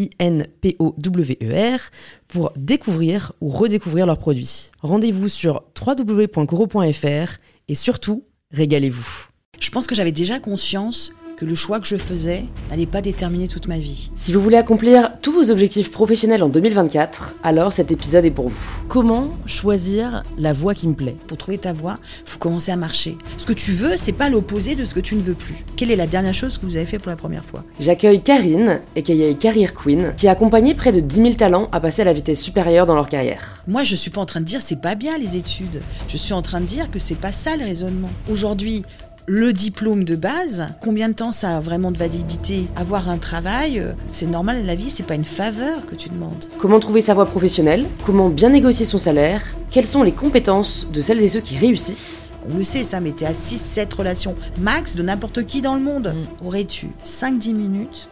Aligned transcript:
I-N-P-O-W-E-R, 0.00 1.80
pour 2.28 2.52
découvrir 2.56 3.32
ou 3.40 3.48
redécouvrir 3.48 4.06
leurs 4.06 4.18
produits. 4.18 4.70
Rendez-vous 4.80 5.28
sur 5.28 5.62
www.coro.fr 5.78 7.38
et 7.68 7.74
surtout, 7.74 8.24
régalez-vous. 8.52 9.26
Je 9.60 9.70
pense 9.70 9.86
que 9.86 9.94
j'avais 9.94 10.12
déjà 10.12 10.40
conscience 10.40 11.12
que 11.40 11.46
le 11.46 11.54
choix 11.54 11.80
que 11.80 11.86
je 11.86 11.96
faisais 11.96 12.44
n'allait 12.68 12.84
pas 12.84 13.00
déterminer 13.00 13.48
toute 13.48 13.66
ma 13.66 13.78
vie. 13.78 14.10
Si 14.14 14.30
vous 14.30 14.42
voulez 14.42 14.58
accomplir 14.58 15.12
tous 15.22 15.32
vos 15.32 15.50
objectifs 15.50 15.90
professionnels 15.90 16.42
en 16.42 16.50
2024, 16.50 17.36
alors 17.42 17.72
cet 17.72 17.90
épisode 17.90 18.26
est 18.26 18.30
pour 18.30 18.50
vous. 18.50 18.70
Comment 18.88 19.30
choisir 19.46 20.22
la 20.36 20.52
voie 20.52 20.74
qui 20.74 20.86
me 20.86 20.92
plaît? 20.92 21.16
Pour 21.28 21.38
trouver 21.38 21.56
ta 21.56 21.72
voie, 21.72 21.98
faut 22.26 22.38
commencer 22.38 22.72
à 22.72 22.76
marcher. 22.76 23.16
Ce 23.38 23.46
que 23.46 23.54
tu 23.54 23.72
veux, 23.72 23.96
c'est 23.96 24.12
pas 24.12 24.28
l'opposé 24.28 24.74
de 24.74 24.84
ce 24.84 24.92
que 24.92 25.00
tu 25.00 25.14
ne 25.14 25.22
veux 25.22 25.32
plus. 25.32 25.64
Quelle 25.76 25.90
est 25.90 25.96
la 25.96 26.06
dernière 26.06 26.34
chose 26.34 26.58
que 26.58 26.66
vous 26.66 26.76
avez 26.76 26.84
fait 26.84 26.98
pour 26.98 27.08
la 27.08 27.16
première 27.16 27.44
fois? 27.44 27.64
J'accueille 27.78 28.22
Karine, 28.22 28.82
aka 28.94 29.32
Career 29.32 29.72
Queen, 29.72 30.12
qui 30.18 30.28
a 30.28 30.32
accompagné 30.32 30.74
près 30.74 30.92
de 30.92 31.00
10 31.00 31.16
000 31.16 31.32
talents 31.34 31.70
à 31.72 31.80
passer 31.80 32.02
à 32.02 32.04
la 32.04 32.12
vitesse 32.12 32.42
supérieure 32.42 32.84
dans 32.84 32.94
leur 32.94 33.08
carrière. 33.08 33.64
Moi, 33.66 33.82
je 33.82 33.96
suis 33.96 34.10
pas 34.10 34.20
en 34.20 34.26
train 34.26 34.40
de 34.40 34.44
dire 34.44 34.60
c'est 34.62 34.82
pas 34.82 34.94
bien 34.94 35.16
les 35.16 35.38
études. 35.38 35.80
Je 36.06 36.18
suis 36.18 36.34
en 36.34 36.42
train 36.42 36.60
de 36.60 36.66
dire 36.66 36.90
que 36.90 36.98
c'est 36.98 37.14
pas 37.14 37.32
ça 37.32 37.56
le 37.56 37.64
raisonnement. 37.64 38.10
Aujourd'hui, 38.30 38.82
le 39.32 39.52
diplôme 39.52 40.02
de 40.02 40.16
base, 40.16 40.66
combien 40.80 41.08
de 41.08 41.14
temps 41.14 41.30
ça 41.30 41.56
a 41.56 41.60
vraiment 41.60 41.92
de 41.92 41.96
validité 41.96 42.66
Avoir 42.74 43.08
un 43.08 43.16
travail, 43.16 43.78
euh, 43.78 43.92
c'est 44.08 44.26
normal, 44.26 44.66
la 44.66 44.74
vie, 44.74 44.90
c'est 44.90 45.04
pas 45.04 45.14
une 45.14 45.24
faveur 45.24 45.86
que 45.86 45.94
tu 45.94 46.08
demandes. 46.08 46.46
Comment 46.58 46.80
trouver 46.80 47.00
sa 47.00 47.14
voie 47.14 47.26
professionnelle? 47.26 47.86
Comment 48.04 48.28
bien 48.28 48.48
négocier 48.48 48.84
son 48.84 48.98
salaire? 48.98 49.40
Quelles 49.70 49.86
sont 49.86 50.02
les 50.02 50.10
compétences 50.10 50.88
de 50.92 51.00
celles 51.00 51.20
et 51.20 51.28
ceux 51.28 51.38
qui 51.38 51.56
réussissent? 51.56 52.32
On 52.52 52.56
le 52.56 52.64
sait, 52.64 52.82
ça, 52.82 52.98
mais 52.98 53.12
t'es 53.12 53.24
à 53.24 53.30
6-7 53.30 53.94
relations 53.94 54.34
max 54.60 54.96
de 54.96 55.04
n'importe 55.04 55.46
qui 55.46 55.62
dans 55.62 55.76
le 55.76 55.80
monde. 55.80 56.12
Mm. 56.12 56.46
Aurais-tu 56.46 56.88
5-10 57.04 57.54
minutes 57.54 58.08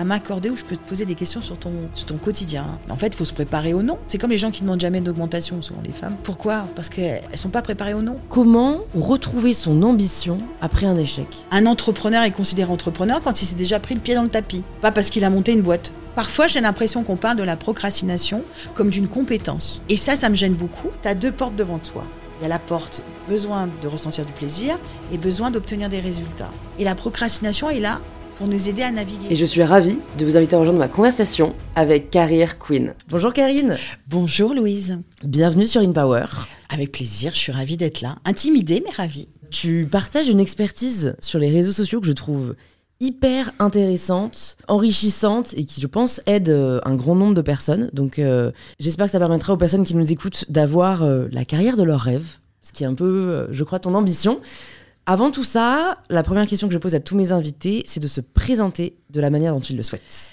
à 0.00 0.04
m'accorder 0.04 0.48
où 0.48 0.56
je 0.56 0.64
peux 0.64 0.76
te 0.76 0.88
poser 0.88 1.04
des 1.04 1.14
questions 1.14 1.42
sur 1.42 1.58
ton, 1.58 1.72
sur 1.92 2.06
ton 2.06 2.16
quotidien. 2.16 2.64
En 2.88 2.96
fait, 2.96 3.08
il 3.08 3.16
faut 3.16 3.26
se 3.26 3.34
préparer 3.34 3.74
au 3.74 3.82
non. 3.82 3.98
C'est 4.06 4.16
comme 4.16 4.30
les 4.30 4.38
gens 4.38 4.50
qui 4.50 4.62
demandent 4.62 4.80
jamais 4.80 5.02
d'augmentation, 5.02 5.60
souvent 5.60 5.82
les 5.84 5.92
femmes. 5.92 6.16
Pourquoi? 6.22 6.66
Parce 6.74 6.88
qu'elles 6.88 7.22
sont 7.34 7.50
pas 7.50 7.60
préparées 7.60 7.92
au 7.92 8.00
non. 8.00 8.16
Comment 8.30 8.78
retrouver 8.94 9.52
son 9.52 9.82
ambition 9.82 10.38
après 10.62 10.86
un 10.86 10.96
échec? 10.96 11.28
Un 11.50 11.66
entrepreneur 11.66 12.22
est 12.22 12.30
considéré 12.30 12.72
entrepreneur 12.72 13.20
quand 13.20 13.42
il 13.42 13.44
s'est 13.44 13.56
déjà 13.56 13.78
pris 13.78 13.94
le 13.94 14.00
pied 14.00 14.14
dans 14.14 14.22
le 14.22 14.30
tapis, 14.30 14.62
pas 14.80 14.90
parce 14.90 15.10
qu'il 15.10 15.22
a 15.22 15.28
monté 15.28 15.52
une 15.52 15.60
boîte. 15.60 15.92
Parfois, 16.14 16.46
j'ai 16.46 16.62
l'impression 16.62 17.02
qu'on 17.02 17.16
parle 17.16 17.36
de 17.36 17.42
la 17.42 17.56
procrastination 17.56 18.42
comme 18.72 18.88
d'une 18.88 19.06
compétence. 19.06 19.82
Et 19.90 19.96
ça, 19.96 20.16
ça 20.16 20.30
me 20.30 20.34
gêne 20.34 20.54
beaucoup. 20.54 20.88
Tu 21.02 21.08
as 21.08 21.14
deux 21.14 21.30
portes 21.30 21.56
devant 21.56 21.78
toi. 21.78 22.04
Il 22.40 22.44
y 22.44 22.46
a 22.46 22.48
la 22.48 22.58
porte 22.58 23.02
besoin 23.28 23.68
de 23.82 23.86
ressentir 23.86 24.24
du 24.24 24.32
plaisir 24.32 24.78
et 25.12 25.18
besoin 25.18 25.50
d'obtenir 25.50 25.90
des 25.90 26.00
résultats. 26.00 26.50
Et 26.78 26.84
la 26.84 26.94
procrastination 26.94 27.68
est 27.68 27.80
là 27.80 28.00
pour 28.40 28.48
nous 28.48 28.70
aider 28.70 28.80
à 28.80 28.90
naviguer. 28.90 29.26
Et 29.28 29.36
je 29.36 29.44
suis 29.44 29.62
ravie 29.62 29.96
de 30.16 30.24
vous 30.24 30.38
inviter 30.38 30.56
à 30.56 30.58
rejoindre 30.58 30.78
ma 30.78 30.88
conversation 30.88 31.54
avec 31.74 32.08
Career 32.08 32.58
Queen. 32.58 32.94
Bonjour 33.10 33.34
Karine 33.34 33.76
Bonjour 34.08 34.54
Louise. 34.54 34.98
Bienvenue 35.22 35.66
sur 35.66 35.82
InPower. 35.82 36.24
Avec 36.70 36.90
plaisir, 36.90 37.32
je 37.34 37.38
suis 37.38 37.52
ravie 37.52 37.76
d'être 37.76 38.00
là. 38.00 38.16
Intimidée, 38.24 38.82
mais 38.82 38.94
ravie. 38.94 39.28
Tu 39.50 39.86
partages 39.90 40.28
une 40.28 40.40
expertise 40.40 41.16
sur 41.20 41.38
les 41.38 41.50
réseaux 41.50 41.72
sociaux 41.72 42.00
que 42.00 42.06
je 42.06 42.12
trouve 42.12 42.54
hyper 42.98 43.52
intéressante, 43.58 44.56
enrichissante 44.68 45.52
et 45.54 45.66
qui, 45.66 45.82
je 45.82 45.86
pense, 45.86 46.22
aide 46.24 46.48
euh, 46.48 46.80
un 46.86 46.94
grand 46.94 47.16
nombre 47.16 47.34
de 47.34 47.42
personnes. 47.42 47.90
Donc, 47.92 48.18
euh, 48.18 48.52
j'espère 48.78 49.04
que 49.04 49.12
ça 49.12 49.18
permettra 49.18 49.52
aux 49.52 49.58
personnes 49.58 49.84
qui 49.84 49.94
nous 49.94 50.12
écoutent 50.12 50.46
d'avoir 50.48 51.02
euh, 51.02 51.28
la 51.30 51.44
carrière 51.44 51.76
de 51.76 51.82
leurs 51.82 52.00
rêves, 52.00 52.38
ce 52.62 52.72
qui 52.72 52.84
est 52.84 52.86
un 52.86 52.94
peu, 52.94 53.48
je 53.50 53.64
crois, 53.64 53.80
ton 53.80 53.92
ambition. 53.92 54.40
Avant 55.10 55.32
tout 55.32 55.42
ça, 55.42 55.96
la 56.08 56.22
première 56.22 56.46
question 56.46 56.68
que 56.68 56.72
je 56.72 56.78
pose 56.78 56.94
à 56.94 57.00
tous 57.00 57.16
mes 57.16 57.32
invités, 57.32 57.82
c'est 57.84 57.98
de 57.98 58.06
se 58.06 58.20
présenter 58.20 58.94
de 59.10 59.20
la 59.20 59.28
manière 59.28 59.52
dont 59.52 59.60
ils 59.60 59.76
le 59.76 59.82
souhaitent. 59.82 60.32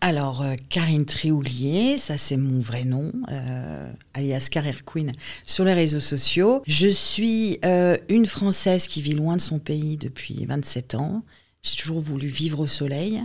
Alors, 0.00 0.42
euh, 0.42 0.56
Karine 0.68 1.04
Tréhoulier, 1.04 1.96
ça 1.96 2.16
c'est 2.16 2.36
mon 2.36 2.58
vrai 2.58 2.82
nom, 2.82 3.12
euh, 3.30 3.88
alias 4.14 4.48
Career 4.50 4.84
Queen, 4.84 5.12
sur 5.46 5.64
les 5.64 5.74
réseaux 5.74 6.00
sociaux. 6.00 6.64
Je 6.66 6.88
suis 6.88 7.60
euh, 7.64 7.96
une 8.08 8.26
Française 8.26 8.88
qui 8.88 9.00
vit 9.00 9.14
loin 9.14 9.36
de 9.36 9.40
son 9.40 9.60
pays 9.60 9.96
depuis 9.96 10.44
27 10.44 10.96
ans. 10.96 11.22
J'ai 11.62 11.76
toujours 11.76 12.00
voulu 12.00 12.26
vivre 12.26 12.58
au 12.58 12.66
soleil. 12.66 13.22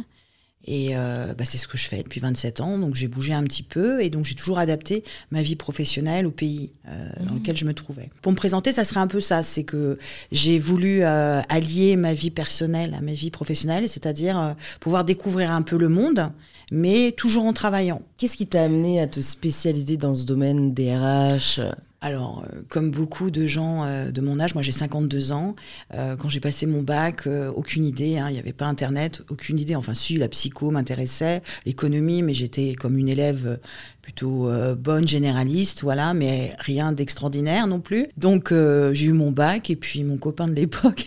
Et 0.65 0.89
euh, 0.93 1.33
bah, 1.33 1.45
c'est 1.45 1.57
ce 1.57 1.67
que 1.67 1.77
je 1.77 1.87
fais 1.87 2.03
depuis 2.03 2.19
27 2.19 2.61
ans. 2.61 2.77
Donc 2.77 2.95
j'ai 2.95 3.07
bougé 3.07 3.33
un 3.33 3.43
petit 3.43 3.63
peu 3.63 4.01
et 4.03 4.09
donc 4.09 4.25
j'ai 4.25 4.35
toujours 4.35 4.59
adapté 4.59 5.03
ma 5.31 5.41
vie 5.41 5.55
professionnelle 5.55 6.25
au 6.27 6.31
pays 6.31 6.71
euh, 6.87 7.09
dans 7.27 7.35
lequel 7.35 7.57
je 7.57 7.65
me 7.65 7.73
trouvais. 7.73 8.09
Pour 8.21 8.31
me 8.31 8.37
présenter, 8.37 8.71
ça 8.71 8.83
serait 8.83 8.99
un 8.99 9.07
peu 9.07 9.19
ça. 9.19 9.43
C'est 9.43 9.63
que 9.63 9.97
j'ai 10.31 10.59
voulu 10.59 11.03
euh, 11.03 11.41
allier 11.49 11.95
ma 11.95 12.13
vie 12.13 12.31
personnelle 12.31 12.93
à 12.93 13.01
ma 13.01 13.13
vie 13.13 13.31
professionnelle, 13.31 13.89
c'est-à-dire 13.89 14.39
euh, 14.39 14.53
pouvoir 14.79 15.03
découvrir 15.03 15.51
un 15.51 15.63
peu 15.63 15.77
le 15.77 15.89
monde, 15.89 16.31
mais 16.71 17.11
toujours 17.11 17.45
en 17.45 17.53
travaillant. 17.53 18.01
Qu'est-ce 18.17 18.37
qui 18.37 18.47
t'a 18.47 18.63
amené 18.63 19.01
à 19.01 19.07
te 19.07 19.19
spécialiser 19.19 19.97
dans 19.97 20.15
ce 20.15 20.25
domaine 20.25 20.73
des 20.73 20.95
RH 20.95 21.61
Alors, 22.03 22.43
euh, 22.51 22.63
comme 22.67 22.89
beaucoup 22.89 23.29
de 23.29 23.45
gens 23.45 23.85
euh, 23.85 24.09
de 24.09 24.21
mon 24.21 24.39
âge, 24.39 24.55
moi 24.55 24.63
j'ai 24.63 24.71
52 24.71 25.31
ans, 25.31 25.55
euh, 25.93 26.15
quand 26.15 26.29
j'ai 26.29 26.39
passé 26.39 26.65
mon 26.65 26.81
bac, 26.81 27.27
aucune 27.55 27.85
idée, 27.85 28.17
hein, 28.17 28.27
il 28.29 28.33
n'y 28.33 28.39
avait 28.39 28.53
pas 28.53 28.65
Internet, 28.65 29.21
aucune 29.29 29.59
idée. 29.59 29.75
Enfin, 29.75 29.93
si, 29.93 30.17
la 30.17 30.27
psycho 30.27 30.71
m'intéressait, 30.71 31.43
l'économie, 31.67 32.23
mais 32.23 32.33
j'étais 32.33 32.73
comme 32.73 32.97
une 32.97 33.07
élève 33.07 33.59
plutôt 34.01 34.49
bonne, 34.77 35.07
généraliste, 35.07 35.83
voilà, 35.83 36.13
mais 36.13 36.55
rien 36.57 36.91
d'extraordinaire 36.91 37.67
non 37.67 37.79
plus. 37.79 38.07
Donc, 38.17 38.51
j'ai 38.51 39.05
eu 39.05 39.13
mon 39.13 39.31
bac 39.31 39.69
et 39.69 39.75
puis 39.75 40.03
mon 40.03 40.17
copain 40.17 40.47
de 40.47 40.53
l'époque 40.53 41.05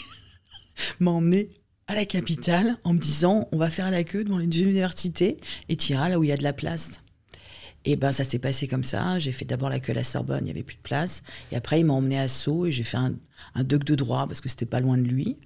m'a 1.00 1.11
emmené 1.11 1.49
à 1.88 1.94
la 1.94 2.05
capitale 2.05 2.76
en 2.84 2.94
me 2.94 2.99
disant 2.99 3.49
on 3.53 3.59
va 3.59 3.69
faire 3.69 3.91
la 3.91 4.05
queue 4.05 4.25
devant 4.25 4.38
les 4.38 4.47
universités 4.47 5.38
et 5.69 5.76
tu 5.76 5.93
iras 5.93 6.09
là 6.09 6.19
où 6.19 6.25
il 6.25 6.31
y 6.31 6.32
a 6.32 6.37
de 6.37 6.43
la 6.43 6.53
place. 6.53 7.00
Et 7.84 7.97
ben 7.97 8.12
ça 8.12 8.25
s'est 8.25 8.39
passé 8.39 8.67
comme 8.67 8.84
ça. 8.84 9.19
J'ai 9.19 9.33
fait 9.33 9.45
d'abord 9.45 9.69
la 9.69 9.78
queue 9.81 9.93
à 9.93 9.97
la 9.97 10.05
Sorbonne, 10.05 10.39
il 10.43 10.45
n'y 10.45 10.50
avait 10.50 10.62
plus 10.62 10.77
de 10.77 10.83
place. 10.83 11.22
Et 11.53 11.56
après, 11.56 11.81
il 11.81 11.84
m'a 11.84 11.93
emmené 11.93 12.19
à 12.19 12.28
Sceaux 12.28 12.65
et 12.67 12.72
j'ai 12.72 12.83
fait 12.84 12.97
un, 12.97 13.15
un 13.55 13.65
doc 13.65 13.84
de 13.84 13.95
droit 13.95 14.27
parce 14.27 14.41
que 14.41 14.49
c'était 14.49 14.65
pas 14.67 14.81
loin 14.81 14.97
de 14.97 15.03
lui. 15.03 15.37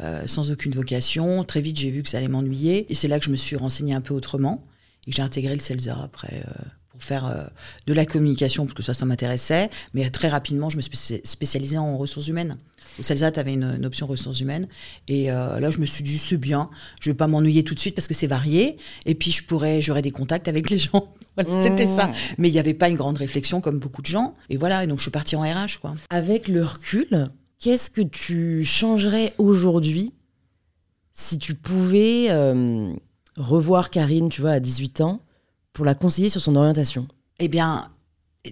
euh, 0.00 0.26
sans 0.26 0.50
aucune 0.50 0.72
vocation. 0.72 1.44
Très 1.44 1.60
vite, 1.60 1.78
j'ai 1.78 1.90
vu 1.90 2.02
que 2.02 2.08
ça 2.08 2.18
allait 2.18 2.28
m'ennuyer. 2.28 2.90
Et 2.90 2.94
c'est 2.94 3.08
là 3.08 3.18
que 3.18 3.24
je 3.24 3.30
me 3.30 3.36
suis 3.36 3.56
renseignée 3.56 3.94
un 3.94 4.00
peu 4.00 4.14
autrement. 4.14 4.64
Et 5.06 5.10
que 5.10 5.16
j'ai 5.16 5.22
intégré 5.22 5.54
le 5.54 5.60
CELSA 5.60 5.98
après 6.02 6.42
euh, 6.46 6.62
pour 6.90 7.02
faire 7.02 7.26
euh, 7.26 7.44
de 7.86 7.92
la 7.92 8.04
communication, 8.06 8.64
parce 8.66 8.74
que 8.76 8.82
ça, 8.82 8.94
ça 8.94 9.04
m'intéressait. 9.06 9.70
Mais 9.94 10.08
très 10.10 10.28
rapidement, 10.28 10.70
je 10.70 10.76
me 10.76 10.82
suis 10.82 10.96
spé- 10.96 11.20
spécialisée 11.24 11.78
en 11.78 11.96
ressources 11.98 12.28
humaines. 12.28 12.56
Au 12.98 13.02
CELSA, 13.02 13.30
tu 13.30 13.40
avais 13.40 13.54
une, 13.54 13.74
une 13.76 13.86
option 13.86 14.06
ressources 14.06 14.40
humaines. 14.40 14.66
Et 15.08 15.30
euh, 15.30 15.60
là, 15.60 15.70
je 15.70 15.78
me 15.78 15.86
suis 15.86 16.02
dit, 16.02 16.18
c'est 16.18 16.36
bien. 16.36 16.70
Je 17.00 17.10
vais 17.10 17.16
pas 17.16 17.26
m'ennuyer 17.26 17.62
tout 17.62 17.74
de 17.74 17.80
suite 17.80 17.94
parce 17.94 18.08
que 18.08 18.14
c'est 18.14 18.26
varié. 18.26 18.76
Et 19.06 19.14
puis, 19.14 19.30
je 19.30 19.44
pourrais, 19.44 19.80
j'aurais 19.80 20.02
des 20.02 20.10
contacts 20.10 20.48
avec 20.48 20.70
les 20.70 20.78
gens. 20.78 21.12
Voilà, 21.36 21.62
C'était 21.62 21.86
ça. 21.86 22.08
Mmh. 22.08 22.14
Mais 22.38 22.48
il 22.48 22.52
n'y 22.52 22.58
avait 22.58 22.74
pas 22.74 22.88
une 22.88 22.96
grande 22.96 23.16
réflexion 23.16 23.60
comme 23.60 23.78
beaucoup 23.78 24.02
de 24.02 24.06
gens. 24.06 24.34
Et 24.48 24.56
voilà, 24.56 24.82
et 24.82 24.88
donc 24.88 24.98
je 24.98 25.02
suis 25.02 25.12
partie 25.12 25.36
en 25.36 25.42
RH, 25.42 25.78
quoi. 25.80 25.94
Avec 26.10 26.48
le 26.48 26.64
recul, 26.64 27.30
qu'est-ce 27.60 27.88
que 27.88 28.00
tu 28.00 28.64
changerais 28.64 29.32
aujourd'hui 29.38 30.12
si 31.12 31.38
tu 31.38 31.54
pouvais 31.54 32.26
euh, 32.30 32.92
revoir 33.36 33.90
Karine, 33.90 34.28
tu 34.28 34.40
vois, 34.40 34.50
à 34.50 34.60
18 34.60 35.02
ans, 35.02 35.20
pour 35.72 35.84
la 35.84 35.94
conseiller 35.94 36.30
sur 36.30 36.40
son 36.40 36.56
orientation? 36.56 37.06
Eh 37.38 37.46
bien, 37.46 37.88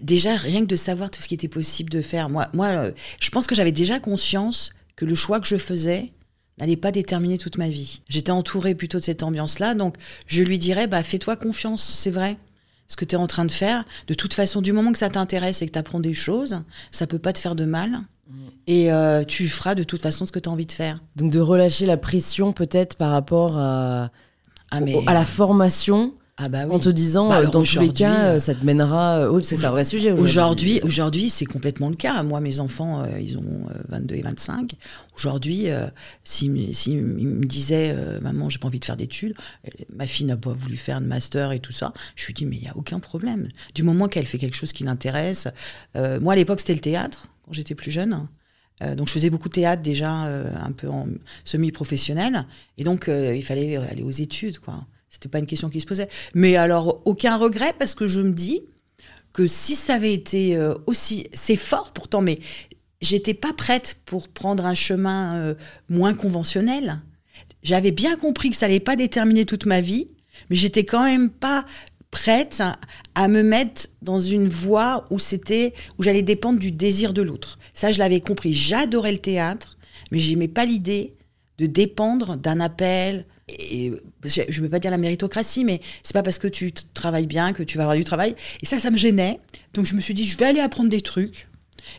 déjà, 0.03 0.37
rien 0.37 0.61
que 0.61 0.67
de 0.67 0.77
savoir 0.77 1.11
tout 1.11 1.23
ce 1.23 1.29
qui 1.29 1.35
était 1.35 1.49
possible 1.49 1.91
de 1.91 2.03
faire. 2.03 2.29
Moi, 2.29 2.49
moi 2.53 2.67
euh, 2.67 2.93
je 3.21 3.31
pense 3.31 3.47
que 3.47 3.55
j'avais 3.55 3.73
déjà 3.73 4.01
conscience 4.01 4.73
que 4.97 5.05
le 5.05 5.15
choix 5.15 5.41
que 5.41 5.47
je 5.47 5.57
faisais 5.57 6.13
n'allait 6.59 6.77
pas 6.77 6.91
déterminer 6.91 7.39
toute 7.39 7.57
ma 7.57 7.69
vie. 7.69 8.03
J'étais 8.09 8.33
entourée 8.33 8.75
plutôt 8.75 8.99
de 8.99 9.05
cette 9.05 9.23
ambiance-là, 9.23 9.75
donc 9.75 9.97
je 10.27 10.43
lui 10.43 10.59
dirais, 10.59 10.87
bah, 10.87 11.03
fais-toi 11.03 11.37
confiance, 11.37 11.83
c'est 11.83 12.11
vrai. 12.11 12.37
ce 12.89 12.97
que 12.97 13.05
tu 13.05 13.15
es 13.15 13.19
en 13.19 13.27
train 13.27 13.45
de 13.45 13.53
faire. 13.53 13.85
De 14.07 14.15
toute 14.15 14.33
façon, 14.33 14.63
du 14.63 14.73
moment 14.73 14.93
que 14.93 14.99
ça 14.99 15.11
t'intéresse 15.11 15.61
et 15.61 15.67
que 15.67 15.73
tu 15.73 15.79
apprends 15.79 16.01
des 16.01 16.15
choses, 16.15 16.63
ça 16.91 17.07
peut 17.07 17.19
pas 17.19 17.35
te 17.35 17.39
faire 17.39 17.55
de 17.55 17.67
mal. 17.67 18.01
Mm. 18.29 18.35
Et 18.67 18.93
euh, 18.93 19.25
tu 19.25 19.47
feras 19.47 19.75
de 19.75 19.83
toute 19.83 20.01
façon 20.01 20.27
ce 20.27 20.33
que 20.33 20.39
tu 20.39 20.49
as 20.49 20.53
envie 20.53 20.67
de 20.67 20.73
faire. 20.73 21.01
Donc 21.15 21.31
de 21.31 21.39
relâcher 21.39 21.87
la 21.87 21.99
pression 21.99 22.53
peut-être 22.53 22.97
par 22.97 23.11
rapport 23.11 23.59
à, 23.59 24.11
ah, 24.71 24.81
à 25.07 25.15
la 25.15 25.25
formation 25.25 26.15
ah 26.41 26.49
bah 26.49 26.69
En 26.71 26.79
te 26.79 26.89
disant, 26.89 27.29
bah, 27.29 27.41
euh, 27.41 27.51
dans 27.51 27.65
tous 27.65 27.81
les 27.81 27.91
cas, 27.91 28.27
euh, 28.27 28.39
ça 28.39 28.55
te 28.55 28.65
mènera. 28.65 29.29
Euh, 29.29 29.41
c'est 29.43 29.65
un 29.65 29.73
vrai 29.73 29.85
sujet. 29.85 30.13
Aujourd'hui, 30.13 30.81
aujourd'hui, 30.85 31.31
c'est 31.31 31.45
complètement 31.45 31.89
le 31.89 31.97
cas. 31.97 32.23
Moi, 32.23 32.41
mes 32.41 32.61
enfants, 32.61 33.05
ils 33.21 33.37
ont 33.37 33.67
22 33.89 34.15
et 34.15 34.23
25. 34.23 34.75
Aujourd'hui, 35.17 35.67
s'ils 36.23 36.75
si, 36.77 36.95
me 36.95 37.45
disaient, 37.45 37.97
maman, 38.23 38.49
j'ai 38.49 38.59
pas 38.59 38.69
envie 38.69 38.79
de 38.79 38.85
faire 38.85 38.97
d'études, 38.97 39.35
ma 39.93 40.07
fille 40.07 40.27
n'a 40.27 40.37
pas 40.37 40.53
voulu 40.53 40.77
faire 40.77 41.01
de 41.01 41.07
master 41.07 41.51
et 41.51 41.59
tout 41.59 41.73
ça, 41.73 41.93
je 42.15 42.27
lui 42.27 42.35
dis, 42.35 42.47
mais 42.47 42.57
il 42.57 42.63
n'y 42.63 42.69
a 42.69 42.77
aucun 42.77 43.01
problème. 43.01 43.49
Du 43.75 43.83
moment 43.83 44.07
qu'elle 44.07 44.27
fait 44.27 44.39
quelque 44.39 44.57
chose 44.57 44.73
qui 44.73 44.85
l'intéresse. 44.85 45.49
moi, 46.21 46.35
à 46.35 46.37
l'époque, 46.37 46.61
c'était 46.61 46.75
le 46.75 46.81
théâtre, 46.81 47.29
quand 47.45 47.53
j'étais 47.53 47.75
plus 47.75 47.91
jeune. 47.91 48.29
donc 48.97 49.09
je 49.09 49.13
faisais 49.13 49.31
beaucoup 49.31 49.49
de 49.49 49.55
théâtre 49.55 49.83
déjà, 49.83 50.13
un 50.13 50.73
peu 50.73 50.89
en 50.89 51.09
semi-professionnel. 51.45 52.47
Et 52.77 52.85
donc, 52.85 53.09
il 53.09 53.43
fallait 53.43 53.77
aller 53.77 54.03
aux 54.03 54.11
études, 54.11 54.61
quoi. 54.61 54.85
C'était 55.19 55.31
pas 55.31 55.41
une 55.41 55.47
question 55.47 55.69
qui 55.69 55.81
se 55.81 55.87
posait. 55.87 56.09
Mais 56.35 56.55
alors, 56.55 57.03
aucun 57.05 57.37
regret 57.37 57.73
parce 57.77 57.97
que 57.97 58.07
je 58.07 58.21
me 58.21 58.33
dis 58.33 58.63
que 59.33 59.49
si 59.49 59.75
ça 59.75 59.95
avait 59.95 60.15
été 60.15 60.57
euh, 60.57 60.75
aussi. 60.87 61.27
C'est 61.33 61.57
fort 61.57 61.93
pourtant, 61.93 62.21
mais 62.21 62.39
j'étais 63.01 63.35
pas 63.35 63.53
prête 63.53 63.97
pour 64.05 64.29
prendre 64.29 64.65
un 64.65 64.75
chemin 64.75 65.37
euh, 65.37 65.55
moins 65.89 66.15
conventionnel. 66.15 67.01
J'avais 67.63 67.91
bien 67.91 68.17
compris 68.17 68.51
que 68.51 68.57
ça 68.57 68.67
allait 68.67 68.81
pas 68.81 68.97
déterminer 68.97 69.45
toute 69.45 69.67
ma 69.67 69.81
vie, 69.81 70.09
mais 70.51 70.57
j'étais 70.57 70.85
quand 70.85 71.05
même 71.05 71.31
pas 71.31 71.65
prête 72.11 72.63
à, 73.15 73.29
me 73.29 73.43
mettre 73.43 73.89
dans 74.01 74.19
une 74.19 74.49
voie 74.49 75.07
où 75.11 75.19
c'était 75.19 75.75
où 75.99 76.03
j'allais 76.03 76.23
dépendre 76.23 76.59
du 76.59 76.73
désir 76.73 77.13
de 77.13 77.23
l'autre. 77.23 77.59
Ça, 77.75 77.93
je 77.93 77.99
l'avais 77.99 78.21
compris. 78.21 78.55
J'adorais 78.55 79.13
le 79.13 79.19
théâtre, 79.19 79.77
mais 80.11 80.19
j'aimais 80.19 80.49
pas 80.49 80.65
l'idée 80.65 81.17
de 81.59 81.67
dépendre 81.67 82.37
d'un 82.37 82.61
appel, 82.61 83.27
et 83.49 83.93
je 84.25 84.43
ne 84.43 84.61
veux 84.63 84.69
pas 84.69 84.79
dire 84.79 84.91
la 84.91 84.99
méritocratie, 84.99 85.65
mais 85.65 85.81
c'est 86.03 86.13
pas 86.13 86.23
parce 86.23 86.39
que 86.39 86.49
tu 86.49 86.73
travailles 86.73 87.27
bien 87.27 87.53
que 87.53 87.63
tu 87.63 87.79
vas 87.79 87.85
avoir 87.85 87.97
du 87.97 88.05
travail. 88.05 88.35
Et 88.63 88.67
ça, 88.67 88.79
ça 88.79 88.91
me 88.91 88.97
gênait. 88.97 89.41
Donc 89.75 89.87
je 89.87 89.95
me 89.95 90.01
suis 90.01 90.15
dit, 90.15 90.25
je 90.25 90.37
vais 90.37 90.47
aller 90.47 90.61
apprendre 90.61 90.91
des 90.91 91.01
trucs. 91.01 91.49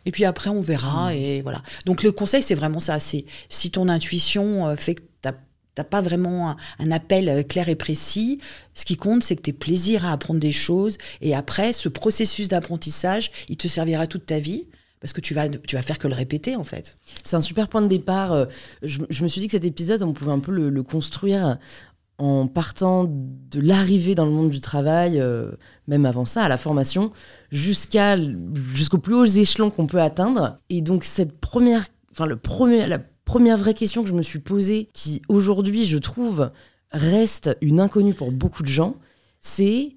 Et 0.06 0.12
puis 0.12 0.26
après, 0.26 0.50
on 0.50 0.62
verra. 0.62 1.10
Mmh. 1.10 1.18
Et 1.18 1.42
voilà. 1.42 1.62
Donc 1.86 2.04
le 2.04 2.12
conseil, 2.12 2.44
c'est 2.44 2.56
vraiment 2.56 2.80
ça. 2.80 3.00
C'est 3.00 3.26
si 3.50 3.72
ton 3.72 3.90
intuition 3.90 4.68
euh, 4.68 4.76
fait 4.76 4.96
que 4.96 5.02
tu 5.02 5.30
n'as 5.78 5.84
pas 5.84 6.02
vraiment 6.02 6.56
un, 6.80 6.92
appel 6.92 7.30
euh, 7.30 7.44
clair 7.44 7.70
et 7.70 7.76
précis. 7.76 8.40
Ce 8.74 8.86
qui 8.86 8.98
compte, 8.98 9.24
c'est 9.24 9.36
que 9.36 9.42
tu 9.42 9.50
aies 9.52 9.54
plaisir 9.54 10.06
à 10.06 10.12
apprendre 10.12 10.40
des 10.40 10.52
choses. 10.52 10.98
Et 11.22 11.36
après, 11.36 11.74
ce 11.74 11.90
processus 11.90 12.50
d'apprentissage, 12.50 13.32
il 13.48 13.58
te 13.58 13.68
servira 13.68 14.08
toute 14.08 14.26
ta 14.26 14.40
vie 14.40 14.66
parce 15.00 15.14
que 15.14 15.22
tu 15.22 15.34
vas, 15.34 15.48
tu 15.50 15.76
vas 15.76 15.82
faire 15.82 15.98
que 15.98 16.08
le 16.08 16.14
répéter 16.14 16.56
en 16.56 16.64
fait. 16.64 16.98
C'est 17.24 17.36
un 17.36 17.42
super 17.42 17.68
point 17.68 17.82
de 17.82 17.88
départ. 17.88 18.34
Euh, 18.34 18.46
je, 18.84 19.24
me 19.24 19.28
suis 19.28 19.42
dit 19.42 19.48
que 19.48 19.52
cet 19.52 19.66
épisode, 19.66 20.04
on 20.04 20.14
pouvait 20.14 20.32
un 20.32 20.40
peu 20.40 20.52
le, 20.52 20.84
construire 20.84 21.58
en 22.18 22.48
partant 22.48 23.06
de 23.08 23.62
l'arrivée 23.62 24.14
dans 24.14 24.26
le 24.26 24.32
monde 24.32 24.50
du 24.50 24.60
travail, 24.60 25.22
euh, 25.22 25.52
même 25.88 26.06
avant 26.06 26.26
ça, 26.26 26.44
à 26.44 26.50
la 26.50 26.58
formation, 26.58 27.14
jusqu'à 27.50 28.18
jusqu'aux 28.74 28.98
plus 28.98 29.16
hauts 29.16 29.26
échelons 29.26 29.72
qu'on 29.72 29.88
peut 29.88 30.02
atteindre. 30.02 30.58
Et 30.70 30.82
donc 30.82 31.06
cette 31.06 31.40
première, 31.40 31.86
enfin 32.12 32.26
le 32.26 32.36
premier, 32.36 32.88
la 32.88 33.00
première 33.24 33.58
vraie 33.58 33.74
question 33.74 34.04
que 34.04 34.10
je 34.10 34.14
me 34.14 34.22
suis 34.22 34.40
posée, 34.40 34.90
qui 34.94 35.22
aujourd'hui 35.30 35.86
je 35.86 35.98
trouve 35.98 36.50
reste 36.92 37.56
une 37.62 37.80
inconnue 37.80 38.14
pour 38.14 38.32
beaucoup 38.32 38.64
de 38.64 38.68
gens, 38.68 38.96
c'est 39.40 39.96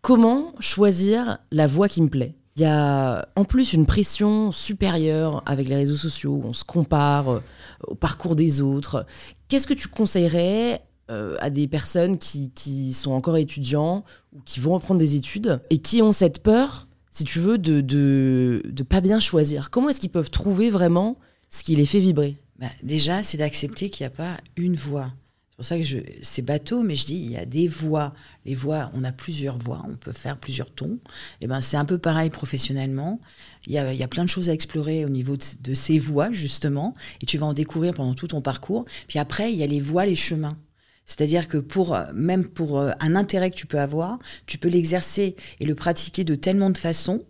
comment 0.00 0.54
choisir 0.58 1.38
la 1.52 1.68
voie 1.68 1.88
qui 1.88 2.02
me 2.02 2.08
plaît? 2.08 2.34
Il 2.56 2.62
y 2.62 2.66
a 2.66 3.26
en 3.34 3.44
plus 3.44 3.72
une 3.72 3.86
pression 3.86 4.52
supérieure 4.52 5.42
avec 5.46 5.68
les 5.68 5.76
réseaux 5.76 5.96
sociaux, 5.96 6.42
on 6.44 6.52
se 6.52 6.64
compare 6.64 7.30
euh, 7.30 7.40
au 7.86 7.94
parcours 7.94 8.36
des 8.36 8.60
autres. 8.60 9.06
Qu'est-ce 9.48 9.66
que 9.66 9.72
tu 9.72 9.88
conseillerais 9.88 10.82
euh, 11.10 11.36
à 11.40 11.48
des 11.48 11.66
personnes 11.66 12.18
qui, 12.18 12.92
sont 12.92 13.12
encore 13.12 13.38
étudiants 13.38 14.04
ou 14.34 14.40
qui 14.44 14.60
vont 14.60 14.74
reprendre 14.74 15.00
des 15.00 15.16
études 15.16 15.60
et 15.70 15.78
qui 15.78 16.02
ont 16.02 16.12
cette 16.12 16.42
peur, 16.42 16.88
si 17.10 17.24
tu 17.24 17.38
veux, 17.38 17.56
de 17.56 17.80
de, 17.80 18.82
pas 18.82 19.00
bien 19.00 19.18
choisir? 19.18 19.70
Comment 19.70 19.88
est-ce 19.88 20.00
qu'ils 20.00 20.10
peuvent 20.10 20.30
trouver 20.30 20.68
vraiment 20.68 21.16
ce 21.48 21.64
qui 21.64 21.74
les 21.74 21.86
fait 21.86 22.00
vibrer? 22.00 22.36
Bah, 22.58 22.66
Déjà, 22.82 23.22
c'est 23.22 23.38
d'accepter 23.38 23.88
qu'il 23.88 24.04
n'y 24.04 24.12
a 24.12 24.16
pas 24.16 24.36
une 24.56 24.76
voie. 24.76 25.10
C'est 25.52 25.56
pour 25.56 25.64
ça 25.66 25.78
que 25.78 25.84
c'est 26.22 26.40
bateau, 26.40 26.82
mais 26.82 26.94
je 26.96 27.04
dis 27.04 27.16
il 27.16 27.30
y 27.30 27.36
a 27.36 27.44
des 27.44 27.68
voix. 27.68 28.14
Les 28.46 28.54
voix, 28.54 28.90
on 28.94 29.04
a 29.04 29.12
plusieurs 29.12 29.58
voix, 29.58 29.84
on 29.86 29.96
peut 29.96 30.12
faire 30.12 30.38
plusieurs 30.38 30.70
tons. 30.70 30.98
Et 31.04 31.42
eh 31.42 31.46
ben 31.46 31.60
c'est 31.60 31.76
un 31.76 31.84
peu 31.84 31.98
pareil 31.98 32.30
professionnellement. 32.30 33.20
Il 33.66 33.74
y 33.74 33.78
a, 33.78 34.08
plein 34.08 34.24
de 34.24 34.30
choses 34.30 34.48
à 34.48 34.54
explorer 34.54 35.04
au 35.04 35.10
niveau 35.10 35.36
de, 35.36 35.74
ces 35.74 35.98
voix 35.98 36.32
justement, 36.32 36.94
et 37.20 37.26
tu 37.26 37.36
vas 37.36 37.44
en 37.44 37.52
découvrir 37.52 37.92
pendant 37.92 38.14
tout 38.14 38.28
ton 38.28 38.40
parcours. 38.40 38.86
Puis 39.08 39.18
après, 39.18 39.52
il 39.52 39.58
y 39.58 39.62
a 39.62 39.66
les 39.66 39.78
voies, 39.78 40.06
les 40.06 40.16
chemins. 40.16 40.56
C'est-à-dire 41.04 41.48
que 41.48 41.58
pour 41.58 41.98
même 42.14 42.48
pour 42.48 42.78
euh, 42.78 42.92
un 43.00 43.14
intérêt 43.14 43.50
que 43.50 43.56
tu 43.56 43.66
peux 43.66 43.78
avoir, 43.78 44.18
tu 44.46 44.56
peux 44.56 44.68
l'exercer 44.68 45.36
et 45.60 45.66
le 45.66 45.74
pratiquer 45.74 46.24
de 46.24 46.34
tellement 46.34 46.70
de 46.70 46.78
façons 46.78 47.22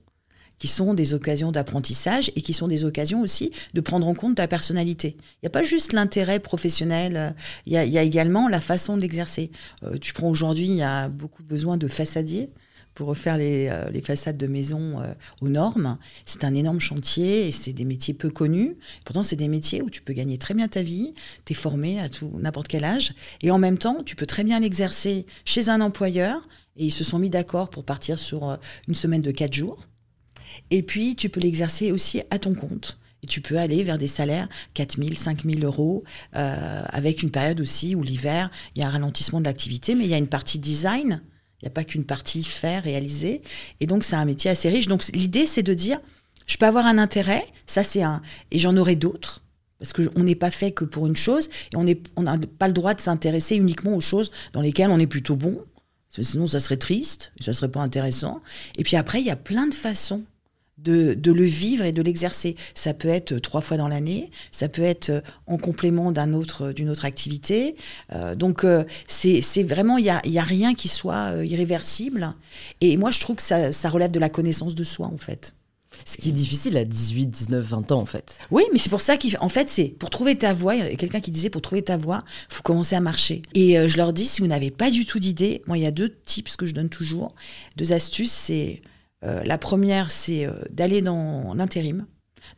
qui 0.63 0.69
sont 0.69 0.95
des 0.95 1.13
occasions 1.13 1.51
d'apprentissage 1.51 2.31
et 2.37 2.41
qui 2.41 2.53
sont 2.53 2.69
des 2.69 2.85
occasions 2.85 3.21
aussi 3.21 3.51
de 3.75 3.81
prendre 3.81 4.07
en 4.07 4.15
compte 4.15 4.37
ta 4.37 4.47
personnalité. 4.47 5.17
Il 5.19 5.39
n'y 5.43 5.47
a 5.49 5.51
pas 5.51 5.65
juste 5.65 5.93
l'intérêt 5.93 6.39
professionnel, 6.39 7.17
euh, 7.17 7.31
il 7.67 7.73
y, 7.73 7.99
a, 7.99 8.03
également 8.05 8.47
la 8.47 8.61
façon 8.61 8.97
d'exercer. 8.97 9.51
Euh, 9.83 9.97
tu 10.01 10.13
prends 10.13 10.31
aujourd'hui, 10.31 10.67
il 10.67 10.77
y 10.77 10.83
a 10.83 11.09
beaucoup 11.09 11.43
besoin 11.43 11.77
de 11.79 11.89
façadiers 11.89 12.49
pour 12.95 13.09
refaire 13.09 13.39
les, 13.39 13.67
euh, 13.67 14.03
façades 14.05 14.37
de 14.37 14.47
maisons 14.47 15.03
aux 15.41 15.49
normes. 15.49 15.99
C'est 16.27 16.45
un 16.45 16.55
énorme 16.55 16.79
chantier 16.79 17.49
et 17.49 17.51
c'est 17.51 17.73
des 17.73 17.85
métiers 17.85 18.15
peu 18.15 18.31
connus. 18.31 18.77
Pourtant, 19.05 19.25
c'est 19.25 19.35
des 19.35 19.49
métiers 19.49 19.83
où 19.83 19.91
tu 19.91 20.01
peux 20.01 20.13
gagner 20.13 20.39
très 20.39 20.55
bien 20.55 20.69
ta 20.69 20.85
vie, 20.85 21.13
tu 21.45 21.55
es 21.55 21.57
formé 21.57 21.99
à 21.99 22.09
tout 22.09 22.31
n'importe 22.39 22.69
quel 22.69 22.85
âge 22.85 23.15
et 23.41 23.51
en 23.51 23.59
même 23.59 23.79
temps, 23.79 24.05
tu 24.05 24.15
peux 24.15 24.27
très 24.27 24.45
bien 24.45 24.61
l'exercer 24.61 25.27
chez 25.45 25.71
un 25.71 25.81
employeur 25.81 26.47
et 26.77 26.85
ils 26.85 26.93
se 26.93 27.03
sont 27.03 27.19
mis 27.19 27.31
d'accord 27.31 27.69
pour 27.69 27.83
partir 27.83 28.21
sur 28.21 28.57
une 28.87 28.95
semaine 28.95 29.23
de 29.23 29.33
quatre 29.33 29.55
jours 29.55 29.89
et 30.71 30.83
puis, 30.83 31.17
tu 31.17 31.29
peux 31.29 31.41
l'exercer 31.41 31.93
aussi 31.93 32.23
à 32.31 32.39
ton 32.39 32.55
compte. 32.55 32.99
Et 33.23 33.27
tu 33.27 33.41
peux 33.41 33.59
aller 33.59 33.85
vers 33.85 33.99
des 33.99 34.09
salaires 34.09 34.49
4 34.75 34.97
000, 34.97 35.15
5 35.15 35.45
000 35.45 35.61
euros, 35.61 36.03
euh, 36.35 36.83
avec 36.89 37.23
une 37.23 37.31
période 37.31 37.61
aussi 37.61 37.95
où 37.95 38.03
l'hiver, 38.03 38.51
il 38.75 38.81
y 38.81 38.85
a 38.85 38.89
un 38.89 38.91
ralentissement 38.91 39.41
de 39.41 39.45
l'activité, 39.45 39.95
mais 39.95 40.05
il 40.05 40.11
y 40.11 40.15
a 40.15 40.19
une 40.19 40.29
partie 40.29 40.59
design, 40.59 41.23
il 41.61 41.67
n'y 41.67 41.69
a 41.69 41.71
pas 41.71 41.85
qu'une 41.85 42.05
partie 42.05 42.43
faire, 42.43 42.83
réaliser. 42.83 43.43
Et 43.81 43.87
donc, 43.87 44.03
c'est 44.03 44.17
un 44.17 44.25
métier 44.25 44.51
assez 44.51 44.69
riche. 44.69 44.89
Donc, 44.89 45.07
l'idée, 45.15 45.47
c'est 45.47 45.63
de 45.63 45.75
dire, 45.75 46.01
je 46.49 46.57
peux 46.57 46.67
avoir 46.67 46.87
un 46.87 46.99
intérêt, 46.99 47.47
ça 47.67 47.85
c'est 47.85 48.03
un, 48.03 48.21
et 48.51 48.59
j'en 48.59 48.77
aurai 48.77 48.97
d'autres. 48.97 49.43
Parce 49.79 49.93
qu'on 49.93 50.23
n'est 50.23 50.37
pas 50.37 50.51
fait 50.51 50.71
que 50.71 50.85
pour 50.85 51.07
une 51.07 51.17
chose, 51.17 51.49
et 51.73 51.77
on 52.17 52.23
n'a 52.23 52.39
pas 52.39 52.69
le 52.69 52.73
droit 52.73 52.95
de 52.95 53.01
s'intéresser 53.01 53.57
uniquement 53.57 53.97
aux 53.97 54.01
choses 54.01 54.31
dans 54.53 54.61
lesquelles 54.61 54.91
on 54.91 54.99
est 54.99 55.09
plutôt 55.09 55.35
bon. 55.35 55.61
Sinon, 56.21 56.47
ça 56.47 56.61
serait 56.61 56.77
triste, 56.77 57.33
ça 57.41 57.53
serait 57.53 57.71
pas 57.71 57.81
intéressant. 57.81 58.43
Et 58.77 58.85
puis 58.85 58.97
après, 58.97 59.21
il 59.21 59.27
y 59.27 59.31
a 59.31 59.37
plein 59.37 59.67
de 59.67 59.75
façons 59.75 60.25
de, 60.83 61.33
le 61.33 61.45
vivre 61.45 61.85
et 61.85 61.93
de 61.93 62.03
l'exercer. 62.03 62.57
Ça 62.75 62.95
peut 62.95 63.09
être 63.09 63.39
trois 63.39 63.61
fois 63.61 63.77
dans 63.77 63.89
l'année, 63.89 64.31
ça 64.51 64.69
peut 64.69 64.83
être 64.83 65.23
en 65.47 65.59
complément 65.59 66.13
d'un 66.13 66.33
autre, 66.35 66.73
d'une 66.73 66.91
autre 66.91 67.05
activité. 67.05 67.77
Euh, 68.13 68.35
donc 68.35 68.65
euh, 68.65 68.85
c'est, 69.07 69.41
vraiment, 69.63 69.99
il 69.99 70.05
n'y 70.05 70.11
a, 70.11 70.21
y 70.25 70.39
a 70.39 70.43
rien 70.43 70.75
qui 70.75 70.89
soit 70.89 71.33
euh, 71.33 71.45
irréversible. 71.45 72.35
Et 72.81 72.97
moi, 72.97 73.11
je 73.11 73.21
trouve 73.21 73.37
que 73.37 73.43
ça, 73.43 73.73
ça 73.73 73.89
relève 73.89 74.11
de 74.11 74.21
la 74.21 74.29
connaissance 74.29 74.75
de 74.75 74.85
soi, 74.85 75.07
en 75.07 75.19
fait. 75.19 75.55
Ce 76.07 76.17
qui 76.17 76.31
est 76.31 76.33
difficile 76.33 76.77
à 76.79 76.87
18, 76.87 77.27
19, 77.27 77.65
20 77.65 77.93
ans, 77.93 78.01
en 78.01 78.07
fait. 78.07 78.39
Oui, 78.51 78.65
mais 78.73 78.79
c'est 78.79 78.89
pour 78.89 79.03
ça 79.03 79.17
qu'en 79.19 79.49
fait, 79.51 79.69
c'est 79.69 79.89
pour 79.99 80.09
trouver 80.09 80.37
ta 80.37 80.55
voie. 80.55 80.75
Il 80.75 80.81
y 80.81 80.87
a 80.87 80.97
quelqu'un 80.97 81.21
qui 81.21 81.31
disait 81.31 81.51
pour 81.51 81.61
trouver 81.61 81.83
ta 81.83 81.99
voie, 81.99 82.25
faut 82.49 82.63
commencer 82.63 82.97
à 82.97 83.01
marcher. 83.01 83.43
Et 83.55 83.89
je 83.89 83.97
leur 83.99 84.15
dis, 84.15 84.25
si 84.25 84.41
vous 84.41 84.47
n'avez 84.47 84.71
pas 84.71 84.91
du 84.91 85.05
tout 85.05 85.19
d'idée, 85.19 85.63
moi, 85.67 85.77
il 85.77 85.83
y 85.83 85.87
a 85.87 85.91
deux 85.91 86.09
tips 86.25 86.57
que 86.57 86.65
je 86.65 86.73
donne 86.73 86.89
toujours, 86.89 87.35
deux 87.77 87.93
astuces. 87.93 88.33
C'est 88.33 88.81
euh, 89.25 89.43
la 89.45 89.59
première, 89.59 90.11
c'est 90.11 90.47
euh, 90.47 90.53
d'aller 90.71 91.03
dans 91.03 91.55
l'intérim. 91.55 92.07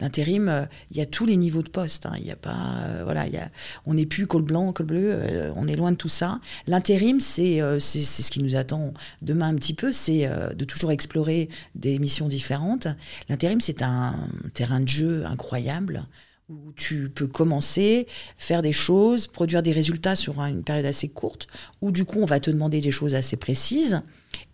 L'intérim, 0.00 0.49
euh, 0.49 0.64
il 0.90 0.97
y 0.97 1.00
a 1.00 1.06
tous 1.06 1.26
les 1.26 1.37
niveaux 1.37 1.62
de 1.62 1.68
poste. 1.68 2.06
Hein. 2.06 2.14
Il 2.18 2.26
y 2.26 2.30
a 2.30 2.37
pas, 2.37 2.80
voilà, 3.04 3.28
y 3.28 3.37
a, 3.37 3.50
on 3.87 3.94
n'est 3.94 4.06
plus 4.06 4.26
col 4.26 4.42
blanc, 4.42 4.73
col 4.73 4.87
bleu. 4.87 5.52
on 5.56 5.68
est 5.68 5.76
loin 5.76 5.92
de 5.92 5.97
tout 5.97 6.09
ça. 6.09 6.40
L'intérim, 6.66 7.21
c'est 7.21 7.61
c'est 7.78 8.02
ce 8.02 8.30
qui 8.30 8.42
nous 8.42 8.56
attend 8.56 8.92
demain 9.23 9.49
un 9.49 9.54
petit 9.54 9.75
peu, 9.75 9.92
c'est 9.92 10.28
de 10.54 10.64
toujours 10.64 10.90
explorer 10.90 11.49
des 11.75 11.99
missions 11.99 12.28
différentes. 12.28 12.88
L'intérim, 13.28 13.61
c'est 13.61 13.83
un 13.83 14.14
terrain 14.54 14.80
de 14.80 14.88
jeu 14.88 15.25
incroyable 15.26 16.04
où 16.49 16.73
tu 16.77 17.09
peux 17.09 17.27
commencer, 17.27 18.07
faire 18.37 18.61
des 18.61 18.73
choses, 18.73 19.27
produire 19.27 19.63
des 19.63 19.73
résultats 19.73 20.15
sur 20.15 20.41
une 20.41 20.63
période 20.63 20.85
assez 20.85 21.09
courte, 21.09 21.47
où 21.81 21.91
du 21.91 22.05
coup 22.05 22.21
on 22.21 22.27
va 22.27 22.41
te 22.41 22.51
demander 22.51 22.81
des 22.81 22.91
choses 22.91 23.15
assez 23.15 23.37
précises. 23.37 24.03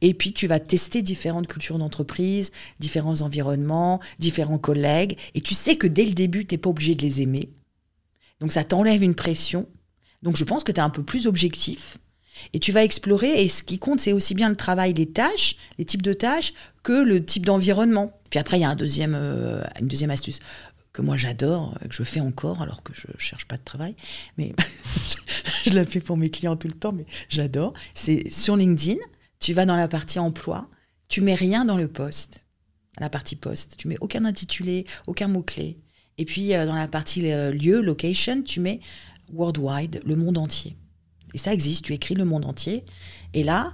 Et 0.01 0.15
puis 0.15 0.33
tu 0.33 0.47
vas 0.47 0.61
tester 0.61 1.03
différentes 1.03 1.49
cultures 1.49 1.79
d'entreprise, 1.79 2.53
différents 2.79 3.23
environnements, 3.23 4.01
différents 4.19 4.59
collègues. 4.59 5.19
Et 5.35 5.41
tu 5.41 5.55
sais 5.55 5.77
que 5.77 5.87
dès 5.87 6.05
le 6.05 6.13
début, 6.13 6.47
tu 6.47 6.55
n'es 6.55 6.59
pas 6.59 6.71
obligé 6.71 6.95
de 6.95 7.03
les 7.03 7.23
aimer. 7.23 7.51
Donc 8.41 8.53
ça 8.53 8.63
t'enlève 8.63 9.03
une 9.03 9.15
pression. 9.15 9.67
Donc 10.23 10.37
je 10.37 10.45
pense 10.45 10.65
que 10.65 10.73
tu 10.73 10.79
es 10.79 10.83
un 10.83 10.91
peu 10.91 11.03
plus 11.03 11.27
objectif. 11.27 11.99
Et 12.53 12.59
tu 12.59 12.73
vas 12.73 12.85
explorer, 12.85 13.43
et 13.43 13.49
ce 13.49 13.63
qui 13.63 13.79
compte, 13.79 14.01
c'est 14.01 14.13
aussi 14.13 14.35
bien 14.35 14.49
le 14.49 14.57
travail, 14.57 14.95
les 14.95 15.11
tâches, 15.11 15.57
les 15.79 15.85
types 15.85 16.03
de 16.03 16.15
tâches, 16.15 16.55
que 16.83 16.93
le 16.93 17.25
type 17.25 17.45
d'environnement. 17.45 18.19
Puis 18.31 18.39
après, 18.39 18.59
il 18.59 18.63
y 18.63 18.65
a 18.65 18.71
un 18.71 18.77
euh, 18.79 19.63
une 19.81 19.89
deuxième 19.89 20.11
astuce 20.11 20.39
que 20.93 21.03
moi 21.03 21.17
j'adore, 21.17 21.79
que 21.81 21.95
je 21.95 22.03
fais 22.03 22.21
encore 22.21 22.63
alors 22.63 22.83
que 22.83 22.93
je 22.95 23.07
cherche 23.19 23.47
pas 23.47 23.57
de 23.57 23.65
travail, 23.65 23.95
mais 24.37 24.55
je 25.65 25.71
la 25.71 25.85
fais 25.85 26.01
pour 26.01 26.17
mes 26.17 26.31
clients 26.31 26.57
tout 26.57 26.69
le 26.69 26.75
temps, 26.75 26.93
mais 26.93 27.07
j'adore. 27.29 27.75
C'est 27.95 28.31
sur 28.31 28.57
LinkedIn, 28.57 28.99
tu 29.39 29.53
vas 29.53 29.67
dans 29.67 29.77
la 29.77 29.89
partie 29.89 30.19
emploi, 30.19 30.69
tu 31.09 31.21
mets 31.21 31.35
rien 31.35 31.65
dans 31.65 31.77
le 31.77 31.89
poste, 31.89 32.47
la 32.99 33.09
partie 33.09 33.37
poste, 33.37 33.77
tu 33.77 33.89
mets 33.89 33.99
aucun 34.01 34.25
intitulé, 34.25 34.87
aucun 35.07 35.29
mot-clé. 35.29 35.79
Et 36.19 36.25
puis 36.25 36.55
euh, 36.55 36.67
dans 36.67 36.75
la 36.75 36.89
partie 36.89 37.31
euh, 37.33 37.51
lieu, 37.51 37.81
location, 37.81 38.43
tu 38.43 38.61
mets 38.61 38.81
worldwide, 39.33 40.03
le 40.05 40.17
monde 40.17 40.39
entier. 40.39 40.77
Et 41.35 41.39
ça 41.39 41.53
existe, 41.53 41.85
tu 41.85 41.95
écris 41.95 42.15
le 42.15 42.25
monde 42.25 42.45
entier. 42.45 42.85
Et 43.33 43.45
là, 43.45 43.71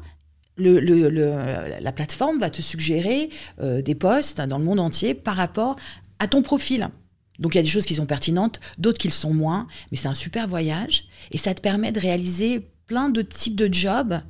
la 0.59 1.93
plateforme 1.93 2.39
va 2.39 2.51
te 2.51 2.63
suggérer 2.63 3.31
euh, 3.61 3.83
des 3.83 3.95
posts 3.95 4.41
dans 4.41 4.59
le 4.59 4.65
monde 4.65 4.81
entier 4.81 5.15
par 5.15 5.37
rapport 5.37 5.77
à 6.19 6.29
ton 6.29 6.43
profil. 6.43 6.89
Donc 7.39 7.55
il 7.55 7.59
y 7.59 7.61
a 7.61 7.63
des 7.63 7.69
choses 7.69 7.87
qui 7.87 7.95
sont 7.95 8.07
pertinentes, 8.07 8.61
d'autres 8.79 8.99
qui 8.99 9.09
le 9.09 9.13
sont 9.13 9.35
moins, 9.35 9.67
mais 9.91 9.97
c'est 9.97 10.09
un 10.09 10.15
super 10.15 10.49
voyage 10.49 11.05
et 11.31 11.39
ça 11.39 11.55
te 11.55 11.61
permet 11.61 11.93
de 11.93 12.01
réaliser 12.01 12.69
plein 12.87 13.09
de 13.09 13.23
types 13.23 13.57
de 13.57 13.73
jobs 13.73 14.21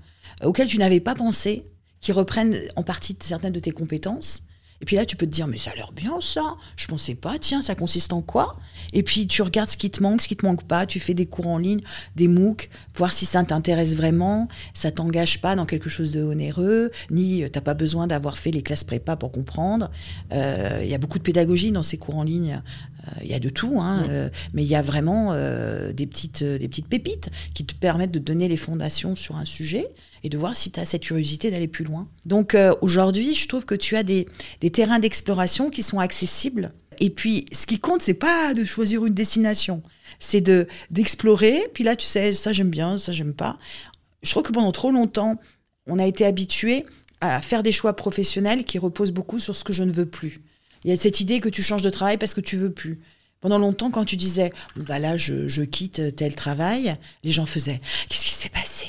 auxquels 0.42 0.68
tu 0.68 0.78
n'avais 0.78 1.00
pas 1.00 1.14
pensé, 1.14 1.64
qui 2.00 2.12
reprennent 2.12 2.58
en 2.76 2.82
partie 2.82 3.16
certaines 3.20 3.52
de 3.52 3.60
tes 3.60 3.72
compétences 3.72 4.42
et 4.80 4.84
puis 4.84 4.96
là, 4.96 5.06
tu 5.06 5.16
peux 5.16 5.26
te 5.26 5.30
dire, 5.30 5.46
mais 5.46 5.56
ça 5.56 5.70
a 5.70 5.74
l'air 5.74 5.92
bien 5.92 6.20
ça. 6.20 6.56
Je 6.76 6.86
pensais 6.86 7.14
pas, 7.14 7.38
tiens, 7.38 7.62
ça 7.62 7.74
consiste 7.74 8.12
en 8.12 8.20
quoi? 8.20 8.58
Et 8.92 9.02
puis 9.02 9.26
tu 9.26 9.42
regardes 9.42 9.70
ce 9.70 9.76
qui 9.76 9.90
te 9.90 10.02
manque, 10.02 10.22
ce 10.22 10.28
qui 10.28 10.36
te 10.36 10.44
manque 10.44 10.64
pas. 10.64 10.86
Tu 10.86 11.00
fais 11.00 11.14
des 11.14 11.26
cours 11.26 11.46
en 11.46 11.58
ligne, 11.58 11.80
des 12.14 12.28
MOOC, 12.28 12.68
voir 12.94 13.12
si 13.12 13.24
ça 13.24 13.42
t'intéresse 13.42 13.94
vraiment. 13.94 14.48
Ça 14.74 14.90
t'engage 14.90 15.40
pas 15.40 15.56
dans 15.56 15.66
quelque 15.66 15.88
chose 15.88 16.12
de 16.12 16.22
onéreux, 16.22 16.90
ni 17.10 17.42
euh, 17.42 17.48
t'as 17.48 17.60
pas 17.60 17.74
besoin 17.74 18.06
d'avoir 18.06 18.36
fait 18.36 18.50
les 18.50 18.62
classes 18.62 18.84
prépa 18.84 19.16
pour 19.16 19.32
comprendre. 19.32 19.90
Euh, 20.32 20.80
il 20.82 20.88
y 20.88 20.94
a 20.94 20.98
beaucoup 20.98 21.18
de 21.18 21.24
pédagogie 21.24 21.72
dans 21.72 21.82
ces 21.82 21.96
cours 21.96 22.16
en 22.16 22.22
ligne. 22.22 22.62
Euh, 23.08 23.10
il 23.22 23.30
y 23.30 23.34
a 23.34 23.38
de 23.38 23.48
tout, 23.48 23.80
hein, 23.80 24.30
mais 24.52 24.62
il 24.62 24.68
y 24.68 24.74
a 24.74 24.82
vraiment 24.82 25.32
des, 25.34 26.06
petites, 26.06 26.42
des 26.42 26.68
petites 26.68 26.88
pépites 26.88 27.30
qui 27.54 27.64
te 27.64 27.74
permettent 27.74 28.12
de 28.12 28.18
donner 28.18 28.48
les 28.48 28.56
fondations 28.56 29.16
sur 29.16 29.36
un 29.36 29.44
sujet 29.44 29.88
et 30.26 30.28
de 30.28 30.38
voir 30.38 30.56
si 30.56 30.72
tu 30.72 30.80
as 30.80 30.84
cette 30.84 31.02
curiosité 31.02 31.52
d'aller 31.52 31.68
plus 31.68 31.84
loin. 31.84 32.08
Donc 32.24 32.56
euh, 32.56 32.74
aujourd'hui, 32.80 33.36
je 33.36 33.46
trouve 33.46 33.64
que 33.64 33.76
tu 33.76 33.94
as 33.94 34.02
des, 34.02 34.26
terrains 34.72 34.98
d'exploration 34.98 35.70
qui 35.70 35.84
sont 35.84 36.00
accessibles. 36.00 36.72
Et 36.98 37.10
puis, 37.10 37.46
ce 37.52 37.64
qui 37.64 37.78
compte, 37.78 38.02
c'est 38.02 38.14
pas 38.14 38.52
de 38.52 38.64
choisir 38.64 39.06
une 39.06 39.14
destination, 39.14 39.84
c'est 40.18 40.40
de 40.40 40.66
d'explorer. 40.90 41.68
Puis 41.74 41.84
là, 41.84 41.94
tu 41.94 42.04
sais, 42.04 42.32
ça 42.32 42.52
j'aime 42.52 42.70
bien, 42.70 42.98
ça 42.98 43.12
j'aime 43.12 43.34
pas. 43.34 43.56
Je 44.24 44.30
trouve 44.32 44.42
que 44.42 44.52
pendant 44.52 44.72
trop 44.72 44.90
longtemps, 44.90 45.36
on 45.86 46.00
a 46.00 46.06
été 46.06 46.24
habitué 46.24 46.84
à 47.20 47.40
faire 47.40 47.62
des 47.62 47.72
choix 47.72 47.94
professionnels 47.94 48.64
qui 48.64 48.78
reposent 48.78 49.12
beaucoup 49.12 49.38
sur 49.38 49.54
ce 49.54 49.62
que 49.62 49.72
je 49.72 49.84
ne 49.84 49.92
veux 49.92 50.06
plus. 50.06 50.42
Il 50.86 50.90
y 50.90 50.92
a 50.92 50.96
cette 50.96 51.20
idée 51.20 51.40
que 51.40 51.48
tu 51.48 51.62
changes 51.62 51.82
de 51.82 51.90
travail 51.90 52.16
parce 52.16 52.32
que 52.32 52.40
tu 52.40 52.56
veux 52.56 52.70
plus. 52.70 53.00
Pendant 53.40 53.58
longtemps, 53.58 53.90
quand 53.90 54.04
tu 54.04 54.16
disais, 54.16 54.52
bah 54.76 55.00
là, 55.00 55.16
je, 55.16 55.62
quitte 55.62 56.14
tel 56.14 56.36
travail, 56.36 56.96
les 57.24 57.32
gens 57.32 57.44
faisaient, 57.44 57.80
qu'est-ce 58.08 58.24
qui 58.24 58.30
s'est 58.30 58.48
passé? 58.48 58.86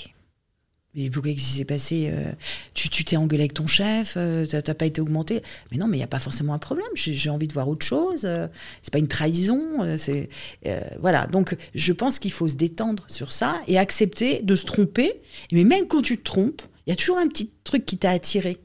Mais 0.94 1.10
pourquoi 1.10 1.32
qu'est-ce 1.32 1.44
qui 1.44 1.58
s'est 1.58 1.66
passé 1.66 2.10
euh, 2.14 2.32
Tu 2.76 3.04
t'es 3.04 3.18
engueulé 3.18 3.42
avec 3.44 3.56
ton 3.56 3.66
chef, 3.66 4.14
euh, 4.16 4.46
t'as 4.46 4.74
pas 4.76 4.86
été 4.86 5.02
augmenté? 5.02 5.42
Mais 5.72 5.78
non, 5.78 5.88
mais 5.88 5.98
il 5.98 6.00
n'y 6.00 6.04
a 6.04 6.08
pas 6.08 6.20
forcément 6.20 6.54
un 6.54 6.60
problème. 6.60 6.88
J'ai 6.94 7.32
envie 7.32 7.48
de 7.48 7.54
voir 7.54 7.68
autre 7.68 7.86
chose. 7.86 8.26
Euh, 8.26 8.48
c'est 8.84 8.94
pas 8.94 9.00
une 9.00 9.08
trahison. 9.08 9.98
c'est 9.98 10.30
voilà. 11.00 11.26
Donc, 11.26 11.56
je 11.74 11.94
pense 11.94 12.20
qu'il 12.20 12.32
faut 12.32 12.48
se 12.48 12.56
détendre 12.56 13.06
sur 13.08 13.32
ça 13.32 13.60
et 13.68 13.80
accepter 13.80 14.42
de 14.44 14.56
se 14.56 14.66
tromper. 14.66 15.20
Mais 15.52 15.64
même 15.64 15.88
quand 15.88 16.04
tu 16.04 16.20
te 16.20 16.24
trompes, 16.24 16.62
il 16.86 16.92
y 16.92 16.94
a 16.94 16.96
toujours 16.96 17.18
un 17.18 17.28
petit 17.28 17.50
truc 17.64 17.88
qui 17.88 17.98
t'a 17.98 18.12
attiré. 18.12 18.58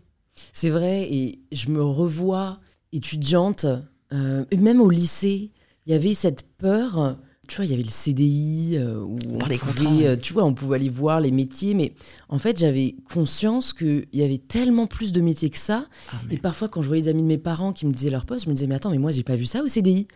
C'est 0.52 0.70
vrai. 0.70 1.08
Et 1.10 1.38
je 1.50 1.68
me 1.68 1.82
revois 1.82 2.60
étudiante, 2.92 3.66
même 4.10 4.80
au 4.80 4.90
lycée, 4.90 5.50
il 5.86 5.92
y 5.92 5.94
avait 5.94 6.14
cette 6.14 6.42
peur 6.58 7.16
tu 7.48 7.56
vois, 7.56 7.64
il 7.64 7.70
y 7.70 7.74
avait 7.74 7.82
le 7.82 7.90
CDI, 7.90 8.76
euh, 8.78 8.98
où 9.00 9.18
on, 9.28 9.38
pouvait, 9.38 10.06
euh, 10.06 10.16
tu 10.16 10.32
vois, 10.32 10.44
on 10.44 10.54
pouvait 10.54 10.76
aller 10.76 10.88
voir 10.88 11.20
les 11.20 11.32
métiers, 11.32 11.74
mais 11.74 11.92
en 12.28 12.38
fait, 12.38 12.58
j'avais 12.58 12.94
conscience 13.12 13.74
qu'il 13.74 14.06
y 14.12 14.22
avait 14.22 14.38
tellement 14.38 14.86
plus 14.86 15.12
de 15.12 15.20
métiers 15.20 15.50
que 15.50 15.58
ça. 15.58 15.84
Ah, 16.12 16.16
et 16.30 16.38
parfois, 16.38 16.68
quand 16.68 16.82
je 16.82 16.86
voyais 16.86 17.02
des 17.02 17.08
amis 17.10 17.22
de 17.22 17.26
mes 17.26 17.38
parents 17.38 17.72
qui 17.72 17.84
me 17.84 17.92
disaient 17.92 18.10
leur 18.10 18.24
poste, 18.24 18.44
je 18.44 18.48
me 18.48 18.54
disais, 18.54 18.68
mais 18.68 18.76
attends, 18.76 18.90
mais 18.90 18.98
moi, 18.98 19.10
j'ai 19.10 19.24
pas 19.24 19.36
vu 19.36 19.44
ça 19.44 19.62
au 19.62 19.68
CDI. 19.68 20.06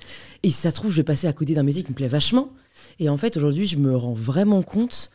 Et 0.45 0.51
si 0.51 0.55
ça 0.55 0.71
se 0.71 0.77
trouve, 0.77 0.93
je 0.93 0.97
vais 0.97 1.05
passer 1.05 1.27
à 1.27 1.33
côté 1.33 1.53
d'un 1.53 1.65
métier 1.65 1.83
qui 1.83 1.91
me 1.91 1.97
plaît 1.97 2.09
vachement. 2.09 2.53
Et 3.01 3.09
en 3.11 3.17
fait, 3.17 3.37
aujourd'hui, 3.37 3.67
je 3.67 3.77
me 3.77 3.95
rends 3.95 4.15
vraiment 4.15 4.63
compte 4.63 5.11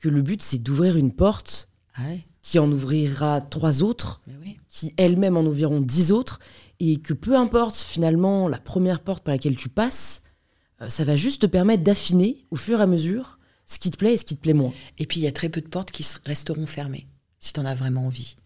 que 0.00 0.08
le 0.08 0.22
but, 0.22 0.42
c'est 0.42 0.62
d'ouvrir 0.62 0.96
une 0.96 1.12
porte 1.12 1.68
ah 1.96 2.02
qui 2.42 2.58
en 2.58 2.70
ouvrira 2.70 3.40
trois 3.40 3.82
autres, 3.82 4.20
qui 4.68 4.92
elles-mêmes 4.98 5.38
en 5.38 5.44
ouvriront 5.44 5.80
dix 5.80 6.12
autres, 6.12 6.40
et 6.92 6.96
que 6.96 7.12
peu 7.12 7.36
importe 7.36 7.76
finalement 7.76 8.48
la 8.48 8.58
première 8.58 9.00
porte 9.00 9.24
par 9.24 9.34
laquelle 9.34 9.56
tu 9.56 9.68
passes, 9.68 10.22
euh, 10.80 10.88
ça 10.88 11.04
va 11.04 11.16
juste 11.16 11.42
te 11.42 11.46
permettre 11.46 11.82
d'affiner 11.82 12.44
au 12.50 12.56
fur 12.56 12.80
et 12.80 12.82
à 12.82 12.86
mesure 12.86 13.38
ce 13.66 13.78
qui 13.78 13.90
te 13.90 13.96
plaît 13.96 14.14
et 14.14 14.16
ce 14.16 14.24
qui 14.24 14.36
te 14.36 14.40
plaît 14.40 14.54
moins. 14.54 14.72
Et 14.98 15.06
puis 15.06 15.20
il 15.20 15.22
y 15.22 15.28
a 15.28 15.32
très 15.32 15.48
peu 15.48 15.60
de 15.60 15.68
portes 15.68 15.90
qui 15.90 16.06
resteront 16.26 16.66
fermées, 16.66 17.06
si 17.38 17.52
tu 17.52 17.60
en 17.60 17.64
as 17.64 17.74
vraiment 17.74 18.06
envie. 18.06 18.36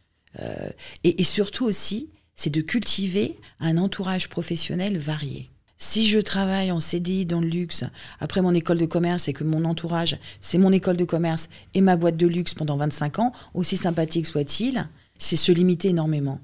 Euh, 0.41 0.71
et, 1.05 1.25
surtout 1.25 1.65
aussi, 1.65 2.11
c'est 2.37 2.51
de 2.51 2.61
cultiver 2.61 3.37
un 3.61 3.79
entourage 3.79 4.29
professionnel 4.29 4.97
varié. 4.99 5.51
Si 5.79 6.09
je 6.09 6.19
travaille 6.19 6.73
en 6.73 6.81
CDI 6.81 7.25
dans 7.25 7.41
le 7.41 7.49
luxe, 7.49 7.85
après 8.21 8.43
mon 8.43 8.53
école 8.53 8.79
de 8.79 8.87
commerce 8.87 9.29
et 9.29 9.33
que 9.33 9.45
mon 9.45 9.65
entourage, 9.65 10.19
c'est 10.41 10.59
mon 10.59 10.73
école 10.73 10.97
de 10.97 11.05
commerce 11.05 11.49
et 11.75 11.81
ma 11.81 11.97
boîte 11.97 12.17
de 12.17 12.27
luxe 12.27 12.55
pendant 12.55 12.77
25 12.77 13.21
ans, 13.21 13.33
aussi 13.55 13.77
sympathique 13.77 14.27
soit-il, 14.27 14.89
c'est 15.19 15.37
se 15.37 15.53
limiter 15.53 15.89
énormément. 15.89 16.41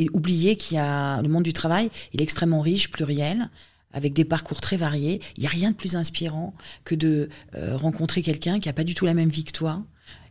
Et 0.00 0.08
oublier 0.14 0.56
qu'il 0.56 0.78
y 0.78 0.80
a 0.80 1.20
le 1.20 1.28
monde 1.28 1.42
du 1.42 1.52
travail, 1.52 1.90
il 2.14 2.22
est 2.22 2.24
extrêmement 2.24 2.62
riche, 2.62 2.90
pluriel, 2.90 3.50
avec 3.92 4.14
des 4.14 4.24
parcours 4.24 4.62
très 4.62 4.78
variés. 4.78 5.20
Il 5.36 5.40
n'y 5.40 5.46
a 5.46 5.50
rien 5.50 5.72
de 5.72 5.76
plus 5.76 5.94
inspirant 5.94 6.54
que 6.84 6.94
de 6.94 7.28
euh, 7.54 7.76
rencontrer 7.76 8.22
quelqu'un 8.22 8.60
qui 8.60 8.68
n'a 8.68 8.72
pas 8.72 8.82
du 8.82 8.94
tout 8.94 9.04
la 9.04 9.12
même 9.12 9.28
vie 9.28 9.44
que 9.44 9.52
toi. 9.52 9.82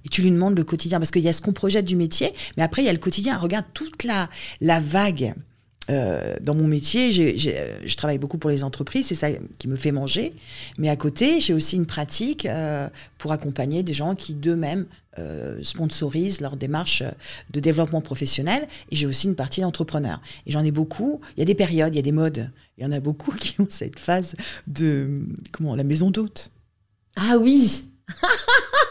Et 0.05 0.09
tu 0.09 0.23
lui 0.23 0.31
demandes 0.31 0.57
le 0.57 0.63
quotidien, 0.63 0.97
parce 0.97 1.11
qu'il 1.11 1.21
y 1.21 1.29
a 1.29 1.33
ce 1.33 1.41
qu'on 1.41 1.53
projette 1.53 1.85
du 1.85 1.95
métier, 1.95 2.33
mais 2.57 2.63
après, 2.63 2.81
il 2.81 2.85
y 2.85 2.89
a 2.89 2.93
le 2.93 2.97
quotidien. 2.97 3.37
Regarde 3.37 3.65
toute 3.75 4.05
la, 4.05 4.27
la 4.59 4.79
vague 4.79 5.35
euh, 5.89 6.35
dans 6.41 6.53
mon 6.53 6.67
métier, 6.67 7.11
je 7.11 7.95
travaille 7.95 8.17
beaucoup 8.17 8.37
pour 8.37 8.49
les 8.49 8.63
entreprises, 8.63 9.07
c'est 9.07 9.15
ça 9.15 9.29
qui 9.57 9.67
me 9.67 9.75
fait 9.75 9.91
manger. 9.91 10.33
Mais 10.77 10.89
à 10.89 10.95
côté, 10.95 11.39
j'ai 11.39 11.53
aussi 11.53 11.75
une 11.75 11.85
pratique 11.85 12.45
euh, 12.45 12.89
pour 13.17 13.31
accompagner 13.31 13.83
des 13.83 13.93
gens 13.93 14.15
qui 14.15 14.33
d'eux-mêmes 14.33 14.85
euh, 15.17 15.61
sponsorisent 15.63 16.41
leur 16.41 16.55
démarche 16.55 17.03
de 17.49 17.59
développement 17.59 18.01
professionnel. 18.01 18.67
Et 18.91 18.95
j'ai 18.95 19.07
aussi 19.07 19.27
une 19.27 19.35
partie 19.35 19.61
d'entrepreneurs. 19.61 20.21
Et 20.45 20.51
j'en 20.51 20.63
ai 20.63 20.71
beaucoup. 20.71 21.21
Il 21.35 21.39
y 21.39 21.43
a 21.43 21.45
des 21.45 21.55
périodes, 21.55 21.93
il 21.95 21.97
y 21.97 21.99
a 21.99 22.03
des 22.03 22.11
modes. 22.11 22.51
Il 22.77 22.83
y 22.83 22.87
en 22.87 22.91
a 22.91 22.99
beaucoup 22.99 23.31
qui 23.39 23.59
ont 23.59 23.67
cette 23.69 23.99
phase 23.99 24.35
de 24.67 25.23
comment 25.51 25.75
la 25.75 25.83
maison 25.83 26.11
d'hôte. 26.11 26.51
Ah 27.15 27.37
oui 27.39 27.85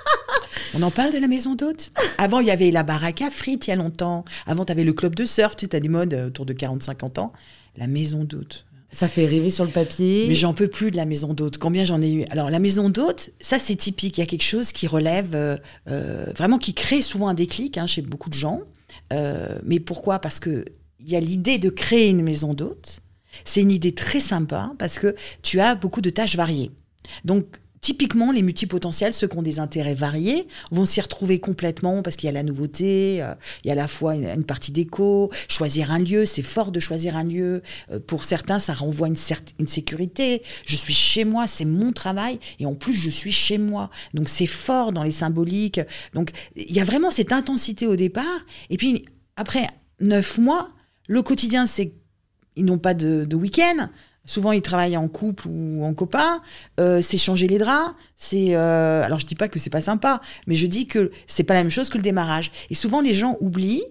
On 0.75 0.83
en 0.83 0.91
parle 0.91 1.13
de 1.13 1.19
la 1.19 1.29
maison 1.29 1.55
d'hôte? 1.55 1.91
Avant, 2.19 2.41
il 2.41 2.47
y 2.47 2.51
avait 2.51 2.71
la 2.71 2.83
baraque 2.83 3.23
à 3.23 3.31
frites 3.31 3.67
il 3.67 3.71
y 3.71 3.73
a 3.73 3.77
longtemps. 3.77 4.25
Avant, 4.47 4.65
tu 4.65 4.73
avais 4.73 4.85
le 4.85 4.93
club 4.93 5.15
de 5.15 5.25
surf, 5.25 5.57
tu 5.57 5.69
as 5.73 5.81
des 5.81 5.89
modes 5.89 6.15
euh, 6.15 6.29
autour 6.29 6.47
de 6.47 6.53
40-50 6.53 7.21
ans. 7.21 7.33
La 7.77 7.87
maison 7.87 8.25
d'hôte. 8.25 8.65
Ça 8.91 9.09
fait 9.09 9.27
rêver 9.27 9.51
sur 9.51 9.65
le 9.65 9.71
papier. 9.71 10.27
Mais 10.29 10.35
j'en 10.35 10.55
peux 10.55 10.69
plus 10.69 10.91
de 10.91 10.97
la 10.97 11.05
maison 11.05 11.35
d'hôte. 11.35 11.59
Combien 11.59 11.85
j'en 11.85 12.01
ai 12.01 12.11
eu? 12.11 12.25
Alors, 12.31 12.51
la 12.51 12.59
maison 12.59 12.89
d'hôte, 12.89 13.31
ça, 13.41 13.59
c'est 13.59 13.77
typique. 13.77 14.17
Il 14.17 14.21
y 14.21 14.25
a 14.25 14.27
quelque 14.27 14.45
chose 14.45 14.73
qui 14.73 14.87
relève, 14.87 15.35
euh, 15.35 15.57
euh, 15.91 16.27
vraiment, 16.35 16.59
qui 16.59 16.73
crée 16.73 17.03
souvent 17.03 17.29
un 17.29 17.35
déclic 17.35 17.77
hein, 17.77 17.87
chez 17.87 18.01
beaucoup 18.03 18.31
de 18.31 18.35
gens. 18.35 18.63
mais 19.63 19.79
pourquoi? 19.81 20.19
Parce 20.21 20.41
qu'il 20.41 20.65
y 21.07 21.17
a 21.17 21.21
l'idée 21.21 21.59
de 21.59 21.69
créer 21.69 22.09
une 22.09 22.23
maison 22.23 22.55
d'hôte. 22.55 23.01
C'est 23.45 23.61
une 23.61 23.71
idée 23.71 23.93
très 23.93 24.21
sympa 24.21 24.73
parce 24.79 24.99
que 24.99 25.15
tu 25.43 25.61
as 25.61 25.75
beaucoup 25.75 26.01
de 26.01 26.11
tâches 26.11 26.37
variées. 26.37 26.71
Donc, 27.25 27.61
Typiquement, 27.89 28.33
les 28.33 28.43
multipotentiels, 28.43 29.15
ceux 29.15 29.29
qui 29.29 29.39
ont 29.39 29.43
des 29.43 29.61
intérêts 29.61 29.95
variés, 29.95 30.47
vont 30.71 30.85
s'y 30.85 31.01
retrouver 31.01 31.41
complètement 31.41 32.03
parce 32.03 32.17
qu'il 32.17 32.27
y 32.27 32.29
a 32.29 32.33
la 32.33 32.43
nouveauté, 32.43 33.23
euh, 33.23 33.33
il 33.65 33.69
y 33.69 33.71
a 33.71 33.73
à 33.73 33.77
la 33.77 33.89
fois 33.89 34.15
une, 34.15 34.45
partie 34.45 34.73
d'éco, 34.73 35.31
choisir 35.49 35.91
un 35.91 35.99
lieu, 35.99 36.27
c'est 36.27 36.43
fort 36.43 36.71
de 36.71 36.81
choisir 36.81 37.17
un 37.17 37.25
lieu. 37.25 37.63
Euh, 37.91 37.99
pour 37.99 38.25
certains, 38.25 38.59
ça 38.59 38.75
renvoie 38.75 39.09
une, 39.09 39.17
une 39.59 39.69
sécurité. 39.69 40.43
Je 40.67 40.77
suis 40.77 40.93
chez 40.93 41.25
moi, 41.25 41.47
c'est 41.47 41.65
mon 41.65 41.93
travail, 41.93 42.39
et 42.61 42.67
en 42.67 42.75
plus, 42.75 42.93
je 42.93 43.09
suis 43.09 43.33
chez 43.33 43.57
moi. 43.57 43.89
Donc 44.13 44.29
c'est 44.29 44.47
fort 44.47 44.93
dans 44.93 45.03
les 45.03 45.11
symboliques. 45.11 45.81
Donc 46.13 46.33
il 46.57 46.77
y 46.77 46.81
a 46.81 46.85
vraiment 46.85 47.11
cette 47.11 47.33
intensité 47.33 47.87
au 47.87 47.97
départ. 47.97 48.45
Et 48.69 48.77
puis 48.77 49.07
après 49.37 49.67
neuf 49.99 50.37
mois, 50.37 50.69
le 51.07 51.23
quotidien, 51.23 51.65
c'est 51.65 51.95
ils 52.55 52.67
n'ont 52.67 52.77
pas 52.77 52.93
de 52.93 53.35
week-end. 53.35 53.89
Souvent, 54.29 54.53
ils 54.53 54.61
travaillent 54.61 54.99
en 54.99 55.09
couple 55.09 55.49
ou 55.49 55.83
en 55.83 55.95
copain. 55.95 56.43
Euh, 56.79 57.01
c'est 57.01 57.17
changer 57.17 57.47
les 57.47 57.57
draps. 57.57 57.95
C'est 58.15 58.55
euh, 58.55 59.03
alors 59.03 59.21
je 59.21 59.25
dis 59.25 59.35
pas 59.35 59.49
que 59.49 59.59
c'est 59.59 59.71
pas 59.71 59.81
sympa, 59.81 60.21
mais 60.47 60.55
je 60.55 60.67
dis 60.67 60.87
que 60.87 61.11
c'est 61.27 61.45
pas 61.45 61.55
la 61.55 61.63
même 61.63 61.71
chose 61.71 61.89
que 61.89 61.97
le 61.97 62.03
démarrage. 62.03 62.53
Et 62.69 62.75
souvent, 62.75 63.01
les 63.01 63.15
gens 63.15 63.39
oublient 63.41 63.87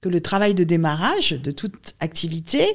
que 0.00 0.08
le 0.08 0.22
travail 0.22 0.54
de 0.54 0.64
démarrage 0.64 1.32
de 1.32 1.52
toute 1.52 1.92
activité 2.00 2.66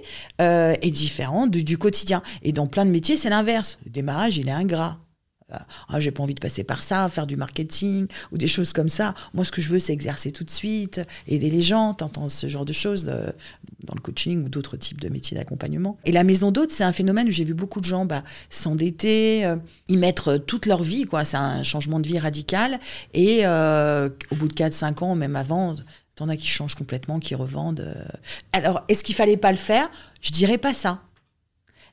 euh, 0.41 0.75
est 0.83 0.91
différent 0.91 1.47
du, 1.47 1.63
du, 1.63 1.79
quotidien. 1.79 2.21
Et 2.43 2.51
dans 2.51 2.67
plein 2.67 2.85
de 2.85 2.91
métiers, 2.91 3.17
c'est 3.17 3.31
l'inverse. 3.31 3.79
Le 3.83 3.89
démarrage, 3.89 4.37
il 4.37 4.47
est 4.47 4.51
ingrat. 4.51 4.99
Ah, 5.49 5.99
j'ai 5.99 6.11
pas 6.11 6.23
envie 6.23 6.35
de 6.35 6.39
passer 6.39 6.63
par 6.63 6.83
ça, 6.83 7.07
faire 7.07 7.25
du 7.25 7.37
marketing 7.37 8.07
ou 8.31 8.37
des 8.37 8.47
choses 8.47 8.73
comme 8.73 8.89
ça. 8.89 9.13
Moi, 9.33 9.45
ce 9.45 9.51
que 9.51 9.61
je 9.61 9.69
veux, 9.69 9.79
c'est 9.79 9.93
exercer 9.93 10.31
tout 10.31 10.43
de 10.43 10.49
suite, 10.49 11.01
aider 11.27 11.49
les 11.49 11.61
gens, 11.61 11.93
t'entends 11.93 12.27
ce 12.27 12.47
genre 12.49 12.65
de 12.65 12.73
choses 12.73 13.05
dans 13.05 13.93
le 13.95 14.01
coaching 14.01 14.43
ou 14.43 14.49
d'autres 14.49 14.75
types 14.75 14.99
de 14.99 15.09
métiers 15.09 15.37
d'accompagnement. 15.37 15.97
Et 16.05 16.11
la 16.11 16.23
maison 16.23 16.51
d'hôte, 16.51 16.71
c'est 16.71 16.83
un 16.83 16.91
phénomène 16.91 17.27
où 17.27 17.31
j'ai 17.31 17.45
vu 17.45 17.53
beaucoup 17.53 17.79
de 17.79 17.85
gens 17.85 18.05
bah, 18.05 18.23
s'endetter, 18.49 19.45
euh, 19.45 19.55
y 19.87 19.97
mettre 19.97 20.37
toute 20.37 20.65
leur 20.65 20.83
vie, 20.83 21.05
quoi. 21.05 21.23
C'est 21.23 21.37
un 21.37 21.63
changement 21.63 21.99
de 21.99 22.07
vie 22.07 22.19
radical. 22.19 22.79
Et 23.13 23.45
euh, 23.45 24.09
au 24.31 24.35
bout 24.35 24.47
de 24.47 24.53
4-5 24.53 25.03
ans, 25.03 25.15
même 25.15 25.35
avant, 25.35 25.75
t'en 26.15 26.27
as 26.29 26.35
qui 26.35 26.47
changent 26.47 26.75
complètement, 26.75 27.19
qui 27.19 27.35
revendent. 27.35 27.79
Euh. 27.79 28.05
Alors, 28.51 28.83
est-ce 28.89 29.03
qu'il 29.03 29.15
fallait 29.15 29.37
pas 29.37 29.51
le 29.51 29.57
faire? 29.57 29.89
Je 30.21 30.31
dirais 30.31 30.57
pas 30.57 30.73
ça. 30.73 31.01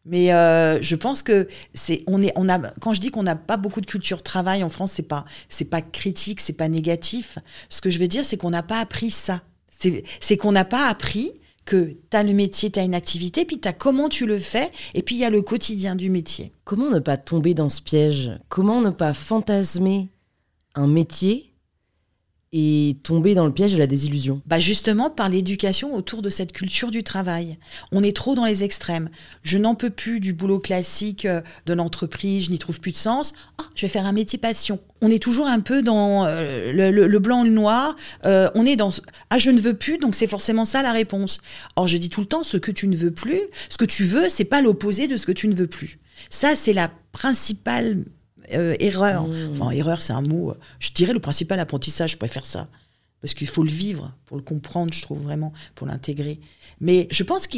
Mais 0.06 0.32
euh, 0.32 0.82
je 0.82 0.96
pense 0.96 1.22
que 1.22 1.48
c'est 1.72 2.02
on 2.06 2.22
est 2.22 2.32
on 2.36 2.48
a 2.48 2.58
quand 2.80 2.92
je 2.92 3.00
dis 3.00 3.10
qu'on 3.10 3.22
n'a 3.22 3.36
pas 3.36 3.56
beaucoup 3.56 3.80
de 3.80 3.86
culture 3.86 4.22
travail 4.22 4.62
en 4.62 4.68
France, 4.68 4.92
c'est 4.94 5.02
pas 5.02 5.24
c'est 5.48 5.64
pas 5.64 5.80
critique, 5.80 6.40
c'est 6.40 6.52
pas 6.52 6.68
négatif. 6.68 7.38
Ce 7.70 7.80
que 7.80 7.90
je 7.90 7.98
veux 7.98 8.08
dire, 8.08 8.24
c'est 8.24 8.36
qu'on 8.36 8.50
n'a 8.50 8.62
pas 8.62 8.80
appris 8.80 9.10
ça. 9.10 9.42
C'est 10.20 10.36
qu'on 10.36 10.52
n'a 10.52 10.64
pas 10.64 10.88
appris 10.88 11.32
que 11.64 11.96
tu 12.10 12.16
as 12.16 12.22
le 12.22 12.32
métier, 12.32 12.70
tu 12.70 12.78
as 12.78 12.84
une 12.84 12.94
activité, 12.94 13.44
puis 13.44 13.58
tu 13.58 13.68
as 13.68 13.72
comment 13.72 14.08
tu 14.08 14.26
le 14.26 14.38
fais, 14.38 14.70
et 14.94 15.02
puis 15.02 15.16
il 15.16 15.18
y 15.18 15.24
a 15.24 15.30
le 15.30 15.42
quotidien 15.42 15.94
du 15.94 16.10
métier. 16.10 16.52
Comment 16.64 16.90
ne 16.90 16.98
pas 16.98 17.16
tomber 17.16 17.54
dans 17.54 17.68
ce 17.68 17.82
piège? 17.82 18.32
Comment 18.48 18.80
ne 18.80 18.90
pas 18.90 19.14
fantasmer 19.14 20.10
un 20.74 20.86
métier 20.86 21.53
et 22.56 22.96
tomber 23.02 23.34
dans 23.34 23.46
le 23.46 23.52
piège 23.52 23.72
de 23.72 23.78
la 23.78 23.88
désillusion 23.88 24.40
bah 24.46 24.60
Justement 24.60 25.10
par 25.10 25.28
l'éducation 25.28 25.92
autour 25.92 26.22
de 26.22 26.30
cette 26.30 26.52
culture 26.52 26.92
du 26.92 27.02
travail. 27.02 27.58
On 27.90 28.04
est 28.04 28.14
trop 28.16 28.36
dans 28.36 28.44
les 28.44 28.62
extrêmes. 28.62 29.10
Je 29.42 29.58
n'en 29.58 29.74
peux 29.74 29.90
plus 29.90 30.20
du 30.20 30.32
boulot 30.32 30.60
classique 30.60 31.26
euh, 31.26 31.40
de 31.66 31.74
l'entreprise, 31.74 32.44
je 32.44 32.50
n'y 32.52 32.60
trouve 32.60 32.78
plus 32.78 32.92
de 32.92 32.96
sens. 32.96 33.34
Ah, 33.58 33.64
je 33.74 33.84
vais 33.84 33.90
faire 33.90 34.06
un 34.06 34.12
métier 34.12 34.38
passion. 34.38 34.78
On 35.02 35.10
est 35.10 35.18
toujours 35.18 35.48
un 35.48 35.58
peu 35.58 35.82
dans 35.82 36.26
euh, 36.26 36.72
le, 36.72 37.18
blanc 37.18 37.42
le 37.42 37.50
noir. 37.50 37.96
Euh, 38.24 38.48
on 38.54 38.64
est 38.64 38.76
dans 38.76 38.90
ah 39.30 39.38
je 39.38 39.50
ne 39.50 39.60
veux 39.60 39.74
plus, 39.74 39.98
donc 39.98 40.14
c'est 40.14 40.28
forcément 40.28 40.64
ça 40.64 40.80
la 40.80 40.92
réponse. 40.92 41.40
Or 41.74 41.88
je 41.88 41.96
dis 41.96 42.08
tout 42.08 42.20
le 42.20 42.26
temps 42.26 42.44
ce 42.44 42.56
que 42.56 42.70
tu 42.70 42.86
ne 42.86 42.94
veux 42.94 43.10
plus, 43.10 43.40
ce 43.68 43.76
que 43.76 43.84
tu 43.84 44.04
veux, 44.04 44.28
c'est 44.28 44.44
pas 44.44 44.62
l'opposé 44.62 45.08
de 45.08 45.16
ce 45.16 45.26
que 45.26 45.32
tu 45.32 45.48
ne 45.48 45.54
veux 45.56 45.66
plus. 45.66 45.98
Ça 46.30 46.54
c'est 46.54 46.72
la 46.72 46.92
principale 47.10 48.04
euh, 48.52 48.74
erreur. 48.80 49.26
Mmh. 49.26 49.52
Enfin, 49.52 49.70
erreur, 49.70 50.02
c'est 50.02 50.12
un 50.12 50.22
mot. 50.22 50.50
Euh, 50.50 50.58
je 50.78 50.90
dirais 50.92 51.12
le 51.12 51.20
principal 51.20 51.58
apprentissage, 51.60 52.12
je 52.12 52.16
préfère 52.16 52.46
ça. 52.46 52.68
Parce 53.20 53.32
qu'il 53.32 53.46
faut 53.46 53.62
le 53.62 53.70
vivre 53.70 54.12
pour 54.26 54.36
le 54.36 54.42
comprendre, 54.42 54.92
je 54.92 55.00
trouve 55.00 55.22
vraiment, 55.22 55.52
pour 55.74 55.86
l'intégrer. 55.86 56.40
Mais 56.80 57.08
je 57.10 57.22
pense 57.22 57.46
que 57.46 57.56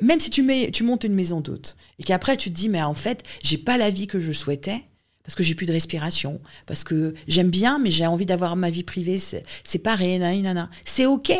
même 0.00 0.18
si 0.18 0.28
tu, 0.30 0.42
mets, 0.42 0.72
tu 0.72 0.82
montes 0.82 1.04
une 1.04 1.14
maison 1.14 1.40
d'hôte 1.40 1.76
et 2.00 2.02
qu'après 2.02 2.36
tu 2.36 2.50
te 2.50 2.56
dis, 2.56 2.68
mais 2.68 2.82
en 2.82 2.94
fait, 2.94 3.22
j'ai 3.40 3.58
pas 3.58 3.78
la 3.78 3.90
vie 3.90 4.08
que 4.08 4.18
je 4.18 4.32
souhaitais, 4.32 4.82
parce 5.22 5.36
que 5.36 5.44
j'ai 5.44 5.54
plus 5.54 5.66
de 5.66 5.72
respiration, 5.72 6.40
parce 6.66 6.84
que 6.84 7.14
j'aime 7.28 7.50
bien, 7.50 7.78
mais 7.78 7.90
j'ai 7.90 8.06
envie 8.06 8.26
d'avoir 8.26 8.56
ma 8.56 8.70
vie 8.70 8.82
privée 8.82 9.20
séparée, 9.62 10.18
nanana. 10.18 10.70
C'est 10.84 11.06
OK. 11.06 11.32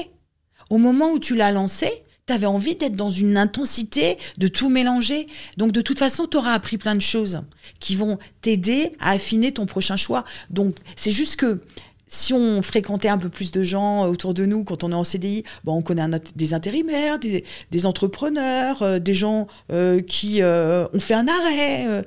Au 0.70 0.78
moment 0.78 1.10
où 1.10 1.18
tu 1.18 1.34
l'as 1.34 1.50
lancé, 1.50 1.90
tu 2.28 2.32
avais 2.32 2.46
envie 2.46 2.76
d'être 2.76 2.94
dans 2.94 3.10
une 3.10 3.36
intensité, 3.36 4.18
de 4.36 4.46
tout 4.46 4.68
mélanger. 4.68 5.26
Donc 5.56 5.72
de 5.72 5.80
toute 5.80 5.98
façon, 5.98 6.26
tu 6.26 6.36
auras 6.36 6.52
appris 6.52 6.78
plein 6.78 6.94
de 6.94 7.02
choses 7.02 7.40
qui 7.80 7.96
vont 7.96 8.18
t'aider 8.42 8.92
à 9.00 9.12
affiner 9.12 9.52
ton 9.52 9.66
prochain 9.66 9.96
choix. 9.96 10.24
Donc 10.50 10.76
c'est 10.94 11.10
juste 11.10 11.36
que 11.36 11.60
si 12.06 12.32
on 12.32 12.62
fréquentait 12.62 13.08
un 13.08 13.18
peu 13.18 13.28
plus 13.28 13.52
de 13.52 13.62
gens 13.62 14.06
autour 14.06 14.32
de 14.32 14.46
nous 14.46 14.64
quand 14.64 14.82
on 14.82 14.92
est 14.92 14.94
en 14.94 15.04
CDI, 15.04 15.44
bon, 15.64 15.74
on 15.74 15.82
connaît 15.82 16.06
des 16.36 16.54
intérimaires, 16.54 17.18
des, 17.18 17.86
entrepreneurs, 17.86 18.82
euh, 18.82 18.98
des 18.98 19.14
gens 19.14 19.46
euh, 19.70 20.00
qui 20.00 20.42
euh, 20.42 20.86
ont 20.94 21.00
fait 21.00 21.14
un 21.14 21.26
arrêt, 21.28 22.04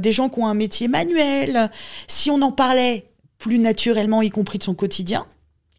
des 0.00 0.12
gens 0.12 0.28
qui 0.28 0.38
ont 0.40 0.46
un 0.46 0.54
métier 0.54 0.88
manuel. 0.88 1.70
Si 2.06 2.30
on 2.30 2.40
en 2.42 2.52
parlait 2.52 3.06
plus 3.38 3.58
naturellement, 3.58 4.22
y 4.22 4.30
compris 4.30 4.58
de 4.58 4.64
son 4.64 4.74
quotidien, 4.74 5.26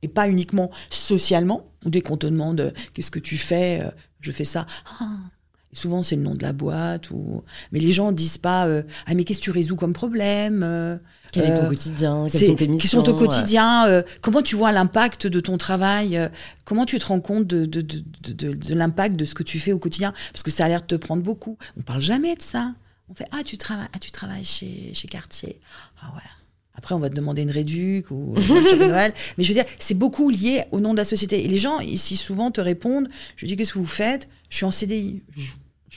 et 0.02 0.08
pas 0.08 0.30
uniquement 0.30 0.70
socialement, 0.90 1.66
ou 1.86 1.90
dès 1.90 2.02
qu'on 2.02 2.18
te 2.18 2.28
demande 2.28 2.74
qu'est-ce 2.94 3.12
que 3.12 3.20
tu 3.20 3.38
fais, 3.38 3.82
euh, 3.82 3.90
je 4.22 4.32
fais 4.32 4.46
ça. 4.46 4.66
Ah. 5.00 5.06
souvent 5.72 6.02
c'est 6.04 6.16
le 6.16 6.24
nom 6.24 6.34
de 6.34 6.42
la 6.42 6.52
boîte 6.52 7.12
ou 7.12 7.44
mais 7.72 7.80
les 7.80 7.92
gens 7.92 8.12
disent 8.12 8.40
pas 8.40 8.66
euh, 8.66 8.82
ah 9.06 9.14
mais 9.14 9.24
qu'est-ce 9.24 9.40
que 9.40 9.44
tu 9.46 9.52
résous 9.52 9.76
comme 9.76 9.94
problème 9.94 10.62
euh, 10.64 10.98
quel 11.32 11.46
est 11.46 11.56
ton 11.60 11.70
quotidien 11.70 12.26
quelles 12.30 12.44
sont 12.48 12.56
tes 12.56 12.68
missions 12.68 13.06
sont 13.06 13.10
au 13.10 13.16
quotidien 13.16 14.04
comment 14.22 14.42
tu 14.42 14.56
vois 14.56 14.72
l'impact 14.72 15.28
de 15.28 15.40
ton 15.40 15.60
travail 15.60 16.20
comment 16.66 16.86
tu 16.86 16.98
te 16.98 17.06
rends 17.06 17.22
compte 17.22 17.46
de, 17.46 17.66
de, 17.66 17.82
de, 17.82 18.54
de 18.54 18.74
l'impact 18.74 19.16
de 19.16 19.26
ce 19.26 19.36
que 19.36 19.44
tu 19.44 19.60
fais 19.60 19.72
au 19.72 19.80
quotidien 19.80 20.12
parce 20.34 20.42
que 20.42 20.50
ça 20.52 20.66
a 20.66 20.70
l'air 20.70 20.82
de 20.82 20.88
te 20.88 20.96
prendre 20.96 21.22
beaucoup 21.22 21.58
on 21.78 21.84
parle 21.84 22.02
jamais 22.02 22.36
de 22.36 22.42
ça 22.42 22.74
on 23.08 23.14
fait 23.14 23.28
ah 23.32 23.44
tu 23.46 23.60
travailles 23.60 23.90
ah 23.94 24.00
tu 24.00 24.10
travailles 24.10 24.46
chez 24.46 24.92
chez 24.96 25.08
Cartier 25.08 25.60
ah 26.02 26.12
ouais 26.16 26.39
après, 26.80 26.96
on 26.96 27.00
va 27.00 27.10
te 27.10 27.14
demander 27.14 27.42
une 27.42 27.52
réduc 27.52 28.10
ou 28.10 28.36
Noël. 28.80 29.14
Mais 29.38 29.44
je 29.44 29.50
veux 29.50 29.54
dire, 29.54 29.66
c'est 29.80 29.96
beaucoup 29.96 30.30
lié 30.30 30.64
au 30.72 30.80
nom 30.80 30.94
de 30.94 30.98
la 30.98 31.04
société. 31.04 31.44
Et 31.44 31.48
les 31.50 31.58
gens, 31.58 31.82
ici, 31.82 32.16
souvent, 32.16 32.52
te 32.52 32.62
répondent 32.62 33.10
Je 33.36 33.46
dis, 33.46 33.58
qu'est-ce 33.58 33.74
que 33.74 33.80
vous 33.80 33.86
faites? 33.86 34.30
Je 34.48 34.56
suis 34.56 34.66
en 34.66 34.72
CDI. 34.72 35.22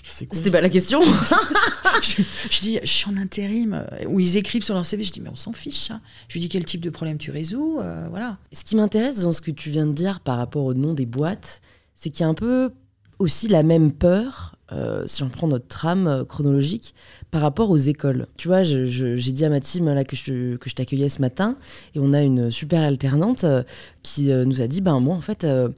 C'était 0.03 0.51
pas 0.51 0.61
la 0.61 0.69
question. 0.69 1.01
je, 2.03 2.61
dis, 2.63 2.81
je 2.83 2.89
suis 2.89 3.09
en 3.09 3.17
intérim. 3.17 3.75
Euh, 3.75 4.07
Ou 4.09 4.19
ils 4.19 4.37
écrivent 4.37 4.65
sur 4.65 4.75
leur 4.75 4.85
CV. 4.85 5.05
Je 5.05 5.13
dis, 5.13 5.21
mais 5.21 5.31
on 5.31 5.37
s'en 5.37 5.53
fiche. 5.53 5.77
Ça. 5.77 6.01
Je 6.27 6.33
lui 6.33 6.41
dis, 6.41 6.49
quel 6.49 6.65
type 6.65 6.81
de 6.81 6.91
problème 6.91 7.17
tu 7.17 7.31
résous 7.31 7.79
euh, 7.81 8.09
Voilà. 8.11 8.39
Ce 8.53 8.65
qui 8.65 8.75
m'intéresse 8.75 9.21
dans 9.21 9.31
ce 9.31 9.41
que 9.41 9.53
tu 9.53 9.71
viens 9.71 9.87
de 9.87 9.93
dire 9.93 10.19
par 10.19 10.37
rapport 10.37 10.65
au 10.65 10.75
nom 10.75 10.95
des 10.95 11.07
boîtes, 11.07 11.61
c'est 11.95 12.11
qu'il 12.11 12.23
y 12.23 12.25
a 12.25 12.29
un 12.29 12.35
peu 12.35 12.73
aussi 13.21 13.47
la 13.47 13.63
même 13.63 13.93
peur, 13.93 14.57
euh, 14.73 15.05
si 15.07 15.23
on 15.23 15.29
prend 15.29 15.47
notre 15.47 15.69
trame 15.69 16.25
chronologique, 16.29 16.95
par 17.33 17.41
rapport 17.41 17.71
aux 17.71 17.79
écoles. 17.79 18.27
Tu 18.37 18.47
vois, 18.47 18.63
j'ai 18.63 19.33
dit 19.33 19.45
à 19.45 19.49
ma 19.49 19.59
team 19.59 19.87
là, 19.87 20.05
que 20.05 20.15
je, 20.15 20.57
que 20.57 20.69
je 20.69 20.75
t'accueillais 20.75 21.09
ce 21.09 21.21
matin, 21.21 21.57
et 21.95 21.99
on 21.99 22.13
a 22.13 22.23
une 22.23 22.51
super 22.51 22.83
alternante 22.83 23.45
euh, 23.45 23.63
qui 24.03 24.31
euh, 24.31 24.45
nous 24.45 24.61
a 24.61 24.67
dit, 24.67 24.83
ben 24.83 25.01
moi 25.01 25.17
en 25.17 25.23
fait, 25.23 25.45
euh, 25.45 25.71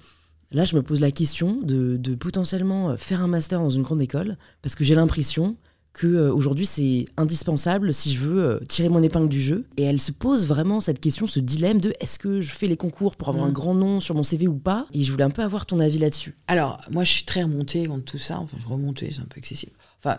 là 0.50 0.64
je 0.64 0.74
me 0.74 0.82
pose 0.82 1.00
la 1.00 1.12
question 1.12 1.60
de, 1.62 1.96
de, 1.96 2.14
potentiellement 2.16 2.96
faire 2.96 3.22
un 3.22 3.28
master 3.28 3.60
dans 3.60 3.70
une 3.70 3.82
grande 3.82 4.02
école, 4.02 4.36
parce 4.62 4.74
que 4.74 4.82
j'ai 4.82 4.96
l'impression 4.96 5.56
que 5.94 6.28
aujourd'hui 6.28 6.66
c'est 6.66 7.06
indispensable 7.16 7.94
si 7.94 8.12
je 8.12 8.18
veux 8.18 8.60
tirer 8.68 8.90
mon 8.90 9.02
épingle 9.02 9.28
du 9.28 9.40
jeu. 9.40 9.64
Et 9.78 9.84
elle 9.84 10.00
se 10.00 10.12
pose 10.12 10.46
vraiment 10.46 10.80
cette 10.80 11.00
question, 11.00 11.26
ce 11.26 11.40
dilemme 11.40 11.80
de 11.80 11.94
est-ce 12.00 12.18
que 12.18 12.42
je 12.42 12.52
fais 12.52 12.66
les 12.66 12.76
concours 12.76 13.16
pour 13.16 13.30
avoir 13.30 13.46
un 13.46 13.52
grand 13.52 13.74
nom 13.74 14.00
sur 14.00 14.14
mon 14.14 14.22
CV 14.22 14.46
ou 14.46 14.58
pas? 14.58 14.86
Et 14.92 15.02
je 15.02 15.10
voulais 15.10 15.24
un 15.24 15.30
peu 15.30 15.42
avoir 15.42 15.64
ton 15.64 15.80
avis 15.80 15.98
là-dessus. 15.98 16.34
Alors, 16.48 16.82
moi 16.90 17.04
je 17.04 17.12
suis 17.12 17.24
très 17.24 17.42
remontée 17.42 17.86
contre 17.86 18.04
tout 18.04 18.18
ça, 18.18 18.38
enfin 18.38 18.58
remontée, 18.66 19.10
c'est 19.12 19.22
un 19.22 19.26
peu 19.26 19.38
excessif. 19.38 19.70
Enfin, 19.98 20.18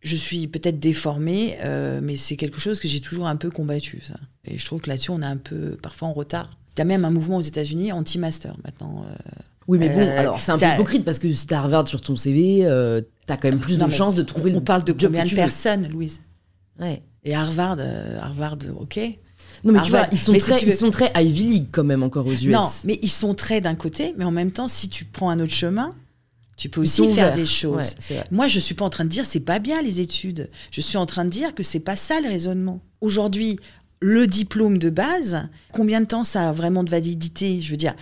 je 0.00 0.16
suis 0.16 0.48
peut-être 0.48 0.80
déformée, 0.80 1.58
euh, 1.60 2.00
mais 2.02 2.16
c'est 2.16 2.36
quelque 2.36 2.58
chose 2.58 2.80
que 2.80 2.88
j'ai 2.88 3.00
toujours 3.00 3.26
un 3.26 3.36
peu 3.36 3.50
combattu. 3.50 4.00
Ça. 4.00 4.14
Et 4.44 4.58
je 4.58 4.64
trouve 4.64 4.80
que 4.80 4.88
là-dessus, 4.88 5.10
on 5.10 5.20
est 5.20 5.26
un 5.26 5.36
peu 5.36 5.76
parfois 5.80 6.08
en 6.08 6.12
retard. 6.12 6.56
A 6.78 6.84
même 6.84 7.04
un 7.04 7.10
mouvement 7.10 7.36
aux 7.36 7.42
États-Unis 7.42 7.92
anti-master 7.92 8.54
maintenant. 8.64 9.04
Euh, 9.04 9.14
oui, 9.68 9.78
mais 9.78 9.88
bon, 9.88 10.00
euh, 10.00 10.18
alors 10.18 10.40
c'est 10.40 10.52
un 10.52 10.58
peu 10.58 10.66
hypocrite 10.66 11.04
parce 11.04 11.18
que 11.18 11.32
si 11.32 11.46
tu 11.46 11.54
as 11.54 11.58
Harvard 11.58 11.86
sur 11.86 12.00
ton 12.00 12.16
CV, 12.16 12.60
tu 13.26 13.32
as 13.32 13.36
quand 13.36 13.48
même 13.48 13.60
plus 13.60 13.78
de 13.78 13.88
chances 13.88 14.14
de 14.14 14.22
trouver 14.22 14.50
on, 14.50 14.54
le. 14.54 14.58
On 14.60 14.64
parle 14.64 14.84
de 14.84 14.92
combien 14.92 15.24
de 15.24 15.34
personnes, 15.34 15.88
Louise? 15.88 16.20
Ouais. 16.80 17.02
Et 17.24 17.34
Harvard, 17.34 17.78
Harvard, 18.20 18.58
ok. 18.78 19.00
Non, 19.62 19.72
mais 19.74 19.82
tu 19.82 19.90
vois, 19.90 20.06
ils 20.10 20.18
sont, 20.18 20.32
très, 20.32 20.62
ils 20.62 20.72
sont 20.72 20.90
très 20.90 21.12
Ivy 21.14 21.42
League 21.44 21.66
quand 21.70 21.84
même 21.84 22.02
encore 22.02 22.26
aux 22.26 22.32
US. 22.32 22.46
Non, 22.46 22.66
mais 22.84 22.98
ils 23.02 23.10
sont 23.10 23.34
très 23.34 23.60
d'un 23.60 23.74
côté, 23.74 24.14
mais 24.16 24.24
en 24.24 24.30
même 24.30 24.52
temps, 24.52 24.68
si 24.68 24.88
tu 24.88 25.04
prends 25.04 25.28
un 25.28 25.38
autre 25.38 25.52
chemin, 25.52 25.94
tu 26.56 26.68
peux 26.68 26.82
aussi 26.82 27.08
faire 27.14 27.34
des 27.34 27.46
choses. 27.46 27.94
Moi, 28.30 28.48
je 28.48 28.58
suis 28.58 28.74
pas 28.74 28.84
en 28.84 28.90
train 28.90 29.04
de 29.04 29.10
dire 29.10 29.24
c'est 29.24 29.40
pas 29.40 29.58
bien 29.58 29.82
les 29.82 30.00
études. 30.00 30.50
Je 30.70 30.80
suis 30.80 30.98
en 30.98 31.06
train 31.06 31.24
de 31.24 31.30
dire 31.30 31.54
que 31.54 31.62
c'est 31.62 31.80
pas 31.80 31.96
ça 31.96 32.20
le 32.20 32.28
raisonnement. 32.28 32.80
Aujourd'hui, 33.00 33.58
le 34.00 34.26
diplôme 34.26 34.78
de 34.78 34.90
base, 34.90 35.48
combien 35.72 36.00
de 36.00 36.06
temps 36.06 36.24
ça 36.24 36.48
a 36.48 36.52
vraiment 36.52 36.84
de 36.84 36.90
validité 36.90 37.60
Je 37.60 37.70
veux 37.70 37.76
dire, 37.76 37.94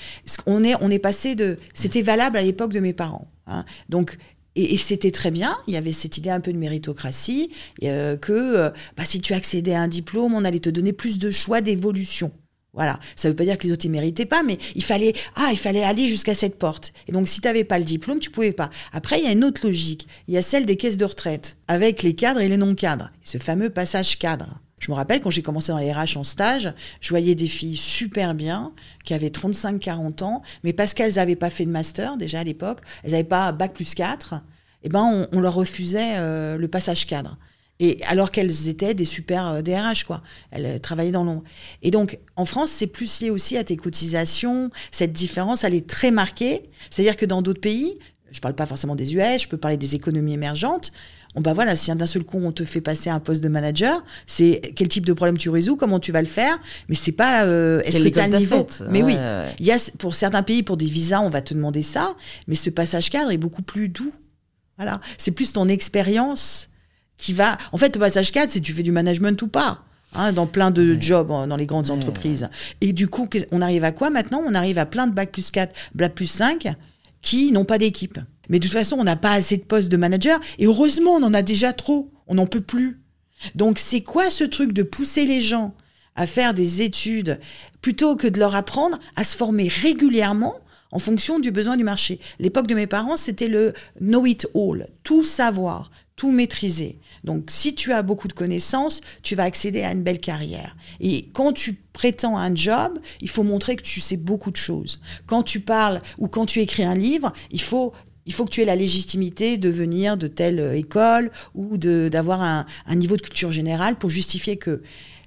on 0.46 0.62
est, 0.62 0.74
on 0.80 0.90
est 0.90 0.98
passé 0.98 1.34
de. 1.34 1.58
C'était 1.74 2.02
valable 2.02 2.38
à 2.38 2.42
l'époque 2.42 2.72
de 2.72 2.80
mes 2.80 2.92
parents. 2.92 3.28
Hein. 3.46 3.64
Donc, 3.88 4.16
et, 4.54 4.76
c'était 4.76 5.10
très 5.10 5.30
bien. 5.30 5.56
Il 5.66 5.74
y 5.74 5.76
avait 5.76 5.92
cette 5.92 6.18
idée 6.18 6.30
un 6.30 6.40
peu 6.40 6.52
de 6.52 6.58
méritocratie, 6.58 7.50
euh, 7.82 8.16
que 8.16 8.32
euh, 8.32 8.70
bah, 8.96 9.04
si 9.04 9.20
tu 9.20 9.34
accédais 9.34 9.74
à 9.74 9.82
un 9.82 9.88
diplôme, 9.88 10.34
on 10.34 10.44
allait 10.44 10.58
te 10.60 10.70
donner 10.70 10.92
plus 10.92 11.18
de 11.18 11.30
choix 11.30 11.60
d'évolution. 11.60 12.32
Voilà, 12.74 13.00
ça 13.16 13.28
veut 13.28 13.34
pas 13.34 13.44
dire 13.44 13.58
que 13.58 13.66
les 13.66 13.72
autres 13.72 13.86
ne 13.86 13.92
méritaient 13.92 14.26
pas, 14.26 14.42
mais 14.42 14.58
il 14.76 14.84
fallait 14.84 15.14
ah 15.34 15.48
il 15.50 15.58
fallait 15.58 15.82
aller 15.82 16.06
jusqu'à 16.06 16.34
cette 16.34 16.58
porte. 16.58 16.92
Et 17.08 17.12
donc 17.12 17.26
si 17.26 17.40
tu 17.40 17.48
n'avais 17.48 17.64
pas 17.64 17.78
le 17.78 17.84
diplôme, 17.84 18.20
tu 18.20 18.30
pouvais 18.30 18.52
pas. 18.52 18.68
Après 18.92 19.18
il 19.18 19.24
y 19.24 19.26
a 19.26 19.32
une 19.32 19.42
autre 19.42 19.66
logique, 19.66 20.06
il 20.28 20.34
y 20.34 20.36
a 20.36 20.42
celle 20.42 20.66
des 20.66 20.76
caisses 20.76 20.98
de 20.98 21.04
retraite 21.06 21.56
avec 21.66 22.02
les 22.02 22.14
cadres 22.14 22.40
et 22.40 22.48
les 22.48 22.58
non 22.58 22.74
cadres, 22.74 23.10
ce 23.24 23.38
fameux 23.38 23.70
passage 23.70 24.18
cadre. 24.18 24.60
Je 24.78 24.90
me 24.90 24.96
rappelle 24.96 25.20
quand 25.20 25.30
j'ai 25.30 25.42
commencé 25.42 25.72
dans 25.72 25.78
les 25.78 25.92
RH 25.92 26.16
en 26.16 26.22
stage, 26.22 26.72
je 27.00 27.08
voyais 27.10 27.34
des 27.34 27.46
filles 27.46 27.76
super 27.76 28.34
bien 28.34 28.72
qui 29.04 29.14
avaient 29.14 29.28
35-40 29.28 30.22
ans, 30.22 30.42
mais 30.64 30.72
parce 30.72 30.94
qu'elles 30.94 31.14
n'avaient 31.14 31.36
pas 31.36 31.50
fait 31.50 31.66
de 31.66 31.70
master 31.70 32.16
déjà 32.16 32.40
à 32.40 32.44
l'époque, 32.44 32.80
elles 33.02 33.12
n'avaient 33.12 33.24
pas 33.24 33.52
bac 33.52 33.74
plus 33.74 33.94
4, 33.94 34.34
eh 34.84 34.88
ben 34.88 35.26
on, 35.32 35.40
leur 35.40 35.54
refusait 35.54 36.16
euh, 36.16 36.56
le 36.56 36.68
passage 36.68 37.06
cadre. 37.06 37.36
Et 37.80 38.00
alors 38.06 38.30
qu'elles 38.30 38.68
étaient 38.68 38.94
des 38.94 39.04
super 39.04 39.62
DRH, 39.62 40.02
euh, 40.02 40.06
quoi. 40.06 40.22
Elles 40.50 40.66
euh, 40.66 40.78
travaillaient 40.78 41.12
dans 41.12 41.24
l'ombre. 41.24 41.44
Et 41.82 41.90
donc, 41.90 42.18
en 42.36 42.44
France, 42.44 42.70
c'est 42.70 42.88
plus 42.88 43.20
lié 43.20 43.30
aussi 43.30 43.56
à 43.56 43.62
tes 43.62 43.76
cotisations. 43.76 44.70
Cette 44.90 45.12
différence, 45.12 45.62
elle 45.62 45.74
est 45.74 45.88
très 45.88 46.10
marquée. 46.10 46.70
C'est-à-dire 46.90 47.16
que 47.16 47.26
dans 47.26 47.40
d'autres 47.40 47.60
pays, 47.60 47.98
je 48.32 48.40
parle 48.40 48.54
pas 48.54 48.66
forcément 48.66 48.96
des 48.96 49.14
US, 49.14 49.42
je 49.42 49.48
peux 49.48 49.56
parler 49.56 49.76
des 49.76 49.94
économies 49.94 50.34
émergentes. 50.34 50.92
Bah 51.40 51.52
voilà, 51.52 51.76
si 51.76 51.94
d'un 51.94 52.06
seul 52.06 52.24
coup 52.24 52.38
on 52.42 52.52
te 52.52 52.64
fait 52.64 52.80
passer 52.80 53.10
un 53.10 53.20
poste 53.20 53.42
de 53.42 53.48
manager, 53.48 54.04
c'est 54.26 54.72
quel 54.74 54.88
type 54.88 55.06
de 55.06 55.12
problème 55.12 55.38
tu 55.38 55.50
résous, 55.50 55.76
comment 55.76 56.00
tu 56.00 56.12
vas 56.12 56.20
le 56.20 56.28
faire, 56.28 56.58
mais 56.88 56.94
c'est 56.94 57.12
pas 57.12 57.44
euh, 57.44 57.80
est-ce 57.84 57.98
que 57.98 58.08
tu 58.08 58.20
as 58.20 58.28
le 58.28 58.38
niveau. 58.38 58.66
Mais 58.90 59.02
oui, 59.02 59.16
il 59.58 59.66
y 59.66 59.72
a 59.72 59.78
pour 59.98 60.14
certains 60.14 60.42
pays 60.42 60.62
pour 60.62 60.76
des 60.76 60.86
visas, 60.86 61.20
on 61.20 61.30
va 61.30 61.40
te 61.40 61.54
demander 61.54 61.82
ça, 61.82 62.14
mais 62.46 62.54
ce 62.54 62.70
passage 62.70 63.10
cadre 63.10 63.30
est 63.30 63.38
beaucoup 63.38 63.62
plus 63.62 63.88
doux. 63.88 64.12
Voilà, 64.76 65.00
c'est 65.16 65.32
plus 65.32 65.52
ton 65.52 65.68
expérience 65.68 66.68
qui 67.16 67.32
va. 67.32 67.58
En 67.72 67.78
fait, 67.78 67.94
le 67.96 68.00
passage 68.00 68.30
cadre, 68.30 68.52
c'est 68.52 68.60
tu 68.60 68.72
fais 68.72 68.84
du 68.84 68.92
management 68.92 69.40
ou 69.42 69.48
pas. 69.48 69.84
Hein, 70.14 70.32
dans 70.32 70.46
plein 70.46 70.70
de 70.70 70.96
jobs 70.98 71.28
dans 71.28 71.56
les 71.56 71.66
grandes 71.66 71.90
entreprises. 71.90 72.48
Et 72.80 72.94
du 72.94 73.08
coup, 73.08 73.28
on 73.52 73.60
arrive 73.60 73.84
à 73.84 73.92
quoi 73.92 74.08
maintenant? 74.08 74.40
On 74.46 74.54
arrive 74.54 74.78
à 74.78 74.86
plein 74.86 75.06
de 75.06 75.12
bac 75.12 75.30
plus 75.30 75.50
4, 75.50 75.74
bac 75.94 76.14
plus 76.14 76.26
5 76.26 76.74
qui 77.20 77.52
n'ont 77.52 77.66
pas 77.66 77.76
d'équipe. 77.76 78.18
Mais 78.48 78.58
de 78.58 78.64
toute 78.64 78.72
façon, 78.72 78.96
on 78.98 79.04
n'a 79.04 79.16
pas 79.16 79.32
assez 79.32 79.56
de 79.56 79.64
postes 79.64 79.88
de 79.88 79.96
manager. 79.96 80.40
Et 80.58 80.66
heureusement, 80.66 81.12
on 81.12 81.22
en 81.22 81.34
a 81.34 81.42
déjà 81.42 81.72
trop. 81.72 82.10
On 82.26 82.34
n'en 82.34 82.46
peut 82.46 82.60
plus. 82.60 83.00
Donc, 83.54 83.78
c'est 83.78 84.02
quoi 84.02 84.30
ce 84.30 84.44
truc 84.44 84.72
de 84.72 84.82
pousser 84.82 85.26
les 85.26 85.40
gens 85.40 85.74
à 86.16 86.26
faire 86.26 86.54
des 86.54 86.82
études 86.82 87.38
plutôt 87.80 88.16
que 88.16 88.26
de 88.26 88.38
leur 88.38 88.54
apprendre 88.54 88.98
à 89.16 89.24
se 89.24 89.36
former 89.36 89.68
régulièrement 89.68 90.56
en 90.90 90.98
fonction 90.98 91.38
du 91.38 91.50
besoin 91.50 91.76
du 91.76 91.84
marché? 91.84 92.18
L'époque 92.38 92.66
de 92.66 92.74
mes 92.74 92.86
parents, 92.86 93.16
c'était 93.16 93.48
le 93.48 93.74
know 94.00 94.26
it 94.26 94.48
all, 94.54 94.86
tout 95.04 95.22
savoir, 95.22 95.90
tout 96.16 96.32
maîtriser. 96.32 96.98
Donc, 97.22 97.44
si 97.48 97.74
tu 97.74 97.92
as 97.92 98.02
beaucoup 98.02 98.26
de 98.26 98.32
connaissances, 98.32 99.00
tu 99.22 99.36
vas 99.36 99.44
accéder 99.44 99.82
à 99.82 99.92
une 99.92 100.02
belle 100.02 100.20
carrière. 100.20 100.76
Et 100.98 101.28
quand 101.32 101.52
tu 101.52 101.74
prétends 101.92 102.36
un 102.36 102.54
job, 102.54 102.98
il 103.20 103.28
faut 103.28 103.44
montrer 103.44 103.76
que 103.76 103.82
tu 103.82 104.00
sais 104.00 104.16
beaucoup 104.16 104.50
de 104.50 104.56
choses. 104.56 105.00
Quand 105.26 105.44
tu 105.44 105.60
parles 105.60 106.00
ou 106.18 106.26
quand 106.26 106.46
tu 106.46 106.60
écris 106.60 106.84
un 106.84 106.94
livre, 106.94 107.32
il 107.52 107.60
faut 107.60 107.92
il 108.28 108.34
faut 108.34 108.44
que 108.44 108.50
tu 108.50 108.60
aies 108.60 108.66
la 108.66 108.76
légitimité 108.76 109.56
de 109.56 109.70
venir 109.70 110.18
de 110.18 110.26
telle 110.26 110.60
euh, 110.60 110.76
école 110.76 111.32
ou 111.54 111.78
d'avoir 111.78 112.42
un, 112.42 112.66
niveau 112.94 113.16
de 113.16 113.22
culture 113.22 113.50
générale 113.50 113.96
pour 113.96 114.10
justifier 114.10 114.58
que 114.58 114.82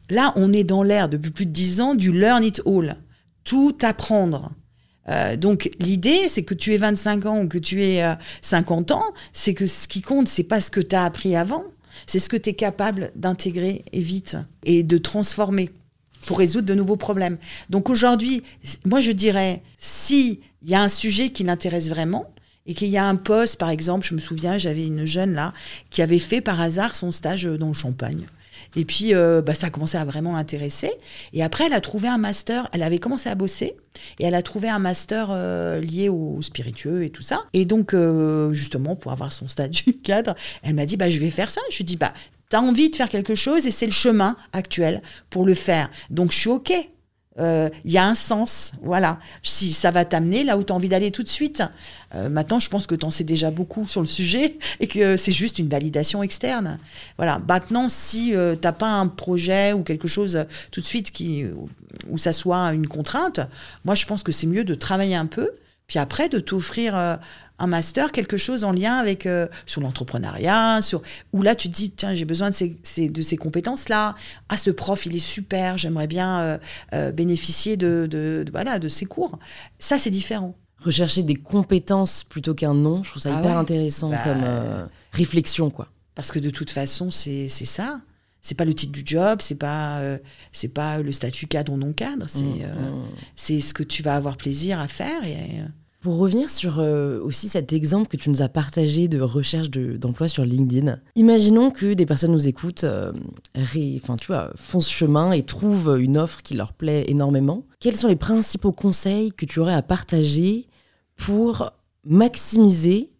là, 0.10 0.34
on 0.36 0.54
est 0.54 0.64
dans 0.64 0.84
l'ère 0.84 1.10
depuis 1.10 1.32
plus 1.32 1.46
de 1.48 1.52
dix 1.52 1.82
ans 1.82 1.96
du 1.96 2.12
learn 2.12 2.44
it 2.44 2.62
all, 2.66 2.98
tout 3.44 3.76
apprendre. 3.82 4.52
Euh, 5.10 5.36
donc 5.36 5.72
l'idée, 5.80 6.30
c'est 6.30 6.44
que 6.44 6.54
tu 6.54 6.74
aies 6.74 6.78
25 6.78 7.26
ans 7.26 7.42
ou 7.42 7.48
que 7.48 7.58
tu 7.58 7.84
aies 7.84 8.06
50 8.44 8.92
euh, 8.92 8.94
ans, 8.94 9.04
c'est 9.34 9.56
que 9.56 9.66
ce 9.66 9.88
qui 9.88 10.02
compte, 10.02 10.28
c'est 10.28 10.44
pas 10.44 10.62
ce 10.62 10.70
que 10.70 10.80
tu 10.80 10.96
as 10.96 11.04
appris 11.04 11.36
avant, 11.36 11.64
c'est 12.06 12.20
ce 12.20 12.30
que 12.30 12.38
tu 12.38 12.52
es 12.52 12.54
capable 12.54 13.12
d'intégrer 13.16 13.84
et 13.92 14.02
vite 14.02 14.38
et 14.64 14.84
de 14.84 15.00
transformer 15.00 15.72
pour 16.28 16.38
résoudre 16.38 16.68
de 16.68 16.76
nouveaux 16.76 16.98
problèmes. 16.98 17.40
Donc 17.72 17.90
aujourd'hui, 17.90 18.44
moi 18.86 19.02
je 19.02 19.12
dirais, 19.12 19.64
s'il 19.80 20.38
y 20.64 20.76
a 20.76 20.84
un 20.84 20.88
sujet 20.88 21.32
qui 21.32 21.44
l'intéresse 21.44 21.90
vraiment, 21.90 22.32
et 22.66 22.74
qu'il 22.74 22.90
y 22.90 22.98
a 22.98 23.06
un 23.06 23.16
poste, 23.16 23.58
par 23.58 23.70
exemple, 23.70 24.06
je 24.06 24.14
me 24.14 24.20
souviens, 24.20 24.58
j'avais 24.58 24.86
une 24.86 25.06
jeune 25.06 25.34
là 25.34 25.54
qui 25.90 26.02
avait 26.02 26.20
fait 26.20 26.42
par 26.42 26.62
hasard 26.62 26.96
son 26.96 27.12
stage 27.12 27.44
dans 27.44 27.68
le 27.68 27.74
Champagne. 27.74 28.28
Et 28.76 28.86
puis, 28.86 29.14
euh, 29.14 29.42
bah, 29.42 29.54
ça 29.54 29.68
a 29.68 29.70
commencé 29.70 29.98
à 29.98 30.06
vraiment 30.06 30.34
l'intéresser. 30.34 30.92
Et 31.34 31.44
après, 31.44 31.66
elle 31.66 31.74
a 31.74 31.82
trouvé 31.82 32.08
un 32.08 32.18
master. 32.18 32.70
Elle 32.72 32.84
avait 32.84 33.00
commencé 33.00 33.30
à 33.30 33.36
bosser 33.36 33.76
et 34.20 34.26
elle 34.26 34.36
a 34.36 34.42
trouvé 34.42 34.70
un 34.70 34.80
master 34.80 35.28
euh, 35.32 35.82
lié 35.82 36.10
au 36.10 36.42
spiritueux 36.42 37.04
et 37.04 37.10
tout 37.10 37.22
ça. 37.22 37.44
Et 37.54 37.66
donc, 37.66 37.94
euh, 37.94 38.54
justement, 38.54 38.96
pour 38.96 39.12
avoir 39.12 39.32
son 39.32 39.48
statut 39.48 39.94
cadre, 40.04 40.36
elle 40.64 40.76
m'a 40.76 40.86
dit, 40.86 40.98
bah, 40.98 41.10
je 41.10 41.20
vais 41.20 41.30
faire 41.30 41.52
ça. 41.52 41.62
Je 41.70 41.78
lui 41.78 41.82
ai 41.84 41.86
dit, 41.86 41.98
bah, 41.98 42.14
t'as 42.50 42.62
envie 42.62 42.90
de 42.90 42.96
faire 42.96 43.10
quelque 43.10 43.36
chose 43.36 43.66
et 43.66 43.72
c'est 43.72 43.86
le 43.86 43.92
chemin 43.92 44.36
actuel 44.54 45.02
pour 45.30 45.46
le 45.46 45.54
faire. 45.54 45.90
Donc, 46.10 46.32
je 46.32 46.38
suis 46.38 46.50
OK 46.50 46.72
il 47.38 47.44
euh, 47.44 47.70
y 47.86 47.98
a 47.98 48.06
un 48.06 48.16
sens, 48.16 48.74
voilà. 48.84 49.18
Si 49.42 49.72
ça 49.72 49.90
va 49.90 50.04
t'amener 50.04 50.44
là 50.44 50.58
où 50.58 50.64
tu 50.64 50.74
as 50.74 50.76
envie 50.76 50.90
d'aller 50.90 51.12
tout 51.12 51.24
de 51.24 51.30
suite. 51.30 51.64
Euh, 52.14 52.28
maintenant, 52.28 52.60
je 52.60 52.70
pense 52.70 52.88
que 52.88 52.96
tu 52.96 53.06
en 53.06 53.12
sais 53.12 53.24
déjà 53.24 53.52
beaucoup 53.52 53.86
sur 53.86 54.02
le 54.02 54.08
sujet 54.08 54.58
et 54.82 54.88
que 54.88 55.16
c'est 55.16 55.32
juste 55.32 55.58
une 55.58 55.70
validation 55.70 56.24
externe. 56.24 56.78
Voilà. 57.18 57.42
Maintenant, 57.48 57.88
si 57.88 58.36
euh, 58.36 58.56
t'as 58.56 58.74
pas 58.74 58.92
un 58.92 59.08
projet 59.08 59.72
ou 59.72 59.82
quelque 59.84 60.10
chose 60.10 60.46
tout 60.72 60.82
de 60.82 60.86
suite 60.86 61.12
qui, 61.12 61.46
où 62.10 62.18
ça 62.18 62.34
soit 62.34 62.74
une 62.74 62.88
contrainte, 62.88 63.40
moi, 63.86 63.96
je 63.96 64.06
pense 64.06 64.24
que 64.24 64.34
c'est 64.34 64.48
mieux 64.48 64.66
de 64.66 64.76
travailler 64.76 65.16
un 65.16 65.26
peu, 65.26 65.52
puis 65.88 66.00
après 66.00 66.28
de 66.28 66.40
t'offrir 66.40 67.20
un 67.62 67.68
master, 67.68 68.12
quelque 68.12 68.38
chose 68.38 68.64
en 68.64 68.72
lien 68.72 68.96
avec 68.98 69.26
euh, 69.26 69.48
sur 69.68 69.82
l'entrepreneuriat, 69.82 70.82
sur 70.82 71.02
où 71.32 71.44
là 71.44 71.54
tu 71.54 71.70
te 71.70 71.74
dis 71.74 71.92
tiens 71.92 72.16
j'ai 72.16 72.26
besoin 72.26 72.50
de 72.50 72.56
ces, 72.56 73.10
de 73.10 73.22
ces 73.22 73.38
compétences 73.38 73.88
là. 73.88 74.16
Ah 74.50 74.58
ce 74.58 74.72
prof 74.72 75.06
il 75.06 75.16
est 75.16 75.20
super, 75.20 75.78
j'aimerais 75.78 76.08
bien 76.08 76.40
euh, 76.40 76.58
euh, 76.94 77.12
bénéficier 77.12 77.78
de, 77.78 78.08
de, 78.10 78.44
voilà 78.52 78.80
de 78.80 78.90
ses 78.90 79.06
cours. 79.06 79.38
Ça 79.78 80.00
c'est 80.00 80.10
différent. 80.10 80.56
Rechercher 80.80 81.22
des 81.22 81.36
compétences 81.36 82.24
plutôt 82.24 82.56
qu'un 82.56 82.74
nom, 82.74 83.04
je 83.04 83.12
trouve 83.12 83.22
ça 83.22 83.32
ah 83.36 83.40
hyper 83.40 83.58
intéressant 83.58 84.10
bah, 84.10 84.18
comme 84.24 84.90
réflexion 85.12 85.70
quoi. 85.70 85.88
Parce 86.16 86.32
que 86.32 86.40
de 86.40 86.50
toute 86.50 86.72
façon 86.72 87.12
c'est 87.12 87.48
ça 87.48 88.02
c'est 88.44 88.56
pas 88.56 88.66
le 88.66 88.74
titre 88.74 88.92
du 88.92 89.04
job, 89.06 89.38
c'est 89.40 89.54
pas 89.54 90.02
c'est 90.52 90.74
pas 90.74 91.00
le 91.00 91.12
statut 91.12 91.46
cadre 91.46 91.74
ou 91.74 91.78
non 91.78 91.94
cadre, 91.94 92.26
c'est 92.28 92.42
mmh, 92.42 92.66
mmh. 92.66 93.06
c'est 93.36 93.62
ce 93.62 93.76
que 93.76 93.84
tu 93.84 94.02
vas 94.02 94.16
avoir 94.16 94.36
plaisir 94.36 94.80
à 94.80 94.88
faire 94.88 95.24
et 95.24 95.62
pour 96.02 96.18
revenir 96.18 96.50
sur 96.50 96.80
euh, 96.80 97.20
aussi 97.22 97.48
cet 97.48 97.74
exemple 97.74 98.08
que 98.08 98.18
tu 98.18 98.32
nous 98.32 98.42
as 98.42 98.50
partagé 98.50 99.08
de 99.08 99.22
recherche 99.22 99.70
d'emploi 99.70 100.28
sur 100.28 100.44
LinkedIn, 100.44 101.00
imaginons 101.16 101.70
que 101.70 101.94
des 101.94 102.08
personnes 102.08 102.32
nous 102.32 102.48
écoutent, 102.48 102.84
euh, 102.84 103.14
enfin 103.56 104.18
tu 104.18 104.28
vois, 104.28 104.52
font 104.56 104.80
ce 104.80 104.92
chemin 104.92 105.32
et 105.32 105.44
trouvent 105.44 106.00
une 106.00 106.18
offre 106.18 106.42
qui 106.42 106.56
leur 106.56 106.74
plaît 106.74 107.06
énormément. 107.08 107.66
Quels 107.80 107.96
sont 107.96 108.08
les 108.08 108.16
principaux 108.16 108.72
conseils 108.72 109.32
que 109.32 109.46
tu 109.46 109.60
aurais 109.60 109.76
à 109.76 109.84
partager 109.84 110.68
pour 111.16 111.72
maximiser 112.04 113.12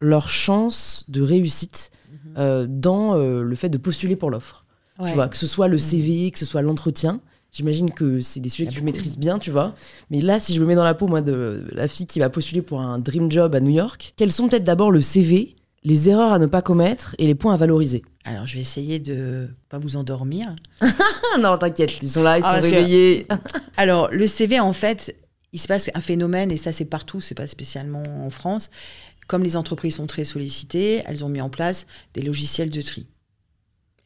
leur 0.00 0.28
chance 0.28 1.06
de 1.08 1.22
réussite 1.22 1.90
mhm. 2.10 2.34
euh, 2.36 2.66
dans 2.68 3.14
le 3.16 3.54
fait 3.54 3.70
de 3.70 3.78
postuler 3.78 4.16
pour 4.16 4.30
l'offre? 4.30 4.66
Tu 5.06 5.14
vois, 5.14 5.28
que 5.28 5.36
ce 5.38 5.46
soit 5.46 5.68
le. 5.68 5.78
CV, 5.78 6.30
que 6.30 6.38
ce 6.38 6.44
soit 6.44 6.60
l'entretien. 6.60 7.22
J'imagine 7.52 7.90
que 7.90 8.20
c'est 8.20 8.40
des 8.40 8.48
sujets 8.48 8.68
que 8.68 8.74
tu 8.74 8.82
maîtrises 8.82 9.18
bien, 9.18 9.38
tu 9.38 9.50
vois. 9.50 9.74
Mais 10.10 10.20
là, 10.20 10.38
si 10.38 10.54
je 10.54 10.60
me 10.60 10.66
mets 10.66 10.76
dans 10.76 10.84
la 10.84 10.94
peau, 10.94 11.08
moi, 11.08 11.20
de 11.20 11.66
la 11.72 11.88
fille 11.88 12.06
qui 12.06 12.20
va 12.20 12.30
postuler 12.30 12.62
pour 12.62 12.80
un 12.80 12.98
dream 12.98 13.30
job 13.30 13.54
à 13.54 13.60
New 13.60 13.70
York, 13.70 14.14
quels 14.16 14.30
sont 14.30 14.48
peut-être 14.48 14.64
d'abord 14.64 14.92
le 14.92 15.00
CV, 15.00 15.56
les 15.82 16.08
erreurs 16.08 16.32
à 16.32 16.38
ne 16.38 16.46
pas 16.46 16.62
commettre 16.62 17.16
et 17.18 17.26
les 17.26 17.34
points 17.34 17.54
à 17.54 17.56
valoriser? 17.56 18.02
Alors, 18.24 18.46
je 18.46 18.54
vais 18.54 18.60
essayer 18.60 19.00
de 19.00 19.48
pas 19.68 19.78
vous 19.78 19.96
endormir. 19.96 20.54
non, 21.40 21.58
t'inquiète, 21.58 21.98
ils 22.02 22.10
sont 22.10 22.22
là, 22.22 22.38
ils 22.38 22.44
ah, 22.44 22.56
sont 22.56 22.62
réveillés. 22.62 23.26
Alors, 23.76 24.08
le 24.12 24.26
CV, 24.28 24.60
en 24.60 24.72
fait, 24.72 25.16
il 25.52 25.60
se 25.60 25.66
passe 25.66 25.90
un 25.92 26.00
phénomène, 26.00 26.52
et 26.52 26.56
ça, 26.56 26.70
c'est 26.70 26.84
partout, 26.84 27.20
c'est 27.20 27.34
pas 27.34 27.48
spécialement 27.48 28.04
en 28.24 28.30
France. 28.30 28.70
Comme 29.26 29.42
les 29.42 29.56
entreprises 29.56 29.96
sont 29.96 30.06
très 30.06 30.24
sollicitées, 30.24 31.02
elles 31.06 31.24
ont 31.24 31.28
mis 31.28 31.40
en 31.40 31.50
place 31.50 31.86
des 32.14 32.22
logiciels 32.22 32.70
de 32.70 32.82
tri. 32.82 33.06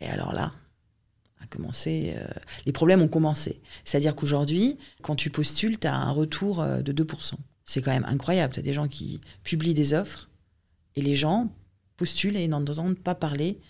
Et 0.00 0.06
alors 0.06 0.32
là, 0.32 0.52
euh, 2.16 2.26
les 2.66 2.72
problèmes 2.72 3.02
ont 3.02 3.08
commencé. 3.08 3.60
C'est-à-dire 3.84 4.14
qu'aujourd'hui, 4.14 4.78
quand 5.02 5.16
tu 5.16 5.30
postules, 5.30 5.78
tu 5.78 5.86
as 5.86 5.94
un 5.94 6.10
retour 6.10 6.60
euh, 6.60 6.80
de 6.80 6.92
2%. 6.92 7.34
C'est 7.64 7.82
quand 7.82 7.92
même 7.92 8.06
incroyable. 8.06 8.52
Tu 8.52 8.60
as 8.60 8.62
des 8.62 8.74
gens 8.74 8.88
qui 8.88 9.20
publient 9.42 9.74
des 9.74 9.94
offres 9.94 10.28
et 10.96 11.02
les 11.02 11.16
gens 11.16 11.50
postulent 11.96 12.36
et 12.36 12.48
n'entendent 12.48 12.98
pas 12.98 13.14
parler 13.14 13.60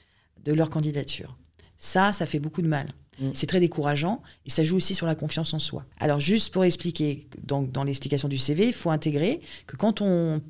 de 0.44 0.52
leur 0.52 0.70
candidature. 0.70 1.36
Ça, 1.78 2.12
ça 2.12 2.26
fait 2.26 2.40
beaucoup 2.40 2.62
de 2.62 2.68
mal. 2.68 2.92
Mm. 3.20 3.30
C'est 3.34 3.46
très 3.46 3.60
décourageant 3.60 4.22
et 4.46 4.50
ça 4.50 4.64
joue 4.64 4.76
aussi 4.76 4.94
sur 4.94 5.06
la 5.06 5.14
confiance 5.14 5.54
en 5.54 5.58
soi. 5.58 5.84
Alors 5.98 6.20
juste 6.20 6.52
pour 6.52 6.64
expliquer, 6.64 7.26
dans 7.42 7.84
l'explication 7.84 8.28
du 8.28 8.38
CV, 8.38 8.66
il 8.66 8.72
faut 8.72 8.90
intégrer 8.90 9.40
que 9.66 9.76
quand 9.76 10.00
on, 10.00 10.40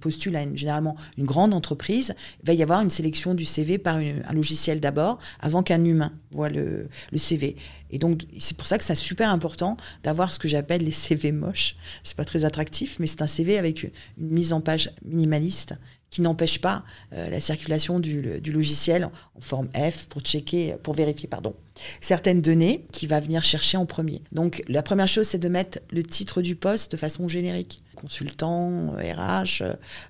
postule 0.00 0.36
à 0.36 0.54
généralement 0.54 0.96
une 1.18 1.24
grande 1.24 1.52
entreprise, 1.52 2.14
il 2.42 2.46
va 2.46 2.54
y 2.54 2.62
avoir 2.62 2.80
une 2.80 2.90
sélection 2.90 3.34
du 3.34 3.44
CV 3.44 3.78
par 3.78 3.96
un 3.96 4.32
logiciel 4.32 4.80
d'abord, 4.80 5.18
avant 5.40 5.62
qu'un 5.62 5.84
humain 5.84 6.12
voit 6.30 6.48
le, 6.48 6.88
le 7.10 7.18
CV. 7.18 7.56
Et 7.90 7.98
donc, 7.98 8.22
c'est 8.38 8.56
pour 8.56 8.66
ça 8.66 8.78
que 8.78 8.84
c'est 8.84 8.94
super 8.94 9.30
important 9.30 9.76
d'avoir 10.02 10.32
ce 10.32 10.38
que 10.38 10.48
j'appelle 10.48 10.84
les 10.84 10.92
CV 10.92 11.32
moches. 11.32 11.76
C'est 12.04 12.16
pas 12.16 12.24
très 12.24 12.44
attractif, 12.44 12.98
mais 13.00 13.06
c'est 13.06 13.22
un 13.22 13.26
CV 13.26 13.58
avec 13.58 13.82
une 13.82 13.90
mise 14.18 14.52
en 14.52 14.60
page 14.60 14.92
minimaliste 15.04 15.74
qui 16.10 16.22
n'empêche 16.22 16.60
pas 16.60 16.84
euh, 17.12 17.30
la 17.30 17.40
circulation 17.40 18.00
du, 18.00 18.40
logiciel 18.52 19.04
en 19.04 19.40
forme 19.40 19.68
F 19.74 20.06
pour 20.06 20.22
checker, 20.22 20.74
pour 20.82 20.94
vérifier, 20.94 21.28
pardon, 21.28 21.54
certaines 22.00 22.42
données 22.42 22.86
qu'il 22.92 23.08
va 23.08 23.20
venir 23.20 23.44
chercher 23.44 23.76
en 23.76 23.86
premier. 23.86 24.22
Donc, 24.32 24.62
la 24.68 24.82
première 24.82 25.08
chose, 25.08 25.26
c'est 25.26 25.38
de 25.38 25.48
mettre 25.48 25.78
le 25.90 26.02
titre 26.02 26.42
du 26.42 26.56
poste 26.56 26.92
de 26.92 26.96
façon 26.96 27.28
générique. 27.28 27.82
Consultant, 27.94 28.92
RH, 28.92 29.62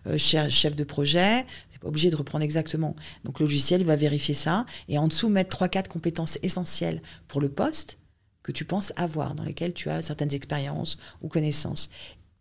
euh, 0.06 0.18
chef 0.18 0.76
de 0.76 0.84
projet, 0.84 1.44
pas 1.80 1.88
obligé 1.88 2.10
de 2.10 2.16
reprendre 2.16 2.44
exactement. 2.44 2.94
Donc, 3.24 3.40
le 3.40 3.46
logiciel, 3.46 3.80
il 3.80 3.86
va 3.86 3.96
vérifier 3.96 4.34
ça 4.34 4.66
et 4.88 4.98
en 4.98 5.08
dessous, 5.08 5.28
mettre 5.28 5.50
trois, 5.50 5.68
quatre 5.68 5.88
compétences 5.88 6.38
essentielles 6.42 7.02
pour 7.26 7.40
le 7.40 7.48
poste 7.48 7.98
que 8.42 8.52
tu 8.52 8.64
penses 8.64 8.92
avoir, 8.96 9.34
dans 9.34 9.44
lesquelles 9.44 9.74
tu 9.74 9.90
as 9.90 10.02
certaines 10.02 10.34
expériences 10.34 10.98
ou 11.20 11.28
connaissances. 11.28 11.90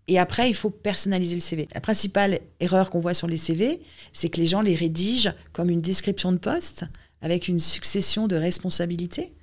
Et 0.09 0.17
après, 0.17 0.49
il 0.49 0.55
faut 0.55 0.71
personnaliser 0.71 1.35
le 1.35 1.41
CV. 1.41 1.67
La 1.73 1.81
principale 1.81 2.39
erreur 2.59 2.89
qu'on 2.89 2.99
voit 2.99 3.13
sur 3.13 3.27
les 3.27 3.37
CV, 3.37 3.79
c'est 4.11 4.27
que 4.27 4.41
les 4.41 4.47
gens 4.47 4.61
les 4.61 4.73
rédigent 4.73 5.33
comme 5.53 5.69
une 5.69 5.81
description 5.81 6.31
de 6.31 6.37
poste 6.37 6.85
avec 7.21 7.47
une 7.47 7.59
succession 7.59 8.27
de 8.27 8.35
responsabilités. 8.35 9.33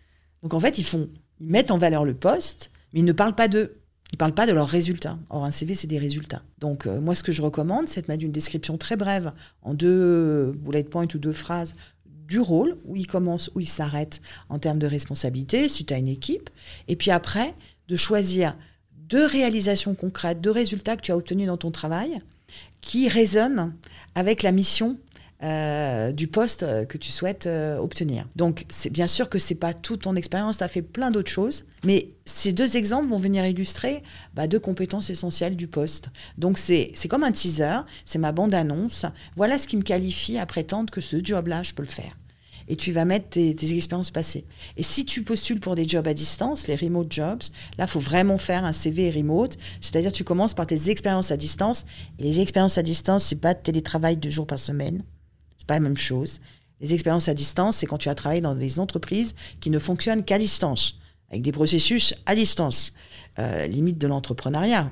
Donc 0.42 0.54
en 0.54 0.60
fait, 0.60 0.78
ils 0.78 0.84
font, 0.84 1.08
ils 1.40 1.46
mettent 1.46 1.70
en 1.70 1.78
valeur 1.78 2.04
le 2.04 2.14
poste, 2.14 2.72
mais 2.92 3.00
ils 3.00 3.04
ne 3.04 3.12
parlent 3.12 3.36
pas 3.36 3.46
d'eux. 3.46 3.76
Ils 4.12 4.18
parlent 4.18 4.34
pas 4.34 4.46
de 4.46 4.52
leurs 4.52 4.66
résultats. 4.66 5.18
Or, 5.30 5.44
un 5.44 5.52
CV, 5.52 5.76
c'est 5.76 5.86
des 5.86 5.98
résultats. 5.98 6.42
Donc, 6.58 6.86
euh, 6.86 7.00
moi, 7.00 7.14
ce 7.14 7.22
que 7.22 7.32
je 7.32 7.42
recommande, 7.42 7.88
c'est 7.88 8.02
de 8.02 8.06
mettre 8.08 8.24
une 8.24 8.32
description 8.32 8.78
très 8.78 8.96
brève, 8.96 9.32
en 9.62 9.74
deux 9.74 10.52
bullet 10.52 10.84
points 10.84 11.08
ou 11.12 11.18
deux 11.18 11.32
phrases, 11.32 11.74
du 12.06 12.38
rôle, 12.38 12.76
où 12.84 12.96
il 12.96 13.06
commence, 13.06 13.50
où 13.54 13.60
il 13.60 13.68
s'arrête 13.68 14.20
en 14.48 14.60
termes 14.60 14.78
de 14.78 14.86
responsabilité, 14.86 15.68
si 15.68 15.84
tu 15.84 15.92
as 15.92 15.98
une 15.98 16.08
équipe. 16.08 16.50
Et 16.86 16.94
puis 16.94 17.10
après, 17.10 17.54
de 17.88 17.96
choisir 17.96 18.56
deux 19.08 19.26
réalisations 19.26 19.94
concrètes, 19.94 20.40
deux 20.40 20.50
résultats 20.50 20.96
que 20.96 21.02
tu 21.02 21.12
as 21.12 21.16
obtenus 21.16 21.46
dans 21.46 21.56
ton 21.56 21.70
travail, 21.70 22.20
qui 22.80 23.08
résonnent 23.08 23.74
avec 24.14 24.42
la 24.42 24.52
mission 24.52 24.96
euh, 25.42 26.12
du 26.12 26.28
poste 26.28 26.62
euh, 26.62 26.86
que 26.86 26.96
tu 26.96 27.12
souhaites 27.12 27.46
euh, 27.46 27.76
obtenir. 27.76 28.24
Donc, 28.36 28.64
c'est 28.70 28.88
bien 28.88 29.06
sûr 29.06 29.28
que 29.28 29.38
c'est 29.38 29.54
pas 29.54 29.74
toute 29.74 30.02
ton 30.02 30.16
expérience, 30.16 30.58
tu 30.58 30.64
as 30.64 30.68
fait 30.68 30.80
plein 30.80 31.10
d'autres 31.10 31.30
choses, 31.30 31.64
mais 31.84 32.08
ces 32.24 32.54
deux 32.54 32.78
exemples 32.78 33.08
vont 33.10 33.18
venir 33.18 33.44
illustrer 33.44 34.02
bah, 34.32 34.46
deux 34.46 34.58
compétences 34.58 35.10
essentielles 35.10 35.54
du 35.54 35.66
poste. 35.66 36.08
Donc, 36.38 36.56
c'est 36.56 36.94
comme 37.08 37.22
un 37.22 37.32
teaser, 37.32 37.80
c'est 38.06 38.18
ma 38.18 38.32
bande-annonce. 38.32 39.04
Voilà 39.36 39.58
ce 39.58 39.66
qui 39.66 39.76
me 39.76 39.82
qualifie 39.82 40.38
à 40.38 40.46
prétendre 40.46 40.90
que 40.90 41.02
ce 41.02 41.22
job-là, 41.22 41.62
je 41.62 41.74
peux 41.74 41.82
le 41.82 41.88
faire 41.88 42.16
et 42.68 42.76
tu 42.76 42.92
vas 42.92 43.04
mettre 43.04 43.28
tes, 43.30 43.76
expériences 43.76 44.10
passées. 44.10 44.44
Et 44.76 44.82
si 44.82 45.04
tu 45.04 45.22
postules 45.22 45.60
pour 45.60 45.74
des 45.74 45.86
jobs 45.86 46.06
à 46.06 46.14
distance, 46.14 46.66
les 46.66 46.76
remote 46.76 47.12
jobs, 47.12 47.42
là, 47.78 47.84
il 47.84 47.90
faut 47.90 48.00
vraiment 48.00 48.38
faire 48.38 48.64
un 48.64 48.72
CV 48.72 49.10
remote, 49.10 49.56
c'est-à-dire 49.80 50.12
tu 50.12 50.24
commences 50.24 50.54
par 50.54 50.66
tes 50.66 50.90
expériences 50.90 51.30
à 51.30 51.36
distance. 51.36 51.86
Les 52.18 52.40
expériences 52.40 52.78
à 52.78 52.82
distance, 52.82 53.24
c'est 53.24 53.40
pas 53.40 53.54
de 53.54 53.60
télétravail 53.60 54.16
deux 54.16 54.30
jours 54.30 54.46
par 54.46 54.58
semaine 54.58 55.02
pas 55.66 55.74
la 55.74 55.80
même 55.80 55.96
chose. 55.96 56.40
Les 56.80 56.94
expériences 56.94 57.28
à 57.28 57.34
distance, 57.34 57.78
c'est 57.78 57.86
quand 57.86 57.98
tu 57.98 58.08
as 58.08 58.14
travaillé 58.14 58.40
dans 58.40 58.54
des 58.54 58.80
entreprises 58.80 59.34
qui 59.60 59.70
ne 59.70 59.78
fonctionnent 59.78 60.24
qu'à 60.24 60.38
distance, 60.38 60.98
avec 61.30 61.42
des 61.42 61.52
processus 61.52 62.14
à 62.26 62.34
distance, 62.34 62.92
euh, 63.38 63.66
limite 63.66 63.98
de 63.98 64.06
l'entrepreneuriat. 64.06 64.90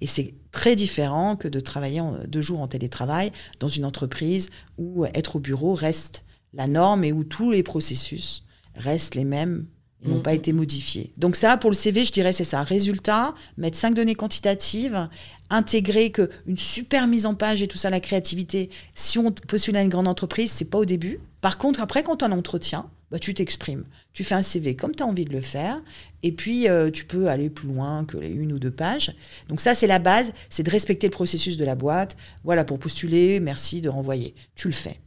Et 0.00 0.06
c'est 0.06 0.34
très 0.50 0.76
différent 0.76 1.36
que 1.36 1.48
de 1.48 1.60
travailler 1.60 2.02
deux 2.28 2.42
jours 2.42 2.60
en 2.60 2.68
télétravail 2.68 3.32
dans 3.60 3.68
une 3.68 3.84
entreprise 3.84 4.50
où 4.76 5.04
être 5.06 5.36
au 5.36 5.40
bureau 5.40 5.74
reste 5.74 6.22
la 6.54 6.66
norme 6.66 7.04
et 7.04 7.12
où 7.12 7.24
tous 7.24 7.50
les 7.50 7.62
processus 7.62 8.44
restent 8.74 9.14
les 9.14 9.24
mêmes 9.24 9.66
n'ont 10.04 10.20
pas 10.20 10.34
été 10.34 10.52
modifiés. 10.52 11.12
Donc 11.16 11.34
ça, 11.36 11.56
pour 11.56 11.70
le 11.70 11.76
CV, 11.76 12.04
je 12.04 12.12
dirais 12.12 12.32
c'est 12.32 12.44
ça. 12.44 12.62
Résultat, 12.62 13.34
mettre 13.56 13.78
cinq 13.78 13.94
données 13.94 14.14
quantitatives, 14.14 15.08
intégrer 15.50 16.10
que 16.10 16.28
une 16.46 16.58
super 16.58 17.06
mise 17.06 17.26
en 17.26 17.34
page 17.34 17.62
et 17.62 17.68
tout 17.68 17.78
ça, 17.78 17.90
la 17.90 18.00
créativité. 18.00 18.70
Si 18.94 19.18
on 19.18 19.32
postule 19.32 19.76
à 19.76 19.82
une 19.82 19.88
grande 19.88 20.08
entreprise, 20.08 20.50
c'est 20.50 20.66
pas 20.66 20.78
au 20.78 20.84
début. 20.84 21.20
Par 21.40 21.58
contre, 21.58 21.80
après, 21.80 22.02
quand 22.02 22.22
un 22.22 22.32
entretien, 22.32 22.90
bah, 23.10 23.18
tu 23.18 23.32
t'exprimes. 23.34 23.84
Tu 24.12 24.24
fais 24.24 24.34
un 24.34 24.42
CV 24.42 24.76
comme 24.76 24.94
tu 24.94 25.02
as 25.02 25.06
envie 25.06 25.24
de 25.24 25.32
le 25.32 25.40
faire. 25.40 25.80
Et 26.22 26.32
puis, 26.32 26.68
euh, 26.68 26.90
tu 26.90 27.04
peux 27.04 27.28
aller 27.28 27.48
plus 27.48 27.68
loin 27.68 28.04
que 28.04 28.16
les 28.16 28.30
une 28.30 28.52
ou 28.52 28.58
deux 28.58 28.70
pages. 28.70 29.14
Donc 29.48 29.60
ça, 29.60 29.74
c'est 29.74 29.86
la 29.86 29.98
base, 29.98 30.32
c'est 30.50 30.62
de 30.62 30.70
respecter 30.70 31.06
le 31.06 31.12
processus 31.12 31.56
de 31.56 31.64
la 31.64 31.74
boîte. 31.76 32.16
Voilà, 32.44 32.64
pour 32.64 32.78
postuler, 32.78 33.40
merci 33.40 33.80
de 33.80 33.88
renvoyer. 33.88 34.34
Tu 34.54 34.68
le 34.68 34.74
fais. 34.74 35.00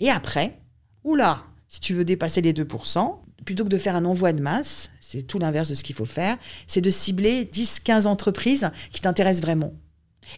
Et 0.00 0.10
après, 0.10 0.61
oula, 1.04 1.44
si 1.68 1.80
tu 1.80 1.94
veux 1.94 2.04
dépasser 2.04 2.40
les 2.40 2.52
2%, 2.52 3.18
plutôt 3.44 3.64
que 3.64 3.68
de 3.68 3.78
faire 3.78 3.96
un 3.96 4.04
envoi 4.04 4.32
de 4.32 4.42
masse, 4.42 4.90
c'est 5.00 5.22
tout 5.22 5.38
l'inverse 5.38 5.68
de 5.68 5.74
ce 5.74 5.82
qu'il 5.82 5.94
faut 5.94 6.04
faire, 6.04 6.38
c'est 6.66 6.80
de 6.80 6.90
cibler 6.90 7.44
10-15 7.44 8.06
entreprises 8.06 8.70
qui 8.92 9.00
t'intéressent 9.00 9.42
vraiment. 9.42 9.72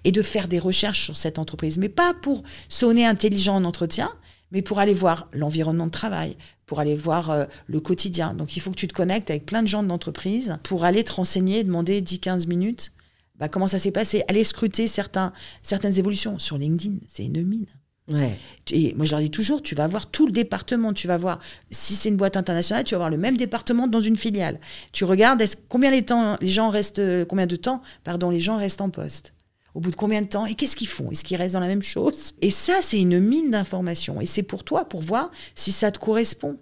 Et 0.05 0.13
de 0.13 0.23
faire 0.23 0.49
des 0.49 0.59
recherches 0.59 1.03
sur 1.03 1.17
cette 1.17 1.39
entreprise. 1.39 1.77
Mais 1.77 1.91
pas 1.91 2.15
pour 2.15 2.43
sonner 2.69 3.05
intelligent 3.05 3.57
en 3.57 3.65
entretien, 3.65 4.11
mais 4.51 4.63
pour 4.63 4.79
aller 4.79 4.95
voir 4.95 5.29
l'environnement 5.33 5.87
de 5.87 5.91
travail, 5.91 6.37
pour 6.65 6.81
aller 6.81 6.95
voir 6.95 7.31
euh, 7.31 7.45
le 7.67 7.81
quotidien. 7.81 8.33
Donc 8.35 8.57
il 8.57 8.61
faut 8.61 8.71
que 8.71 8.77
tu 8.77 8.89
te 8.89 8.95
connectes 8.95 9.31
avec 9.31 9.45
plein 9.45 9.63
de 9.63 9.69
gens 9.69 9.83
de 9.83 9.89
l'entreprise 9.89 10.57
pour 10.63 10.85
aller 10.85 11.05
te 11.05 11.13
renseigner, 11.13 11.65
demander 11.65 12.01
10-15 12.01 12.49
minutes 12.49 12.93
bah, 13.39 13.49
comment 13.49 13.67
ça 13.67 13.79
s'est 13.79 13.91
passé, 13.91 14.23
aller 14.29 14.45
scruter 14.45 14.87
certains, 14.87 15.33
certaines 15.63 15.99
évolutions. 15.99 16.39
Sur 16.39 16.57
LinkedIn, 16.57 16.99
c'est 17.09 17.25
une 17.25 17.43
mine. 17.43 17.67
Et 18.09 18.95
moi, 18.95 19.07
je 19.07 19.13
leur 19.13 19.21
dis 19.21 19.31
toujours, 19.31 19.63
tu 19.63 19.75
vas 19.75 19.87
voir 19.87 20.11
tout 20.11 20.27
le 20.27 20.33
département. 20.33 20.93
Tu 20.93 21.07
vas 21.07 21.17
voir, 21.17 21.39
si 21.71 21.95
c'est 21.95 22.11
une 22.11 22.17
boîte 22.17 22.37
internationale, 22.37 22.85
tu 22.85 22.95
vas 22.95 22.99
voir 22.99 23.11
le 23.11 23.17
même 23.17 23.37
département 23.37 23.87
dans 23.87 24.01
une 24.01 24.17
filiale. 24.17 24.61
Tu 24.93 25.05
regardes 25.05 25.43
combien 25.69 25.91
les, 25.91 26.05
gens 26.51 26.69
restent, 26.69 27.27
combien 27.27 27.47
de 27.47 27.57
temps, 27.57 27.81
pardon, 28.05 28.31
les 28.31 28.41
gens 28.41 28.57
restent 28.57 28.83
en 28.83 28.91
poste? 28.91 29.33
Au 29.75 29.81
bout 29.81 29.91
de 29.91 29.97
combien 29.97 30.23
de 30.23 30.29
temps? 30.29 30.47
Et 30.47 30.55
qu'est-ce 30.55 30.77
qu'ils 30.77 30.89
font? 30.89 31.11
Est-ce 31.11 31.25
qu'ils 31.25 31.37
restent 31.37 31.55
dans 31.55 31.61
la 31.61 31.67
même 31.67 31.83
chose? 31.83 32.33
Et 32.43 32.51
ça, 32.51 32.75
c'est 32.81 33.01
une 33.01 33.19
mine 33.21 33.51
d'informations. 33.51 34.21
Et 34.21 34.27
c'est 34.27 34.43
pour 34.43 34.65
toi, 34.65 34.85
pour 34.85 35.01
voir 35.01 35.31
si 35.55 35.73
ça 35.73 35.91
te 35.91 35.99
correspond. 35.99 36.59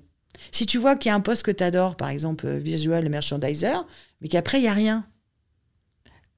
Si 0.51 0.65
tu 0.65 0.79
vois 0.79 0.97
qu'il 0.97 1.11
y 1.11 1.13
a 1.13 1.15
un 1.15 1.21
poste 1.21 1.43
que 1.43 1.51
tu 1.51 1.63
adores, 1.63 1.97
par 1.97 2.09
exemple 2.09 2.47
euh, 2.47 2.59
visual 2.59 3.09
merchandiser, 3.09 3.75
mais 4.21 4.29
qu'après, 4.29 4.59
il 4.59 4.63
n'y 4.63 4.69
a 4.69 4.73
rien, 4.73 5.07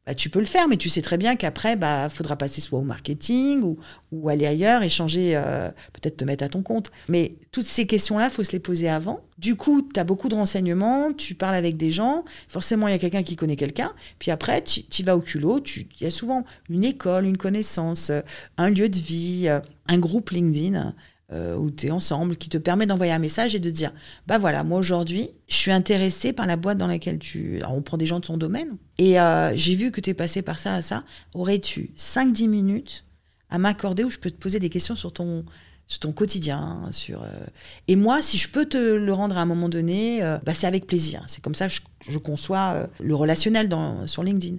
bah, 0.07 0.15
tu 0.15 0.29
peux 0.29 0.39
le 0.39 0.45
faire, 0.45 0.69
mais 0.69 0.77
tu 0.77 0.91
sais 0.91 1.01
très 1.01 1.17
bien 1.17 1.35
qu'après, 1.35 1.77
bah, 1.77 2.09
faudra 2.11 2.37
passer 2.37 2.61
soit 2.61 2.79
au 2.79 2.83
marketing 2.83 3.63
ou, 4.11 4.29
aller 4.29 4.47
ailleurs 4.47 4.83
et 4.83 4.89
changer, 4.89 5.33
euh, 5.35 5.69
peut-être 5.93 6.19
te 6.19 6.25
mettre 6.25 6.45
à 6.45 6.49
ton 6.49 6.63
compte. 6.63 6.91
Mais 7.09 7.35
toutes 7.53 7.67
ces 7.67 7.87
questions-là, 7.87 8.31
faut 8.31 8.45
se 8.45 8.53
les 8.53 8.61
poser 8.61 8.89
avant. 8.89 9.21
Du 9.39 9.57
coup, 9.57 9.83
tu 9.83 9.99
as 9.99 10.05
beaucoup 10.05 10.29
de 10.29 10.35
renseignements, 10.35 11.13
tu 11.13 11.35
parles 11.35 11.55
avec 11.55 11.77
des 11.77 11.91
gens, 11.91 12.25
forcément, 12.49 12.87
il 12.87 12.93
y 12.93 12.95
a 12.95 12.99
quelqu'un 12.99 13.23
qui 13.23 13.35
connaît 13.35 13.57
quelqu'un. 13.57 13.93
Puis 14.19 14.31
après, 14.31 14.63
tu 14.63 15.03
vas 15.03 15.17
au 15.17 15.21
culot, 15.21 15.61
il 15.77 15.87
y 16.01 16.07
a 16.07 16.11
souvent 16.11 16.45
une 16.69 16.85
école, 16.85 17.25
une 17.25 17.37
connaissance, 17.37 18.13
un 18.57 18.71
lieu 18.71 18.89
de 18.89 18.99
vie, 18.99 19.49
un 19.89 19.99
groupe 19.99 20.31
LinkedIn 20.31 20.95
euh, 21.33 21.57
où 21.57 21.71
tu 21.71 21.87
es 21.87 21.91
ensemble, 21.91 22.37
qui 22.37 22.51
te 22.51 22.59
permet 22.59 22.85
d'envoyer 22.85 23.11
un 23.11 23.19
message 23.19 23.55
et 23.55 23.59
de 23.59 23.71
dire 23.71 23.93
bah 24.27 24.37
voilà, 24.37 24.63
moi 24.63 24.79
aujourd'hui, 24.79 25.31
je 25.49 25.57
suis 25.57 25.73
intéressé 25.73 26.35
par 26.35 26.47
la 26.47 26.57
boîte 26.57 26.77
dans 26.77 26.87
laquelle 26.87 27.19
tu. 27.19 27.57
Alors, 27.61 27.75
on 27.75 27.81
prend 27.81 27.97
des 27.97 28.05
gens 28.05 28.21
de 28.21 28.27
son 28.27 28.37
domaine. 28.37 28.77
Et 28.99 29.19
euh, 29.19 29.57
j'ai 29.57 29.75
vu 29.75 29.91
que 29.91 30.03
tu 30.03 30.11
es 30.11 30.15
passé 30.15 30.43
par 30.43 30.59
ça 30.59 30.75
à 30.75 30.83
ça. 30.83 31.03
Aurais-tu 31.33 31.93
5-10 31.97 32.49
minutes 32.49 33.05
à 33.49 33.57
m'accorder 33.57 34.05
où 34.05 34.11
je 34.11 34.19
peux 34.19 34.31
te 34.31 34.37
poser 34.37 34.61
des 34.61 34.69
questions 34.69 34.97
sur 34.97 35.15
ton, 35.15 35.47
sur 35.87 36.01
ton 36.01 36.13
quotidien, 36.13 36.83
sur 36.91 37.23
euh, 37.23 37.47
et 37.89 37.97
moi 37.97 38.21
si 38.21 38.37
je 38.37 38.51
peux 38.51 38.67
te 38.67 38.77
le 38.77 39.13
rendre 39.15 39.39
à 39.39 39.41
un 39.41 39.47
moment 39.47 39.71
donné, 39.71 40.21
bah, 40.45 40.53
c'est 40.53 40.67
avec 40.67 40.87
plaisir. 40.87 41.25
C'est 41.27 41.43
comme 41.43 41.55
ça 41.55 41.69
que 41.69 41.75
je, 42.07 42.19
conçois 42.19 42.87
le 43.01 43.15
relationnel 43.15 43.71
dans, 43.71 44.07
sur 44.07 44.23
LinkedIn. 44.23 44.59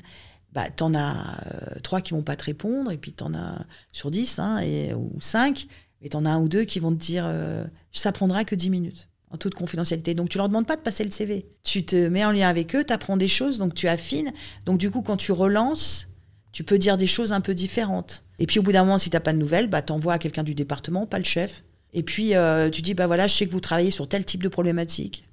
Bah, 0.52 0.70
t'en 0.76 0.96
as 0.96 1.14
trois 1.84 2.02
qui 2.02 2.14
vont 2.14 2.24
pas 2.24 2.38
te 2.38 2.46
répondre 2.46 2.90
et 2.90 2.98
puis 2.98 3.12
t'en 3.12 3.36
as 3.36 3.66
sur 3.92 4.10
10 4.10 4.40
hein, 4.40 4.60
et, 4.60 4.94
ou 4.96 5.12
5 5.20 5.68
et 6.02 6.10
t'en 6.10 6.26
as 6.26 6.30
un 6.30 6.40
ou 6.40 6.48
deux 6.48 6.64
qui 6.64 6.80
vont 6.80 6.92
te 6.92 7.00
dire 7.00 7.24
euh, 7.26 7.66
ça 7.92 8.12
prendra 8.12 8.44
que 8.44 8.56
10 8.56 8.70
minutes 8.70 9.10
en 9.32 9.38
toute 9.38 9.56
confidentialité. 9.56 10.14
Donc 10.14 10.30
tu 10.30 10.38
leur 10.38 10.48
demandes 10.48 10.68
pas 10.68 10.76
de 10.76 10.82
passer 10.82 11.04
le 11.04 11.12
CV. 11.12 11.46
Tu 11.64 11.86
te 11.86 12.08
mets 12.08 12.26
en 12.26 12.32
lien 12.32 12.48
avec 12.48 12.76
eux, 12.76 12.84
tu 12.84 12.94
apprends 12.94 13.18
des 13.18 13.28
choses, 13.28 13.58
donc 13.58 13.74
tu 13.74 13.88
affines. 13.88 14.32
Donc 14.66 14.78
du 14.78 14.92
coup, 14.92 15.02
quand 15.02 15.18
tu 15.18 15.32
relances, 15.32 16.08
tu 16.52 16.64
peux 16.64 16.78
dire 16.78 16.98
des 16.98 17.08
choses 17.08 17.34
un 17.34 17.42
peu 17.42 17.54
différentes. 17.54 18.24
Et 18.40 18.46
puis 18.46 18.60
au 18.60 18.64
bout 18.64 18.72
d'un 18.72 18.84
moment, 18.84 18.98
si 18.98 19.10
t'as 19.10 19.20
pas 19.20 19.34
de 19.34 19.38
nouvelles, 19.38 19.68
bah 19.68 19.82
t'envoies 19.82 20.14
à 20.14 20.20
quelqu'un 20.20 20.44
du 20.44 20.56
département, 20.56 21.06
pas 21.06 21.18
le 21.18 21.24
chef. 21.24 21.64
Et 21.94 22.04
puis 22.04 22.36
euh, 22.36 22.70
tu 22.70 22.82
dis 22.82 22.94
bah 22.94 23.08
voilà, 23.08 23.28
je 23.28 23.34
sais 23.34 23.46
que 23.46 23.52
vous 23.52 23.60
travaillez 23.60 23.92
sur 23.92 24.08
tel 24.08 24.26
type 24.26 24.44
de 24.44 24.50
problématique. 24.50 25.26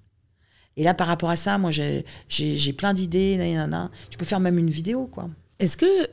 Et 0.76 0.84
là, 0.84 0.94
par 0.94 1.06
rapport 1.06 1.28
à 1.28 1.36
ça, 1.36 1.58
moi 1.58 1.70
j'ai 1.70 2.72
plein 2.72 2.94
d'idées, 2.94 3.38
tu 4.10 4.16
peux 4.16 4.24
faire 4.24 4.40
même 4.40 4.58
une 4.58 4.70
vidéo 4.70 5.06
quoi. 5.06 5.28
Est-ce 5.58 5.76
que 5.76 6.08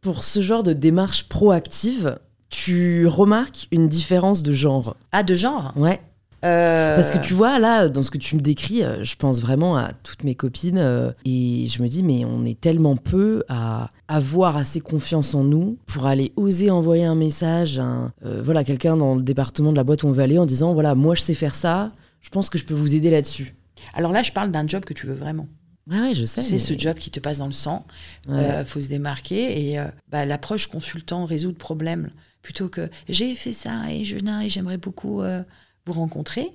pour 0.00 0.24
ce 0.24 0.42
genre 0.42 0.62
de 0.62 0.72
démarche 0.72 1.28
proactive, 1.28 2.18
tu 2.54 3.08
remarques 3.08 3.66
une 3.72 3.88
différence 3.88 4.44
de 4.44 4.52
genre. 4.52 4.96
Ah, 5.10 5.24
de 5.24 5.34
genre 5.34 5.72
Ouais. 5.76 6.00
Euh, 6.44 6.94
Parce 6.94 7.10
que 7.10 7.18
tu 7.18 7.34
vois, 7.34 7.58
là, 7.58 7.88
dans 7.88 8.04
ce 8.04 8.12
que 8.12 8.18
tu 8.18 8.36
me 8.36 8.40
décris, 8.40 8.84
euh, 8.84 9.02
je 9.02 9.16
pense 9.16 9.40
vraiment 9.40 9.76
à 9.76 9.92
toutes 9.92 10.22
mes 10.22 10.36
copines 10.36 10.78
euh, 10.78 11.10
et 11.24 11.66
je 11.66 11.82
me 11.82 11.88
dis, 11.88 12.04
mais 12.04 12.24
on 12.24 12.44
est 12.44 12.60
tellement 12.60 12.96
peu 12.96 13.42
à 13.48 13.90
avoir 14.06 14.56
assez 14.56 14.80
confiance 14.80 15.34
en 15.34 15.42
nous 15.42 15.78
pour 15.86 16.06
aller 16.06 16.32
oser 16.36 16.70
envoyer 16.70 17.04
un 17.04 17.16
message 17.16 17.80
à 17.80 18.12
voilà, 18.22 18.62
quelqu'un 18.62 18.96
dans 18.96 19.16
le 19.16 19.22
département 19.22 19.72
de 19.72 19.76
la 19.76 19.84
boîte 19.84 20.04
où 20.04 20.06
on 20.06 20.12
veut 20.12 20.22
aller 20.22 20.38
en 20.38 20.46
disant, 20.46 20.74
voilà, 20.74 20.94
moi 20.94 21.16
je 21.16 21.22
sais 21.22 21.34
faire 21.34 21.56
ça, 21.56 21.90
je 22.20 22.28
pense 22.28 22.50
que 22.50 22.58
je 22.58 22.64
peux 22.64 22.74
vous 22.74 22.94
aider 22.94 23.10
là-dessus. 23.10 23.56
Alors 23.94 24.12
là, 24.12 24.22
je 24.22 24.30
parle 24.30 24.52
d'un 24.52 24.68
job 24.68 24.84
que 24.84 24.94
tu 24.94 25.06
veux 25.06 25.14
vraiment. 25.14 25.48
Ouais, 25.90 26.00
ouais, 26.00 26.14
je 26.14 26.24
sais. 26.24 26.42
C'est 26.42 26.58
ce 26.58 26.78
job 26.78 26.98
qui 26.98 27.10
te 27.10 27.20
passe 27.20 27.38
dans 27.38 27.46
le 27.46 27.52
sang. 27.52 27.84
Il 28.28 28.64
faut 28.64 28.80
se 28.80 28.88
démarquer. 28.88 29.72
Et 29.72 29.78
bah, 30.10 30.24
l'approche 30.24 30.66
consultant 30.68 31.24
résout 31.24 31.48
le 31.48 31.54
problème 31.54 32.10
plutôt 32.44 32.68
que 32.68 32.90
j'ai 33.08 33.34
fait 33.34 33.54
ça 33.54 33.90
et 33.90 34.04
je 34.04 34.16
et 34.16 34.48
j'aimerais 34.50 34.76
beaucoup 34.76 35.22
euh, 35.22 35.42
vous 35.86 35.94
rencontrer. 35.94 36.52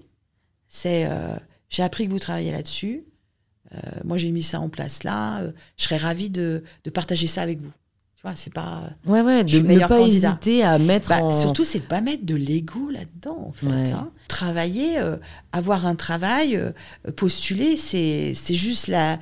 C'est 0.70 1.08
euh, 1.08 1.36
j'ai 1.70 1.82
appris 1.82 2.06
que 2.06 2.12
vous 2.12 2.20
travaillez 2.20 2.52
là-dessus. 2.52 3.04
Euh, 3.74 3.78
moi, 4.06 4.18
j'ai 4.18 4.32
mis 4.32 4.44
ça 4.44 4.60
en 4.62 4.70
place 4.70 5.04
là. 5.04 5.44
je 5.78 5.84
serais 5.84 5.98
ravie 5.98 6.30
de, 6.30 6.64
de, 6.84 6.90
partager 6.92 7.26
ça 7.28 7.42
avec 7.42 7.60
vous. 7.60 7.74
Tu 8.16 8.22
vois, 8.22 8.36
c'est 8.36 8.54
pas. 8.54 8.92
Ouais, 9.06 9.22
ouais, 9.22 9.44
de 9.44 9.60
ne 9.60 9.88
pas 9.88 10.02
hésiter 10.02 10.64
à 10.64 10.78
mettre. 10.78 11.10
Bah, 11.10 11.32
surtout, 11.32 11.66
c'est 11.66 11.80
de 11.80 11.86
pas 11.86 12.02
mettre 12.02 12.26
de 12.26 12.36
l'ego 12.36 12.92
là-dedans, 12.92 13.48
en 13.48 13.52
fait. 13.52 13.92
Hein. 13.92 14.12
Travailler, 14.28 15.00
avoir 15.52 15.88
un 15.88 15.96
travail, 15.96 16.60
postuler, 17.16 17.78
c'est 17.78 18.34
juste 18.50 18.88
la. 18.88 19.20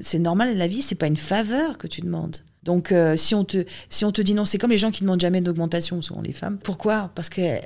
C'est 0.00 0.18
normal, 0.18 0.56
la 0.56 0.66
vie, 0.66 0.82
c'est 0.82 0.94
pas 0.96 1.06
une 1.06 1.16
faveur 1.16 1.78
que 1.78 1.86
tu 1.86 2.00
demandes. 2.00 2.38
Donc, 2.62 2.92
euh, 2.92 3.16
si, 3.16 3.34
on 3.34 3.44
te, 3.44 3.64
si 3.88 4.04
on 4.04 4.12
te 4.12 4.20
dit 4.20 4.34
non, 4.34 4.44
c'est 4.44 4.58
comme 4.58 4.70
les 4.70 4.78
gens 4.78 4.90
qui 4.90 5.02
ne 5.02 5.06
demandent 5.06 5.20
jamais 5.20 5.40
d'augmentation, 5.40 6.02
souvent 6.02 6.20
les 6.20 6.32
femmes. 6.32 6.58
Pourquoi? 6.62 7.10
Parce 7.14 7.28
qu'elles 7.28 7.62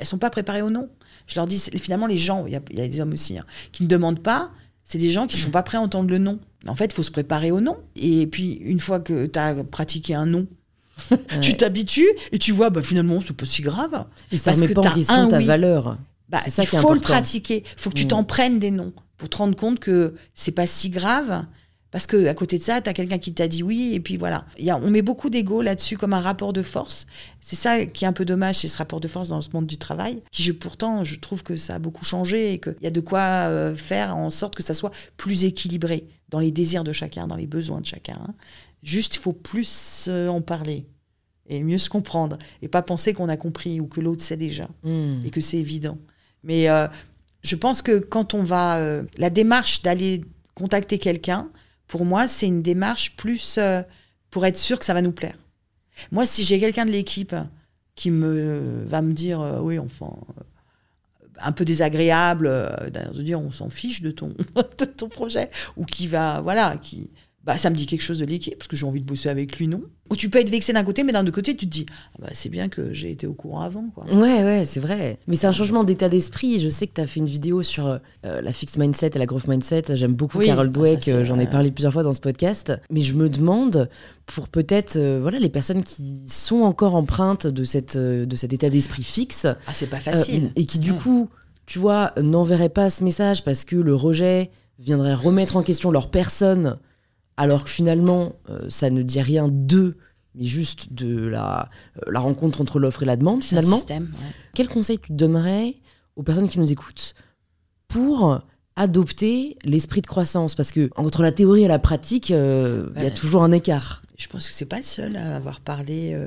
ne 0.00 0.04
sont 0.04 0.18
pas 0.18 0.30
préparées 0.30 0.62
au 0.62 0.70
non. 0.70 0.88
Je 1.26 1.34
leur 1.34 1.46
dis, 1.46 1.58
finalement, 1.58 2.06
les 2.06 2.16
gens, 2.16 2.46
il 2.46 2.52
y, 2.52 2.56
a 2.56 2.88
des 2.88 3.00
hommes 3.00 3.12
aussi, 3.12 3.38
hein, 3.38 3.44
qui 3.72 3.82
ne 3.82 3.88
demandent 3.88 4.22
pas, 4.22 4.50
C'est 4.84 4.98
des 4.98 5.10
gens 5.10 5.26
qui 5.26 5.36
sont 5.36 5.50
pas 5.50 5.62
prêts 5.62 5.76
à 5.76 5.80
entendre 5.80 6.08
le 6.08 6.18
non. 6.18 6.38
En 6.66 6.74
fait, 6.74 6.86
il 6.86 6.94
faut 6.94 7.02
se 7.02 7.10
préparer 7.10 7.50
au 7.50 7.60
non. 7.60 7.76
Et 7.96 8.26
puis, 8.26 8.52
une 8.52 8.80
fois 8.80 9.00
que 9.00 9.26
tu 9.26 9.38
as 9.38 9.54
pratiqué 9.64 10.14
un 10.14 10.26
non, 10.26 10.46
tu 11.42 11.56
t'habitues 11.56 12.08
et 12.32 12.38
tu 12.38 12.52
vois, 12.52 12.70
bah, 12.70 12.82
finalement, 12.82 13.20
c'est 13.20 13.36
pas 13.36 13.44
si 13.44 13.62
grave. 13.62 14.06
Et 14.32 14.38
ça 14.38 14.52
ne 14.52 14.60
met 14.60 14.68
pas 14.68 14.80
en 14.80 14.94
question 14.94 15.28
ta 15.28 15.40
valeur. 15.40 15.98
Bah, 16.28 16.40
il 16.46 16.66
faut 16.66 16.94
le 16.94 17.00
pratiquer. 17.00 17.64
Il 17.64 17.80
faut 17.80 17.90
que 17.90 17.94
tu 17.96 18.04
mm. 18.04 18.08
t'en 18.08 18.24
prennes 18.24 18.58
des 18.58 18.70
noms 18.70 18.92
pour 19.16 19.28
te 19.28 19.36
rendre 19.36 19.56
compte 19.56 19.78
que 19.80 20.14
c'est 20.34 20.52
pas 20.52 20.66
si 20.66 20.90
grave. 20.90 21.44
Parce 21.90 22.06
que 22.06 22.26
à 22.26 22.34
côté 22.34 22.58
de 22.58 22.62
ça, 22.62 22.82
tu 22.82 22.90
as 22.90 22.92
quelqu'un 22.92 23.16
qui 23.18 23.32
t'a 23.32 23.48
dit 23.48 23.62
oui, 23.62 23.92
et 23.94 24.00
puis 24.00 24.18
voilà. 24.18 24.44
Y 24.58 24.70
a, 24.70 24.76
on 24.76 24.90
met 24.90 25.00
beaucoup 25.00 25.30
d'ego 25.30 25.62
là-dessus 25.62 25.96
comme 25.96 26.12
un 26.12 26.20
rapport 26.20 26.52
de 26.52 26.62
force. 26.62 27.06
C'est 27.40 27.56
ça 27.56 27.86
qui 27.86 28.04
est 28.04 28.08
un 28.08 28.12
peu 28.12 28.26
dommage, 28.26 28.56
c'est 28.56 28.68
ce 28.68 28.76
rapport 28.76 29.00
de 29.00 29.08
force 29.08 29.28
dans 29.28 29.40
ce 29.40 29.48
monde 29.54 29.66
du 29.66 29.78
travail, 29.78 30.22
qui 30.30 30.42
je, 30.42 30.52
pourtant, 30.52 31.02
je 31.02 31.16
trouve 31.16 31.42
que 31.42 31.56
ça 31.56 31.76
a 31.76 31.78
beaucoup 31.78 32.04
changé 32.04 32.52
et 32.52 32.58
qu'il 32.58 32.76
y 32.82 32.86
a 32.86 32.90
de 32.90 33.00
quoi 33.00 33.20
euh, 33.20 33.74
faire 33.74 34.16
en 34.16 34.28
sorte 34.28 34.54
que 34.54 34.62
ça 34.62 34.74
soit 34.74 34.92
plus 35.16 35.44
équilibré 35.44 36.06
dans 36.28 36.40
les 36.40 36.50
désirs 36.50 36.84
de 36.84 36.92
chacun, 36.92 37.26
dans 37.26 37.36
les 37.36 37.46
besoins 37.46 37.80
de 37.80 37.86
chacun. 37.86 38.18
Hein. 38.22 38.34
Juste, 38.82 39.16
il 39.16 39.20
faut 39.20 39.32
plus 39.32 40.06
euh, 40.08 40.28
en 40.28 40.42
parler 40.42 40.86
et 41.48 41.62
mieux 41.62 41.78
se 41.78 41.88
comprendre 41.88 42.36
et 42.60 42.68
pas 42.68 42.82
penser 42.82 43.14
qu'on 43.14 43.30
a 43.30 43.38
compris 43.38 43.80
ou 43.80 43.86
que 43.86 44.02
l'autre 44.02 44.22
sait 44.22 44.36
déjà 44.36 44.68
hmm. 44.82 45.22
et 45.24 45.30
que 45.30 45.40
c'est 45.40 45.56
évident. 45.56 45.96
Mais 46.44 46.68
euh, 46.68 46.86
je 47.40 47.56
pense 47.56 47.80
que 47.80 47.98
quand 47.98 48.34
on 48.34 48.42
va... 48.42 48.78
la 49.16 49.30
démarche 49.30 49.80
d'aller 49.80 50.22
contacter 50.54 50.98
quelqu'un, 50.98 51.48
pour 51.88 52.04
moi, 52.04 52.28
c'est 52.28 52.46
une 52.46 52.62
démarche 52.62 53.16
plus 53.16 53.56
euh, 53.58 53.82
pour 54.30 54.46
être 54.46 54.58
sûr 54.58 54.78
que 54.78 54.84
ça 54.84 54.94
va 54.94 55.02
nous 55.02 55.12
plaire. 55.12 55.36
Moi, 56.12 56.26
si 56.26 56.44
j'ai 56.44 56.60
quelqu'un 56.60 56.84
de 56.84 56.92
l'équipe 56.92 57.34
qui 57.96 58.10
me 58.12 58.84
va 58.86 59.02
me 59.02 59.12
dire 59.12 59.40
euh, 59.40 59.60
oui, 59.60 59.78
enfin, 59.78 60.16
euh, 60.38 60.42
un 61.40 61.50
peu 61.50 61.64
désagréable, 61.64 62.48
de 62.92 63.22
dire 63.22 63.40
on 63.40 63.50
s'en 63.50 63.70
fiche 63.70 64.02
de 64.02 64.10
ton 64.10 65.08
projet, 65.08 65.50
ou 65.76 65.84
qui 65.84 66.06
va, 66.06 66.40
voilà, 66.42 66.76
qui 66.76 67.10
bah, 67.48 67.56
ça 67.56 67.70
me 67.70 67.74
dit 67.74 67.86
quelque 67.86 68.02
chose 68.02 68.18
de 68.18 68.26
l'équipe, 68.26 68.58
parce 68.58 68.68
que 68.68 68.76
j'ai 68.76 68.84
envie 68.84 69.00
de 69.00 69.06
bosser 69.06 69.30
avec 69.30 69.56
lui, 69.56 69.68
non? 69.68 69.80
Ou 70.10 70.16
tu 70.16 70.28
peux 70.28 70.38
être 70.38 70.50
vexé 70.50 70.74
d'un 70.74 70.84
côté, 70.84 71.02
mais 71.02 71.12
d'un 71.12 71.22
autre 71.22 71.32
côté, 71.32 71.56
tu 71.56 71.64
te 71.64 71.70
dis, 71.70 71.86
ah 71.88 72.18
bah, 72.20 72.28
c'est 72.34 72.50
bien 72.50 72.68
que 72.68 72.92
j'ai 72.92 73.10
été 73.10 73.26
au 73.26 73.32
courant 73.32 73.62
avant. 73.62 73.88
Quoi. 73.88 74.04
Ouais, 74.04 74.44
ouais, 74.44 74.66
c'est 74.66 74.80
vrai. 74.80 75.18
Mais 75.26 75.34
c'est 75.34 75.46
un 75.46 75.52
changement 75.52 75.82
d'état 75.82 76.10
d'esprit. 76.10 76.60
Je 76.60 76.68
sais 76.68 76.86
que 76.86 76.92
tu 76.92 77.00
as 77.00 77.06
fait 77.06 77.20
une 77.20 77.26
vidéo 77.26 77.62
sur 77.62 77.86
euh, 77.86 77.98
la 78.22 78.52
fixed 78.52 78.78
mindset 78.78 79.12
et 79.14 79.18
la 79.18 79.24
growth 79.24 79.48
mindset. 79.48 79.84
J'aime 79.94 80.12
beaucoup 80.12 80.40
Carol 80.40 80.70
Dweck, 80.70 81.08
euh, 81.08 81.24
j'en 81.24 81.38
ai 81.38 81.46
parlé 81.46 81.70
plusieurs 81.70 81.94
fois 81.94 82.02
dans 82.02 82.12
ce 82.12 82.20
podcast. 82.20 82.70
Mais 82.90 83.00
je 83.00 83.14
me 83.14 83.30
demande, 83.30 83.88
pour 84.26 84.50
peut-être 84.50 84.96
euh, 84.96 85.18
voilà, 85.22 85.38
les 85.38 85.48
personnes 85.48 85.82
qui 85.82 86.28
sont 86.28 86.60
encore 86.60 86.96
empreintes 86.96 87.46
de, 87.46 87.64
cette, 87.64 87.96
de 87.96 88.36
cet 88.36 88.52
état 88.52 88.68
d'esprit 88.68 89.04
fixe. 89.04 89.46
Ah, 89.46 89.72
c'est 89.72 89.88
pas 89.88 90.00
facile. 90.00 90.52
et 90.54 90.66
qui, 90.66 90.80
du 90.80 90.92
coup, 90.92 91.30
tu 91.64 91.78
vois, 91.78 92.12
n'enverraient 92.20 92.68
pas 92.68 92.90
ce 92.90 93.02
message 93.02 93.42
parce 93.42 93.64
que 93.64 93.76
le 93.76 93.94
rejet 93.94 94.50
viendrait 94.78 95.14
remettre 95.14 95.56
en 95.56 95.62
question 95.62 95.90
leur 95.90 96.10
personne 96.10 96.76
alors 97.38 97.64
que 97.64 97.70
finalement, 97.70 98.32
euh, 98.50 98.68
ça 98.68 98.90
ne 98.90 99.00
dit 99.00 99.22
rien 99.22 99.48
d'eux, 99.48 99.96
mais 100.34 100.44
juste 100.44 100.92
de 100.92 101.28
la, 101.28 101.70
euh, 101.96 102.10
la 102.10 102.18
rencontre 102.18 102.60
entre 102.60 102.80
l'offre 102.80 103.04
et 103.04 103.06
la 103.06 103.16
demande, 103.16 103.44
finalement. 103.44 103.76
Système, 103.76 104.12
Quel 104.54 104.68
conseil 104.68 104.98
tu 104.98 105.12
donnerais 105.12 105.76
aux 106.16 106.24
personnes 106.24 106.48
qui 106.48 106.58
nous 106.58 106.70
écoutent 106.72 107.14
pour 107.86 108.40
adopter 108.74 109.56
l'esprit 109.64 110.00
de 110.00 110.08
croissance? 110.08 110.56
Parce 110.56 110.72
que 110.72 110.90
entre 110.96 111.22
la 111.22 111.30
théorie 111.30 111.62
et 111.62 111.68
la 111.68 111.78
pratique, 111.78 112.32
euh, 112.32 112.90
il 112.96 113.04
y 113.04 113.06
a 113.06 113.12
toujours 113.12 113.44
un 113.44 113.52
écart. 113.52 114.02
Je 114.18 114.26
pense 114.26 114.48
que 114.48 114.54
c'est 114.54 114.66
pas 114.66 114.78
le 114.78 114.82
seul 114.82 115.16
à 115.16 115.36
avoir 115.36 115.60
parlé 115.60 116.20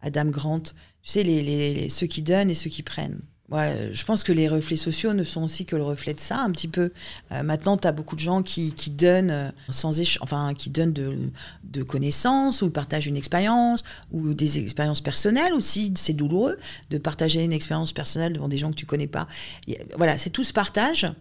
à 0.00 0.08
Dame 0.08 0.30
Grant. 0.30 0.62
Tu 1.02 1.10
sais, 1.10 1.22
les, 1.22 1.90
ceux 1.90 2.06
qui 2.06 2.22
donnent 2.22 2.48
et 2.48 2.54
ceux 2.54 2.70
qui 2.70 2.82
prennent. 2.82 3.20
Je 3.54 4.04
pense 4.04 4.24
que 4.24 4.32
les 4.32 4.48
reflets 4.48 4.76
sociaux 4.76 5.12
ne 5.12 5.24
sont 5.24 5.42
aussi 5.42 5.64
que 5.66 5.76
le 5.76 5.82
reflet 5.82 6.14
de 6.14 6.20
ça, 6.20 6.38
un 6.38 6.50
petit 6.50 6.68
peu. 6.68 6.92
Euh, 7.32 7.42
maintenant, 7.42 7.76
tu 7.76 7.86
as 7.86 7.92
beaucoup 7.92 8.16
de 8.16 8.20
gens 8.20 8.42
qui, 8.42 8.72
donnent 8.90 9.30
euh, 9.30 9.50
sans 9.70 10.00
enfin, 10.20 10.54
qui 10.54 10.70
donnent 10.70 10.92
de, 10.92 11.82
connaissances 11.82 12.62
ou 12.62 12.70
partagent 12.70 13.06
une 13.06 13.16
expérience 13.16 13.84
ou 14.12 14.34
des 14.34 14.58
expériences 14.58 15.00
personnelles 15.00 15.52
aussi. 15.52 15.92
C'est 15.96 16.12
douloureux 16.12 16.58
de 16.90 16.98
partager 16.98 17.42
une 17.42 17.52
expérience 17.52 17.92
personnelle 17.92 18.32
devant 18.32 18.48
des 18.48 18.58
gens 18.58 18.70
que 18.70 18.76
tu 18.76 18.86
connais 18.86 19.06
pas. 19.06 19.26
Voilà, 19.96 20.18
c'est 20.18 20.30
tout 20.30 20.44
ce 20.44 20.52
partage 20.52 21.12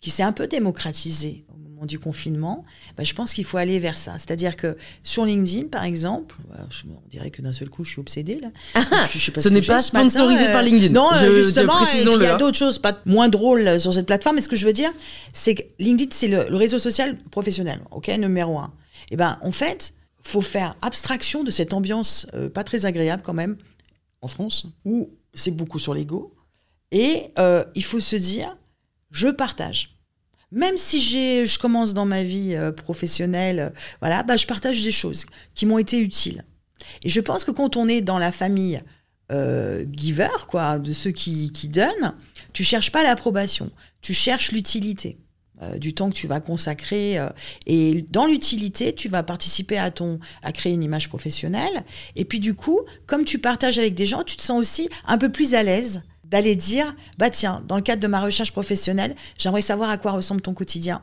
qui 0.00 0.10
s'est 0.10 0.22
un 0.22 0.32
peu 0.32 0.46
démocratisé 0.46 1.44
du 1.86 1.98
confinement, 1.98 2.64
bah, 2.96 3.04
je 3.04 3.14
pense 3.14 3.32
qu'il 3.32 3.44
faut 3.44 3.56
aller 3.56 3.78
vers 3.78 3.96
ça. 3.96 4.14
C'est-à-dire 4.18 4.56
que 4.56 4.76
sur 5.02 5.24
LinkedIn, 5.24 5.68
par 5.68 5.84
exemple, 5.84 6.36
on 6.50 7.08
dirait 7.08 7.30
que 7.30 7.42
d'un 7.42 7.52
seul 7.52 7.68
coup, 7.68 7.84
je 7.84 7.90
suis 7.90 8.00
obsédée. 8.00 8.40
Là. 8.40 8.48
ce 9.12 9.48
n'est 9.48 9.62
pas 9.62 9.80
sponsorisé 9.80 10.46
par 10.46 10.62
LinkedIn. 10.62 10.92
Non, 10.92 11.10
justement, 11.32 11.86
il 11.94 12.22
y 12.22 12.26
a 12.26 12.36
d'autres 12.36 12.58
choses 12.58 12.78
pas 12.78 12.98
moins 13.06 13.28
drôles 13.28 13.66
euh, 13.66 13.78
sur 13.78 13.92
cette 13.92 14.06
plateforme. 14.06 14.36
Mais 14.36 14.42
ce 14.42 14.48
que 14.48 14.56
je 14.56 14.66
veux 14.66 14.72
dire, 14.72 14.90
c'est 15.32 15.54
que 15.54 15.62
LinkedIn, 15.78 16.10
c'est 16.12 16.28
le, 16.28 16.56
réseau 16.56 16.78
social 16.78 17.16
professionnel, 17.30 17.80
ok, 17.90 18.08
numéro 18.18 18.58
un. 18.58 18.72
Et 19.10 19.14
eh 19.14 19.16
ben, 19.16 19.38
en 19.42 19.52
fait, 19.52 19.94
faut 20.22 20.42
faire 20.42 20.76
abstraction 20.82 21.42
de 21.42 21.50
cette 21.50 21.72
ambiance 21.72 22.26
euh, 22.34 22.48
pas 22.48 22.64
très 22.64 22.86
agréable 22.86 23.22
quand 23.24 23.34
même 23.34 23.56
en 24.22 24.28
France, 24.28 24.66
où 24.84 25.10
c'est 25.34 25.50
beaucoup 25.50 25.78
sur 25.78 25.94
l'ego. 25.94 26.34
Et 26.92 27.32
euh, 27.38 27.64
il 27.74 27.84
faut 27.84 28.00
se 28.00 28.16
dire, 28.16 28.56
je 29.10 29.28
partage 29.28 29.99
même 30.52 30.76
si 30.76 31.00
j'ai, 31.00 31.46
je 31.46 31.58
commence 31.58 31.94
dans 31.94 32.06
ma 32.06 32.22
vie 32.22 32.54
euh, 32.54 32.72
professionnelle, 32.72 33.60
euh, 33.60 33.70
voilà, 34.00 34.22
bah, 34.22 34.36
je 34.36 34.46
partage 34.46 34.82
des 34.82 34.90
choses 34.90 35.26
qui 35.54 35.66
m'ont 35.66 35.78
été 35.78 35.98
utiles. 36.00 36.44
Et 37.02 37.08
je 37.08 37.20
pense 37.20 37.44
que 37.44 37.50
quand 37.50 37.76
on 37.76 37.88
est 37.88 38.00
dans 38.00 38.18
la 38.18 38.32
famille 38.32 38.82
euh, 39.30 39.84
giver, 39.96 40.28
quoi, 40.48 40.78
de 40.78 40.92
ceux 40.92 41.12
qui, 41.12 41.52
qui 41.52 41.68
donnent, 41.68 42.14
tu 42.52 42.64
cherches 42.64 42.90
pas 42.90 43.02
l'approbation, 43.02 43.70
tu 44.00 44.12
cherches 44.12 44.52
l'utilité 44.52 45.18
du 45.76 45.92
temps 45.92 46.08
que 46.08 46.14
tu 46.14 46.26
vas 46.26 46.40
consacrer. 46.40 47.18
et 47.66 48.06
dans 48.08 48.24
l'utilité, 48.24 48.94
tu 48.94 49.10
vas 49.10 49.22
participer 49.22 49.76
à 49.76 49.90
ton, 49.90 50.18
à 50.42 50.52
créer 50.52 50.72
une 50.72 50.82
image 50.82 51.10
professionnelle. 51.10 51.84
Et 52.16 52.24
puis 52.24 52.40
du 52.40 52.54
coup, 52.54 52.80
comme 53.06 53.26
tu 53.26 53.38
partages 53.38 53.78
avec 53.78 53.94
des 53.94 54.06
gens, 54.06 54.22
tu 54.22 54.38
te 54.38 54.42
sens 54.42 54.58
aussi 54.58 54.88
un 55.06 55.18
peu 55.18 55.30
plus 55.30 55.52
à 55.52 55.62
l'aise 55.62 56.00
d'aller 56.30 56.56
dire, 56.56 56.94
bah 57.18 57.30
tiens, 57.30 57.62
dans 57.66 57.76
le 57.76 57.82
cadre 57.82 58.00
de 58.00 58.06
ma 58.06 58.20
recherche 58.20 58.52
professionnelle, 58.52 59.14
j'aimerais 59.36 59.62
savoir 59.62 59.90
à 59.90 59.98
quoi 59.98 60.12
ressemble 60.12 60.40
ton 60.40 60.54
quotidien. 60.54 61.02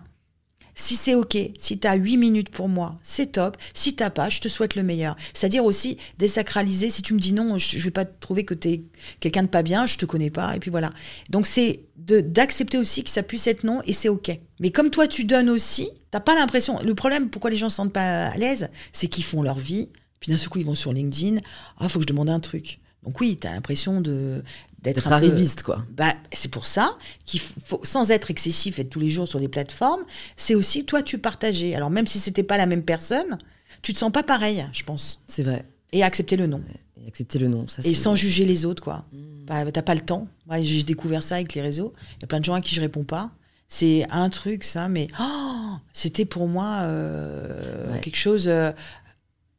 Si 0.80 0.96
c'est 0.96 1.16
OK, 1.16 1.36
si 1.58 1.80
tu 1.80 1.88
as 1.88 1.96
8 1.96 2.18
minutes 2.18 2.50
pour 2.50 2.70
moi, 2.70 2.96
c'est 3.02 3.32
top. 3.32 3.58
Si 3.74 3.96
t'as 3.96 4.12
pas, 4.12 4.30
je 4.30 4.40
te 4.40 4.48
souhaite 4.48 4.76
le 4.76 4.84
meilleur. 4.84 5.16
C'est-à-dire 5.34 5.66
aussi 5.66 5.98
désacraliser. 6.20 6.92
Si 6.92 7.02
tu 7.02 7.16
me 7.16 7.20
dis 7.20 7.34
non, 7.34 7.58
je, 7.58 7.78
ne 7.78 7.82
vais 7.82 7.90
pas 7.90 8.06
trouver 8.06 8.46
que 8.46 8.54
tu 8.54 8.70
es 8.70 8.84
quelqu'un 9.20 9.42
de 9.42 9.48
pas 9.48 9.64
bien, 9.64 9.88
je 9.88 9.98
te 9.98 10.06
connais 10.06 10.30
pas. 10.30 10.56
Et 10.56 10.60
puis 10.60 10.70
voilà. 10.70 10.92
Donc 11.32 11.48
c'est 11.48 11.82
d'accepter 11.98 12.78
aussi 12.78 13.04
que 13.04 13.10
ça 13.10 13.24
puisse 13.24 13.48
être 13.48 13.64
non 13.64 13.82
et 13.88 13.94
c'est 13.94 14.08
OK. 14.08 14.30
Mais 14.60 14.70
comme 14.70 14.92
toi, 14.92 15.08
tu 15.08 15.26
donnes 15.26 15.50
aussi, 15.50 15.90
t'as 16.12 16.20
pas 16.20 16.36
l'impression. 16.36 16.80
Le 16.84 16.94
problème, 16.94 17.32
pourquoi 17.32 17.50
les 17.50 17.58
gens 17.58 17.70
se 17.70 17.78
sentent 17.78 17.92
pas 17.92 18.28
à 18.28 18.38
l'aise, 18.38 18.70
c'est 18.92 19.08
qu'ils 19.08 19.24
font 19.24 19.42
leur 19.42 19.58
vie. 19.58 19.90
Puis 20.20 20.32
d'un 20.32 20.38
seul 20.38 20.50
coup, 20.50 20.60
ils 20.60 20.66
vont 20.66 20.76
sur 20.76 20.94
LinkedIn. 20.94 21.40
Ah, 21.80 21.90
faut 21.90 21.98
que 21.98 22.04
je 22.04 22.08
demande 22.08 22.30
un 22.30 22.40
truc. 22.40 22.80
Donc 23.08 23.22
oui, 23.22 23.38
tu 23.40 23.48
as 23.48 23.54
l'impression 23.54 24.02
de 24.02 24.44
d'être 24.84 25.12
arriviste, 25.12 25.64
quoi. 25.64 25.86
Bah, 25.96 26.14
c'est 26.34 26.52
pour 26.52 26.68
ça 26.68 26.98
qu'il 27.26 27.40
faut, 27.40 27.80
sans 27.84 28.12
être 28.12 28.30
excessif, 28.32 28.80
être 28.80 28.90
tous 28.90 29.00
les 29.00 29.10
jours 29.10 29.28
sur 29.28 29.40
les 29.40 29.48
plateformes, 29.48 30.02
c'est 30.36 30.56
aussi 30.56 30.84
toi, 30.86 31.02
tu 31.02 31.18
partageais. 31.18 31.74
Alors 31.74 31.90
même 31.90 32.06
si 32.06 32.20
c'était 32.20 32.44
pas 32.44 32.58
la 32.58 32.66
même 32.66 32.84
personne, 32.84 33.38
tu 33.82 33.94
te 33.94 33.98
sens 33.98 34.12
pas 34.12 34.24
pareil, 34.24 34.68
je 34.74 34.84
pense. 34.84 35.24
C'est 35.28 35.44
vrai. 35.44 35.66
Et 35.94 36.04
accepter 36.04 36.36
le 36.36 36.48
nom. 36.48 36.62
Et 37.02 37.08
accepter 37.08 37.40
le 37.40 37.48
nom, 37.48 37.66
ça. 37.68 37.82
Et 37.86 37.94
sans 37.94 38.16
juger 38.16 38.44
les 38.44 38.66
autres, 38.66 38.84
quoi. 38.84 39.06
Mmh. 39.14 39.18
Bah, 39.48 39.72
t'as 39.72 39.82
pas 39.82 39.96
le 39.96 40.02
temps. 40.02 40.28
j'ai 40.62 40.84
découvert 40.84 41.24
ça 41.24 41.36
avec 41.36 41.54
les 41.54 41.62
réseaux. 41.62 41.94
Il 42.18 42.22
y 42.22 42.26
a 42.26 42.28
plein 42.28 42.42
de 42.42 42.46
gens 42.46 42.56
à 42.56 42.62
qui 42.62 42.76
je 42.76 42.82
réponds 42.82 43.06
pas. 43.06 43.32
C'est 43.70 44.06
un 44.10 44.30
truc, 44.30 44.66
ça, 44.66 44.90
mais 44.90 45.08
oh, 45.20 45.76
c'était 45.94 46.26
pour 46.26 46.48
moi 46.48 46.80
euh, 46.82 48.00
quelque 48.02 48.18
chose 48.18 48.48
euh, 48.48 48.72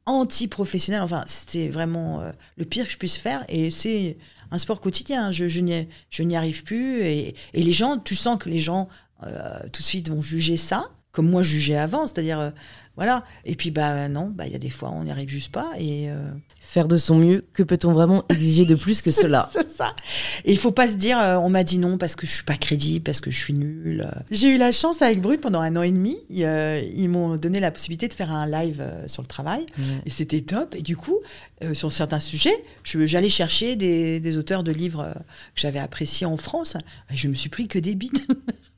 anti-professionnel. 0.08 1.02
Enfin, 1.02 1.24
c'était 1.26 1.68
vraiment 1.68 2.20
euh, 2.20 2.32
le 2.56 2.64
pire 2.64 2.86
que 2.86 2.92
je 2.92 2.98
puisse 2.98 3.16
faire. 3.16 3.44
Et 3.48 3.70
c'est 3.70 4.16
un 4.50 4.58
sport 4.58 4.80
quotidien. 4.80 5.30
Je, 5.30 5.60
n'y 6.22 6.36
arrive 6.36 6.64
plus. 6.64 7.02
Et, 7.02 7.34
les 7.54 7.72
gens, 7.72 7.98
tu 7.98 8.14
sens 8.14 8.38
que 8.38 8.48
les 8.48 8.58
gens, 8.58 8.88
euh, 9.24 9.60
tout 9.72 9.82
de 9.82 9.86
suite, 9.86 10.08
vont 10.08 10.20
juger 10.20 10.56
ça, 10.56 10.90
comme 11.12 11.28
moi 11.28 11.42
jugeais 11.42 11.76
avant. 11.76 12.06
C'est-à-dire, 12.06 12.40
euh, 12.40 12.50
voilà. 12.98 13.24
Et 13.46 13.54
puis, 13.54 13.70
bah 13.70 14.08
non, 14.08 14.30
bah, 14.34 14.46
il 14.46 14.52
y 14.52 14.56
a 14.56 14.58
des 14.58 14.68
fois, 14.68 14.90
on 14.90 15.04
n'y 15.04 15.10
arrive 15.10 15.30
juste 15.30 15.52
pas. 15.52 15.70
Et 15.78 16.10
faire 16.68 16.86
de 16.86 16.98
son 16.98 17.16
mieux, 17.16 17.46
que 17.54 17.62
peut-on 17.62 17.92
vraiment 17.92 18.24
exiger 18.28 18.66
de 18.66 18.74
plus 18.74 19.00
que 19.00 19.10
cela? 19.22 19.48
C'est 19.54 19.74
ça. 19.74 19.94
Et 20.44 20.52
il 20.52 20.58
faut 20.58 20.70
pas 20.70 20.86
se 20.86 20.96
dire, 20.96 21.18
euh, 21.18 21.36
on 21.36 21.48
m'a 21.48 21.64
dit 21.64 21.78
non 21.78 21.96
parce 21.96 22.14
que 22.14 22.26
je 22.26 22.32
suis 22.32 22.44
pas 22.44 22.56
crédible, 22.56 23.02
parce 23.02 23.22
que 23.22 23.30
je 23.30 23.38
suis 23.38 23.54
nulle. 23.54 24.06
J'ai 24.30 24.54
eu 24.54 24.58
la 24.58 24.70
chance 24.70 25.00
avec 25.00 25.22
Brut 25.22 25.40
pendant 25.40 25.60
un 25.60 25.74
an 25.76 25.82
et 25.82 25.92
demi. 25.92 26.18
Euh, 26.40 26.82
ils 26.94 27.08
m'ont 27.08 27.36
donné 27.36 27.58
la 27.58 27.70
possibilité 27.70 28.06
de 28.06 28.12
faire 28.12 28.30
un 28.32 28.46
live 28.46 28.80
euh, 28.82 29.08
sur 29.08 29.22
le 29.22 29.28
travail. 29.28 29.64
Et 30.04 30.10
c'était 30.10 30.42
top. 30.42 30.74
Et 30.74 30.82
du 30.82 30.96
coup, 30.96 31.18
sur 31.72 31.90
certains 31.90 32.20
sujets, 32.20 32.62
j'allais 32.84 33.30
chercher 33.30 33.74
des, 33.74 34.20
des, 34.20 34.36
auteurs 34.36 34.62
de 34.62 34.72
livres 34.72 35.14
que 35.54 35.60
j'avais 35.60 35.78
appréciés 35.78 36.26
en 36.26 36.36
France. 36.36 36.76
Et 37.10 37.16
je 37.16 37.28
me 37.28 37.34
suis 37.34 37.48
pris 37.48 37.66
que 37.66 37.78
des 37.78 37.94
bites. 37.94 38.26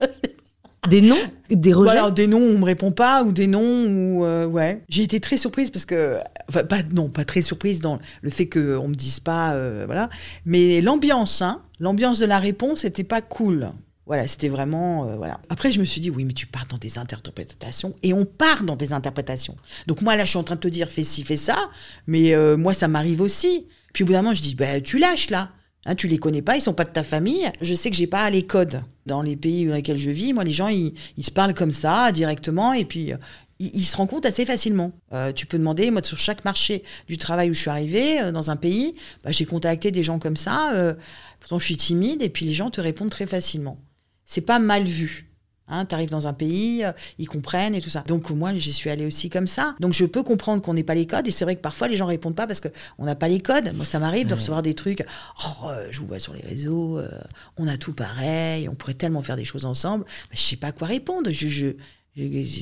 Des 0.89 1.03
noms 1.03 1.16
Des 1.51 1.72
rejets 1.72 1.93
voilà, 1.93 2.11
Des 2.11 2.26
noms 2.26 2.39
où 2.41 2.55
on 2.55 2.59
me 2.59 2.64
répond 2.64 2.91
pas, 2.91 3.22
ou 3.22 3.33
des 3.33 3.47
noms 3.47 3.87
où... 3.87 4.24
Euh, 4.24 4.47
ouais. 4.47 4.83
J'ai 4.89 5.03
été 5.03 5.20
très 5.20 5.37
surprise 5.37 5.70
parce 5.70 5.85
que... 5.85 6.18
Enfin, 6.49 6.64
pas, 6.64 6.78
non, 6.91 7.09
pas 7.09 7.24
très 7.24 7.43
surprise 7.43 7.81
dans 7.81 7.99
le 8.22 8.31
fait 8.31 8.49
qu'on 8.49 8.89
me 8.89 8.95
dise 8.95 9.20
pas... 9.20 9.55
Euh, 9.55 9.85
voilà. 9.87 10.09
Mais 10.47 10.81
l'ambiance, 10.81 11.43
hein, 11.43 11.62
l'ambiance 11.81 12.18
de 12.18 12.26
la 12.26 12.39
réponse 12.39 12.85
n'était 12.85 13.05
pas 13.05 13.20
cool. 13.20 13.70
Voilà, 14.07 14.26
c'était 14.26 14.49
vraiment. 14.49 15.07
euh, 15.07 15.16
voilà. 15.16 15.39
Après, 15.51 15.70
je 15.70 15.81
me 15.81 15.85
suis 15.85 16.01
dit, 16.01 16.11
oui, 16.11 16.24
mais 16.24 16.33
tu 16.33 16.47
pars 16.47 16.66
dans 16.66 16.78
des 16.78 16.99
interprétations. 16.99 17.95
Et 18.03 18.12
on 18.12 18.24
part 18.24 18.64
dans 18.64 18.74
des 18.74 18.93
interprétations. 18.93 19.57
Donc, 19.87 20.01
moi, 20.01 20.16
là, 20.16 20.24
je 20.24 20.31
suis 20.31 20.39
en 20.39 20.43
train 20.45 20.57
de 20.57 20.61
te 20.61 20.68
dire, 20.68 20.89
fais 20.89 21.05
ci, 21.05 21.22
fais 21.22 21.37
ça. 21.37 21.68
Mais 22.07 22.35
moi, 22.57 22.74
ça 22.74 22.89
m'arrive 22.89 23.20
aussi. 23.20 23.66
Puis, 23.93 24.03
au 24.03 24.07
bout 24.07 24.12
d'un 24.14 24.22
moment, 24.22 24.35
je 24.35 24.43
dis, 24.43 24.57
bah, 24.57 24.81
tu 24.81 24.99
lâches, 24.99 25.31
là. 25.31 25.51
Hein, 25.87 25.95
tu 25.95 26.09
les 26.09 26.18
connais 26.18 26.43
pas, 26.43 26.57
ils 26.57 26.61
sont 26.61 26.74
pas 26.74 26.85
de 26.85 26.91
ta 26.91 27.03
famille. 27.03 27.51
Je 27.61 27.74
sais 27.74 27.91
que 27.91 27.97
j'ai 27.97 28.07
pas 28.07 28.28
les 28.31 28.45
codes 28.47 28.83
dans 29.07 29.22
les 29.22 29.37
pays 29.37 29.66
dans 29.66 29.74
lesquels 29.74 29.97
je 29.97 30.11
vis. 30.11 30.33
Moi, 30.33 30.45
les 30.45 30.53
gens, 30.53 30.68
ils, 30.68 30.95
se 31.22 31.31
parlent 31.31 31.55
comme 31.55 31.72
ça, 31.72 32.12
directement. 32.12 32.72
Et 32.72 32.85
puis. 32.85 33.12
euh, 33.12 33.16
ils, 33.62 33.76
ils 33.76 33.85
se 33.85 33.95
rendent 33.95 34.09
compte 34.09 34.24
assez 34.24 34.47
facilement. 34.47 34.91
Euh, 35.12 35.33
tu 35.33 35.45
peux 35.45 35.59
demander, 35.59 35.91
moi, 35.91 36.03
sur 36.03 36.18
chaque 36.18 36.47
marché 36.47 36.83
du 37.09 37.18
travail 37.18 37.51
où 37.51 37.53
je 37.53 37.61
suis 37.61 37.68
arrivée, 37.68 38.18
euh, 38.18 38.33
dans 38.33 38.51
un 38.51 38.57
pays, 38.57 38.95
bah, 39.22 39.33
j'ai 39.33 39.45
contacté 39.45 39.91
des 39.91 40.03
gens 40.03 40.18
comme 40.18 40.39
ça. 40.39 40.97
pourtant, 41.41 41.59
je 41.59 41.66
suis 41.66 41.76
timide, 41.76 42.22
et 42.22 42.31
puis 42.31 42.47
les 42.47 42.55
gens 42.55 42.70
te 42.70 42.81
répondent 42.81 43.11
très 43.11 43.26
facilement 43.26 43.78
c'est 44.31 44.43
pas 44.43 44.61
mal 44.61 44.85
vu. 44.85 45.28
Hein, 45.71 45.87
tu 45.87 45.95
arrives 45.95 46.11
dans 46.11 46.27
un 46.27 46.33
pays, 46.33 46.85
euh, 46.85 46.93
ils 47.18 47.29
comprennent 47.29 47.75
et 47.75 47.81
tout 47.81 47.89
ça. 47.91 48.05
Donc 48.07 48.29
moi, 48.31 48.53
j'y 48.57 48.73
suis 48.73 48.91
allée 48.91 49.07
aussi 49.07 49.31
comme 49.31 49.47
ça. 49.47 49.75
Donc 49.81 49.93
je 49.95 50.05
peux 50.05 50.23
comprendre 50.23 50.61
qu'on 50.62 50.75
n'ait 50.75 50.83
pas 50.83 50.95
les 50.95 51.07
codes. 51.07 51.27
Et 51.27 51.31
c'est 51.31 51.45
vrai 51.45 51.57
que 51.57 51.61
parfois, 51.61 51.89
les 51.89 51.97
gens 51.97 52.07
répondent 52.07 52.35
pas 52.37 52.47
parce 52.47 52.61
qu'on 52.61 53.05
n'a 53.05 53.14
pas 53.14 53.29
les 53.29 53.41
codes. 53.41 53.73
Moi, 53.75 53.85
ça 53.87 53.99
m'arrive 53.99 54.27
de 54.27 54.35
recevoir 54.35 54.62
des 54.62 54.75
trucs. 54.75 55.05
Oh, 55.45 55.68
euh, 55.68 55.87
je 55.91 56.01
vous 56.01 56.07
vois 56.07 56.18
sur 56.18 56.35
les 56.35 56.43
réseaux, 56.43 56.99
euh, 56.99 57.09
on 57.57 57.66
a 57.68 57.77
tout 57.79 57.93
pareil, 57.93 58.68
on 58.68 58.75
pourrait 58.75 58.95
tellement 58.95 59.23
faire 59.23 59.37
des 59.37 59.45
choses 59.45 59.64
ensemble. 59.64 60.05
Mais 60.31 60.37
je 60.37 60.43
sais 60.43 60.57
pas 60.57 60.73
quoi 60.73 60.89
répondre. 60.89 61.31
Je, 61.31 61.49
je, 61.49 61.49
je- 61.49 61.73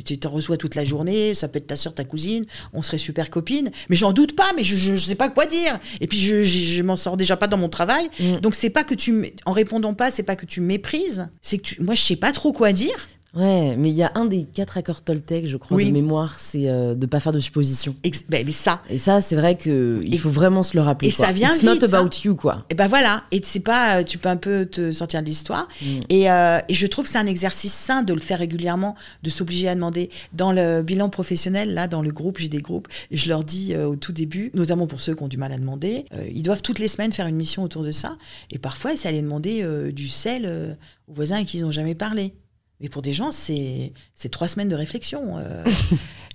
tu 0.05 0.19
t'en 0.19 0.31
reçois 0.31 0.57
toute 0.57 0.75
la 0.75 0.85
journée, 0.85 1.35
ça 1.35 1.49
peut 1.49 1.59
être 1.59 1.67
ta 1.67 1.77
soeur, 1.77 1.95
ta 1.95 2.05
cousine, 2.05 2.45
on 2.73 2.83
serait 2.83 2.99
super 2.99 3.31
copines. 3.31 3.71
Mais 3.89 3.97
j'en 3.97 4.13
doute 4.13 4.37
pas, 4.37 4.53
mais 4.57 4.65
je, 4.65 4.77
je, 4.77 4.97
je 4.97 5.05
sais 5.05 5.15
pas 5.15 5.29
quoi 5.29 5.47
dire. 5.47 5.79
Et 6.01 6.07
puis 6.07 6.19
je, 6.19 6.43
je, 6.43 6.59
je 6.59 6.83
m'en 6.83 6.97
sors 6.97 7.17
déjà 7.17 7.37
pas 7.37 7.47
dans 7.47 7.59
mon 7.59 7.69
travail. 7.69 8.09
Mm. 8.21 8.41
Donc 8.41 8.55
c'est 8.55 8.71
pas 8.71 8.85
que 8.85 8.95
tu, 8.95 9.33
en 9.47 9.53
répondant 9.53 9.95
pas, 9.95 10.11
c'est 10.11 10.23
pas 10.23 10.37
que 10.37 10.47
tu 10.47 10.61
méprises, 10.61 11.29
c'est 11.43 11.59
que 11.59 11.63
tu, 11.63 11.83
moi 11.83 11.95
je 11.95 12.03
sais 12.03 12.17
pas 12.17 12.33
trop 12.33 12.53
quoi 12.53 12.73
dire. 12.73 13.09
Ouais, 13.35 13.77
mais 13.77 13.91
il 13.91 13.95
y 13.95 14.03
a 14.03 14.11
un 14.15 14.25
des 14.25 14.45
quatre 14.45 14.79
accords 14.79 15.03
Toltec, 15.03 15.47
je 15.47 15.59
crois, 15.59 15.77
Oui. 15.77 15.87
de 15.87 15.91
mémoire, 15.93 16.41
c'est 16.41 16.69
euh, 16.71 16.95
de 16.95 17.05
pas 17.05 17.21
faire 17.21 17.33
de 17.33 17.41
suppositions. 17.41 17.95
Ex- 18.03 18.25
ben, 18.27 18.45
mais 18.45 18.53
ça, 18.53 18.83
Et 18.89 18.97
ça, 18.97 19.21
c'est 19.21 19.37
vrai 19.37 19.55
que 19.57 20.01
il 20.03 20.15
Et- 20.15 20.19
faut 20.19 20.31
vraiment 20.31 20.63
se 20.63 20.75
le 20.77 20.83
rappeler. 20.83 21.11
et 21.11 21.13
quoi. 21.13 21.27
ça 21.27 21.33
vient 21.33 21.51
It's 21.51 21.61
vite, 21.61 21.83
not 21.83 21.87
ça. 21.89 21.99
about 21.99 22.11
you, 22.25 22.35
quoi. 22.35 22.65
et 22.71 22.75
ben 22.75 22.87
voilà. 22.89 23.25
Et 23.31 23.43
c'est 23.45 23.61
pas, 23.61 23.99
euh, 23.99 24.03
tu 24.03 24.17
peux 24.17 24.31
un 24.31 24.39
peu 24.39 24.65
te 24.65 24.93
sortir 24.93 25.21
de 25.21 25.27
l'histoire. 25.27 25.69
Mm. 25.83 25.87
Et, 26.09 26.31
euh, 26.31 26.59
et 26.71 26.75
je 26.75 26.87
trouve 26.87 27.05
que 27.05 27.11
c'est 27.11 27.19
un 27.19 27.27
exercice 27.27 27.73
sain 27.75 28.03
de 28.03 28.15
le 28.15 28.21
faire 28.21 28.39
régulièrement, 28.39 28.97
de 29.23 29.29
s'obliger 29.31 29.69
à 29.69 29.75
demander. 29.75 30.09
Dans 30.33 30.51
le 30.51 30.81
bilan 30.83 31.11
professionnel, 31.11 31.75
là, 31.75 31.87
dans 31.87 32.01
le 32.01 32.11
groupe, 32.11 32.39
j'ai 32.39 32.49
des 32.49 32.63
groupes, 32.63 32.89
et 33.11 33.19
je 33.19 33.29
leur 33.29 33.45
dis 33.45 33.75
euh, 33.75 33.87
au 33.89 33.97
tout 33.97 34.13
début, 34.13 34.51
notamment 34.55 34.87
pour 34.87 35.01
ceux 35.03 35.15
qui 35.15 35.23
ont 35.23 35.29
du 35.29 35.37
mal 35.37 35.53
à 35.53 35.59
demander, 35.59 36.07
ils 36.35 36.43
doivent 36.43 36.63
toutes 36.63 36.79
les 36.79 36.89
semaines 36.89 37.13
faire 37.13 37.27
une 37.27 37.37
mission 37.37 37.63
autour 37.63 37.85
de 37.85 37.93
ça. 37.93 38.17
Et 38.51 38.59
parfois, 38.59 38.97
c'est 38.97 39.07
aller 39.09 39.21
demander 39.23 39.65
du 39.93 40.09
sel 40.09 40.77
aux 41.09 41.13
voisins 41.13 41.37
à 41.41 41.45
qui 41.45 41.59
ils 41.59 41.63
n'ont 41.63 41.71
jamais 41.71 41.95
parlé. 41.95 42.33
Mais 42.81 42.89
pour 42.89 43.03
des 43.03 43.13
gens, 43.13 43.31
c'est 43.33 43.93
trois 44.31 44.47
semaines 44.49 44.69
de 44.69 44.77
réflexion. 44.77 45.39
euh. 45.39 45.65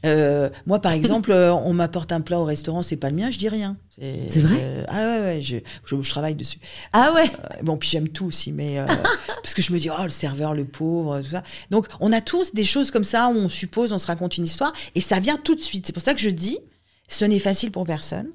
Euh, 0.05 0.49
moi, 0.65 0.81
par 0.81 0.91
exemple, 0.91 1.31
euh, 1.31 1.53
on 1.53 1.71
m'apporte 1.71 2.11
un 2.11 2.19
plat 2.19 2.37
au 2.37 2.43
restaurant, 2.43 2.81
c'est 2.81 2.97
pas 2.97 3.09
le 3.09 3.15
mien, 3.15 3.31
je 3.31 3.37
dis 3.37 3.47
rien. 3.47 3.77
C'est 3.89 4.41
vrai? 4.41 4.57
Euh, 4.59 4.83
Ah 4.89 4.99
ouais, 4.99 5.19
ouais, 5.21 5.41
je, 5.41 5.55
je, 5.85 6.01
je 6.01 6.09
travaille 6.09 6.35
dessus. 6.35 6.57
Ah 6.91 7.13
ouais? 7.13 7.31
Bon, 7.61 7.77
puis 7.77 7.87
j'aime 7.87 8.09
tout 8.09 8.25
aussi, 8.25 8.51
mais 8.51 8.79
parce 9.43 9.53
que 9.53 9.61
je 9.61 9.71
me 9.71 9.79
dis, 9.79 9.89
oh, 9.89 10.03
le 10.03 10.09
serveur, 10.09 10.53
le 10.55 10.65
pauvre, 10.65 11.21
tout 11.21 11.29
ça. 11.29 11.41
Donc, 11.71 11.87
on 12.01 12.11
a 12.11 12.19
tous 12.19 12.53
des 12.53 12.65
choses 12.65 12.91
comme 12.91 13.05
ça 13.05 13.29
où 13.29 13.31
on 13.37 13.47
suppose, 13.47 13.93
on 13.93 13.97
se 13.97 14.07
raconte 14.07 14.35
une 14.35 14.43
histoire, 14.43 14.73
et 14.93 14.99
ça 14.99 15.21
vient 15.21 15.37
tout 15.37 15.55
de 15.55 15.61
suite. 15.61 15.87
C'est 15.87 15.93
pour 15.93 16.03
ça 16.03 16.13
que 16.13 16.19
je 16.19 16.29
dis, 16.29 16.59
ce 17.07 17.23
n'est 17.23 17.39
facile 17.39 17.71
pour 17.71 17.85
personne, 17.85 18.27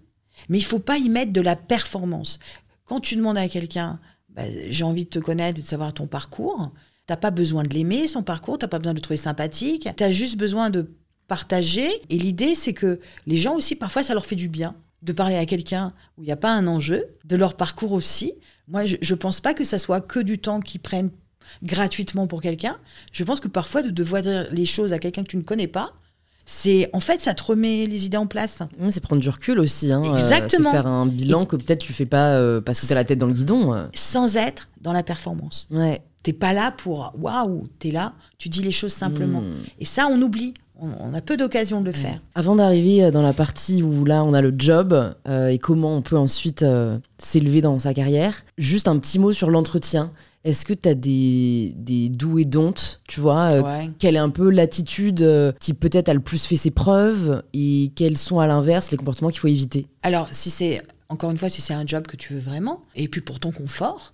mais 0.48 0.56
il 0.56 0.64
faut 0.64 0.78
pas 0.78 0.96
y 0.96 1.10
mettre 1.10 1.34
de 1.34 1.42
la 1.42 1.54
performance. 1.54 2.38
Quand 2.86 3.00
tu 3.00 3.14
demandes 3.14 3.36
à 3.36 3.46
quelqu'un, 3.46 4.00
bah, 4.30 4.44
j'ai 4.70 4.84
envie 4.84 5.04
de 5.04 5.10
te 5.10 5.18
connaître 5.18 5.58
et 5.58 5.62
de 5.62 5.66
savoir 5.68 5.92
ton 5.92 6.06
parcours, 6.06 6.70
t'as 7.08 7.16
pas 7.16 7.32
besoin 7.32 7.64
de 7.64 7.70
l'aimer, 7.74 8.06
son 8.06 8.22
parcours, 8.22 8.58
t'as 8.58 8.68
pas 8.68 8.78
besoin 8.78 8.92
de 8.92 8.98
le 8.98 9.02
trouver 9.02 9.16
sympathique, 9.16 9.88
tu 9.96 10.04
as 10.04 10.12
juste 10.12 10.36
besoin 10.36 10.70
de 10.70 10.88
partager. 11.26 11.88
Et 12.10 12.18
l'idée, 12.18 12.54
c'est 12.54 12.72
que 12.74 13.00
les 13.26 13.36
gens 13.36 13.54
aussi, 13.56 13.74
parfois, 13.74 14.02
ça 14.04 14.14
leur 14.14 14.24
fait 14.26 14.36
du 14.36 14.48
bien 14.48 14.74
de 15.02 15.12
parler 15.12 15.36
à 15.36 15.46
quelqu'un 15.46 15.92
où 16.16 16.22
il 16.22 16.26
n'y 16.26 16.32
a 16.32 16.36
pas 16.36 16.52
un 16.52 16.66
enjeu, 16.66 17.04
de 17.24 17.36
leur 17.36 17.54
parcours 17.56 17.92
aussi. 17.92 18.32
Moi, 18.68 18.84
je 18.86 18.96
ne 19.00 19.14
pense 19.18 19.40
pas 19.40 19.54
que 19.54 19.64
ça 19.64 19.78
soit 19.78 20.00
que 20.00 20.20
du 20.20 20.38
temps 20.38 20.60
qu'ils 20.60 20.80
prennent 20.80 21.10
gratuitement 21.62 22.26
pour 22.26 22.42
quelqu'un. 22.42 22.76
Je 23.12 23.24
pense 23.24 23.40
que 23.40 23.48
parfois, 23.48 23.82
de 23.82 23.90
devoir 23.90 24.22
dire 24.22 24.46
les 24.50 24.66
choses 24.66 24.92
à 24.92 24.98
quelqu'un 24.98 25.22
que 25.22 25.28
tu 25.28 25.36
ne 25.36 25.42
connais 25.42 25.66
pas, 25.68 25.92
c'est 26.44 26.90
en 26.92 27.00
fait, 27.00 27.20
ça 27.20 27.34
te 27.34 27.42
remet 27.42 27.86
les 27.86 28.06
idées 28.06 28.16
en 28.16 28.26
place. 28.26 28.60
Mmh, 28.78 28.90
C'est 28.90 29.00
prendre 29.00 29.20
du 29.22 29.28
recul 29.28 29.58
aussi. 29.60 29.92
Hein. 29.92 30.02
euh, 30.04 30.12
Exactement. 30.12 30.70
c'est 30.70 30.76
faire 30.76 30.86
un 30.86 31.06
bilan 31.06 31.46
que 31.46 31.56
peut-être 31.56 31.80
tu 31.80 31.92
fais 31.92 32.06
pas 32.06 32.34
euh, 32.36 32.60
parce 32.60 32.80
que 32.80 32.86
t'as 32.86 32.94
la 32.94 33.04
tête 33.04 33.18
dans 33.18 33.26
le 33.26 33.34
guidon. 33.34 33.72
euh. 33.74 33.84
Sans 33.94 34.36
être 34.36 34.68
dans 34.80 34.92
la 34.92 35.02
performance. 35.02 35.68
Ouais. 35.70 36.00
T'es 36.28 36.34
pas 36.34 36.52
là 36.52 36.72
pour 36.72 37.14
waouh, 37.18 37.64
t'es 37.78 37.90
là, 37.90 38.12
tu 38.36 38.50
dis 38.50 38.60
les 38.60 38.70
choses 38.70 38.92
simplement. 38.92 39.40
Mmh. 39.40 39.54
Et 39.78 39.86
ça, 39.86 40.08
on 40.12 40.20
oublie. 40.20 40.52
On, 40.78 40.90
on 41.00 41.14
a 41.14 41.22
peu 41.22 41.38
d'occasion 41.38 41.80
de 41.80 41.86
le 41.86 41.94
faire. 41.94 42.20
Avant 42.34 42.54
d'arriver 42.54 43.02
euh, 43.02 43.10
dans 43.10 43.22
la 43.22 43.32
partie 43.32 43.82
où 43.82 44.04
là 44.04 44.22
on 44.24 44.34
a 44.34 44.42
le 44.42 44.54
job 44.54 45.14
euh, 45.26 45.46
et 45.46 45.58
comment 45.58 45.96
on 45.96 46.02
peut 46.02 46.18
ensuite 46.18 46.60
euh, 46.60 46.98
s'élever 47.16 47.62
dans 47.62 47.78
sa 47.78 47.94
carrière, 47.94 48.44
juste 48.58 48.88
un 48.88 48.98
petit 48.98 49.18
mot 49.18 49.32
sur 49.32 49.48
l'entretien. 49.48 50.12
Est-ce 50.44 50.66
que 50.66 50.74
tu 50.74 50.86
as 50.90 50.94
des, 50.94 51.72
des 51.78 52.10
doux 52.10 52.38
et 52.38 52.44
don'ts, 52.44 53.00
tu 53.08 53.20
vois 53.20 53.52
euh, 53.52 53.62
Ouais. 53.62 53.90
Quelle 53.98 54.14
est 54.16 54.18
un 54.18 54.28
peu 54.28 54.50
l'attitude 54.50 55.22
euh, 55.22 55.52
qui 55.60 55.72
peut-être 55.72 56.10
a 56.10 56.14
le 56.14 56.20
plus 56.20 56.44
fait 56.44 56.56
ses 56.56 56.70
preuves 56.70 57.42
et 57.54 57.90
quels 57.96 58.18
sont 58.18 58.38
à 58.38 58.46
l'inverse 58.46 58.90
les 58.90 58.98
comportements 58.98 59.30
qu'il 59.30 59.40
faut 59.40 59.48
éviter? 59.48 59.86
Alors, 60.02 60.28
si 60.30 60.50
c'est, 60.50 60.82
encore 61.08 61.30
une 61.30 61.38
fois, 61.38 61.48
si 61.48 61.62
c'est 61.62 61.72
un 61.72 61.86
job 61.86 62.06
que 62.06 62.16
tu 62.16 62.34
veux 62.34 62.40
vraiment, 62.40 62.82
et 62.94 63.08
puis 63.08 63.22
pour 63.22 63.40
ton 63.40 63.50
confort, 63.50 64.12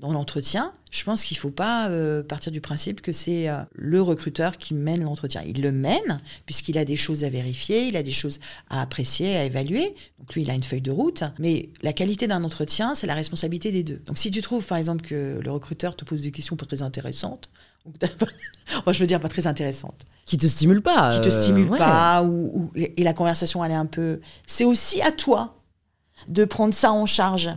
dans 0.00 0.12
l'entretien, 0.12 0.72
je 0.90 1.02
pense 1.04 1.24
qu'il 1.24 1.36
ne 1.36 1.40
faut 1.40 1.50
pas 1.50 1.88
euh, 1.88 2.22
partir 2.22 2.52
du 2.52 2.60
principe 2.60 3.00
que 3.00 3.12
c'est 3.12 3.48
euh, 3.48 3.58
le 3.74 4.00
recruteur 4.00 4.58
qui 4.58 4.74
mène 4.74 5.02
l'entretien. 5.02 5.42
Il 5.46 5.60
le 5.62 5.72
mène, 5.72 6.20
puisqu'il 6.46 6.78
a 6.78 6.84
des 6.84 6.96
choses 6.96 7.24
à 7.24 7.30
vérifier, 7.30 7.86
il 7.88 7.96
a 7.96 8.02
des 8.02 8.12
choses 8.12 8.38
à 8.70 8.80
apprécier, 8.80 9.36
à 9.36 9.44
évaluer. 9.44 9.94
Donc 10.18 10.34
lui, 10.34 10.42
il 10.42 10.50
a 10.50 10.54
une 10.54 10.62
feuille 10.64 10.80
de 10.82 10.90
route. 10.90 11.24
Mais 11.38 11.70
la 11.82 11.92
qualité 11.92 12.26
d'un 12.26 12.44
entretien, 12.44 12.94
c'est 12.94 13.06
la 13.06 13.14
responsabilité 13.14 13.72
des 13.72 13.82
deux. 13.82 14.00
Donc 14.06 14.18
si 14.18 14.30
tu 14.30 14.40
trouves, 14.40 14.66
par 14.66 14.78
exemple, 14.78 15.04
que 15.06 15.40
le 15.42 15.50
recruteur 15.50 15.96
te 15.96 16.04
pose 16.04 16.22
des 16.22 16.30
questions 16.30 16.56
pas 16.56 16.66
très 16.66 16.82
intéressantes, 16.82 17.48
ou 17.84 17.92
enfin, 18.78 18.92
je 18.92 18.98
veux 19.00 19.06
dire 19.06 19.20
pas 19.20 19.28
très 19.28 19.46
intéressantes, 19.46 20.06
Qui 20.26 20.36
te 20.38 20.46
stimule 20.46 20.80
pas 20.80 21.14
qui 21.16 21.20
te 21.28 21.34
euh, 21.34 21.42
stimule 21.42 21.68
ouais. 21.68 21.76
pas 21.78 22.22
ou, 22.22 22.50
ou- 22.54 22.70
et 22.74 23.02
la 23.04 23.12
conversation 23.12 23.62
elle 23.62 23.72
est 23.72 23.74
un 23.74 23.84
peu 23.84 24.20
c'est 24.46 24.64
aussi 24.64 25.02
à 25.02 25.10
toi 25.12 25.60
de 26.28 26.46
prendre 26.46 26.72
ça 26.72 26.92
en 26.92 27.04
charge 27.04 27.50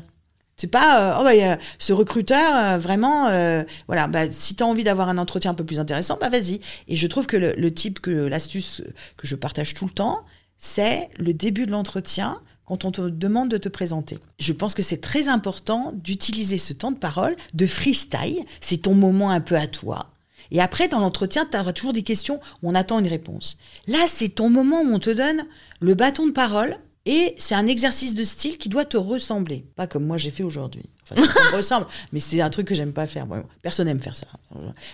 c'est 0.57 0.67
pas 0.67 1.17
euh, 1.17 1.17
oh 1.19 1.23
bah, 1.23 1.57
ce 1.77 1.93
recruteur 1.93 2.55
euh, 2.55 2.77
vraiment 2.77 3.27
euh, 3.27 3.63
voilà 3.87 4.07
bah, 4.07 4.31
si 4.31 4.55
tu 4.55 4.63
as 4.63 4.67
envie 4.67 4.83
d'avoir 4.83 5.07
un 5.07 5.17
entretien 5.17 5.51
un 5.51 5.53
peu 5.53 5.63
plus 5.63 5.79
intéressant 5.79 6.17
bah 6.19 6.29
vas-y 6.29 6.59
et 6.87 6.95
je 6.95 7.07
trouve 7.07 7.27
que 7.27 7.37
le, 7.37 7.53
le 7.55 7.73
type 7.73 7.99
que 7.99 8.11
l'astuce 8.11 8.81
que 9.17 9.27
je 9.27 9.35
partage 9.35 9.73
tout 9.73 9.85
le 9.85 9.91
temps 9.91 10.25
c'est 10.57 11.09
le 11.17 11.33
début 11.33 11.65
de 11.67 11.71
l'entretien 11.71 12.41
quand 12.65 12.83
on 12.83 12.91
te 12.91 13.01
demande 13.01 13.47
de 13.47 13.57
te 13.57 13.69
présenter. 13.69 14.19
Je 14.39 14.51
pense 14.51 14.73
que 14.73 14.83
c'est 14.83 14.99
très 14.99 15.29
important 15.29 15.93
d'utiliser 15.95 16.57
ce 16.57 16.73
temps 16.73 16.91
de 16.91 16.97
parole, 16.97 17.37
de 17.53 17.65
freestyle, 17.65 18.43
c'est 18.59 18.81
ton 18.81 18.93
moment 18.93 19.29
un 19.29 19.39
peu 19.39 19.55
à 19.55 19.67
toi. 19.67 20.11
Et 20.51 20.61
après, 20.61 20.89
dans 20.89 20.99
l'entretien, 20.99 21.47
tu 21.49 21.57
auras 21.57 21.71
toujours 21.71 21.93
des 21.93 22.03
questions 22.03 22.41
où 22.61 22.69
on 22.69 22.75
attend 22.75 22.99
une 22.99 23.07
réponse. 23.07 23.57
Là, 23.87 23.99
c'est 24.07 24.29
ton 24.29 24.49
moment 24.49 24.81
où 24.81 24.93
on 24.93 24.99
te 24.99 25.09
donne 25.09 25.45
le 25.79 25.95
bâton 25.95 26.27
de 26.27 26.31
parole 26.31 26.77
et 27.07 27.35
c'est 27.37 27.55
un 27.55 27.67
exercice 27.67 28.13
de 28.15 28.23
style 28.23 28.57
qui 28.57 28.67
doit 28.67 28.83
te 28.83 28.97
ressembler. 28.97 29.65
Pas 29.77 29.87
comme 29.87 30.05
moi 30.05 30.17
j'ai 30.17 30.29
fait 30.29 30.43
aujourd'hui. 30.43 30.83
Enfin, 31.03 31.15
ça, 31.25 31.33
ça 31.33 31.51
me 31.51 31.57
ressemble, 31.57 31.87
mais 32.11 32.19
c'est 32.19 32.41
un 32.41 32.49
truc 32.49 32.67
que 32.67 32.75
j'aime 32.75 32.91
pas 32.91 33.07
faire. 33.07 33.25
Bon, 33.25 33.43
personne 33.61 33.87
n'aime 33.87 34.01
faire 34.01 34.15
ça. 34.15 34.27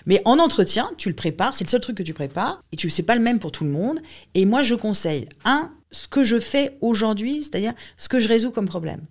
Mais 0.06 0.22
en 0.24 0.38
entretien, 0.38 0.92
tu 0.98 1.10
le 1.10 1.16
prépares, 1.16 1.56
c'est 1.56 1.64
le 1.64 1.70
seul 1.70 1.82
truc 1.82 1.98
que 1.98 2.04
tu 2.04 2.14
prépares 2.14 2.64
et 2.72 2.76
tu 2.76 2.92
c'est 2.92 3.02
pas 3.02 3.16
le 3.16 3.22
même 3.22 3.40
pour 3.40 3.52
tout 3.52 3.64
le 3.64 3.72
monde. 3.72 4.00
Et 4.36 4.46
moi, 4.46 4.62
je 4.62 4.76
conseille 4.76 5.28
un 5.44 5.74
ce 5.92 6.08
que 6.08 6.24
je 6.24 6.40
fais 6.40 6.78
aujourd'hui, 6.82 7.42
c'est-à-dire 7.42 7.74
ce 7.98 8.08
que 8.10 8.20
je 8.20 8.28
résous 8.28 8.52
comme 8.52 8.68
problème. 8.68 9.02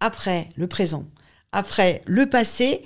Après, 0.00 0.48
le 0.56 0.66
présent. 0.66 1.06
Après, 1.52 2.02
le 2.06 2.28
passé, 2.28 2.82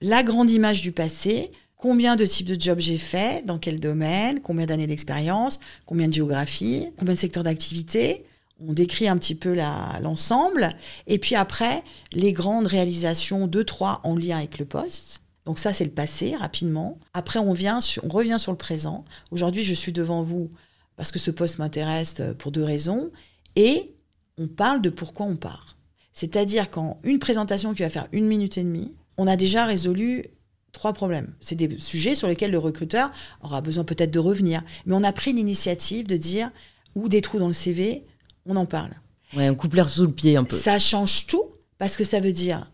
la 0.00 0.24
grande 0.24 0.50
image 0.50 0.82
du 0.82 0.90
passé, 0.90 1.52
combien 1.76 2.16
de 2.16 2.26
types 2.26 2.48
de 2.48 2.60
jobs 2.60 2.80
j'ai 2.80 2.98
fait, 2.98 3.44
dans 3.46 3.58
quel 3.58 3.78
domaine, 3.78 4.40
combien 4.40 4.66
d'années 4.66 4.88
d'expérience, 4.88 5.60
combien 5.86 6.08
de 6.08 6.12
géographie, 6.12 6.88
combien 6.98 7.14
de 7.14 7.18
secteurs 7.18 7.44
d'activité? 7.44 8.24
On 8.58 8.72
décrit 8.72 9.08
un 9.08 9.18
petit 9.18 9.34
peu 9.34 9.54
l'ensemble. 10.00 10.70
Et 11.06 11.18
puis 11.18 11.34
après, 11.34 11.84
les 12.12 12.32
grandes 12.32 12.66
réalisations, 12.66 13.46
deux, 13.46 13.64
trois 13.64 14.00
en 14.04 14.16
lien 14.16 14.38
avec 14.38 14.58
le 14.58 14.64
poste. 14.64 15.20
Donc 15.44 15.58
ça, 15.58 15.72
c'est 15.72 15.84
le 15.84 15.90
passé, 15.90 16.34
rapidement. 16.34 16.98
Après, 17.14 17.38
on, 17.38 17.52
vient 17.52 17.78
on 18.02 18.08
revient 18.08 18.38
sur 18.38 18.52
le 18.52 18.58
présent. 18.58 19.04
Aujourd'hui, 19.30 19.62
je 19.62 19.74
suis 19.74 19.92
devant 19.92 20.22
vous 20.22 20.50
parce 20.96 21.12
que 21.12 21.18
ce 21.18 21.30
poste 21.30 21.58
m'intéresse 21.58 22.16
euh, 22.20 22.34
pour 22.34 22.50
deux 22.50 22.64
raisons. 22.64 23.10
Et 23.54 23.94
on 24.38 24.48
parle 24.48 24.82
de 24.82 24.90
pourquoi 24.90 25.26
on 25.26 25.36
part. 25.36 25.76
C'est-à-dire 26.12 26.70
qu'en 26.70 26.96
une 27.04 27.18
présentation 27.18 27.74
qui 27.74 27.82
va 27.82 27.90
faire 27.90 28.08
une 28.12 28.26
minute 28.26 28.58
et 28.58 28.64
demie, 28.64 28.94
on 29.18 29.26
a 29.26 29.36
déjà 29.36 29.64
résolu 29.64 30.24
trois 30.72 30.92
problèmes. 30.92 31.34
C'est 31.40 31.54
des 31.54 31.78
sujets 31.78 32.14
sur 32.14 32.28
lesquels 32.28 32.50
le 32.50 32.58
recruteur 32.58 33.10
aura 33.42 33.60
besoin 33.60 33.84
peut-être 33.84 34.10
de 34.10 34.18
revenir. 34.18 34.62
Mais 34.84 34.94
on 34.94 35.04
a 35.04 35.12
pris 35.12 35.32
l'initiative 35.32 36.06
de 36.06 36.16
dire, 36.16 36.50
ou 36.94 37.08
des 37.08 37.20
trous 37.20 37.38
dans 37.38 37.46
le 37.46 37.52
CV, 37.52 38.04
on 38.46 38.56
en 38.56 38.66
parle. 38.66 38.92
Ouais, 39.36 39.50
on 39.50 39.54
coupe 39.54 39.74
l'air 39.74 39.88
sous 39.88 40.02
le 40.06 40.12
pied 40.12 40.36
un 40.36 40.44
peu. 40.44 40.56
Ça 40.56 40.78
change 40.78 41.26
tout 41.26 41.44
parce 41.78 41.96
que 41.96 42.04
ça 42.04 42.20
veut 42.20 42.32
dire, 42.32 42.70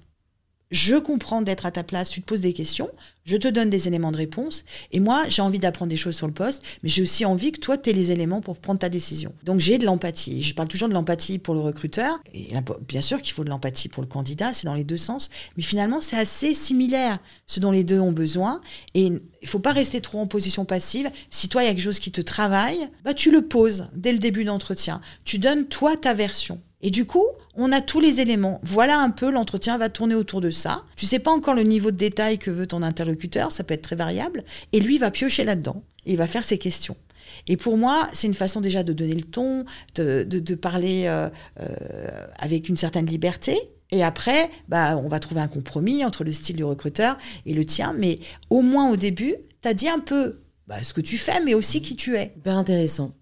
je 0.73 0.97
comprends 0.97 1.43
d'être 1.43 1.67
à 1.67 1.71
ta 1.71 1.85
place, 1.85 2.11
tu 2.11 2.23
te 2.23 2.27
poses 2.27 2.41
des 2.41 2.55
questions, 2.55 2.91
je 3.25 3.37
te 3.37 3.47
donne 3.47 3.71
des 3.71 3.87
éléments 3.87 4.11
de 4.11 4.17
réponse, 4.17 4.65
et 4.91 4.99
moi, 4.99 5.25
j'ai 5.29 5.43
envie 5.43 5.59
d'apprendre 5.59 5.91
des 5.91 5.97
choses 5.97 6.17
sur 6.17 6.27
le 6.27 6.33
poste, 6.33 6.63
mais 6.83 6.89
j'ai 6.89 7.03
aussi 7.03 7.25
envie 7.25 7.53
que 7.53 7.61
toi, 7.61 7.77
tu 7.77 7.91
aies 7.91 7.93
les 7.93 8.11
éléments 8.11 8.41
pour 8.41 8.59
prendre 8.59 8.81
ta 8.81 8.89
décision. 8.89 9.33
Donc 9.45 9.61
j'ai 9.61 9.79
de 9.79 9.85
l'empathie. 9.85 10.43
Je 10.43 10.55
parle 10.55 10.69
toujours 10.69 10.89
de 10.89 10.95
l'empathie 10.95 11.39
pour 11.39 11.55
le 11.55 11.61
recruteur, 11.61 12.19
et 12.35 12.49
bien 12.89 13.03
sûr 13.03 13.21
qu'il 13.21 13.33
faut 13.33 13.45
de 13.45 13.51
l'empathie 13.51 13.89
pour 13.89 14.03
le 14.03 14.09
candidat, 14.09 14.55
c'est 14.55 14.67
dans 14.67 14.75
les 14.75 14.83
deux 14.83 14.97
sens, 14.97 15.31
mais 15.57 15.63
finalement, 15.63 16.01
c'est 16.01 16.17
assez 16.17 16.55
similaire, 16.55 17.19
ce 17.47 17.61
dont 17.61 17.71
les 17.71 17.85
deux 17.85 18.01
ont 18.01 18.13
besoin, 18.13 18.61
et 18.95 19.13
il 19.43 19.49
faut 19.49 19.59
pas 19.59 19.73
rester 19.73 20.01
trop 20.01 20.21
en 20.21 20.27
position 20.27 20.65
passive. 20.65 21.11
Si 21.31 21.49
toi, 21.49 21.63
il 21.63 21.67
y 21.67 21.69
a 21.69 21.75
quelque 21.75 21.85
chose 21.85 21.99
qui 21.99 22.13
te 22.13 22.21
travaille, 22.23 22.89
bah, 23.05 23.13
tu 23.13 23.31
le 23.31 23.43
poses 23.43 23.89
dès 23.95 24.13
le 24.13 24.19
début 24.19 24.45
d'entretien. 24.45 25.01
Tu 25.25 25.39
donnes, 25.39 25.67
toi, 25.67 25.97
ta 25.97 26.15
version. 26.15 26.61
Et 26.83 26.91
du 26.91 27.07
coup, 27.07 27.27
on 27.55 27.71
a 27.71 27.81
tous 27.81 28.01
les 28.01 28.21
éléments. 28.21 28.61
Voilà 28.65 28.99
un 28.99 29.11
peu, 29.11 29.31
l'entretien 29.31 29.79
va 29.79 29.89
tourner 29.89 30.17
autour 30.17 30.41
de 30.41 30.51
ça. 30.51 30.83
Tu 30.97 31.07
sais 31.07 31.21
pas 31.21 31.31
encore 31.31 31.55
le 31.55 31.63
niveau 31.63 31.93
de 31.93 31.97
détail 31.97 32.39
que 32.39 32.51
veut 32.51 32.67
ton 32.67 32.83
interlocuteur, 32.83 33.53
ça 33.53 33.63
peut 33.63 33.75
être 33.75 33.83
très 33.83 33.97
variable. 33.97 34.43
Et 34.73 34.81
lui 34.81 34.99
va 34.99 35.11
piocher 35.11 35.45
là-dedans. 35.45 35.83
Il 36.07 36.17
va 36.17 36.27
faire 36.27 36.45
ses 36.45 36.59
questions. 36.59 36.97
Et 37.47 37.57
pour 37.57 37.77
moi, 37.77 38.09
c'est 38.13 38.27
une 38.27 38.35
façon 38.35 38.61
déjà 38.61 38.83
de 38.83 38.93
donner 38.93 39.15
le 39.15 39.23
ton, 39.23 39.65
de, 39.95 40.55
parler 40.55 41.05
euh, 41.07 41.29
euh, 41.61 41.69
avec 42.39 42.69
une 42.69 42.77
certaine 42.77 43.07
liberté. 43.07 43.57
Et 43.93 44.03
après, 44.03 44.51
bah, 44.69 44.97
on 44.97 45.09
va 45.09 45.21
trouver 45.21 45.41
un 45.41 45.49
compromis 45.49 46.05
entre 46.05 46.25
le 46.25 46.33
style 46.33 46.57
du 46.57 46.65
recruteur 46.65 47.17
et 47.47 47.55
le 47.55 47.65
tien. 47.65 47.95
Mais 47.97 48.19
au 48.51 48.63
moins 48.63 48.91
au 48.91 48.97
début, 48.97 49.37
tu 49.63 49.69
as 49.69 49.75
dit 49.75 49.89
un 49.89 50.01
peu 50.01 50.41
bah, 50.67 50.83
ce 50.83 50.95
que 50.95 51.01
tu 51.01 51.17
fais, 51.17 51.41
mais 51.45 51.55
aussi 51.55 51.81
qui 51.81 51.95
tu 51.95 52.17
es. 52.17 52.33
Hyper 52.37 52.57
intéressant. 52.57 53.13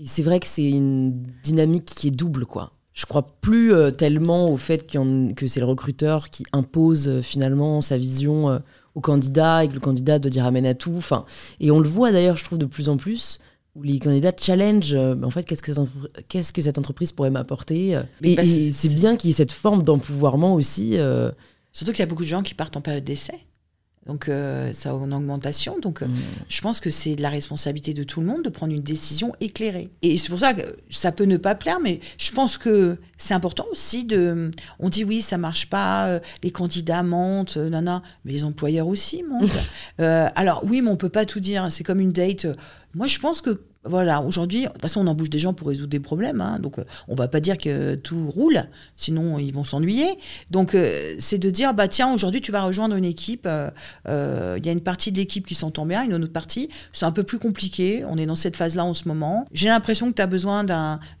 Et 0.00 0.06
c'est 0.06 0.22
vrai 0.22 0.40
que 0.40 0.46
c'est 0.46 0.68
une 0.68 1.22
dynamique 1.42 1.84
qui 1.84 2.08
est 2.08 2.12
double, 2.12 2.46
quoi 2.46 2.72
je 2.94 3.06
crois 3.06 3.26
plus 3.40 3.72
euh, 3.72 3.90
tellement 3.90 4.50
au 4.50 4.56
fait 4.56 4.86
que 4.86 5.46
c'est 5.46 5.60
le 5.60 5.66
recruteur 5.66 6.30
qui 6.30 6.44
impose 6.52 7.08
euh, 7.08 7.22
finalement 7.22 7.80
sa 7.80 7.96
vision 7.96 8.50
euh, 8.50 8.58
au 8.94 9.00
candidat 9.00 9.64
et 9.64 9.68
que 9.68 9.74
le 9.74 9.80
candidat 9.80 10.18
doit 10.18 10.30
dire 10.30 10.44
amène 10.44 10.66
à 10.66 10.74
tout. 10.74 10.94
Enfin, 10.96 11.24
et 11.60 11.70
on 11.70 11.78
le 11.78 11.88
voit 11.88 12.12
d'ailleurs, 12.12 12.36
je 12.36 12.44
trouve, 12.44 12.58
de 12.58 12.66
plus 12.66 12.88
en 12.88 12.96
plus 12.96 13.38
où 13.74 13.82
les 13.82 13.98
candidats 13.98 14.32
challenge 14.38 14.94
en 14.94 15.30
fait 15.30 15.44
qu'est-ce 15.44 15.62
que, 15.62 15.72
cette 15.72 15.88
qu'est-ce 16.28 16.52
que 16.52 16.60
cette 16.60 16.76
entreprise 16.76 17.10
pourrait 17.10 17.30
m'apporter 17.30 17.98
et, 18.22 18.36
bah, 18.36 18.42
c'est 18.44 18.94
bien 18.94 19.16
qu'il 19.16 19.30
y 19.30 19.32
ait 19.32 19.36
cette 19.36 19.50
forme 19.50 19.82
d'empouvoirment 19.82 20.52
aussi 20.52 20.98
surtout 21.72 21.92
qu'il 21.92 22.00
y 22.00 22.02
a 22.02 22.06
beaucoup 22.06 22.24
de 22.24 22.28
gens 22.28 22.42
qui 22.42 22.52
partent 22.52 22.76
en 22.76 22.82
période 22.82 23.02
d'essai 23.02 23.46
donc 24.06 24.28
euh, 24.28 24.72
ça 24.72 24.94
en 24.94 25.12
augmentation. 25.12 25.78
Donc 25.80 26.02
euh, 26.02 26.06
mm. 26.06 26.14
je 26.48 26.60
pense 26.60 26.80
que 26.80 26.90
c'est 26.90 27.14
de 27.14 27.22
la 27.22 27.28
responsabilité 27.28 27.94
de 27.94 28.02
tout 28.02 28.20
le 28.20 28.26
monde 28.26 28.42
de 28.42 28.48
prendre 28.48 28.72
une 28.72 28.82
décision 28.82 29.32
éclairée. 29.40 29.90
Et 30.02 30.18
c'est 30.18 30.28
pour 30.28 30.40
ça 30.40 30.54
que 30.54 30.62
ça 30.90 31.12
peut 31.12 31.24
ne 31.24 31.36
pas 31.36 31.54
plaire, 31.54 31.78
mais 31.80 32.00
je 32.18 32.32
pense 32.32 32.58
que 32.58 32.98
c'est 33.16 33.34
important 33.34 33.66
aussi 33.70 34.04
de... 34.04 34.50
On 34.80 34.88
dit 34.88 35.04
oui, 35.04 35.22
ça 35.22 35.38
marche 35.38 35.68
pas, 35.70 36.06
euh, 36.06 36.20
les 36.42 36.50
candidats 36.50 37.02
mentent, 37.02 37.56
nana, 37.56 38.02
mais 38.24 38.32
les 38.32 38.44
employeurs 38.44 38.88
aussi 38.88 39.22
mentent. 39.22 39.50
alors 40.36 40.64
oui, 40.64 40.82
mais 40.82 40.90
on 40.90 40.96
peut 40.96 41.08
pas 41.08 41.26
tout 41.26 41.40
dire. 41.40 41.70
C'est 41.70 41.84
comme 41.84 42.00
une 42.00 42.12
date. 42.12 42.46
Moi, 42.94 43.06
je 43.06 43.18
pense 43.18 43.40
que 43.40 43.62
voilà, 43.84 44.22
aujourd'hui, 44.22 44.62
de 44.62 44.68
toute 44.68 44.80
façon, 44.80 45.00
on 45.00 45.08
embauche 45.08 45.30
des 45.30 45.40
gens 45.40 45.54
pour 45.54 45.66
résoudre 45.66 45.88
des 45.88 45.98
problèmes. 45.98 46.40
Hein, 46.40 46.60
donc, 46.60 46.78
euh, 46.78 46.84
on 47.08 47.16
va 47.16 47.26
pas 47.26 47.40
dire 47.40 47.58
que 47.58 47.96
tout 47.96 48.30
roule, 48.30 48.62
sinon 48.94 49.40
ils 49.40 49.52
vont 49.52 49.64
s'ennuyer. 49.64 50.18
Donc, 50.50 50.74
euh, 50.74 51.16
c'est 51.18 51.38
de 51.38 51.50
dire, 51.50 51.74
bah 51.74 51.88
tiens, 51.88 52.12
aujourd'hui, 52.14 52.40
tu 52.40 52.52
vas 52.52 52.62
rejoindre 52.62 52.94
une 52.94 53.04
équipe. 53.04 53.48
Euh, 53.48 54.56
il 54.56 54.64
y 54.64 54.68
a 54.68 54.72
une 54.72 54.82
partie 54.82 55.10
de 55.10 55.16
l'équipe 55.16 55.44
qui 55.44 55.56
s'entend 55.56 55.84
bien, 55.84 56.04
une 56.04 56.14
autre 56.14 56.32
partie, 56.32 56.68
c'est 56.92 57.06
un 57.06 57.10
peu 57.10 57.24
plus 57.24 57.40
compliqué. 57.40 58.04
On 58.08 58.18
est 58.18 58.26
dans 58.26 58.36
cette 58.36 58.56
phase-là 58.56 58.84
en 58.84 58.94
ce 58.94 59.08
moment. 59.08 59.46
J'ai 59.52 59.68
l'impression 59.68 60.10
que 60.10 60.14
tu 60.14 60.22
as 60.22 60.26
besoin 60.26 60.64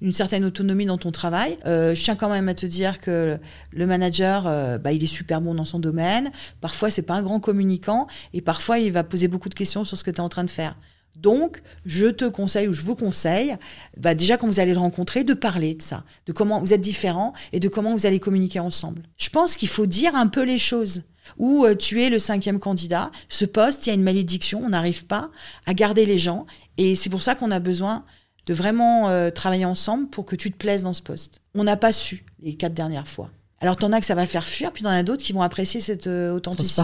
d'une 0.00 0.12
certaine 0.12 0.44
autonomie 0.44 0.86
dans 0.86 0.98
ton 0.98 1.10
travail. 1.10 1.58
je 1.64 2.00
tiens 2.00 2.14
quand 2.14 2.28
même 2.28 2.48
à 2.48 2.54
te 2.54 2.66
dire 2.66 3.00
que 3.00 3.38
le 3.72 3.86
manager, 3.86 4.44
bah, 4.78 4.92
il 4.92 5.02
est 5.02 5.08
super 5.08 5.40
bon 5.40 5.54
dans 5.54 5.64
son 5.64 5.80
domaine. 5.80 6.30
Parfois, 6.60 6.90
c'est 6.90 7.02
pas 7.02 7.14
un 7.14 7.22
grand 7.22 7.40
communicant, 7.40 8.06
et 8.34 8.40
parfois, 8.40 8.78
il 8.78 8.92
va 8.92 9.02
poser 9.02 9.26
beaucoup 9.26 9.48
de 9.48 9.54
questions 9.54 9.84
sur 9.84 9.98
ce 9.98 10.04
que 10.04 10.10
tu 10.10 10.18
es 10.18 10.20
en 10.20 10.28
train 10.28 10.44
de 10.44 10.50
faire. 10.50 10.76
Donc, 11.16 11.62
je 11.84 12.06
te 12.06 12.24
conseille 12.24 12.68
ou 12.68 12.72
je 12.72 12.82
vous 12.82 12.96
conseille, 12.96 13.56
bah 13.96 14.14
déjà 14.14 14.36
quand 14.36 14.46
vous 14.46 14.60
allez 14.60 14.72
le 14.72 14.78
rencontrer, 14.78 15.24
de 15.24 15.34
parler 15.34 15.74
de 15.74 15.82
ça, 15.82 16.04
de 16.26 16.32
comment 16.32 16.60
vous 16.60 16.72
êtes 16.72 16.80
différents 16.80 17.32
et 17.52 17.60
de 17.60 17.68
comment 17.68 17.92
vous 17.92 18.06
allez 18.06 18.18
communiquer 18.18 18.60
ensemble. 18.60 19.02
Je 19.18 19.28
pense 19.28 19.56
qu'il 19.56 19.68
faut 19.68 19.86
dire 19.86 20.14
un 20.14 20.26
peu 20.26 20.42
les 20.42 20.58
choses. 20.58 21.02
Ou 21.38 21.64
euh, 21.64 21.76
tu 21.76 22.02
es 22.02 22.10
le 22.10 22.18
cinquième 22.18 22.58
candidat, 22.58 23.10
ce 23.28 23.44
poste, 23.44 23.86
il 23.86 23.90
y 23.90 23.92
a 23.92 23.94
une 23.94 24.02
malédiction, 24.02 24.60
on 24.64 24.70
n'arrive 24.70 25.04
pas 25.04 25.30
à 25.66 25.74
garder 25.74 26.06
les 26.06 26.18
gens. 26.18 26.46
Et 26.78 26.94
c'est 26.94 27.10
pour 27.10 27.22
ça 27.22 27.34
qu'on 27.34 27.50
a 27.50 27.60
besoin 27.60 28.04
de 28.46 28.54
vraiment 28.54 29.08
euh, 29.08 29.30
travailler 29.30 29.64
ensemble 29.64 30.08
pour 30.08 30.24
que 30.24 30.34
tu 30.34 30.50
te 30.50 30.56
plaises 30.56 30.82
dans 30.82 30.92
ce 30.92 31.02
poste. 31.02 31.40
On 31.54 31.64
n'a 31.64 31.76
pas 31.76 31.92
su 31.92 32.24
les 32.40 32.54
quatre 32.54 32.74
dernières 32.74 33.06
fois. 33.06 33.30
Alors, 33.62 33.76
t'en 33.76 33.92
as 33.92 34.00
que 34.00 34.06
ça 34.06 34.16
va 34.16 34.26
faire 34.26 34.44
fuir, 34.44 34.72
puis 34.72 34.82
t'en 34.82 34.90
as 34.90 35.04
d'autres 35.04 35.22
qui 35.22 35.32
vont 35.32 35.40
apprécier 35.40 35.78
cette 35.80 36.08
euh, 36.08 36.32
authenticité. 36.34 36.82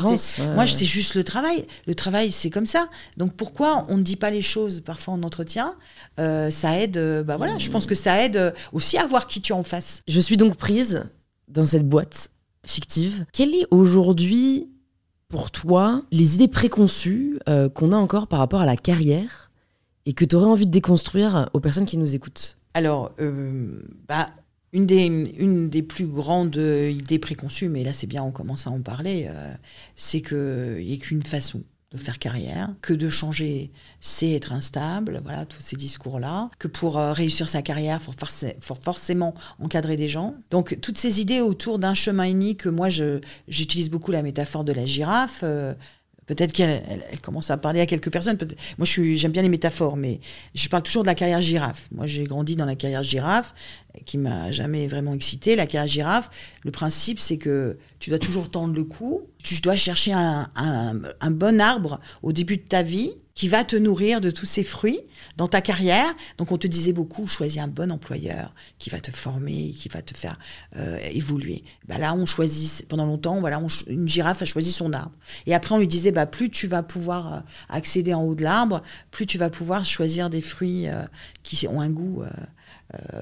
Moi, 0.54 0.64
c'est 0.66 0.84
juste 0.84 1.16
le 1.16 1.24
travail. 1.24 1.66
Le 1.88 1.94
travail, 1.96 2.30
c'est 2.30 2.50
comme 2.50 2.68
ça. 2.68 2.88
Donc, 3.16 3.34
pourquoi 3.34 3.84
on 3.88 3.96
ne 3.96 4.02
dit 4.02 4.14
pas 4.14 4.30
les 4.30 4.42
choses 4.42 4.80
parfois 4.80 5.14
en 5.14 5.22
entretien? 5.24 5.74
Euh, 6.20 6.52
Ça 6.52 6.78
aide, 6.80 6.96
euh, 6.96 7.24
bah 7.24 7.36
voilà, 7.36 7.58
je 7.58 7.68
pense 7.70 7.84
que 7.84 7.96
ça 7.96 8.24
aide 8.24 8.54
aussi 8.72 8.96
à 8.96 9.06
voir 9.06 9.26
qui 9.26 9.40
tu 9.40 9.52
es 9.52 9.56
en 9.56 9.64
face. 9.64 10.02
Je 10.06 10.20
suis 10.20 10.36
donc 10.36 10.56
prise 10.56 11.10
dans 11.48 11.66
cette 11.66 11.88
boîte 11.88 12.30
fictive. 12.64 13.26
Quelle 13.32 13.54
est 13.54 13.66
aujourd'hui, 13.72 14.68
pour 15.28 15.50
toi, 15.50 16.02
les 16.12 16.36
idées 16.36 16.48
préconçues 16.48 17.40
qu'on 17.74 17.90
a 17.90 17.96
encore 17.96 18.28
par 18.28 18.38
rapport 18.38 18.60
à 18.60 18.66
la 18.66 18.76
carrière 18.76 19.50
et 20.06 20.12
que 20.12 20.24
tu 20.24 20.36
aurais 20.36 20.46
envie 20.46 20.66
de 20.66 20.70
déconstruire 20.70 21.50
aux 21.54 21.60
personnes 21.60 21.86
qui 21.86 21.98
nous 21.98 22.14
écoutent? 22.14 22.56
Alors, 22.74 23.10
bah 24.08 24.28
une 24.72 24.86
des, 24.86 25.06
une 25.06 25.70
des 25.70 25.82
plus 25.82 26.06
grandes 26.06 26.56
idées 26.56 27.18
préconçues, 27.18 27.68
mais 27.68 27.84
là 27.84 27.92
c'est 27.92 28.06
bien, 28.06 28.22
on 28.22 28.32
commence 28.32 28.66
à 28.66 28.70
en 28.70 28.80
parler, 28.80 29.26
euh, 29.28 29.54
c'est 29.96 30.20
qu'il 30.20 30.84
n'y 30.84 30.94
a 30.94 30.96
qu'une 30.96 31.22
façon 31.22 31.62
de 31.90 31.96
faire 31.96 32.18
carrière, 32.18 32.74
que 32.82 32.92
de 32.92 33.08
changer, 33.08 33.70
c'est 34.00 34.32
être 34.32 34.52
instable, 34.52 35.22
voilà, 35.22 35.46
tous 35.46 35.62
ces 35.62 35.76
discours-là, 35.76 36.50
que 36.58 36.68
pour 36.68 36.98
euh, 36.98 37.12
réussir 37.12 37.48
sa 37.48 37.62
carrière, 37.62 37.98
il 38.06 38.54
faut, 38.60 38.74
forcément 38.74 39.34
encadrer 39.58 39.96
des 39.96 40.08
gens. 40.08 40.34
Donc 40.50 40.78
toutes 40.82 40.98
ces 40.98 41.22
idées 41.22 41.40
autour 41.40 41.78
d'un 41.78 41.94
chemin 41.94 42.28
unique, 42.28 42.66
moi 42.66 42.88
j'utilise 42.90 43.88
beaucoup 43.88 44.12
la 44.12 44.22
métaphore 44.22 44.64
de 44.64 44.72
la 44.72 44.84
girafe, 44.84 45.40
euh, 45.44 45.72
Peut-être 46.28 46.52
qu'elle 46.52 46.82
elle, 47.10 47.20
commence 47.20 47.50
à 47.50 47.56
parler 47.56 47.80
à 47.80 47.86
quelques 47.86 48.10
personnes. 48.10 48.38
Moi, 48.76 48.86
j'aime 48.86 49.32
bien 49.32 49.42
les 49.42 49.48
métaphores, 49.48 49.96
mais 49.96 50.20
je 50.54 50.68
parle 50.68 50.82
toujours 50.82 51.02
de 51.02 51.08
la 51.08 51.14
carrière 51.14 51.40
girafe. 51.40 51.88
Moi, 51.90 52.06
j'ai 52.06 52.24
grandi 52.24 52.54
dans 52.54 52.66
la 52.66 52.76
carrière 52.76 53.02
girafe, 53.02 53.54
qui 54.04 54.18
m'a 54.18 54.52
jamais 54.52 54.86
vraiment 54.86 55.14
excité. 55.14 55.56
La 55.56 55.66
carrière 55.66 55.88
girafe, 55.88 56.30
le 56.64 56.70
principe, 56.70 57.18
c'est 57.18 57.38
que 57.38 57.78
tu 57.98 58.10
dois 58.10 58.18
toujours 58.18 58.50
tendre 58.50 58.74
le 58.74 58.84
cou. 58.84 59.22
Tu 59.42 59.60
dois 59.62 59.74
chercher 59.74 60.12
un 60.12 61.30
bon 61.30 61.60
arbre 61.60 61.98
au 62.22 62.32
début 62.32 62.58
de 62.58 62.62
ta 62.62 62.82
vie 62.82 63.14
qui 63.38 63.46
va 63.46 63.62
te 63.62 63.76
nourrir 63.76 64.20
de 64.20 64.30
tous 64.30 64.46
ces 64.46 64.64
fruits 64.64 64.98
dans 65.36 65.46
ta 65.46 65.60
carrière. 65.60 66.12
Donc 66.38 66.50
on 66.50 66.58
te 66.58 66.66
disait 66.66 66.92
beaucoup, 66.92 67.28
choisis 67.28 67.62
un 67.62 67.68
bon 67.68 67.92
employeur 67.92 68.52
qui 68.80 68.90
va 68.90 69.00
te 69.00 69.12
former, 69.12 69.70
qui 69.78 69.88
va 69.88 70.02
te 70.02 70.12
faire 70.12 70.40
euh, 70.74 70.98
évoluer. 71.12 71.62
Bah 71.86 71.98
là, 71.98 72.14
on 72.14 72.26
choisit, 72.26 72.88
pendant 72.88 73.06
longtemps, 73.06 73.38
voilà, 73.38 73.62
une 73.86 74.08
girafe 74.08 74.42
a 74.42 74.44
choisi 74.44 74.72
son 74.72 74.92
arbre. 74.92 75.14
Et 75.46 75.54
après, 75.54 75.72
on 75.72 75.78
lui 75.78 75.86
disait, 75.86 76.10
bah, 76.10 76.26
plus 76.26 76.50
tu 76.50 76.66
vas 76.66 76.82
pouvoir 76.82 77.32
euh, 77.32 77.40
accéder 77.68 78.12
en 78.12 78.24
haut 78.24 78.34
de 78.34 78.42
l'arbre, 78.42 78.82
plus 79.12 79.26
tu 79.26 79.38
vas 79.38 79.50
pouvoir 79.50 79.84
choisir 79.84 80.30
des 80.30 80.40
fruits 80.40 80.88
euh, 80.88 81.04
qui 81.44 81.68
ont 81.68 81.80
un 81.80 81.90
goût 81.90 82.24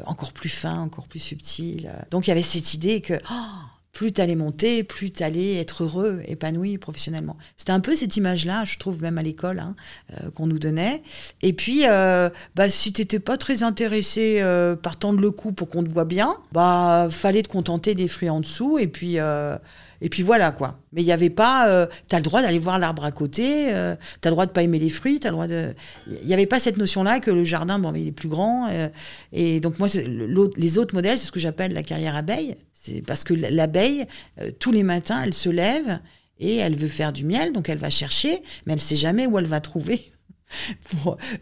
encore 0.07 0.33
plus 0.33 0.49
fin, 0.49 0.81
encore 0.81 1.09
plus 1.09 1.19
subtil. 1.19 1.93
Donc 2.11 2.27
il 2.27 2.31
y 2.31 2.33
avait 2.33 2.43
cette 2.43 2.73
idée 2.73 3.01
que... 3.01 3.15
Oh, 3.31 3.76
plus 3.97 4.13
tu 4.13 4.21
allais 4.21 4.35
monter, 4.35 4.85
plus 4.85 5.11
tu 5.11 5.23
allais 5.23 5.55
être 5.55 5.83
heureux, 5.83 6.21
épanoui 6.27 6.77
professionnellement. 6.77 7.39
C'était 7.57 7.73
un 7.73 7.81
peu 7.81 7.95
cette 7.95 8.15
image-là, 8.19 8.67
je 8.67 8.77
trouve, 8.77 9.01
même 9.01 9.17
à 9.17 9.23
l'école, 9.23 9.59
hein, 9.59 9.75
euh, 10.13 10.31
qu'on 10.33 10.47
nous 10.47 10.59
donnait. 10.59 11.03
Et 11.41 11.55
puis, 11.55 11.89
euh, 11.89 12.29
bah, 12.55 12.69
si 12.69 12.93
tu 12.93 13.07
pas 13.21 13.39
très 13.39 13.63
intéressé 13.63 14.41
euh, 14.41 14.77
par 14.77 14.99
tendre 14.99 15.19
le 15.21 15.31
coup 15.31 15.53
pour 15.53 15.71
qu'on 15.71 15.83
te 15.83 15.89
voit 15.89 16.05
bien, 16.05 16.37
bah 16.53 17.09
fallait 17.11 17.43
te 17.43 17.49
contenter 17.49 17.95
des 17.95 18.07
fruits 18.07 18.29
en 18.29 18.41
dessous. 18.41 18.77
Et 18.79 18.87
puis, 18.87 19.17
et 19.17 20.09
puis 20.11 20.23
voilà, 20.23 20.51
quoi. 20.51 20.79
Mais 20.93 21.01
il 21.01 21.07
n'y 21.07 21.13
avait 21.13 21.31
pas, 21.31 21.89
tu 22.07 22.15
as 22.15 22.19
le 22.19 22.23
droit 22.23 22.43
d'aller 22.43 22.59
voir 22.59 22.79
l'arbre 22.79 23.03
à 23.03 23.13
côté, 23.13 23.65
tu 23.65 23.71
as 23.71 23.97
le 24.27 24.31
droit 24.31 24.45
de 24.45 24.51
pas 24.51 24.63
aimer 24.63 24.79
les 24.79 24.91
fruits, 24.91 25.21
tu 25.21 25.27
as 25.27 25.31
le 25.31 25.37
droit 25.37 25.47
de... 25.47 25.75
Il 26.07 26.27
n'y 26.27 26.35
avait 26.35 26.45
pas 26.45 26.59
cette 26.59 26.77
notion-là 26.77 27.21
que 27.21 27.31
le 27.31 27.45
jardin, 27.45 27.79
bon, 27.79 27.95
il 27.95 28.09
est 28.09 28.13
plus 28.13 28.29
grand. 28.29 28.69
et 29.33 29.61
donc 29.61 29.79
moi, 29.79 29.89
les 29.97 30.77
autres 30.77 30.95
modèles, 30.95 31.17
c'est 31.17 31.27
ce 31.27 31.33
que 31.33 31.41
j'appelle 31.41 31.73
la 31.73 31.83
carrière 31.83 32.15
abeille. 32.15 32.57
C'est 32.87 33.03
parce 33.03 33.25
que 33.25 33.35
l'abeille, 33.35 34.07
euh, 34.41 34.51
tous 34.59 34.73
les 34.73 34.83
matins, 34.83 35.23
elle 35.25 35.35
se 35.35 35.49
lève 35.49 36.01
et 36.39 36.57
elle 36.57 36.77
veut 36.77 36.89
faire 36.89 37.13
du 37.13 37.25
miel, 37.25 37.53
donc 37.53 37.69
elle 37.69 37.79
va 37.79 37.91
chercher, 37.91 38.43
mais 38.65 38.75
elle 38.75 38.81
sait 38.81 38.97
jamais 38.97 39.27
où 39.27 39.39
elle 39.39 39.47
va 39.47 39.61
trouver 39.61 40.13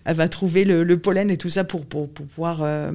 elle 0.05 0.17
va 0.17 0.29
trouver 0.29 0.65
le, 0.65 0.99
pollen 0.99 1.31
et 1.31 1.37
tout 1.37 1.49
ça 1.49 1.65
pour, 1.65 1.85
pour, 1.85 2.09
pouvoir 2.09 2.63
euh, 2.63 2.91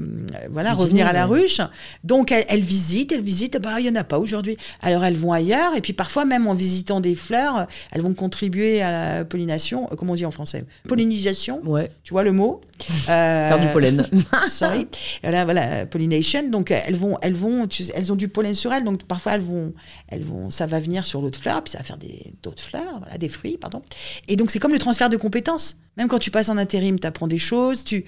voilà, 0.50 0.74
revenir 0.74 1.08
à 1.08 1.14
la 1.14 1.26
ruche. 1.26 1.62
Donc, 2.04 2.32
elle, 2.32 2.62
visite, 2.62 3.12
elle 3.12 3.22
visite, 3.22 3.58
bah, 3.62 3.80
il 3.80 3.84
n'y 3.84 3.90
en 3.90 3.96
a 3.96 4.04
pas 4.04 4.20
aujourd'hui. 4.20 4.58
Alors, 4.82 5.04
elles 5.04 5.18
vont 5.18 5.34
ailleurs, 5.34 5.76
et 5.76 5.82
puis 5.82 5.94
parfois, 5.94 6.26
même 6.26 6.48
en 6.48 6.54
visitant 6.54 7.00
des 7.00 7.16
fleurs, 7.16 7.68
elles 7.92 8.02
vont 8.02 8.14
contribuer 8.14 8.82
à 8.82 9.18
la 9.18 9.26
pollination, 9.26 9.88
euh, 9.92 9.96
comment 9.96 10.14
on 10.14 10.16
dit 10.16 10.26
en 10.26 10.32
français? 10.32 10.66
Pollinisation, 10.88 11.62
ouais. 11.66 11.92
tu 12.04 12.14
vois 12.14 12.24
le 12.24 12.32
mot? 12.32 12.62
Faire 12.80 13.60
du 13.60 13.68
pollen. 13.68 14.06
sorry. 14.50 14.88
Voilà, 15.22 15.46
voilà, 15.46 15.86
pollination. 15.86 16.50
Donc, 16.50 16.72
elles 16.72 16.96
vont, 16.96 17.18
elles 17.22 17.34
vont, 17.34 17.68
elles 17.94 18.12
ont 18.12 18.16
du 18.16 18.30
pollen 18.30 18.56
sur 18.56 18.74
elles, 18.74 18.84
donc 18.84 19.04
parfois, 19.04 19.34
elles 19.34 19.42
vont, 19.42 19.74
elles 20.08 20.24
vont, 20.24 20.50
ça 20.50 20.66
va 20.66 20.80
venir 20.80 21.06
sur 21.06 21.22
l'autre 21.22 21.40
fleur, 21.40 21.64
puis 21.64 21.72
ça 21.72 21.80
va 21.80 21.84
faire 21.84 22.00
d'autres 22.42 22.64
fleurs, 22.64 23.00
voilà, 23.00 23.18
des 23.18 23.30
fruits, 23.30 23.58
pardon. 23.58 23.82
Et 24.28 24.36
donc, 24.36 24.52
c'est 24.52 24.60
comme 24.60 24.74
le 24.74 24.80
transfert 24.80 25.10
de 25.10 25.18
compétences. 25.18 25.78
Même 26.00 26.08
quand 26.08 26.18
tu 26.18 26.32
passes 26.32 26.50
en 26.50 26.58
intérim, 26.58 27.00
tu 27.00 27.06
apprends 27.06 27.28
des 27.28 27.38
choses, 27.38 27.84
tu, 27.84 28.06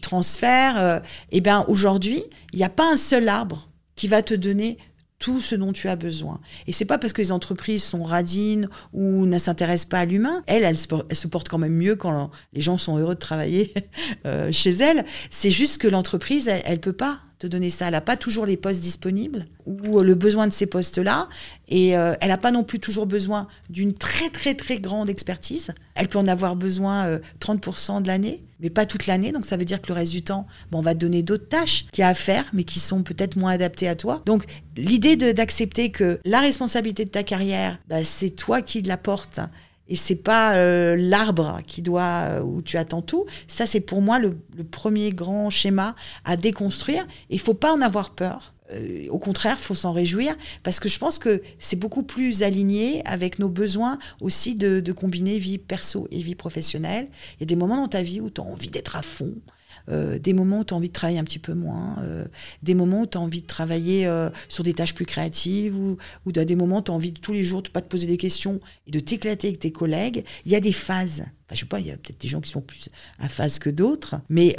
transfères. 0.00 0.78
euh, 0.78 0.98
eh 1.30 1.40
bien 1.40 1.64
aujourd'hui, 1.68 2.24
il 2.52 2.58
n'y 2.58 2.64
a 2.64 2.70
pas 2.70 2.90
un 2.90 2.96
seul 2.96 3.28
arbre 3.28 3.68
qui 3.94 4.08
va 4.08 4.22
te 4.22 4.34
donner 4.34 4.78
tout 5.18 5.40
ce 5.40 5.54
dont 5.54 5.72
tu 5.72 5.88
as 5.88 5.96
besoin. 5.96 6.40
Et 6.66 6.72
c'est 6.72 6.84
pas 6.84 6.98
parce 6.98 7.12
que 7.12 7.22
les 7.22 7.32
entreprises 7.32 7.84
sont 7.84 8.02
radines 8.02 8.68
ou 8.92 9.26
ne 9.26 9.38
s'intéressent 9.38 9.88
pas 9.88 10.00
à 10.00 10.04
l'humain. 10.06 10.42
Elles, 10.46 10.64
elles, 10.64 10.76
se 10.76 11.26
portent 11.26 11.48
quand 11.48 11.58
même 11.58 11.76
mieux 11.76 11.96
quand 11.96 12.30
les 12.52 12.60
gens 12.60 12.78
sont 12.78 12.98
heureux 12.98 13.14
de 13.14 13.20
travailler 13.20 13.72
euh, 14.26 14.50
chez 14.50 14.70
elles. 14.70 15.04
C'est 15.30 15.50
juste 15.50 15.78
que 15.78 15.88
l'entreprise, 15.88 16.48
elle, 16.48 16.72
ne 16.72 16.76
peut 16.78 16.92
pas 16.92 17.20
te 17.38 17.46
donner 17.46 17.70
ça. 17.70 17.86
Elle 17.86 17.92
n'a 17.92 18.00
pas 18.00 18.16
toujours 18.16 18.46
les 18.46 18.56
postes 18.56 18.80
disponibles 18.80 19.46
ou 19.66 20.00
le 20.00 20.14
besoin 20.14 20.46
de 20.46 20.52
ces 20.52 20.66
postes-là. 20.66 21.28
Et 21.68 21.96
euh, 21.96 22.14
elle 22.20 22.28
n'a 22.28 22.38
pas 22.38 22.50
non 22.50 22.64
plus 22.64 22.78
toujours 22.78 23.06
besoin 23.06 23.48
d'une 23.70 23.94
très, 23.94 24.30
très, 24.30 24.54
très 24.54 24.78
grande 24.78 25.08
expertise. 25.08 25.72
Elle 25.94 26.08
peut 26.08 26.18
en 26.18 26.28
avoir 26.28 26.56
besoin 26.56 27.18
30% 27.40 27.96
euh, 27.96 28.00
de 28.00 28.06
l'année, 28.06 28.44
mais 28.60 28.70
pas 28.70 28.86
toute 28.86 29.06
l'année. 29.06 29.32
Donc, 29.32 29.46
ça 29.46 29.56
veut 29.56 29.64
dire 29.64 29.80
que 29.80 29.88
le 29.88 29.94
reste 29.94 30.12
du 30.12 30.22
temps, 30.22 30.46
bon, 30.70 30.78
on 30.78 30.82
va 30.82 30.94
te 30.94 31.00
donner 31.00 31.22
d'autres 31.22 31.48
tâches 31.48 31.86
qu'il 31.92 32.02
y 32.02 32.04
a 32.04 32.08
à 32.08 32.14
faire, 32.14 32.44
mais 32.52 32.64
qui 32.64 32.78
sont 32.78 33.02
peut-être 33.02 33.36
moins 33.36 33.52
adaptées 33.52 33.88
à 33.88 33.94
toi. 33.94 34.22
Donc, 34.26 34.44
l'idée 34.76 35.16
d'accepter 35.16 35.90
que 35.90 36.20
la 36.24 36.40
responsabilité 36.40 37.04
de 37.04 37.10
ta 37.10 37.22
carrière, 37.22 37.78
bah, 37.88 38.04
c'est 38.04 38.30
toi 38.30 38.62
qui 38.62 38.82
la 38.82 38.96
portes 38.96 39.40
et 39.88 39.96
c'est 39.96 40.16
pas 40.16 40.56
euh, 40.56 40.96
l'arbre 40.98 41.60
qui 41.66 41.82
doit 41.82 42.42
où 42.42 42.62
tu 42.62 42.78
attends 42.78 43.02
tout. 43.02 43.26
Ça, 43.46 43.66
c'est 43.66 43.80
pour 43.80 44.00
moi 44.00 44.18
le, 44.18 44.38
le, 44.56 44.64
premier 44.64 45.10
grand 45.10 45.50
schéma 45.50 45.94
à 46.24 46.36
déconstruire. 46.36 47.06
Il 47.28 47.38
faut 47.38 47.54
pas 47.54 47.72
en 47.72 47.80
avoir 47.80 48.10
peur. 48.10 48.54
Euh, 48.72 49.06
au 49.10 49.18
contraire, 49.18 49.58
faut 49.58 49.74
s'en 49.74 49.92
réjouir 49.92 50.36
parce 50.62 50.80
que 50.80 50.88
je 50.88 50.98
pense 50.98 51.18
que 51.18 51.42
c'est 51.58 51.76
beaucoup 51.78 52.02
plus 52.02 52.42
aligné 52.42 53.02
avec 53.06 53.38
nos 53.38 53.48
besoins 53.48 53.98
aussi 54.20 54.54
de, 54.54 54.80
de, 54.80 54.92
combiner 54.92 55.38
vie 55.38 55.58
perso 55.58 56.08
et 56.10 56.22
vie 56.22 56.34
professionnelle. 56.34 57.06
Il 57.36 57.40
y 57.40 57.42
a 57.42 57.46
des 57.46 57.56
moments 57.56 57.76
dans 57.76 57.88
ta 57.88 58.02
vie 58.02 58.20
où 58.20 58.30
tu 58.30 58.40
as 58.40 58.44
envie 58.44 58.70
d'être 58.70 58.96
à 58.96 59.02
fond, 59.02 59.34
euh, 59.90 60.18
des 60.18 60.32
moments 60.32 60.60
où 60.60 60.64
tu 60.64 60.74
as 60.74 60.76
envie 60.76 60.88
de 60.88 60.94
travailler 60.94 61.18
un 61.18 61.24
petit 61.24 61.38
peu 61.38 61.54
moins, 61.54 61.96
euh, 62.02 62.24
des 62.62 62.74
moments 62.74 63.02
où 63.02 63.06
tu 63.06 63.18
as 63.18 63.20
envie 63.20 63.42
de 63.42 63.46
travailler 63.46 64.06
euh, 64.06 64.30
sur 64.48 64.64
des 64.64 64.74
tâches 64.74 64.94
plus 64.94 65.06
créatives, 65.06 65.78
ou, 65.78 65.98
ou 66.24 66.32
des 66.32 66.56
moments 66.56 66.78
où 66.78 66.82
tu 66.82 66.90
as 66.90 66.94
envie 66.94 67.12
de 67.12 67.18
tous 67.18 67.32
les 67.32 67.44
jours 67.44 67.62
de 67.62 67.68
pas 67.68 67.80
te 67.80 67.88
poser 67.88 68.06
des 68.06 68.16
questions 68.16 68.60
et 68.86 68.90
de 68.90 69.00
t'éclater 69.00 69.48
avec 69.48 69.60
tes 69.60 69.72
collègues. 69.72 70.24
Il 70.46 70.52
y 70.52 70.56
a 70.56 70.60
des 70.60 70.72
phases. 70.72 71.24
Enfin, 71.46 71.54
je 71.54 71.60
sais 71.60 71.66
pas, 71.66 71.80
il 71.80 71.86
y 71.86 71.90
a 71.90 71.96
peut-être 71.96 72.20
des 72.20 72.28
gens 72.28 72.40
qui 72.40 72.50
sont 72.50 72.62
plus 72.62 72.88
à 73.18 73.28
phase 73.28 73.58
que 73.58 73.68
d'autres, 73.68 74.16
mais 74.30 74.56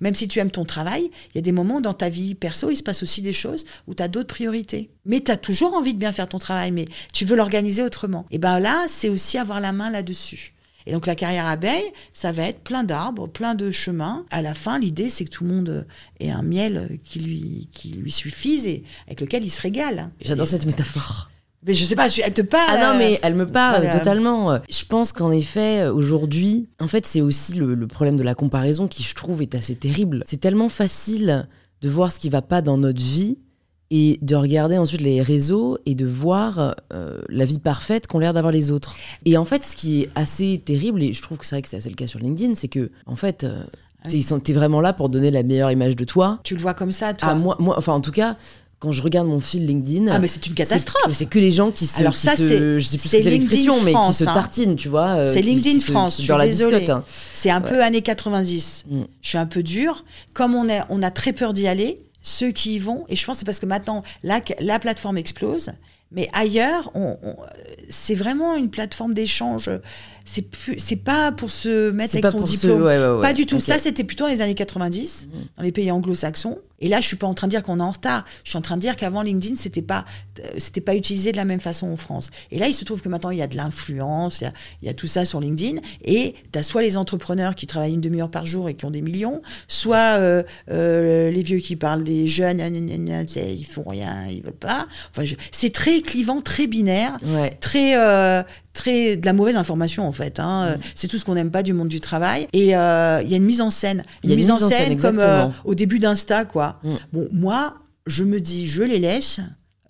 même 0.00 0.14
si 0.14 0.28
tu 0.28 0.38
aimes 0.38 0.50
ton 0.50 0.66
travail, 0.66 1.10
il 1.30 1.36
y 1.36 1.38
a 1.38 1.42
des 1.42 1.52
moments 1.52 1.80
dans 1.80 1.94
ta 1.94 2.10
vie 2.10 2.34
perso, 2.34 2.70
il 2.70 2.76
se 2.76 2.82
passe 2.82 3.02
aussi 3.02 3.22
des 3.22 3.32
choses 3.32 3.64
où 3.86 3.94
tu 3.94 4.02
as 4.02 4.08
d'autres 4.08 4.28
priorités. 4.28 4.90
Mais 5.06 5.20
tu 5.20 5.30
as 5.30 5.38
toujours 5.38 5.72
envie 5.72 5.94
de 5.94 5.98
bien 5.98 6.12
faire 6.12 6.28
ton 6.28 6.38
travail, 6.38 6.72
mais 6.72 6.84
tu 7.14 7.24
veux 7.24 7.36
l'organiser 7.36 7.82
autrement. 7.82 8.26
Et 8.30 8.38
ben 8.38 8.60
là, 8.60 8.84
c'est 8.86 9.08
aussi 9.08 9.38
avoir 9.38 9.60
la 9.60 9.72
main 9.72 9.90
là-dessus. 9.90 10.53
Et 10.86 10.92
donc 10.92 11.06
la 11.06 11.14
carrière 11.14 11.46
abeille, 11.46 11.92
ça 12.12 12.32
va 12.32 12.44
être 12.44 12.60
plein 12.60 12.84
d'arbres, 12.84 13.26
plein 13.26 13.54
de 13.54 13.70
chemins. 13.70 14.24
À 14.30 14.42
la 14.42 14.54
fin, 14.54 14.78
l'idée, 14.78 15.08
c'est 15.08 15.24
que 15.24 15.30
tout 15.30 15.44
le 15.44 15.50
monde 15.50 15.86
ait 16.20 16.30
un 16.30 16.42
miel 16.42 16.98
qui 17.04 17.20
lui, 17.20 17.68
qui 17.72 17.88
lui 17.90 18.12
suffise 18.12 18.66
et 18.66 18.82
avec 19.06 19.20
lequel 19.20 19.44
il 19.44 19.50
se 19.50 19.62
régale. 19.62 20.10
J'adore 20.20 20.46
cette 20.46 20.66
métaphore. 20.66 21.30
Mais 21.66 21.72
je 21.72 21.84
sais 21.84 21.96
pas, 21.96 22.08
elle 22.18 22.34
te 22.34 22.42
parle. 22.42 22.76
Ah 22.78 22.92
non, 22.92 22.98
mais 22.98 23.18
elle 23.22 23.34
me 23.34 23.46
parle 23.46 23.88
totalement. 23.90 24.58
Je 24.68 24.84
pense 24.84 25.12
qu'en 25.12 25.32
effet, 25.32 25.86
aujourd'hui, 25.86 26.68
en 26.78 26.88
fait, 26.88 27.06
c'est 27.06 27.22
aussi 27.22 27.54
le, 27.54 27.74
le, 27.74 27.86
problème 27.86 28.16
de 28.16 28.22
la 28.22 28.34
comparaison 28.34 28.86
qui, 28.86 29.02
je 29.02 29.14
trouve, 29.14 29.40
est 29.40 29.54
assez 29.54 29.74
terrible. 29.74 30.22
C'est 30.26 30.40
tellement 30.40 30.68
facile 30.68 31.48
de 31.80 31.88
voir 31.88 32.12
ce 32.12 32.18
qui 32.18 32.28
va 32.28 32.42
pas 32.42 32.60
dans 32.60 32.76
notre 32.76 33.00
vie 33.00 33.38
et 33.90 34.18
de 34.22 34.34
regarder 34.34 34.78
ensuite 34.78 35.00
les 35.00 35.22
réseaux 35.22 35.78
et 35.86 35.94
de 35.94 36.06
voir 36.06 36.74
euh, 36.92 37.20
la 37.28 37.44
vie 37.44 37.58
parfaite 37.58 38.06
qu'ont 38.06 38.18
l'air 38.18 38.32
d'avoir 38.32 38.52
les 38.52 38.70
autres. 38.70 38.96
Et 39.24 39.36
en 39.36 39.44
fait, 39.44 39.62
ce 39.64 39.76
qui 39.76 40.02
est 40.02 40.10
assez 40.14 40.60
terrible, 40.64 41.02
et 41.02 41.12
je 41.12 41.22
trouve 41.22 41.38
que 41.38 41.46
c'est 41.46 41.56
vrai 41.56 41.62
que 41.62 41.68
c'est 41.68 41.76
assez 41.76 41.90
le 41.90 41.94
cas 41.94 42.06
sur 42.06 42.18
LinkedIn, 42.18 42.54
c'est 42.54 42.68
que, 42.68 42.90
en 43.06 43.16
fait, 43.16 43.44
euh, 43.44 43.62
ah 44.04 44.38
t'es 44.42 44.52
vraiment 44.52 44.80
là 44.80 44.92
pour 44.92 45.08
donner 45.08 45.30
la 45.30 45.42
meilleure 45.42 45.70
image 45.70 45.96
de 45.96 46.04
toi. 46.04 46.40
Tu 46.44 46.54
le 46.54 46.60
vois 46.60 46.74
comme 46.74 46.92
ça, 46.92 47.14
toi 47.14 47.28
ah, 47.30 47.34
moi, 47.34 47.56
moi, 47.58 47.74
enfin, 47.78 47.92
en 47.92 48.00
tout 48.00 48.10
cas, 48.10 48.36
quand 48.84 48.92
je 48.92 49.02
regarde 49.02 49.26
mon 49.26 49.40
fil 49.40 49.66
LinkedIn. 49.66 50.08
Ah, 50.08 50.18
mais 50.18 50.28
c'est 50.28 50.46
une 50.46 50.54
catastrophe. 50.54 51.12
C'est 51.14 51.26
que 51.26 51.38
les 51.38 51.50
gens 51.50 51.70
qui 51.70 51.86
se. 51.86 52.00
Alors, 52.00 52.16
ça, 52.16 52.36
c'est. 52.36 52.80
Je 52.80 52.84
sais 52.84 52.98
plus 52.98 53.08
c'est 53.08 53.22
l'expression, 53.22 53.80
mais 53.82 53.94
qui 53.94 54.12
se 54.12 54.24
hein. 54.24 54.34
tartinent, 54.34 54.76
tu 54.76 54.88
vois. 54.88 55.16
Euh, 55.16 55.32
c'est 55.32 55.40
LinkedIn 55.40 55.80
France, 55.80 56.18
je 56.20 56.32
suis 56.32 56.46
désolée. 56.46 56.90
Hein. 56.90 57.04
C'est 57.32 57.50
un 57.50 57.62
peu 57.62 57.82
années 57.82 58.02
90. 58.02 58.84
Mm. 58.88 59.02
Je 59.22 59.28
suis 59.28 59.38
un 59.38 59.46
peu 59.46 59.62
dure. 59.62 60.04
Comme 60.34 60.54
on, 60.54 60.68
est, 60.68 60.82
on 60.90 61.02
a 61.02 61.10
très 61.10 61.32
peur 61.32 61.54
d'y 61.54 61.66
aller, 61.66 62.03
ceux 62.24 62.50
qui 62.50 62.74
y 62.74 62.78
vont, 62.80 63.04
et 63.08 63.14
je 63.14 63.24
pense 63.24 63.36
que 63.36 63.40
c'est 63.40 63.46
parce 63.46 63.60
que 63.60 63.66
maintenant, 63.66 64.00
la, 64.24 64.40
la 64.58 64.80
plateforme 64.80 65.18
explose, 65.18 65.70
mais 66.10 66.28
ailleurs, 66.32 66.92
c'est 67.88 68.14
vraiment 68.14 68.56
une 68.56 68.70
plateforme 68.70 69.14
d'échange. 69.14 69.70
C'est 70.24 70.44
c'est 70.78 70.96
pas 70.96 71.32
pour 71.32 71.50
se 71.50 71.90
mettre 71.90 72.16
avec 72.16 72.26
son 72.26 72.42
diplôme. 72.42 72.82
Pas 73.20 73.32
du 73.32 73.46
tout. 73.46 73.60
Ça, 73.60 73.78
c'était 73.78 74.04
plutôt 74.04 74.24
dans 74.24 74.30
les 74.30 74.40
années 74.40 74.54
90, 74.54 75.28
mmh. 75.28 75.38
dans 75.56 75.62
les 75.62 75.72
pays 75.72 75.90
anglo-saxons. 75.90 76.58
Et 76.84 76.88
là, 76.88 77.00
je 77.00 77.06
suis 77.06 77.16
pas 77.16 77.26
en 77.26 77.32
train 77.32 77.46
de 77.46 77.50
dire 77.50 77.62
qu'on 77.62 77.80
est 77.80 77.82
en 77.82 77.90
retard. 77.90 78.24
Je 78.44 78.50
suis 78.50 78.58
en 78.58 78.60
train 78.60 78.76
de 78.76 78.82
dire 78.82 78.96
qu'avant 78.96 79.22
LinkedIn, 79.22 79.56
c'était 79.56 79.80
pas, 79.80 80.04
euh, 80.40 80.42
c'était 80.58 80.82
pas 80.82 80.94
utilisé 80.94 81.32
de 81.32 81.36
la 81.38 81.46
même 81.46 81.60
façon 81.60 81.86
en 81.86 81.96
France. 81.96 82.30
Et 82.50 82.58
là, 82.58 82.68
il 82.68 82.74
se 82.74 82.84
trouve 82.84 83.00
que 83.00 83.08
maintenant, 83.08 83.30
il 83.30 83.38
y 83.38 83.42
a 83.42 83.46
de 83.46 83.56
l'influence, 83.56 84.42
il, 84.82 84.86
y 84.86 84.88
a, 84.90 84.94
tout 84.94 85.06
ça 85.06 85.24
sur 85.24 85.40
LinkedIn. 85.40 85.80
Et 86.04 86.34
tu 86.52 86.58
as 86.58 86.62
soit 86.62 86.82
les 86.82 86.98
entrepreneurs 86.98 87.54
qui 87.54 87.66
travaillent 87.66 87.94
une 87.94 88.02
demi-heure 88.02 88.30
par 88.30 88.44
jour 88.44 88.68
et 88.68 88.74
qui 88.74 88.84
ont 88.84 88.90
des 88.90 89.00
millions, 89.00 89.40
soit 89.66 90.18
euh, 90.18 90.42
euh, 90.70 91.30
les 91.30 91.42
vieux 91.42 91.58
qui 91.58 91.76
parlent 91.76 92.04
des 92.04 92.28
jeunes, 92.28 92.60
ils 92.60 93.64
font 93.66 93.84
rien, 93.86 94.26
ils 94.28 94.42
veulent 94.42 94.52
pas. 94.52 94.86
Enfin, 95.10 95.24
c'est 95.52 95.72
très 95.72 96.02
clivant, 96.02 96.42
très 96.42 96.66
binaire, 96.66 97.18
très, 97.60 97.94
très 98.74 99.16
de 99.16 99.24
la 99.24 99.32
mauvaise 99.32 99.56
information 99.56 100.06
en 100.06 100.12
fait. 100.12 100.38
Hein. 100.38 100.76
Mm. 100.76 100.80
C'est 100.94 101.08
tout 101.08 101.16
ce 101.16 101.24
qu'on 101.24 101.34
n'aime 101.34 101.50
pas 101.50 101.62
du 101.62 101.72
monde 101.72 101.88
du 101.88 102.00
travail. 102.00 102.48
Et 102.52 102.64
il 102.64 102.68
y 102.68 102.74
a 102.74 103.22
une 103.22 103.44
mise 103.44 103.62
en 103.62 103.70
scène, 103.70 104.04
une, 104.22 104.34
mise, 104.34 104.50
en 104.50 104.58
scène, 104.58 105.00
comme 105.00 105.20
au 105.64 105.74
début 105.74 105.98
d'Insta, 105.98 106.44
quoi. 106.44 106.80
Mm. 106.82 106.94
Bon, 107.12 107.28
moi, 107.32 107.76
je 108.06 108.24
me 108.24 108.40
dis, 108.40 108.66
je 108.66 108.82
les 108.82 108.98
laisse. 108.98 109.40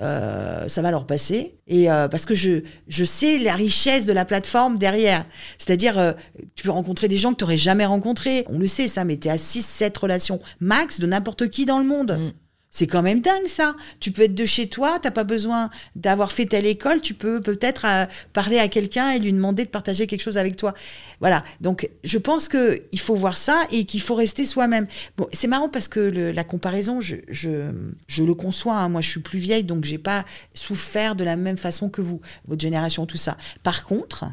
Euh, 0.01 0.67
ça 0.67 0.83
va 0.83 0.91
leur 0.91 1.07
passer 1.07 1.55
et 1.69 1.89
euh, 1.89 2.09
parce 2.09 2.27
que 2.27 2.35
je 2.35 2.63
je 2.89 3.05
sais 3.05 3.39
la 3.39 3.55
richesse 3.55 4.07
de 4.07 4.13
la 4.13 4.25
plateforme 4.25 4.77
derrière 4.77 5.25
c'est-à-dire 5.57 6.01
euh, 6.01 6.13
tu 6.57 6.65
peux 6.65 6.73
rencontrer 6.73 7.07
des 7.07 7.17
gens 7.17 7.31
que 7.31 7.37
tu 7.37 7.45
n'aurais 7.45 7.59
jamais 7.59 7.87
rencontrés 7.87 8.45
on 8.49 8.59
le 8.59 8.67
sait 8.67 8.89
ça 8.89 9.05
mais 9.05 9.19
tu 9.19 9.29
es 9.29 9.31
à 9.31 9.39
6 9.39 9.65
7 9.65 9.97
relations 9.97 10.41
max 10.59 10.99
de 10.99 11.07
n'importe 11.07 11.49
qui 11.49 11.65
dans 11.65 11.79
le 11.79 11.85
monde 11.85 12.19
mm. 12.19 12.33
C'est 12.75 12.89
quand 12.89 13.03
même 13.03 13.21
dingue 13.21 13.47
ça. 13.47 13.77
Tu 14.01 14.11
peux 14.11 14.23
être 14.23 14.35
de 14.35 14.45
chez 14.45 14.67
toi, 14.67 14.99
t'as 15.01 15.13
pas 15.13 15.23
besoin 15.23 15.71
d'avoir 15.95 16.33
fait 16.33 16.45
telle 16.45 16.67
école, 16.67 17.01
tu 17.01 17.15
peux 17.15 17.41
peut-être 17.41 17.87
euh, 17.87 18.07
parler 18.33 18.59
à 18.59 18.67
quelqu'un 18.67 19.11
et 19.11 19.21
lui 19.21 19.33
demander 19.33 19.65
de 19.65 19.71
partager 19.71 20.09
quelque 20.09 20.23
chose 20.23 20.39
avec 20.39 20.57
toi. 20.57 20.75
Voilà. 21.21 21.45
Donc 21.61 21.89
je 22.03 22.19
pense 22.19 22.49
que 22.49 22.83
il 22.91 22.99
faut 22.99 23.15
voir 23.15 23.37
ça 23.37 23.63
et 23.71 23.85
qu'il 23.85 24.01
faut 24.01 24.17
rester 24.17 24.45
soi-même. 24.45 24.89
Bon, 25.17 25.29
c'est 25.33 25.47
marrant 25.47 25.69
parce 25.69 25.87
que 25.87 26.01
la 26.01 26.43
comparaison, 26.43 27.01
je, 27.01 27.15
le 27.39 28.35
conçois. 28.35 28.79
Hein. 28.79 28.89
Moi, 28.89 29.03
je 29.03 29.09
suis 29.09 29.21
plus 29.21 29.39
vieille, 29.39 29.63
donc 29.63 29.85
j'ai 29.85 29.99
pas 29.99 30.25
souffert 30.53 31.15
de 31.15 31.23
la 31.23 31.37
même 31.37 31.59
façon 31.59 31.89
que 31.89 32.01
vous, 32.01 32.21
votre 32.49 32.61
génération, 32.61 33.07
tout 33.07 33.17
ça. 33.17 33.37
Par 33.63 33.85
contre, 33.85 34.25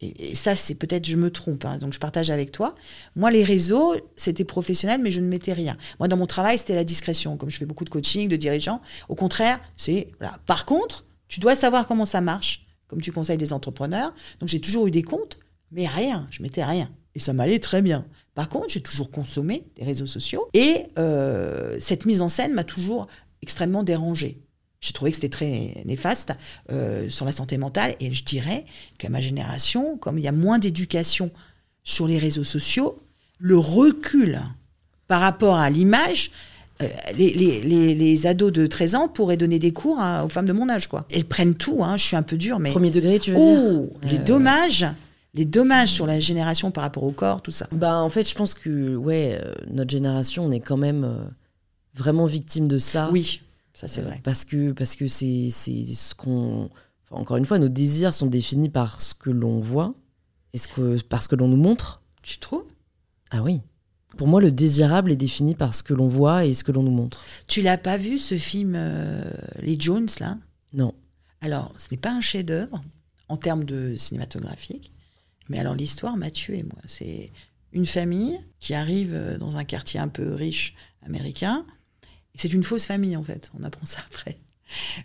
et, 0.00 0.34
ça, 0.34 0.54
c'est 0.54 0.76
peut-être, 0.76 1.06
je 1.06 1.16
me 1.16 1.30
trompe, 1.30 1.64
hein, 1.64 1.78
donc 1.78 1.92
je 1.92 1.98
partage 1.98 2.30
avec 2.30 2.52
toi. 2.52 2.74
Moi, 3.16 3.30
les 3.30 3.42
réseaux, 3.42 3.96
c'était 4.16 4.44
professionnel, 4.44 5.00
mais 5.02 5.10
je 5.10 5.20
ne 5.20 5.26
mettais 5.26 5.52
rien. 5.52 5.76
Moi, 5.98 6.06
dans 6.06 6.16
mon 6.16 6.26
travail, 6.26 6.56
c'était 6.58 6.76
la 6.76 6.84
discrétion. 6.84 7.36
Comme 7.36 7.50
je 7.50 7.58
fais 7.58 7.66
beaucoup 7.66 7.84
de 7.84 7.90
coaching, 7.90 8.28
de 8.28 8.36
dirigeants, 8.36 8.80
au 9.08 9.16
contraire, 9.16 9.60
c'est. 9.76 10.12
Par 10.46 10.66
contre, 10.66 11.04
tu 11.26 11.40
dois 11.40 11.56
savoir 11.56 11.86
comment 11.86 12.06
ça 12.06 12.20
marche, 12.20 12.66
comme 12.86 13.00
tu 13.00 13.10
conseilles 13.10 13.38
des 13.38 13.52
entrepreneurs. 13.52 14.14
Donc, 14.38 14.48
j'ai 14.48 14.60
toujours 14.60 14.86
eu 14.86 14.92
des 14.92 15.02
comptes, 15.02 15.38
mais 15.72 15.86
rien, 15.86 16.28
je 16.30 16.42
mettais 16.42 16.64
rien. 16.64 16.90
Et 17.16 17.18
ça 17.18 17.32
m'allait 17.32 17.58
très 17.58 17.82
bien. 17.82 18.06
Par 18.34 18.48
contre, 18.48 18.68
j'ai 18.68 18.80
toujours 18.80 19.10
consommé 19.10 19.66
des 19.74 19.84
réseaux 19.84 20.06
sociaux. 20.06 20.48
Et 20.54 20.86
euh, 20.96 21.76
cette 21.80 22.06
mise 22.06 22.22
en 22.22 22.28
scène 22.28 22.54
m'a 22.54 22.62
toujours 22.62 23.08
extrêmement 23.42 23.82
dérangée. 23.82 24.40
J'ai 24.80 24.92
trouvé 24.92 25.10
que 25.10 25.16
c'était 25.16 25.28
très 25.28 25.82
néfaste 25.84 26.32
euh, 26.70 27.10
sur 27.10 27.24
la 27.24 27.32
santé 27.32 27.58
mentale. 27.58 27.96
Et 28.00 28.12
je 28.12 28.24
dirais 28.24 28.64
qu'à 28.98 29.08
ma 29.08 29.20
génération, 29.20 29.96
comme 29.96 30.18
il 30.18 30.24
y 30.24 30.28
a 30.28 30.32
moins 30.32 30.58
d'éducation 30.58 31.30
sur 31.82 32.06
les 32.06 32.18
réseaux 32.18 32.44
sociaux, 32.44 33.00
le 33.38 33.58
recul 33.58 34.40
par 35.08 35.20
rapport 35.20 35.56
à 35.56 35.70
l'image, 35.70 36.30
euh, 36.80 36.86
les, 37.16 37.32
les, 37.32 37.94
les, 37.94 38.26
ados 38.26 38.52
de 38.52 38.66
13 38.66 38.94
ans 38.94 39.08
pourraient 39.08 39.36
donner 39.36 39.58
des 39.58 39.72
cours 39.72 39.98
aux 40.24 40.28
femmes 40.28 40.46
de 40.46 40.52
mon 40.52 40.68
âge. 40.68 40.86
Quoi. 40.86 41.06
Elles 41.10 41.24
prennent 41.24 41.56
tout, 41.56 41.82
hein, 41.82 41.96
je 41.96 42.04
suis 42.04 42.16
un 42.16 42.22
peu 42.22 42.36
dure, 42.36 42.60
mais... 42.60 42.70
Premier 42.70 42.90
degré, 42.90 43.18
tu 43.18 43.32
veux 43.32 43.38
oh, 43.38 43.88
dire 44.02 44.12
Les 44.12 44.18
dommages 44.18 44.86
les 45.34 45.44
dommages 45.44 45.90
sur 45.90 46.06
la 46.06 46.18
génération 46.18 46.70
par 46.70 46.82
rapport 46.82 47.04
au 47.04 47.12
corps, 47.12 47.42
tout 47.42 47.50
ça. 47.50 47.68
Bah, 47.70 47.98
en 47.98 48.08
fait, 48.08 48.28
je 48.28 48.34
pense 48.34 48.54
que 48.54 48.96
ouais, 48.96 49.38
euh, 49.40 49.54
notre 49.68 49.90
génération, 49.90 50.44
on 50.44 50.50
est 50.50 50.60
quand 50.60 50.76
même 50.76 51.04
euh, 51.04 51.24
vraiment 51.94 52.26
victime 52.26 52.66
de 52.66 52.78
ça. 52.78 53.08
Oui, 53.12 53.40
ça 53.78 53.88
c'est 53.88 54.00
Euh, 54.00 54.04
vrai. 54.04 54.20
Parce 54.24 54.44
que 54.44 54.72
parce 54.72 54.96
que 54.96 55.06
c'est 55.06 55.50
ce 55.50 56.14
qu'on. 56.14 56.70
enfin, 57.04 57.20
encore 57.20 57.36
une 57.36 57.44
fois, 57.46 57.58
nos 57.58 57.68
désirs 57.68 58.12
sont 58.14 58.26
définis 58.26 58.68
par 58.70 59.00
ce 59.00 59.14
que 59.14 59.30
l'on 59.30 59.60
voit 59.60 59.94
et 60.52 60.58
ce 60.58 60.66
que 60.68 61.00
par 61.02 61.22
ce 61.22 61.28
que 61.28 61.36
l'on 61.36 61.48
nous 61.48 61.56
montre. 61.56 62.02
Tu 62.22 62.38
trouves? 62.38 62.64
Ah 63.30 63.42
oui. 63.42 63.60
Pour 64.16 64.26
moi, 64.26 64.40
le 64.40 64.50
désirable 64.50 65.12
est 65.12 65.16
défini 65.16 65.54
par 65.54 65.74
ce 65.74 65.82
que 65.82 65.94
l'on 65.94 66.08
voit 66.08 66.44
et 66.46 66.54
ce 66.54 66.64
que 66.64 66.72
l'on 66.72 66.82
nous 66.82 66.90
montre. 66.90 67.24
Tu 67.46 67.62
l'as 67.62 67.78
pas 67.78 67.96
vu 67.96 68.18
ce 68.18 68.36
film 68.38 68.74
euh, 68.76 69.22
Les 69.60 69.78
Jones 69.78 70.08
là? 70.18 70.38
Non. 70.72 70.92
Alors, 71.40 71.72
ce 71.76 71.86
n'est 71.92 71.98
pas 71.98 72.12
un 72.12 72.20
chef-d'œuvre 72.20 72.82
en 73.28 73.36
termes 73.36 73.62
de 73.64 73.94
cinématographique, 73.94 74.90
mais 75.48 75.58
alors 75.60 75.74
l'histoire 75.74 76.16
m'a 76.16 76.30
tué 76.30 76.62
moi. 76.64 76.80
C'est 76.86 77.30
une 77.72 77.86
famille 77.86 78.40
qui 78.58 78.74
arrive 78.74 79.12
euh, 79.14 79.38
dans 79.38 79.56
un 79.56 79.64
quartier 79.64 80.00
un 80.00 80.08
peu 80.08 80.34
riche 80.34 80.74
américain. 81.06 81.64
C'est 82.38 82.52
une 82.52 82.62
fausse 82.62 82.86
famille 82.86 83.16
en 83.16 83.22
fait. 83.22 83.50
On 83.58 83.64
apprend 83.64 83.84
ça 83.84 83.98
après. 84.06 84.38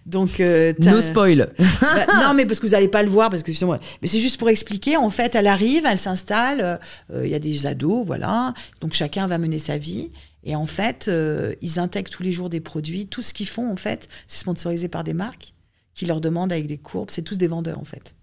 Donc, 0.06 0.40
euh, 0.42 0.74
No 0.80 1.00
spoil. 1.02 1.54
Bah, 1.82 2.06
non, 2.28 2.34
mais 2.34 2.46
parce 2.46 2.60
que 2.60 2.66
vous 2.66 2.74
n'allez 2.74 2.90
pas 2.90 3.02
le 3.02 3.10
voir, 3.10 3.30
parce 3.30 3.44
que 3.44 3.52
justement, 3.54 3.78
mais 4.02 4.10
c'est 4.10 4.20
juste 4.20 4.38
pour 4.38 4.50
expliquer. 4.50 4.98
En 4.98 5.10
fait, 5.10 5.36
elle 5.36 5.48
arrive, 5.48 5.86
elle 5.86 6.00
s'installe. 6.00 6.80
euh, 7.14 7.26
Il 7.26 7.32
y 7.32 7.36
a 7.36 7.40
des 7.40 7.66
ados, 7.66 8.06
voilà. 8.06 8.54
Donc 8.82 8.94
chacun 8.94 9.26
va 9.26 9.38
mener 9.38 9.60
sa 9.60 9.78
vie. 9.78 10.12
Et 10.44 10.58
en 10.58 10.66
fait, 10.66 11.08
euh, 11.08 11.54
ils 11.62 11.80
intègrent 11.80 12.12
tous 12.12 12.24
les 12.24 12.34
jours 12.34 12.50
des 12.50 12.60
produits. 12.60 13.08
Tout 13.08 13.22
ce 13.22 13.34
qu'ils 13.34 13.48
font, 13.48 13.72
en 13.72 13.78
fait, 13.78 14.10
c'est 14.28 14.40
sponsorisé 14.40 14.90
par 14.90 15.06
des 15.06 15.14
marques 15.14 15.54
qui 15.96 16.06
leur 16.06 16.20
demandent 16.20 16.52
avec 16.52 16.68
des 16.68 16.78
courbes. 16.78 17.10
C'est 17.12 17.22
tous 17.22 17.38
des 17.38 17.48
vendeurs, 17.48 17.80
en 17.80 17.86
fait. 17.86 18.16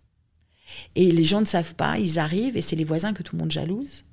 Et 0.95 1.11
les 1.11 1.25
gens 1.25 1.41
ne 1.41 1.47
savent 1.47 1.75
pas. 1.75 1.99
Ils 1.99 2.19
arrivent 2.19 2.57
et 2.59 2.63
c'est 2.63 2.77
les 2.77 2.85
voisins 2.85 3.15
que 3.15 3.23
tout 3.23 3.35
le 3.37 3.41
monde 3.41 3.51
jalouse. 3.51 4.05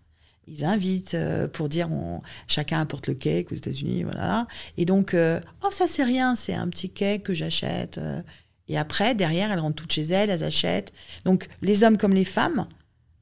Ils 0.47 0.63
invitent 0.63 1.13
euh, 1.13 1.47
pour 1.47 1.67
dire 1.69 1.91
on, 1.91 2.21
chacun 2.47 2.79
apporte 2.79 3.07
le 3.07 3.13
cake 3.13 3.51
aux 3.51 3.55
États-Unis, 3.55 4.03
voilà. 4.03 4.47
Et 4.77 4.85
donc, 4.85 5.13
euh, 5.13 5.39
oh, 5.63 5.69
ça 5.71 5.87
c'est 5.87 6.03
rien, 6.05 6.35
c'est 6.35 6.53
un 6.53 6.67
petit 6.69 6.89
cake 6.89 7.23
que 7.23 7.33
j'achète. 7.33 7.97
euh. 7.97 8.21
Et 8.69 8.77
après, 8.77 9.15
derrière, 9.15 9.51
elles 9.51 9.59
rentrent 9.59 9.75
toutes 9.75 9.93
chez 9.93 10.03
elles, 10.03 10.29
elles 10.29 10.43
achètent. 10.43 10.93
Donc, 11.25 11.47
les 11.61 11.83
hommes 11.83 11.97
comme 11.97 12.13
les 12.13 12.25
femmes 12.25 12.67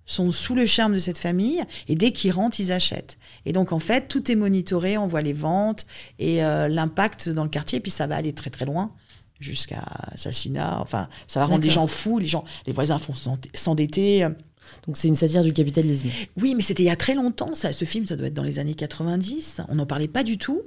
sont 0.08 0.32
sous 0.32 0.54
le 0.56 0.66
charme 0.68 0.94
de 0.94 1.00
cette 1.00 1.18
famille 1.18 1.64
et 1.88 1.96
dès 1.96 2.12
qu'ils 2.12 2.32
rentrent, 2.32 2.60
ils 2.60 2.72
achètent. 2.72 3.18
Et 3.46 3.54
donc, 3.54 3.72
en 3.72 3.80
fait, 3.80 4.08
tout 4.08 4.32
est 4.32 4.36
monitoré, 4.36 4.98
on 5.00 5.08
voit 5.08 5.22
les 5.22 5.34
ventes 5.34 5.86
et 6.20 6.44
euh, 6.44 6.68
l'impact 6.68 7.30
dans 7.30 7.44
le 7.44 7.50
quartier, 7.50 7.80
puis 7.80 7.92
ça 7.92 8.06
va 8.08 8.16
aller 8.16 8.34
très 8.34 8.50
très 8.52 8.66
loin 8.66 8.92
jusqu'à 9.40 9.84
assassinat. 10.14 10.80
Enfin, 10.82 11.10
ça 11.28 11.40
va 11.40 11.48
rendre 11.48 11.64
les 11.64 11.70
gens 11.72 11.88
fous, 11.88 12.20
les 12.20 12.26
gens, 12.28 12.44
les 12.68 12.74
voisins 12.74 13.00
font 13.00 13.14
s'end- 13.16 13.38
s'endetter. 13.54 14.28
Donc 14.88 14.98
c'est 14.98 15.08
une 15.08 15.16
satire 15.16 15.44
du 15.44 15.54
capitalisme. 15.54 16.08
Oui, 16.40 16.54
mais 16.56 16.62
c'était 16.62 16.84
il 16.84 16.88
y 16.88 16.92
a 16.92 16.96
très 16.96 17.16
longtemps. 17.16 17.56
Ça, 17.56 17.74
ce 17.74 17.86
film, 17.86 18.06
ça 18.06 18.16
doit 18.16 18.28
être 18.28 18.34
dans 18.34 18.44
les 18.44 18.60
années 18.60 18.76
90. 18.76 19.62
On 19.70 19.76
n'en 19.76 19.86
parlait 19.86 20.08
pas 20.08 20.24
du 20.24 20.38
tout. 20.38 20.62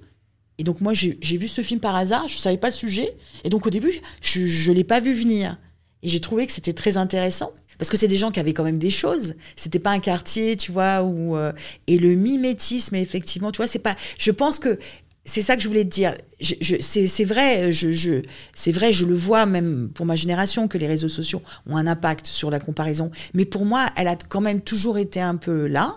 Et 0.58 0.64
donc 0.64 0.80
moi, 0.80 0.92
j'ai 0.92 1.36
vu 1.36 1.46
ce 1.46 1.62
film 1.62 1.78
par 1.78 1.94
hasard. 1.94 2.26
Je 2.28 2.36
savais 2.36 2.56
pas 2.56 2.68
le 2.68 2.74
sujet. 2.74 3.14
Et 3.44 3.50
donc 3.50 3.66
au 3.66 3.70
début, 3.70 4.00
je 4.20 4.70
ne 4.70 4.74
l'ai 4.74 4.84
pas 4.84 5.00
vu 5.00 5.12
venir. 5.12 5.56
Et 6.02 6.08
j'ai 6.08 6.20
trouvé 6.20 6.46
que 6.46 6.52
c'était 6.52 6.72
très 6.72 6.96
intéressant. 6.96 7.52
Parce 7.78 7.90
que 7.90 7.96
c'est 7.96 8.08
des 8.08 8.16
gens 8.16 8.32
qui 8.32 8.40
avaient 8.40 8.52
quand 8.54 8.64
même 8.64 8.78
des 8.78 8.90
choses. 8.90 9.34
C'était 9.54 9.78
pas 9.78 9.92
un 9.92 10.00
quartier, 10.00 10.56
tu 10.56 10.72
vois, 10.72 11.02
où 11.04 11.36
euh, 11.36 11.52
et 11.86 11.96
le 11.96 12.16
mimétisme, 12.16 12.96
effectivement, 12.96 13.52
tu 13.52 13.58
vois, 13.58 13.68
c'est 13.68 13.78
pas. 13.78 13.96
Je 14.18 14.32
pense 14.32 14.58
que 14.58 14.80
c'est 15.28 15.42
ça 15.42 15.56
que 15.56 15.62
je 15.62 15.68
voulais 15.68 15.84
te 15.84 15.90
dire. 15.90 16.14
Je, 16.40 16.54
je- 16.60 16.76
c'est 16.80 17.24
vrai, 17.24 17.72
je, 17.72 17.92
je, 17.92 18.22
c'est 18.54 18.72
vrai, 18.72 18.92
je 18.92 19.04
le 19.04 19.14
vois 19.14 19.46
même 19.46 19.90
pour 19.94 20.06
ma 20.06 20.16
génération 20.16 20.66
que 20.68 20.78
les 20.78 20.86
réseaux 20.88 21.08
sociaux 21.08 21.42
ont 21.66 21.76
un 21.76 21.86
impact 21.86 22.26
sur 22.26 22.50
la 22.50 22.58
comparaison. 22.60 23.10
Mais 23.34 23.44
pour 23.44 23.64
moi, 23.64 23.86
elle 23.96 24.08
a 24.08 24.16
quand 24.16 24.40
même 24.40 24.60
toujours 24.60 24.98
été 24.98 25.20
un 25.20 25.36
peu 25.36 25.66
là. 25.68 25.96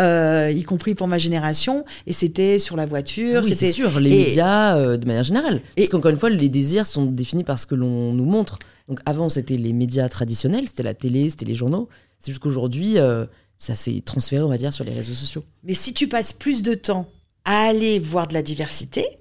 euh, 0.00 0.50
y 0.54 0.62
compris 0.64 0.94
pour 0.94 1.08
ma 1.08 1.16
génération, 1.18 1.84
et 2.06 2.12
c'était 2.12 2.58
sur 2.58 2.76
la 2.76 2.84
voiture, 2.84 3.40
Ah 3.42 3.44
oui, 3.44 3.54
c'était 3.54 3.72
sûr, 3.72 4.00
les 4.00 4.10
et- 4.10 4.18
médias 4.26 4.76
euh, 4.76 4.96
de 4.98 5.06
manière 5.06 5.22
générale. 5.24 5.62
Parce 5.76 5.86
Et- 5.86 5.90
qu'encore 5.90 6.10
une 6.10 6.18
fois, 6.18 6.28
les 6.30 6.48
désirs 6.50 6.86
sont 6.86 7.06
définis 7.06 7.42
par 7.44 7.58
ce 7.58 7.66
que 7.66 7.74
l'on 7.74 8.12
nous 8.12 8.26
montre. 8.26 8.58
Donc 8.88 9.00
avant, 9.06 9.28
c'était 9.30 9.56
les 9.56 9.72
médias 9.72 10.08
traditionnels, 10.10 10.66
c'était 10.68 10.82
la 10.82 10.92
télé, 10.94 11.30
c'était 11.30 11.46
les 11.46 11.54
journaux. 11.54 11.88
C'est 12.18 12.32
juste 12.32 12.42
qu'aujourd'hui, 12.42 12.98
euh, 12.98 13.24
ça 13.56 13.74
s'est 13.74 14.02
transféré, 14.04 14.42
on 14.42 14.48
va 14.48 14.58
dire, 14.58 14.72
sur 14.74 14.84
les 14.84 14.92
réseaux 14.92 15.14
sociaux. 15.14 15.44
Mais 15.64 15.74
si 15.74 15.94
tu 15.94 16.06
passes 16.08 16.32
plus 16.34 16.62
de 16.62 16.74
temps 16.74 17.08
à 17.44 17.66
aller 17.66 17.98
voir 17.98 18.28
de 18.28 18.34
la 18.34 18.42
diversité, 18.42 19.18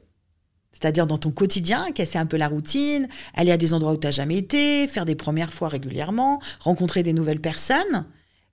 c'est-à-dire 0.72 1.08
dans 1.08 1.18
ton 1.18 1.32
quotidien, 1.32 1.92
casser 1.92 2.18
un 2.18 2.26
peu 2.26 2.38
la 2.38 2.48
routine, 2.48 3.08
aller 3.34 3.52
à 3.52 3.58
des 3.58 3.74
endroits 3.74 3.94
où 3.94 3.98
tu 3.98 4.08
n'as 4.08 4.12
jamais 4.12 4.38
été, 4.38 4.88
faire 4.88 5.06
des 5.06 5.16
premières 5.16 5.54
fois 5.54 5.68
régulièrement, 5.68 6.42
rencontrer 6.60 7.04
des 7.04 7.14
nouvelles 7.14 7.42
personnes, 7.42 8.06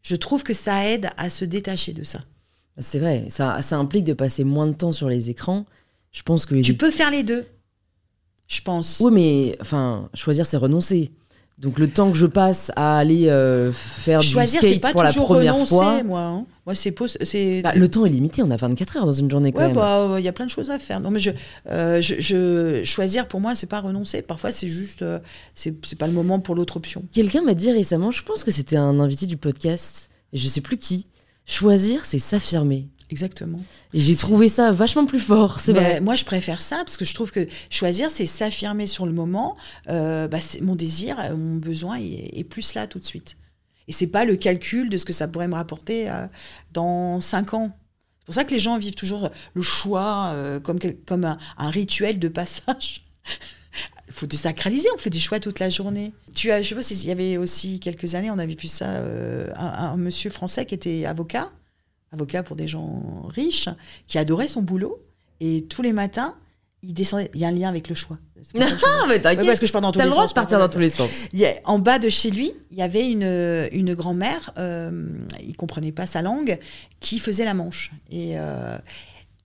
je 0.03 0.17
trouve 0.17 0.43
que 0.43 0.55
ça 0.55 0.87
aide 0.87 1.11
à 1.17 1.31
se 1.31 1.45
détacher 1.45 1.93
de 1.93 2.05
ça. 2.05 2.21
C'est 2.79 2.99
vrai, 2.99 3.27
ça, 3.31 3.61
ça 3.63 3.77
implique 3.77 4.05
de 4.05 4.13
passer 4.13 4.45
moins 4.45 4.67
de 4.67 4.73
temps 4.73 4.93
sur 4.93 5.09
les 5.09 5.31
écrans. 5.31 5.67
Je 6.13 6.23
pense 6.23 6.47
que 6.47 6.55
les 6.55 6.63
Tu 6.63 6.75
peux 6.75 6.91
faire 6.91 7.11
les 7.11 7.23
deux, 7.23 7.47
je 8.47 8.63
pense. 8.63 9.01
Oui, 9.01 9.13
mais 9.13 9.59
enfin, 9.61 10.09
choisir, 10.15 10.47
c'est 10.47 10.57
renoncer. 10.57 11.13
Donc 11.59 11.81
le 11.81 11.89
temps 11.89 12.13
que 12.13 12.17
je 12.17 12.27
passe 12.27 12.71
à 12.77 12.99
aller 12.99 13.29
euh, 13.29 13.73
faire 13.73 14.21
Choisir, 14.23 14.61
du 14.61 14.69
skate 14.69 14.81
pas 14.81 14.93
pour 14.93 15.03
la 15.03 15.13
première 15.13 15.55
renoncer, 15.55 15.69
fois, 15.75 16.03
moi. 16.05 16.21
hein. 16.21 16.47
Moi, 16.67 16.75
c'est 16.77 17.63
bah, 17.63 17.73
le 17.75 17.89
temps 17.89 18.05
est 18.07 18.11
limité. 18.11 18.43
On 18.45 18.51
a 18.53 18.57
24 18.57 18.99
heures 18.99 19.05
dans 19.07 19.11
une 19.11 19.29
journée 19.31 19.51
quand 19.53 19.63
Ouais, 19.63 19.67
même. 19.69 19.77
bah, 19.77 20.17
il 20.19 20.25
y 20.25 20.29
a 20.29 20.33
plein 20.33 20.45
de 20.45 20.51
choses 20.51 20.71
à 20.71 20.79
faire. 20.79 21.01
Non, 21.01 21.11
mais 21.11 21.19
je, 21.19 21.31
euh, 21.71 22.01
je, 22.01 22.15
je- 22.21 22.85
choisir 22.85 23.27
pour 23.27 23.41
moi, 23.41 23.55
c'est 23.57 23.67
pas 23.67 23.81
renoncer. 23.81 24.23
Parfois, 24.23 24.53
c'est 24.53 24.69
juste, 24.69 25.03
euh, 25.03 25.19
c'est 25.55 25.75
c'est 25.85 25.97
pas 25.99 26.07
le 26.07 26.13
moment 26.13 26.39
pour 26.41 26.55
l'autre 26.55 26.77
option. 26.77 27.03
Quelqu'un 27.13 27.43
m'a 27.43 27.55
dit 27.55 27.73
récemment, 27.73 28.11
je 28.13 28.23
pense 28.23 28.45
que 28.45 28.51
c'était 28.53 28.77
un 28.77 29.01
invité 29.01 29.27
du 29.27 29.37
podcast, 29.39 30.11
et 30.33 30.39
je 30.39 30.47
sais 30.47 30.61
plus 30.61 30.77
qui. 30.77 31.07
Choisir, 31.47 32.05
c'est 32.05 32.19
s'affirmer. 32.19 32.87
Exactement. 33.11 33.61
Et 33.95 34.01
j'ai 34.01 34.17
trouvé 34.17 34.49
ça 34.49 34.71
vachement 34.71 35.07
plus 35.07 35.19
fort, 35.19 35.61
c'est 35.61 35.73
Mais 35.73 35.81
vrai. 35.81 36.01
Moi, 36.01 36.15
je 36.15 36.25
préfère 36.25 36.61
ça 36.61 36.77
parce 36.79 36.97
que 36.97 37.05
je 37.05 37.15
trouve 37.15 37.31
que 37.31 37.47
choisir, 37.71 38.11
c'est 38.11 38.27
s'affirmer 38.27 38.87
sur 38.87 39.07
le 39.07 39.13
moment. 39.13 39.57
Euh, 39.89 40.29
bah, 40.29 40.39
mon 40.61 40.75
désir, 40.75 41.19
euh, 41.19 41.37
mon 41.37 41.57
besoin 41.57 41.99
est, 41.99 42.39
est 42.39 42.45
plus 42.45 42.75
là 42.75 42.87
tout 42.87 42.99
de 42.99 43.05
suite. 43.05 43.37
Et 43.89 43.93
c'est 43.93 44.07
pas 44.07 44.25
le 44.25 44.37
calcul 44.37 44.91
de 44.91 44.97
ce 44.99 45.05
que 45.05 45.15
ça 45.15 45.27
pourrait 45.27 45.49
me 45.49 45.55
rapporter 45.55 46.11
euh, 46.11 46.27
dans 46.73 47.21
cinq 47.21 47.55
ans. 47.55 47.73
C'est 48.21 48.27
pour 48.27 48.35
ça 48.35 48.45
que 48.45 48.51
les 48.51 48.59
gens 48.59 48.77
vivent 48.77 48.95
toujours 48.95 49.31
le 49.55 49.63
choix 49.63 50.33
euh, 50.35 50.61
comme, 50.61 50.79
un, 51.25 51.39
un 51.57 51.71
rituel 51.71 52.19
de 52.19 52.29
passage. 52.29 53.07
Il 54.07 54.13
faut 54.13 54.27
désacraliser, 54.27 54.87
on 54.95 54.99
fait 54.99 55.09
des 55.09 55.19
choix 55.19 55.41
toute 55.41 55.59
la 55.59 55.71
journée. 55.71 56.13
Tu 56.35 56.51
as, 56.51 56.61
je 56.61 56.69
sais 56.69 56.75
pas 56.75 56.83
s'il 56.83 57.03
y 57.07 57.11
avait 57.11 57.39
aussi 57.39 57.81
quelques 57.81 58.15
années, 58.15 58.31
on 58.31 58.39
avait 58.39 58.55
vu 58.55 58.69
ça, 58.69 58.91
euh, 58.91 59.51
un, 59.57 59.67
un 59.67 59.97
monsieur 59.97 60.29
français 60.29 60.67
qui 60.67 60.75
était 60.75 61.07
avocat, 61.07 61.51
avocat 62.13 62.43
pour 62.43 62.57
des 62.57 62.69
gens 62.69 63.23
riches, 63.29 63.69
qui 64.07 64.19
adorait 64.19 64.49
son 64.49 64.63
boulot. 64.63 64.99
Et 65.41 65.65
tous 65.69 65.83
les 65.83 65.93
matins, 65.93 66.35
il 66.83 66.95
descendait. 66.95 67.31
Il 67.35 67.41
y 67.41 67.45
a 67.45 67.49
un 67.49 67.53
lien 67.53 67.69
avec 67.69 67.89
le 67.89 67.95
choix. 67.95 68.19
Je- 68.37 68.59
Ah, 68.85 69.07
mais 69.09 69.21
t'inquiète. 69.21 69.47
parce 69.47 69.61
que 69.61 69.67
je 69.67 69.73
pars 69.73 69.81
dans 69.81 69.93
tous 69.93 69.99
les 69.99 70.05
le 70.07 70.11
droit 70.11 70.23
sens, 70.25 70.31
de 70.31 70.35
partir 70.35 70.59
dans 70.59 70.69
tous 70.69 70.79
les 70.79 70.91
sens. 70.91 71.11
il 71.33 71.41
y 71.41 71.47
a- 71.47 71.55
en 71.65 71.79
bas 71.79 71.99
de 71.99 72.09
chez 72.09 72.31
lui, 72.31 72.53
il 72.71 72.79
y 72.79 72.83
avait 72.83 73.09
une, 73.11 73.69
une 73.73 73.95
grand-mère, 73.95 74.53
euh, 74.59 75.09
il 75.45 75.57
comprenait 75.57 75.93
pas 75.93 76.07
sa 76.07 76.23
langue, 76.23 76.59
qui 77.01 77.19
faisait 77.19 77.45
la 77.45 77.55
manche. 77.55 77.91
Et 78.11 78.39
euh, 78.39 78.77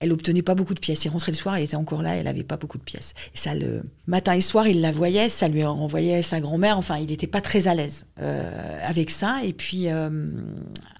elle 0.00 0.12
obtenait 0.12 0.42
pas 0.42 0.54
beaucoup 0.54 0.74
de 0.74 0.80
pièces. 0.80 1.04
Il 1.04 1.08
rentrait 1.08 1.32
le 1.32 1.36
soir, 1.36 1.56
elle 1.56 1.64
était 1.64 1.76
encore 1.76 2.02
là, 2.02 2.14
elle 2.16 2.26
avait 2.28 2.42
pas 2.44 2.56
beaucoup 2.56 2.78
de 2.78 2.82
pièces. 2.84 3.14
Et 3.34 3.38
ça, 3.38 3.54
le 3.54 3.82
matin 4.06 4.34
et 4.34 4.40
soir, 4.40 4.66
il 4.68 4.80
la 4.80 4.92
voyait, 4.92 5.28
ça 5.28 5.48
lui 5.48 5.64
renvoyait 5.64 6.22
sa 6.22 6.40
grand-mère. 6.40 6.76
Enfin, 6.78 6.98
il 6.98 7.06
n'était 7.06 7.26
pas 7.28 7.40
très 7.40 7.68
à 7.68 7.74
l'aise 7.74 8.04
euh, 8.20 8.78
avec 8.82 9.10
ça. 9.10 9.38
Et 9.44 9.52
puis, 9.52 9.88
euh, 9.88 10.10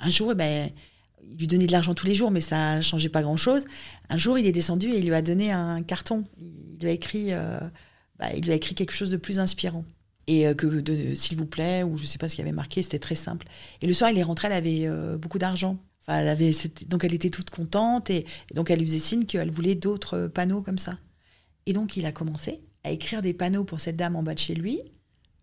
un 0.01 0.11
jour, 0.11 0.31
eh 0.33 0.35
ben, 0.35 0.71
il 1.31 1.39
lui 1.39 1.47
donnait 1.47 1.66
de 1.66 1.72
l'argent 1.72 1.95
tous 1.95 2.07
les 2.07 2.14
jours, 2.14 2.31
mais 2.31 2.41
ça 2.41 2.81
changeait 2.83 3.09
pas 3.09 3.22
grand-chose. 3.22 3.64
Un 4.09 4.16
jour, 4.16 4.39
il 4.39 4.47
est 4.47 4.53
descendu 4.53 4.89
et 4.89 4.99
il 4.99 5.07
lui 5.07 5.14
a 5.14 5.22
donné 5.22 5.51
un 5.51 5.83
carton. 5.83 6.25
Il 6.41 6.79
lui 6.81 6.89
a 6.89 6.93
écrit, 6.93 7.33
euh, 7.33 7.59
bah, 8.18 8.27
il 8.37 8.45
lui 8.45 8.53
a 8.53 8.55
écrit 8.55 8.75
quelque 8.75 8.93
chose 8.93 9.11
de 9.11 9.16
plus 9.16 9.41
inspirant. 9.41 9.85
Et 10.27 10.47
euh, 10.47 10.55
que 10.55 11.14
s'il 11.16 11.37
vous 11.37 11.47
plaît 11.47 11.83
ou 11.83 11.99
je 11.99 12.05
sais 12.05 12.18
pas 12.18 12.29
ce 12.29 12.37
qu'il 12.37 12.43
avait 12.43 12.53
marqué 12.53 12.81
c'était 12.81 12.99
très 12.99 13.14
simple. 13.14 13.47
Et 13.83 13.87
le 13.87 13.93
soir 13.93 14.11
il 14.11 14.18
est 14.18 14.22
rentré 14.22 14.49
elle 14.49 14.55
avait 14.55 14.87
euh, 14.87 15.18
beaucoup 15.18 15.39
d'argent. 15.39 15.77
Enfin 16.01 16.20
elle 16.20 16.29
avait 16.29 16.53
donc 16.89 17.05
elle 17.05 17.12
était 17.12 17.29
toute 17.29 17.51
contente 17.51 18.09
et, 18.09 18.25
donc 18.55 18.70
elle 18.70 18.79
lui 18.79 18.87
faisait 18.87 18.99
signe 18.99 19.27
qu'elle 19.27 19.51
voulait 19.51 19.75
d'autres 19.75 20.29
panneaux 20.29 20.62
comme 20.62 20.79
ça. 20.79 20.99
Et 21.66 21.75
donc 21.75 21.99
il 21.99 22.07
a 22.07 22.12
commencé 22.12 22.62
à 22.85 22.91
écrire 22.91 23.20
des 23.20 23.35
panneaux 23.35 23.64
pour 23.64 23.81
cette 23.81 23.97
dame 23.97 24.16
en 24.16 24.22
bas 24.22 24.33
de 24.33 24.39
chez 24.39 24.55
lui. 24.55 24.81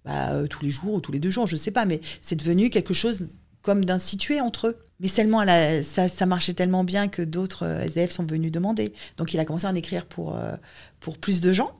Bah, 0.03 0.47
tous 0.49 0.63
les 0.63 0.71
jours 0.71 0.95
ou 0.95 0.99
tous 0.99 1.11
les 1.11 1.19
deux 1.19 1.29
jours 1.29 1.45
je 1.45 1.55
sais 1.55 1.69
pas 1.69 1.85
mais 1.85 2.01
c'est 2.21 2.35
devenu 2.35 2.71
quelque 2.71 2.95
chose 2.95 3.27
comme 3.61 3.85
d'institué 3.85 4.41
entre 4.41 4.67
eux 4.67 4.77
mais 4.99 5.07
seulement 5.07 5.41
elle 5.41 5.49
a- 5.49 5.83
ça, 5.83 6.07
ça 6.07 6.25
marchait 6.25 6.53
tellement 6.53 6.83
bien 6.83 7.07
que 7.07 7.21
d'autres 7.21 7.63
euh, 7.65 7.81
SDF 7.81 8.11
sont 8.11 8.25
venus 8.25 8.51
demander 8.51 8.93
donc 9.17 9.33
il 9.33 9.39
a 9.39 9.45
commencé 9.45 9.65
à 9.65 9.69
en 9.69 9.75
écrire 9.75 10.05
pour, 10.05 10.35
euh, 10.35 10.55
pour 10.99 11.17
plus 11.17 11.41
de 11.41 11.53
gens 11.53 11.71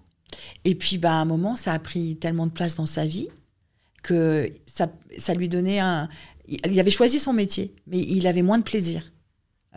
et 0.64 0.76
puis, 0.76 0.98
bah, 0.98 1.12
à 1.12 1.16
un 1.16 1.26
moment, 1.26 1.58
ça 1.58 1.74
a 1.74 1.80
pris 1.80 2.16
tellement 2.16 2.46
de 2.48 2.52
place 2.52 2.76
dans 2.76 2.86
sa 2.86 3.06
vie 3.06 3.28
que 4.04 4.50
ça, 4.66 4.88
ça 5.18 5.34
lui 5.34 5.50
donnait 5.50 5.80
un. 5.80 6.08
Il 6.48 6.80
avait 6.80 6.90
choisi 6.92 7.20
son 7.20 7.34
métier, 7.34 7.76
mais 7.88 8.00
il 8.00 8.26
avait 8.28 8.42
moins 8.42 8.58
de 8.58 8.64
plaisir 8.64 9.12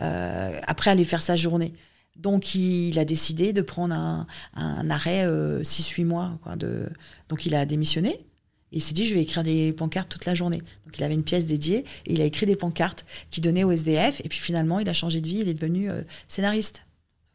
euh, 0.01 0.61
après 0.67 0.91
aller 0.91 1.05
faire 1.05 1.23
sa 1.23 1.35
journée. 1.37 1.75
Donc, 2.17 2.55
il 2.55 2.97
a 2.99 3.05
décidé 3.05 3.53
de 3.53 3.63
prendre 3.63 3.95
un, 3.95 4.27
un 4.55 4.91
arrêt 4.91 5.27
6-8 5.27 6.05
mois. 6.05 6.39
De... 6.57 6.89
Donc, 7.29 7.47
il 7.47 7.55
a 7.57 7.67
démissionné. 7.67 8.25
Et 8.75 8.79
il 8.79 8.81
s'est 8.81 8.93
dit, 8.93 9.07
je 9.07 9.15
vais 9.15 9.23
écrire 9.23 9.45
des 9.45 9.73
pancartes 9.73 10.09
toute 10.09 10.27
la 10.27 10.35
journée. 10.35 10.59
Donc 10.59 10.99
il 10.99 11.05
avait 11.05 11.15
une 11.15 11.23
pièce 11.23 11.47
dédiée 11.47 11.85
et 12.07 12.13
il 12.13 12.21
a 12.21 12.25
écrit 12.25 12.45
des 12.45 12.57
pancartes 12.57 13.07
qui 13.31 13.41
donnaient 13.41 13.63
au 13.63 13.71
SDF. 13.71 14.21
Et 14.25 14.29
puis 14.29 14.41
finalement, 14.41 14.81
il 14.81 14.89
a 14.89 14.93
changé 14.93 15.21
de 15.21 15.29
vie, 15.29 15.39
il 15.43 15.49
est 15.49 15.55
devenu 15.55 15.89
euh, 15.89 16.03
scénariste 16.27 16.83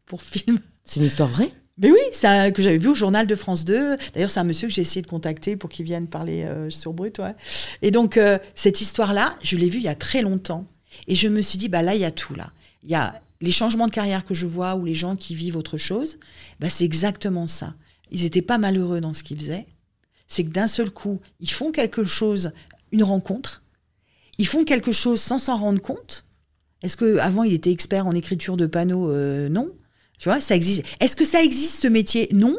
pour 0.06 0.22
film. 0.24 0.60
C'est 0.84 1.00
une 1.00 1.06
histoire 1.06 1.30
vraie? 1.30 1.54
Mais 1.78 1.92
oui, 1.92 2.00
ça 2.12 2.52
que 2.52 2.62
j'avais 2.62 2.78
vu 2.78 2.90
au 2.90 2.94
journal 2.94 3.26
de 3.26 3.36
France 3.36 3.64
2. 3.64 3.96
D'ailleurs, 4.14 4.30
c'est 4.30 4.42
un 4.42 4.44
monsieur 4.44 4.68
que 4.68 4.74
j'ai 4.74 4.82
essayé 4.82 5.02
de 5.02 5.08
contacter 5.08 5.56
pour 5.56 5.70
qu'il 5.70 5.86
vienne 5.86 6.08
parler 6.08 6.44
euh, 6.44 6.70
sur 6.70 6.92
Brut. 6.92 7.20
Ouais. 7.20 7.34
Et 7.82 7.92
donc, 7.92 8.18
euh, 8.18 8.38
cette 8.54 8.82
histoire-là, 8.82 9.38
je 9.42 9.56
l'ai 9.56 9.70
vue 9.70 9.78
il 9.78 9.86
y 9.86 9.88
a 9.88 9.96
très 9.96 10.22
longtemps. 10.22 10.66
Et 11.08 11.16
je 11.16 11.30
me 11.30 11.42
suis 11.42 11.58
dit, 11.58 11.70
bah 11.70 11.82
là, 11.82 11.96
il 11.96 12.02
y 12.02 12.06
a 12.06 12.12
tout 12.12 12.36
là. 12.36 12.52
Il 12.84 12.90
y 12.90 12.96
a 12.96 13.22
les 13.40 13.54
changements 13.54 13.86
de 13.86 13.92
carrière 13.92 14.26
que 14.26 14.34
je 14.34 14.46
vois 14.46 14.76
ou 14.76 14.84
les 14.84 14.94
gens 14.94 15.16
qui 15.16 15.36
vivent 15.36 15.56
autre 15.56 15.78
chose. 15.78 16.18
Bah, 16.60 16.68
c'est 16.68 16.84
exactement 16.84 17.48
ça. 17.48 17.76
Ils 18.12 18.24
n'étaient 18.24 18.42
pas 18.42 18.58
malheureux 18.58 19.00
dans 19.00 19.14
ce 19.14 19.24
qu'ils 19.24 19.40
faisaient 19.40 19.66
c'est 20.30 20.46
que 20.46 20.52
d'un 20.52 20.68
seul 20.68 20.90
coup, 20.92 21.20
ils 21.42 21.52
font 21.52 21.72
quelque 21.72 22.06
chose, 22.06 22.54
une 22.94 23.04
rencontre, 23.04 23.64
ils 24.38 24.48
font 24.48 24.64
quelque 24.64 24.94
chose 24.94 25.20
sans 25.20 25.38
s'en 25.38 25.58
rendre 25.58 25.82
compte. 25.82 26.26
Est-ce 26.82 26.96
que 26.96 27.18
avant 27.18 27.44
il 27.44 27.54
était 27.54 27.72
expert 27.72 28.08
en 28.08 28.14
écriture 28.14 28.56
de 28.56 28.66
panneaux? 28.66 29.12
Euh, 29.12 29.50
Non. 29.50 29.70
Tu 30.18 30.28
vois, 30.30 30.42
ça 30.42 30.56
existe. 30.56 30.84
Est-ce 31.00 31.16
que 31.16 31.24
ça 31.26 31.42
existe 31.44 31.82
ce 31.82 31.88
métier? 31.88 32.28
Non. 32.34 32.56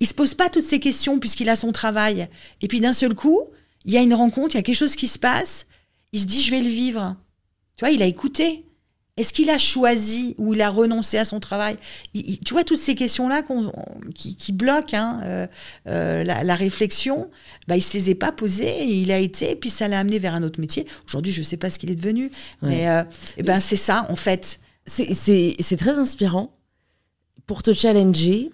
Il 0.00 0.06
se 0.06 0.14
pose 0.14 0.34
pas 0.34 0.48
toutes 0.48 0.64
ces 0.64 0.78
questions 0.78 1.18
puisqu'il 1.18 1.48
a 1.48 1.56
son 1.56 1.72
travail. 1.72 2.28
Et 2.60 2.68
puis 2.68 2.80
d'un 2.80 2.92
seul 2.92 3.14
coup, 3.14 3.40
il 3.84 3.92
y 3.92 3.98
a 3.98 4.00
une 4.00 4.14
rencontre, 4.14 4.54
il 4.54 4.58
y 4.58 4.60
a 4.60 4.62
quelque 4.62 4.76
chose 4.76 4.96
qui 4.96 5.08
se 5.08 5.18
passe. 5.18 5.66
Il 6.12 6.20
se 6.20 6.26
dit 6.26 6.40
je 6.40 6.50
vais 6.52 6.62
le 6.62 6.68
vivre. 6.68 7.16
Tu 7.76 7.84
vois, 7.84 7.90
il 7.92 8.02
a 8.02 8.06
écouté. 8.06 8.64
Est-ce 9.16 9.32
qu'il 9.32 9.48
a 9.48 9.58
choisi 9.58 10.34
ou 10.38 10.54
il 10.54 10.60
a 10.60 10.68
renoncé 10.68 11.18
à 11.18 11.24
son 11.24 11.38
travail? 11.38 11.76
Tu 12.12 12.52
vois, 12.52 12.64
toutes 12.64 12.78
ces 12.78 12.96
questions-là 12.96 13.44
qui, 14.12 14.52
bloquent 14.52 14.96
hein, 14.96 15.20
euh, 15.22 15.46
euh, 15.86 16.24
la, 16.24 16.54
réflexion, 16.56 17.30
bah, 17.68 17.76
il 17.76 17.78
ne 17.78 17.84
se 17.84 17.98
les 17.98 18.16
pas 18.16 18.32
posées, 18.32 18.84
il 18.84 19.12
a 19.12 19.18
été, 19.20 19.52
et 19.52 19.56
puis 19.56 19.70
ça 19.70 19.86
l'a 19.86 20.00
amené 20.00 20.18
vers 20.18 20.34
un 20.34 20.42
autre 20.42 20.58
métier. 20.58 20.84
Aujourd'hui, 21.06 21.30
je 21.30 21.40
ne 21.40 21.44
sais 21.44 21.56
pas 21.56 21.70
ce 21.70 21.78
qu'il 21.78 21.92
est 21.92 21.94
devenu, 21.94 22.32
mais 22.60 22.88
euh, 22.88 23.04
eh 23.36 23.44
ben, 23.44 23.60
c'est 23.60 23.76
ça, 23.76 24.04
en 24.08 24.16
fait. 24.16 24.58
C'est 24.84 25.76
très 25.78 25.96
inspirant 25.96 26.56
pour 27.46 27.62
te 27.62 27.72
challenger, 27.72 28.50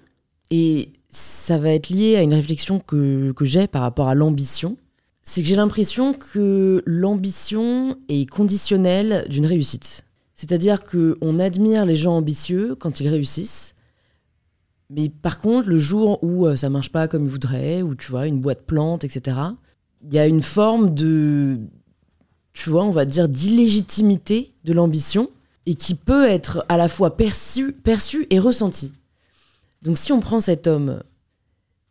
et 0.50 0.90
ça 1.08 1.56
va 1.56 1.70
être 1.70 1.88
lié 1.88 2.16
à 2.16 2.22
une 2.22 2.34
réflexion 2.34 2.80
que, 2.80 3.32
que 3.32 3.46
j'ai 3.46 3.66
par 3.66 3.80
rapport 3.80 4.08
à 4.08 4.14
l'ambition. 4.14 4.76
C'est 5.22 5.40
que 5.40 5.48
j'ai 5.48 5.56
l'impression 5.56 6.12
que 6.12 6.82
l'ambition 6.84 7.96
est 8.10 8.28
conditionnelle 8.28 9.24
d'une 9.30 9.46
réussite. 9.46 10.04
C'est-à-dire 10.40 10.80
qu'on 10.84 11.38
admire 11.38 11.84
les 11.84 11.96
gens 11.96 12.14
ambitieux 12.16 12.74
quand 12.74 12.98
ils 13.00 13.08
réussissent. 13.08 13.74
Mais 14.88 15.10
par 15.10 15.38
contre, 15.38 15.68
le 15.68 15.78
jour 15.78 16.18
où 16.24 16.46
euh, 16.46 16.56
ça 16.56 16.70
marche 16.70 16.90
pas 16.90 17.08
comme 17.08 17.24
ils 17.26 17.30
voudraient, 17.30 17.82
ou 17.82 17.94
tu 17.94 18.10
vois, 18.10 18.26
une 18.26 18.40
boîte 18.40 18.62
plante, 18.62 19.04
etc., 19.04 19.38
il 20.02 20.14
y 20.14 20.18
a 20.18 20.26
une 20.26 20.40
forme 20.40 20.94
de, 20.94 21.58
tu 22.54 22.70
vois, 22.70 22.84
on 22.84 22.90
va 22.90 23.04
dire, 23.04 23.28
d'illégitimité 23.28 24.54
de 24.64 24.72
l'ambition 24.72 25.28
et 25.66 25.74
qui 25.74 25.94
peut 25.94 26.26
être 26.26 26.64
à 26.70 26.78
la 26.78 26.88
fois 26.88 27.18
perçue 27.18 27.72
perçu 27.72 28.26
et 28.30 28.38
ressentie. 28.38 28.94
Donc 29.82 29.98
si 29.98 30.10
on 30.10 30.20
prend 30.20 30.40
cet 30.40 30.66
homme, 30.66 31.02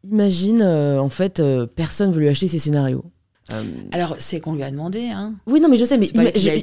imagine, 0.04 0.64
euh, 0.64 1.00
en 1.00 1.10
fait, 1.10 1.40
euh, 1.40 1.68
personne 1.68 2.12
veut 2.12 2.22
lui 2.22 2.30
acheter 2.30 2.48
ses 2.48 2.58
scénarios. 2.58 3.06
Euh, 3.52 3.64
Alors, 3.92 4.16
c'est 4.20 4.40
qu'on 4.40 4.54
lui 4.54 4.64
a 4.64 4.72
demandé. 4.72 5.10
Hein. 5.10 5.34
Oui, 5.48 5.60
non, 5.60 5.70
mais 5.70 5.78
je 5.78 5.86
sais, 5.86 5.98
mais 5.98 6.08
bien 6.12 6.24
oui, 6.34 6.40
sûr, 6.40 6.54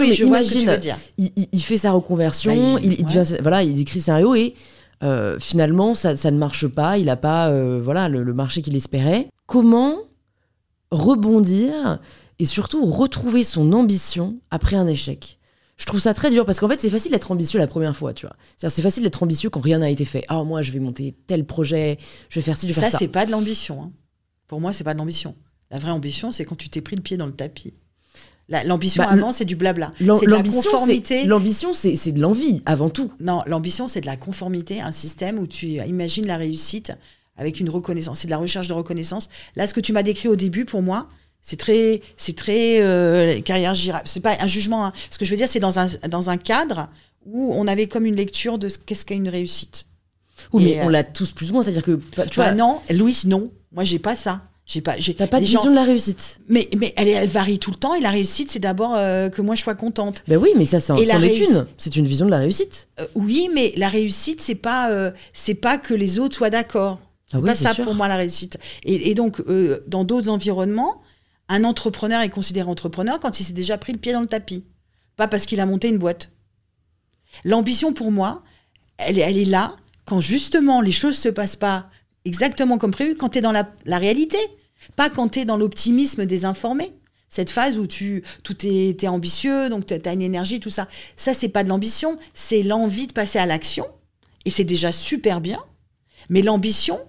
oui, 0.00 0.12
je 0.12 0.24
vois 0.24 0.42
ce 0.42 0.54
que 0.54 0.58
tu 0.58 0.66
veux 0.66 0.78
dire. 0.78 0.96
Il, 1.18 1.62
fait 1.62 1.76
sa 1.76 1.92
reconversion, 1.92 2.74
bah, 2.74 2.80
il, 2.82 3.04
voilà, 3.42 3.62
il 3.62 3.78
écrit 3.80 4.00
scénario 4.00 4.34
et 4.34 4.54
euh, 5.02 5.38
finalement, 5.38 5.94
ça, 5.94 6.14
ne 6.14 6.38
marche 6.38 6.66
pas. 6.66 6.98
Il 6.98 7.06
n'a 7.06 7.16
pas 7.16 7.48
euh, 7.48 7.80
voilà, 7.82 8.08
le, 8.08 8.32
marché 8.32 8.62
qu'il 8.62 8.76
espérait. 8.76 9.28
Comment 9.46 9.96
rebondir 10.90 11.98
et 12.38 12.44
surtout 12.44 12.84
retrouver 12.84 13.44
son 13.44 13.72
ambition 13.72 14.36
après 14.50 14.76
un 14.76 14.86
échec? 14.86 15.38
Je 15.76 15.84
trouve 15.84 16.00
ça 16.00 16.14
très 16.14 16.30
dur 16.30 16.46
parce 16.46 16.58
qu'en 16.58 16.68
fait, 16.68 16.80
c'est 16.80 16.88
facile 16.88 17.12
d'être 17.12 17.30
ambitieux 17.30 17.58
la 17.58 17.66
première 17.66 17.94
fois, 17.94 18.14
tu 18.14 18.26
vois. 18.26 18.34
C'est 18.56 18.80
facile 18.80 19.02
d'être 19.02 19.22
ambitieux 19.22 19.50
quand 19.50 19.60
rien 19.60 19.78
n'a 19.78 19.90
été 19.90 20.06
fait. 20.06 20.24
Ah, 20.28 20.42
moi, 20.42 20.62
je 20.62 20.72
vais 20.72 20.80
monter 20.80 21.14
tel 21.26 21.44
projet, 21.44 21.98
je 22.30 22.38
vais 22.38 22.42
faire 22.42 22.56
ci, 22.56 22.66
je 22.66 22.72
vais 22.72 22.80
faire 22.80 22.84
ça. 22.84 22.92
Ça, 22.92 22.98
c'est 22.98 23.08
pas 23.08 23.26
de 23.26 23.30
l'ambition. 23.30 23.82
Hein. 23.82 23.92
Pour 24.46 24.60
moi, 24.60 24.72
c'est 24.72 24.84
pas 24.84 24.94
de 24.94 24.98
l'ambition. 24.98 25.34
La 25.70 25.78
vraie 25.78 25.90
ambition, 25.90 26.32
c'est 26.32 26.44
quand 26.44 26.56
tu 26.56 26.68
t'es 26.68 26.80
pris 26.80 26.96
le 26.96 27.02
pied 27.02 27.16
dans 27.16 27.26
le 27.26 27.32
tapis. 27.32 27.74
L'ambition 28.48 29.02
bah, 29.02 29.10
avant, 29.10 29.32
c'est 29.32 29.44
du 29.44 29.56
blabla. 29.56 29.92
C'est 29.98 30.26
de 30.26 30.30
la 30.30 30.42
conformité. 30.42 31.24
L'ambition, 31.24 31.72
c'est 31.72 32.12
de 32.12 32.20
l'envie, 32.20 32.62
avant 32.64 32.90
tout. 32.90 33.12
Non, 33.20 33.42
l'ambition, 33.46 33.88
c'est 33.88 34.00
de 34.00 34.06
la 34.06 34.16
conformité, 34.16 34.80
un 34.80 34.92
système 34.92 35.38
où 35.38 35.46
tu 35.46 35.78
imagines 35.84 36.26
la 36.26 36.36
réussite 36.36 36.92
avec 37.36 37.60
une 37.60 37.68
reconnaissance. 37.68 38.20
C'est 38.20 38.28
de 38.28 38.30
la 38.30 38.38
recherche 38.38 38.68
de 38.68 38.72
reconnaissance. 38.72 39.28
Là, 39.56 39.66
ce 39.66 39.74
que 39.74 39.80
tu 39.80 39.92
m'as 39.92 40.04
décrit 40.04 40.28
au 40.28 40.36
début, 40.36 40.64
pour 40.64 40.80
moi, 40.80 41.08
c'est 41.42 41.58
très, 41.58 42.00
c'est 42.16 42.36
très 42.36 42.80
euh, 42.80 43.40
carrière 43.40 43.74
girafe. 43.74 44.02
C'est 44.04 44.20
pas 44.20 44.36
un 44.40 44.46
jugement. 44.46 44.86
Hein. 44.86 44.92
Ce 45.10 45.18
que 45.18 45.24
je 45.24 45.30
veux 45.30 45.36
dire, 45.36 45.48
c'est 45.48 45.60
dans 45.60 45.78
un, 45.78 45.86
dans 46.08 46.30
un 46.30 46.36
cadre 46.36 46.88
où 47.24 47.52
on 47.54 47.66
avait 47.66 47.88
comme 47.88 48.06
une 48.06 48.16
lecture 48.16 48.58
de 48.58 48.68
qu'est-ce 48.68 49.04
qu'est 49.04 49.16
une 49.16 49.28
réussite. 49.28 49.86
Oui, 50.52 50.64
mais 50.64 50.80
on 50.82 50.88
euh, 50.88 50.92
l'a 50.92 51.04
tous 51.04 51.32
plus 51.32 51.50
ou 51.50 51.54
moins. 51.54 51.62
C'est-à-dire 51.62 51.82
que. 51.82 52.00
Tu 52.26 52.36
vois, 52.36 52.52
non, 52.52 52.80
Louis, 52.90 53.22
non. 53.26 53.50
Moi, 53.72 53.84
j'ai 53.84 53.98
pas 53.98 54.16
ça. 54.16 54.42
J'ai 54.66 54.80
pas, 54.80 54.96
j'ai, 54.98 55.14
T'as 55.14 55.28
pas 55.28 55.38
de 55.38 55.44
vision 55.44 55.70
de 55.70 55.76
la 55.76 55.84
réussite. 55.84 56.40
Mais, 56.48 56.68
mais 56.76 56.92
elle, 56.96 57.06
elle, 57.06 57.28
varie 57.28 57.60
tout 57.60 57.70
le 57.70 57.76
temps 57.76 57.94
et 57.94 58.00
la 58.00 58.10
réussite, 58.10 58.50
c'est 58.50 58.58
d'abord 58.58 58.96
euh, 58.96 59.28
que 59.28 59.40
moi 59.40 59.54
je 59.54 59.62
sois 59.62 59.76
contente. 59.76 60.24
Ben 60.26 60.38
oui, 60.38 60.50
mais 60.56 60.64
ça, 60.64 60.80
c'est, 60.80 60.92
c'en 61.06 61.22
est 61.22 61.38
une. 61.38 61.66
C'est 61.78 61.94
une 61.94 62.06
vision 62.06 62.26
de 62.26 62.32
la 62.32 62.38
réussite. 62.38 62.88
Euh, 62.98 63.06
oui, 63.14 63.48
mais 63.54 63.72
la 63.76 63.88
réussite, 63.88 64.40
c'est 64.40 64.56
pas, 64.56 64.90
euh, 64.90 65.12
c'est 65.32 65.54
pas 65.54 65.78
que 65.78 65.94
les 65.94 66.18
autres 66.18 66.34
soient 66.34 66.50
d'accord. 66.50 66.98
C'est 67.30 67.36
ah 67.36 67.40
pas 67.42 67.54
ça 67.54 67.74
pour 67.74 67.94
moi 67.94 68.08
la 68.08 68.16
réussite. 68.16 68.58
Et, 68.82 69.10
et 69.10 69.14
donc, 69.14 69.42
dans 69.86 70.04
d'autres 70.04 70.28
environnements, 70.28 71.00
un 71.48 71.62
entrepreneur 71.62 72.20
est 72.22 72.28
considéré 72.28 72.68
entrepreneur 72.68 73.20
quand 73.20 73.38
il 73.38 73.44
s'est 73.44 73.52
déjà 73.52 73.78
pris 73.78 73.92
le 73.92 73.98
pied 73.98 74.12
dans 74.12 74.20
le 74.20 74.26
tapis. 74.26 74.64
Pas 75.16 75.28
parce 75.28 75.46
qu'il 75.46 75.60
a 75.60 75.66
monté 75.66 75.88
une 75.88 75.98
boîte. 75.98 76.30
L'ambition 77.44 77.92
pour 77.92 78.10
moi, 78.10 78.42
elle, 78.98 79.18
elle 79.18 79.38
est 79.38 79.44
là 79.44 79.76
quand 80.04 80.20
justement 80.20 80.80
les 80.80 80.92
choses 80.92 81.16
se 81.16 81.28
passent 81.28 81.56
pas 81.56 81.88
exactement 82.26 82.76
comme 82.76 82.90
prévu 82.90 83.14
quand 83.16 83.30
tu 83.30 83.38
es 83.38 83.40
dans 83.40 83.52
la, 83.52 83.98
réalité, 83.98 84.38
pas 84.96 85.08
quand 85.08 85.28
tu 85.28 85.40
es 85.40 85.44
dans 85.44 85.56
l'optimisme 85.56 86.26
des 86.26 86.44
informés. 86.44 86.92
Cette 87.28 87.50
phase 87.50 87.78
où 87.78 87.86
tu 87.86 88.22
tout 88.42 88.56
est, 88.66 89.06
ambitieux, 89.08 89.68
donc 89.68 89.86
tu 89.86 89.94
as 89.94 90.12
une 90.12 90.22
énergie, 90.22 90.60
tout 90.60 90.70
ça. 90.70 90.86
Ça, 91.16 91.34
c'est 91.34 91.48
pas 91.48 91.64
de 91.64 91.68
l'ambition, 91.68 92.18
c'est 92.34 92.62
l'envie 92.62 93.06
de 93.06 93.12
passer 93.12 93.38
à 93.38 93.46
l'action. 93.46 93.86
Et 94.44 94.50
c'est 94.50 94.64
déjà 94.64 94.92
super 94.92 95.40
bien. 95.40 95.58
Mais 96.28 96.42
l'ambition, 96.42 97.00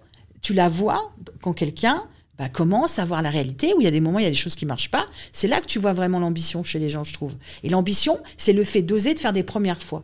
tu 0.41 0.53
la 0.53 0.69
vois 0.69 1.13
quand 1.41 1.53
quelqu'un 1.53 2.07
bah, 2.37 2.49
commence 2.49 2.99
à 2.99 3.05
voir 3.05 3.21
la 3.21 3.29
réalité, 3.29 3.73
où 3.75 3.81
il 3.81 3.83
y 3.83 3.87
a 3.87 3.91
des 3.91 3.99
moments, 3.99 4.19
il 4.19 4.23
y 4.23 4.27
a 4.27 4.31
des 4.31 4.35
choses 4.35 4.55
qui 4.55 4.65
marchent 4.65 4.91
pas. 4.91 5.05
C'est 5.33 5.47
là 5.47 5.61
que 5.61 5.65
tu 5.67 5.79
vois 5.79 5.93
vraiment 5.93 6.19
l'ambition 6.19 6.63
chez 6.63 6.79
les 6.79 6.89
gens, 6.89 7.03
je 7.03 7.13
trouve. 7.13 7.35
Et 7.63 7.69
l'ambition, 7.69 8.19
c'est 8.37 8.53
le 8.53 8.63
fait 8.63 8.81
d'oser 8.81 9.13
de 9.13 9.19
faire 9.19 9.33
des 9.33 9.43
premières 9.43 9.81
fois. 9.81 10.03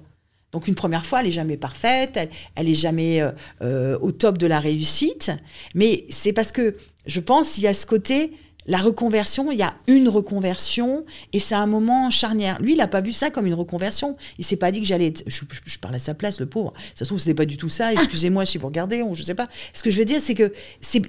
Donc 0.53 0.67
une 0.67 0.75
première 0.75 1.05
fois, 1.05 1.21
elle 1.21 1.27
est 1.27 1.31
jamais 1.31 1.57
parfaite, 1.57 2.15
elle, 2.15 2.29
elle 2.55 2.69
est 2.69 2.75
jamais 2.75 3.21
euh, 3.21 3.31
euh, 3.61 3.97
au 4.01 4.11
top 4.11 4.37
de 4.37 4.47
la 4.47 4.59
réussite, 4.59 5.31
mais 5.75 6.05
c'est 6.09 6.31
parce 6.31 6.51
que 6.51 6.77
je 7.05 7.19
pense 7.19 7.51
qu'il 7.51 7.63
y 7.63 7.67
a 7.67 7.73
ce 7.73 7.85
côté 7.85 8.31
la 8.65 8.77
reconversion, 8.77 9.51
il 9.51 9.57
y 9.57 9.63
a 9.63 9.73
une 9.87 10.07
reconversion 10.07 11.05
et 11.33 11.39
c'est 11.39 11.55
un 11.55 11.65
moment 11.65 12.09
charnière. 12.09 12.61
Lui, 12.61 12.73
il 12.73 12.77
n'a 12.77 12.87
pas 12.87 13.01
vu 13.01 13.11
ça 13.11 13.29
comme 13.29 13.45
une 13.45 13.53
reconversion. 13.53 14.15
Il 14.37 14.45
s'est 14.45 14.55
pas 14.55 14.71
dit 14.71 14.79
que 14.79 14.87
j'allais. 14.87 15.13
Je, 15.27 15.77
parle 15.79 15.95
à 15.95 15.99
sa 15.99 16.13
place, 16.13 16.39
le 16.39 16.45
pauvre. 16.45 16.73
Ça 16.95 17.03
se 17.03 17.09
trouve, 17.09 17.19
ce 17.19 17.27
n'est 17.27 17.33
pas 17.33 17.45
du 17.45 17.57
tout 17.57 17.69
ça. 17.69 17.91
Excusez-moi 17.91 18.45
si 18.45 18.57
vous 18.57 18.67
regardez, 18.67 19.01
ou 19.01 19.15
je 19.15 19.23
sais 19.23 19.35
pas. 19.35 19.49
Ce 19.73 19.83
que 19.83 19.91
je 19.91 19.99
veux 19.99 20.05
dire, 20.05 20.21
c'est 20.21 20.35
que 20.35 20.53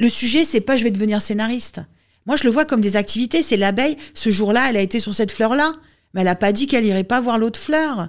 le 0.01 0.09
sujet, 0.09 0.45
c'est 0.45 0.61
pas 0.61 0.76
je 0.76 0.84
vais 0.84 0.90
devenir 0.90 1.22
scénariste. 1.22 1.80
Moi, 2.26 2.36
je 2.36 2.45
le 2.45 2.51
vois 2.51 2.64
comme 2.64 2.80
des 2.80 2.97
activités. 2.97 3.42
C'est 3.42 3.57
l'abeille. 3.57 3.97
Ce 4.14 4.30
jour-là, 4.30 4.70
elle 4.70 4.76
a 4.76 4.80
été 4.80 4.99
sur 4.99 5.14
cette 5.14 5.30
fleur-là 5.30 5.74
mais 6.15 6.21
elle 6.21 6.27
n'a 6.27 6.37
pas 6.37 6.53
dit 6.53 6.67
qu'elle 6.67 6.85
irait 6.85 7.05
pas 7.05 7.21
voir 7.21 7.39
l'autre 7.39 7.59
fleur. 7.59 8.09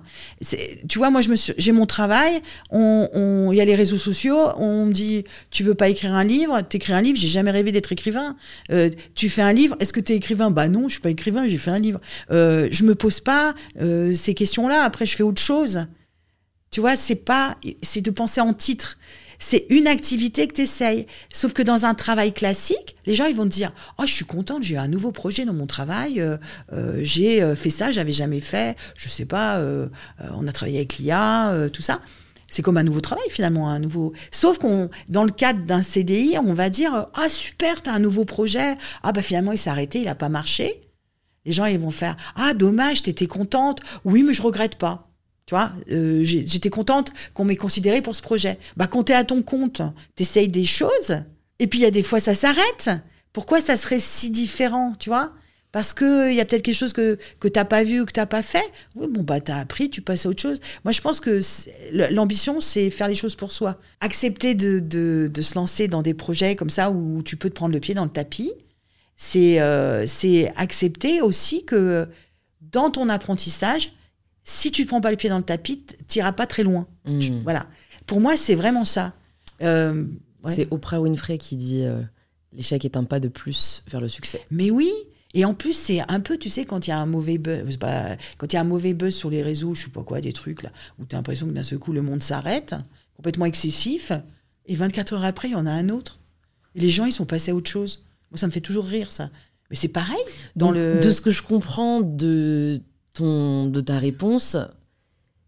Tu 0.88 0.98
vois, 1.00 1.10
moi, 1.10 1.22
j'ai 1.58 1.72
mon 1.72 1.88
travail. 1.88 2.36
Il 2.72 3.10
on, 3.14 3.52
y 3.52 3.60
a 3.60 3.66
les 3.66 3.76
réseaux 3.76 3.98
sociaux. 3.98 4.38
On 4.58 4.86
me 4.86 4.94
dit, 4.94 5.24
tu 5.50 5.64
veux 5.64 5.74
pas 5.74 5.90
écrire 5.90 6.14
un 6.14 6.24
livre? 6.24 6.62
T'écris 6.62 6.94
un 6.94 7.02
livre? 7.02 7.18
J'ai 7.18 7.28
jamais 7.28 7.52
rêvé 7.52 7.72
d'être 7.72 7.92
écrivain. 7.92 8.38
Euh, 8.72 8.90
tu 9.16 9.30
fais 9.30 9.42
un 9.42 9.54
livre? 9.54 9.76
Est-ce 9.80 9.92
que 9.92 10.00
tu 10.00 10.14
es 10.14 10.16
écrivain? 10.16 10.52
Bah 10.52 10.68
non, 10.68 10.84
je 10.88 10.94
suis 10.94 11.02
pas 11.02 11.10
écrivain. 11.10 11.48
J'ai 11.48 11.58
fait 11.58 11.72
un 11.72 11.80
livre. 11.80 12.00
Euh, 12.30 12.68
je 12.72 12.84
me 12.84 12.94
pose 12.94 13.20
pas 13.20 13.56
euh, 13.82 14.14
ces 14.14 14.36
questions-là. 14.36 14.84
Après, 14.84 15.08
je 15.08 15.16
fais 15.16 15.24
autre 15.24 15.42
chose. 15.42 15.88
Tu 16.70 16.82
vois, 16.82 16.96
c'est 16.96 17.16
pas, 17.16 17.58
c'est 17.82 18.02
de 18.02 18.12
penser 18.12 18.42
en 18.42 18.54
titre 18.54 18.98
c'est 19.40 19.66
une 19.70 19.88
activité 19.88 20.48
que 20.48 20.54
tu 20.54 20.62
essayes. 20.62 21.08
Sauf 21.32 21.54
que 21.54 21.62
dans 21.62 21.86
un 21.86 21.94
travail 21.94 22.34
classique, 22.34 22.96
les 23.06 23.14
gens 23.14 23.32
vont 23.34 23.44
te 23.44 23.50
dire 23.50 23.72
"Oh, 23.98 24.04
je 24.06 24.12
suis 24.12 24.26
contente, 24.26 24.64
j'ai 24.64 24.78
un 24.78 24.88
nouveau 24.88 25.12
projet 25.12 25.46
dans 25.46 25.54
mon 25.54 25.68
travail, 25.68 26.22
euh, 26.22 26.38
euh, 26.74 27.00
j'ai 27.04 27.42
euh, 27.42 27.56
fait 27.56 27.70
ça, 27.70 27.92
j'avais 27.92 28.12
jamais 28.12 28.42
fait, 28.42 28.78
je 28.96 29.10
sais 29.10 29.26
pas, 29.26 29.62
on 30.34 30.48
a 30.48 30.52
travaillé 30.52 30.78
avec 30.78 30.98
l'IA, 30.98 31.70
tout 31.72 31.82
ça." 31.82 32.02
C'est 32.48 32.62
comme 32.62 32.78
un 32.78 32.84
nouveau 32.84 33.02
travail 33.02 33.26
finalement, 33.30 33.70
un 33.70 33.80
nouveau. 33.80 34.14
Sauf 34.32 34.60
qu'on, 34.60 34.90
dans 35.10 35.24
le 35.24 35.32
cadre 35.32 35.66
d'un 35.66 35.82
CDI, 35.82 36.38
on 36.38 36.54
va 36.54 36.70
dire 36.70 37.08
ah 37.16 37.28
super, 37.28 37.82
t'as 37.82 37.92
un 37.94 38.00
nouveau 38.00 38.24
projet. 38.24 38.78
Ah 39.02 39.12
bah 39.12 39.24
finalement 39.24 39.52
il 39.52 39.58
s'est 39.58 39.72
arrêté, 39.72 40.02
il 40.02 40.08
a 40.08 40.16
pas 40.16 40.30
marché. 40.30 40.80
Les 41.46 41.52
gens 41.52 41.66
ils 41.66 41.80
vont 41.80 41.92
faire 41.92 42.16
ah 42.36 42.54
dommage, 42.54 43.02
t'étais 43.02 43.28
contente. 43.28 43.82
Oui 44.06 44.24
mais 44.24 44.34
je 44.34 44.44
regrette 44.44 44.76
pas. 44.76 45.05
Tu 45.46 45.54
vois, 45.54 45.72
euh, 45.92 46.24
j'étais 46.24 46.72
contente 46.72 47.12
qu'on 47.36 47.46
m'ait 47.46 47.56
considéré 47.56 48.02
pour 48.02 48.16
ce 48.16 48.22
projet. 48.22 48.58
Bah, 48.78 48.88
t'es 49.06 49.14
à 49.14 49.24
ton 49.24 49.44
compte, 49.44 49.82
t'essayes 50.16 50.48
des 50.48 50.66
choses, 50.66 51.22
et 51.60 51.68
puis 51.68 51.80
il 51.80 51.82
y 51.84 51.86
a 51.86 51.92
des 51.92 52.04
fois 52.04 52.20
ça 52.20 52.34
s'arrête 52.34 52.90
Pourquoi 53.32 53.62
ça 53.62 53.78
serait 53.78 54.00
si 54.00 54.32
différent, 54.32 54.94
tu 55.00 55.10
vois? 55.10 55.34
Parce 55.72 55.94
qu'il 55.94 56.34
y 56.34 56.40
a 56.40 56.46
peut-être 56.46 56.62
quelque 56.62 56.74
chose 56.74 56.94
que, 56.94 57.20
que 57.40 57.50
tu 57.50 57.60
n'as 57.60 57.66
pas 57.66 57.84
vu 57.84 58.00
ou 58.00 58.06
que 58.06 58.14
tu 58.14 58.20
n'as 58.22 58.26
pas 58.26 58.42
fait. 58.42 58.64
Oui, 58.96 59.08
bon, 59.10 59.24
bah, 59.24 59.42
tu 59.42 59.52
as 59.52 59.58
appris, 59.58 59.90
tu 59.90 60.02
passes 60.02 60.26
à 60.26 60.30
autre 60.30 60.42
chose. 60.42 60.62
Moi, 60.86 60.94
je 60.94 61.02
pense 61.02 61.20
que 61.20 61.42
l'ambition, 62.14 62.62
c'est 62.62 62.90
faire 62.90 63.10
les 63.10 63.16
choses 63.16 63.36
pour 63.36 63.52
soi. 63.52 63.78
Accepter 64.00 64.56
de, 64.56 64.80
de, 64.80 65.30
de, 65.32 65.42
se 65.42 65.56
lancer 65.56 65.90
dans 65.90 66.02
des 66.02 66.14
projets 66.14 66.56
comme 66.56 66.70
ça 66.70 66.92
où 66.92 67.22
tu 67.24 67.36
peux 67.36 67.50
te 67.50 67.56
prendre 67.56 67.74
le 67.74 67.82
pied 67.82 67.94
dans 67.94 68.06
le 68.06 68.10
tapis, 68.10 68.54
c'est 69.18 69.60
euh, 69.60 70.06
accepter 70.56 71.22
aussi 71.22 71.66
que 71.66 72.08
dans 72.62 72.90
ton 72.90 73.10
apprentissage, 73.10 73.92
si 74.46 74.72
tu 74.72 74.84
ne 74.84 74.88
prends 74.88 75.02
pas 75.02 75.12
le 75.12 75.18
pied 75.18 75.28
dans 75.28 75.38
le 75.38 75.44
tapis, 75.44 75.84
tu 76.08 76.20
n'iras 76.20 76.32
pas 76.32 76.48
très 76.48 76.64
loin. 76.64 76.88
Hmm. 77.06 77.42
voilà. 77.42 77.68
Pour 78.06 78.22
moi, 78.22 78.38
c'est 78.38 78.56
vraiment 78.56 78.86
ça. 78.86 79.14
Euh, 79.62 80.06
c'est 80.48 80.68
Oprah 80.72 81.02
Winfrey 81.02 81.40
qui 81.40 81.56
dit 81.56 81.84
euh, 81.84 82.02
l'échec 82.54 82.86
est 82.86 82.96
un 82.96 83.04
pas 83.04 83.20
de 83.20 83.28
plus 83.28 83.84
vers 83.90 84.00
le 84.00 84.08
succès. 84.08 84.46
Mais 84.52 84.70
oui, 84.70 84.92
et 85.34 85.44
en 85.46 85.56
plus, 85.56 85.74
c'est 85.74 86.00
un 86.08 86.20
peu, 86.20 86.38
tu 86.38 86.52
sais, 86.52 86.66
quand 86.66 86.86
il 86.86 86.92
y 86.92 86.94
a 86.94 87.00
un 87.00 87.08
mauvais 87.08 87.40
buzz, 87.40 87.78
quand 88.38 88.54
il 88.54 88.56
y 88.56 88.58
a 88.58 88.62
un 88.62 88.66
mauvais 88.66 88.94
buzz 88.94 89.16
sur 89.16 89.32
les 89.32 89.42
réseaux, 89.42 89.74
je 89.74 89.86
sais 89.86 89.90
pas 89.90 90.04
quoi, 90.04 90.22
des 90.22 90.32
trucs 90.32 90.62
là, 90.62 90.72
où 91.00 91.06
tu 91.06 91.16
as 91.16 91.20
l'impression 91.20 91.48
que 91.48 91.52
d'un 91.52 91.64
seul 91.64 91.80
coup 91.80 91.92
le 91.92 92.04
monde 92.04 92.22
s'arrête, 92.22 92.76
complètement 93.16 93.46
excessif, 93.46 94.12
et 94.68 94.76
24 94.76 95.14
heures 95.14 95.26
après, 95.26 95.50
il 95.50 95.52
y 95.52 95.56
en 95.56 95.66
a 95.66 95.72
un 95.72 95.90
autre. 95.90 96.20
Et 96.76 96.80
les 96.80 96.90
gens, 96.90 97.06
ils 97.06 97.12
sont 97.12 97.26
passés 97.26 97.52
à 97.52 97.56
autre 97.56 97.70
chose. 97.70 98.06
Moi, 98.32 98.38
ça 98.38 98.48
me 98.48 98.52
fait 98.52 98.62
toujours 98.62 98.86
rire, 98.86 99.12
ça. 99.12 99.30
Mais 99.70 99.76
c'est 99.76 99.88
pareil. 99.90 100.24
Dans 100.56 100.72
le... 100.72 101.00
De 101.02 101.10
ce 101.10 101.22
que 101.22 101.32
je 101.32 101.42
comprends 101.42 102.02
de, 102.02 102.82
ton, 103.16 103.68
de 103.68 103.82
ta 103.82 103.98
réponse, 103.98 104.58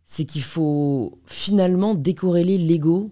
c'est 0.06 0.26
qu'il 0.26 0.42
faut 0.42 1.20
finalement 1.26 1.94
décorréler 1.94 2.58
l'ego 2.58 3.12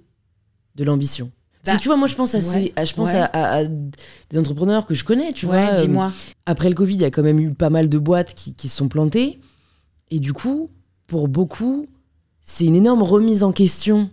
de 0.76 0.84
l'ambition. 0.84 1.32
Parce 1.64 1.78
que 1.78 1.80
bah, 1.80 1.82
tu 1.82 1.89
vois, 1.89 1.97
moi, 1.97 2.08
je 2.08 2.16
pense, 2.16 2.36
à, 2.36 2.39
je 2.39 2.93
pense 2.93 3.10
à, 3.14 3.64
des 3.66 4.38
entrepreneurs 4.38 4.86
que 4.86 4.93
je 4.93 5.03
connais, 5.03 5.34
tu 5.34 5.45
vois. 5.45 5.74
Euh, 5.74 5.82
dis-moi. 5.82 6.12
après 6.45 6.70
le 6.70 6.76
Covid, 6.76 6.95
il 6.95 7.01
y 7.01 7.06
a 7.06 7.12
quand 7.12 7.24
même 7.24 7.39
eu 7.39 7.53
pas 7.53 7.70
mal 7.70 7.89
de 7.89 7.97
boîtes 7.97 8.34
qui, 8.36 8.53
qui 8.53 8.70
se 8.70 8.78
sont 8.78 8.88
plantées. 8.88 9.39
Et 10.12 10.20
du 10.20 10.34
coup, 10.34 10.70
pour 11.08 11.28
beaucoup, 11.28 11.88
c'est 12.41 12.66
une 12.66 12.76
énorme 12.76 13.01
remise 13.01 13.43
en 13.43 13.51
question 13.51 14.10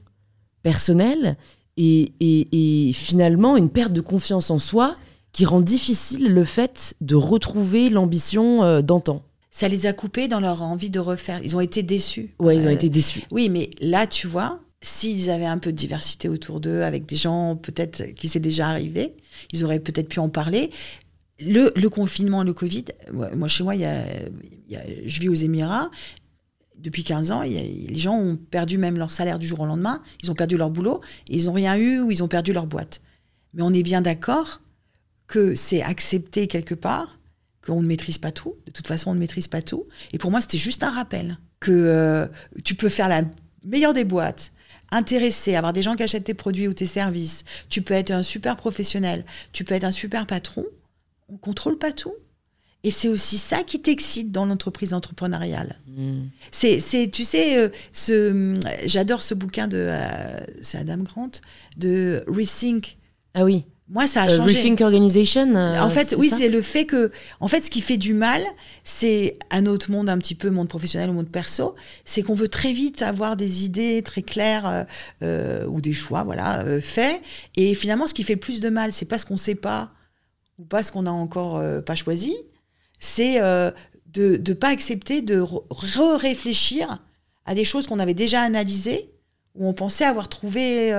personnelle 0.63 1.37
et, 1.77 2.13
et, 2.21 2.89
et, 2.89 2.93
finalement 2.93 3.57
une 3.57 3.69
perte 3.69 3.93
de 3.93 4.01
confiance 4.01 4.51
en 4.51 4.59
soi 4.59 4.95
qui 5.33 5.45
rend 5.45 5.61
difficile 5.61 6.33
le 6.33 6.45
fait 6.45 6.95
de 7.01 7.15
retrouver 7.15 7.91
l'ambition 7.91 8.63
euh, 8.63 8.83
d'antan. 8.83 9.23
Ça 9.55 9.69
les 9.69 9.85
a 9.85 9.93
coupés 9.93 10.29
dans 10.29 10.41
leur 10.41 10.63
envie 10.63 10.89
de 10.89 10.99
refaire. 10.99 11.41
Ils 11.45 11.55
ont 11.55 11.61
été 11.61 11.83
déçus. 11.83 12.35
Ouais, 12.39 12.57
ils 12.57 12.63
ont 12.65 12.71
euh, 12.71 12.71
été 12.71 12.89
déçus. 12.89 13.23
Oui, 13.31 13.51
mais 13.51 13.69
là, 13.83 14.07
tu 14.07 14.27
vois, 14.27 14.61
s'ils 14.81 15.29
avaient 15.29 15.45
un 15.45 15.59
peu 15.59 15.73
de 15.73 15.77
diversité 15.77 16.31
autour 16.31 16.59
d'eux, 16.59 16.81
avec 16.81 17.05
des 17.05 17.17
gens 17.17 17.57
peut-être 17.57 18.15
qui 18.15 18.29
s'est 18.29 18.41
déjà 18.41 18.69
arrivé, 18.69 19.15
ils 19.53 19.63
auraient 19.63 19.79
peut-être 19.79 20.09
pu 20.09 20.21
en 20.21 20.31
parler. 20.31 20.71
Le, 21.39 21.71
le, 21.77 21.91
confinement, 21.91 22.43
le 22.43 22.55
Covid, 22.55 22.87
moi 23.13 23.47
chez 23.47 23.63
moi, 23.63 23.75
il 23.75 23.83
y 23.83 23.85
a, 23.85 24.05
je 25.05 25.21
vis 25.21 25.29
aux 25.29 25.35
Émirats. 25.35 25.91
Depuis 26.79 27.05
15 27.05 27.31
ans, 27.31 27.43
les 27.43 27.95
gens 27.95 28.17
ont 28.17 28.37
perdu 28.37 28.79
même 28.79 28.97
leur 28.97 29.13
salaire 29.13 29.39
du 29.39 29.47
jour 29.47 29.61
au 29.61 29.67
lendemain, 29.67 30.03
ils 30.23 30.31
ont 30.31 30.35
perdu 30.35 30.57
leur 30.57 30.71
boulot, 30.71 31.01
ils 31.29 31.45
n'ont 31.45 31.53
rien 31.53 31.77
eu 31.77 32.01
ou 32.01 32.11
ils 32.11 32.25
ont 32.25 32.29
perdu 32.29 32.53
leur 32.53 32.67
boîte. 32.67 33.03
Mais 33.53 33.63
on 33.63 33.73
est 33.73 33.83
bien 33.83 34.01
d'accord 34.01 34.63
que 35.27 35.55
c'est 35.55 35.83
accepté 35.83 36.49
quelque 36.49 36.75
part, 36.75 37.19
qu'on 37.65 37.83
ne 37.83 37.87
maîtrise 37.87 38.19
pas 38.19 38.33
tout. 38.33 38.57
De 38.67 38.73
toute 38.73 38.87
façon, 38.87 39.11
on 39.11 39.15
ne 39.15 39.21
maîtrise 39.21 39.49
pas 39.49 39.63
tout. 39.63 39.87
Et 40.13 40.19
pour 40.19 40.31
moi, 40.31 40.41
c'était 40.41 40.59
juste 40.59 40.83
un 40.83 40.91
rappel 40.91 41.39
que 41.61 41.71
euh, 41.71 42.27
tu 42.65 42.75
peux 42.75 42.89
faire 42.89 43.09
la 43.09 43.23
meilleure 43.65 43.95
des 43.95 44.05
boîtes, 44.05 44.53
intéressé, 44.91 45.55
avoir 45.55 45.73
des 45.73 45.83
gens 45.83 45.95
qui 45.95 46.03
achètent 46.03 46.25
tes 46.25 46.35
produits 46.35 46.69
ou 46.69 46.75
tes 46.75 46.87
services, 46.87 47.45
tu 47.69 47.83
peux 47.83 47.95
être 47.95 48.11
un 48.11 48.23
super 48.23 48.57
professionnel, 48.57 49.25
tu 49.53 49.65
peux 49.65 49.75
être 49.75 49.85
un 49.85 49.91
super 49.91 50.27
patron, 50.27 50.65
on 51.29 51.37
contrôle 51.37 51.79
pas 51.79 51.93
tout. 51.93 52.15
Et 52.85 52.91
c'est 52.91 53.09
aussi 53.09 53.39
ça 53.39 53.63
qui 53.63 53.81
t'excite 53.81 54.33
dans 54.33 54.45
l'entreprise 54.45 54.93
entrepreneuriale. 54.93 55.79
Hmm. 55.87 56.25
C'est, 56.51 57.11
tu 57.13 57.23
sais, 57.23 57.59
euh, 57.59 57.69
ce, 57.93 58.55
j'adore 58.87 59.23
ce 59.23 59.35
bouquin 59.35 59.69
de, 59.69 59.79
euh, 59.79 60.41
c'est 60.63 60.79
Adam 60.79 60.99
Grant, 60.99 61.31
de 61.77 62.25
Rethink. 62.27 62.99
Ah 63.35 63.45
oui. 63.45 63.67
Moi, 63.93 64.07
ça 64.07 64.23
a 64.23 64.31
euh, 64.31 64.37
changé. 64.39 64.59
Rethink 64.59 64.81
Organization. 64.81 65.55
Euh, 65.55 65.79
en 65.79 65.91
fait, 65.91 66.15
oui, 66.17 66.33
c'est 66.35 66.49
le 66.49 66.63
fait 66.63 66.87
que, 66.87 67.13
en 67.41 67.49
fait, 67.49 67.63
ce 67.63 67.71
qui 67.71 67.83
fait 67.83 67.99
du 67.99 68.15
mal, 68.15 68.43
c'est 68.85 69.37
à 69.51 69.61
notre 69.61 69.91
monde 69.91 70.09
un 70.09 70.17
petit 70.17 70.35
peu, 70.35 70.49
monde 70.49 70.69
professionnel 70.69 71.11
ou 71.11 71.13
monde 71.13 71.29
perso, 71.29 71.75
c'est 72.07 72.23
qu'on 72.23 72.35
veut 72.35 72.49
très 72.49 72.73
vite 72.73 73.03
avoir 73.03 73.37
des 73.37 73.67
idées 73.67 74.03
très 74.03 74.23
claires 74.23 74.87
euh, 75.23 75.67
ou 75.67 75.83
des 75.83 75.93
choix, 75.93 76.25
voilà, 76.25 76.65
faits. 76.81 77.21
Et 77.57 77.75
finalement, 77.75 78.07
ce 78.07 78.15
qui 78.15 78.23
fait 78.23 78.37
plus 78.37 78.61
de 78.61 78.71
mal, 78.71 78.93
c'est 78.93 79.05
pas 79.05 79.19
ce 79.19 79.27
qu'on 79.27 79.37
sait 79.37 79.55
pas 79.55 79.91
ou 80.59 80.65
pas 80.65 80.83
ce 80.83 80.91
qu'on 80.91 81.03
n'a 81.03 81.13
encore 81.13 81.63
pas 81.85 81.95
choisi, 81.95 82.35
c'est 82.99 83.41
de 83.41 84.41
ne 84.47 84.55
pas 84.55 84.69
accepter 84.69 85.21
de 85.21 85.39
re-réfléchir 85.39 86.99
à 87.45 87.55
des 87.55 87.65
choses 87.65 87.87
qu'on 87.87 87.99
avait 87.99 88.15
déjà 88.15 88.41
analysées 88.41 89.11
où 89.55 89.67
on 89.67 89.75
pensait 89.75 90.05
avoir 90.05 90.29
trouvé 90.31 90.93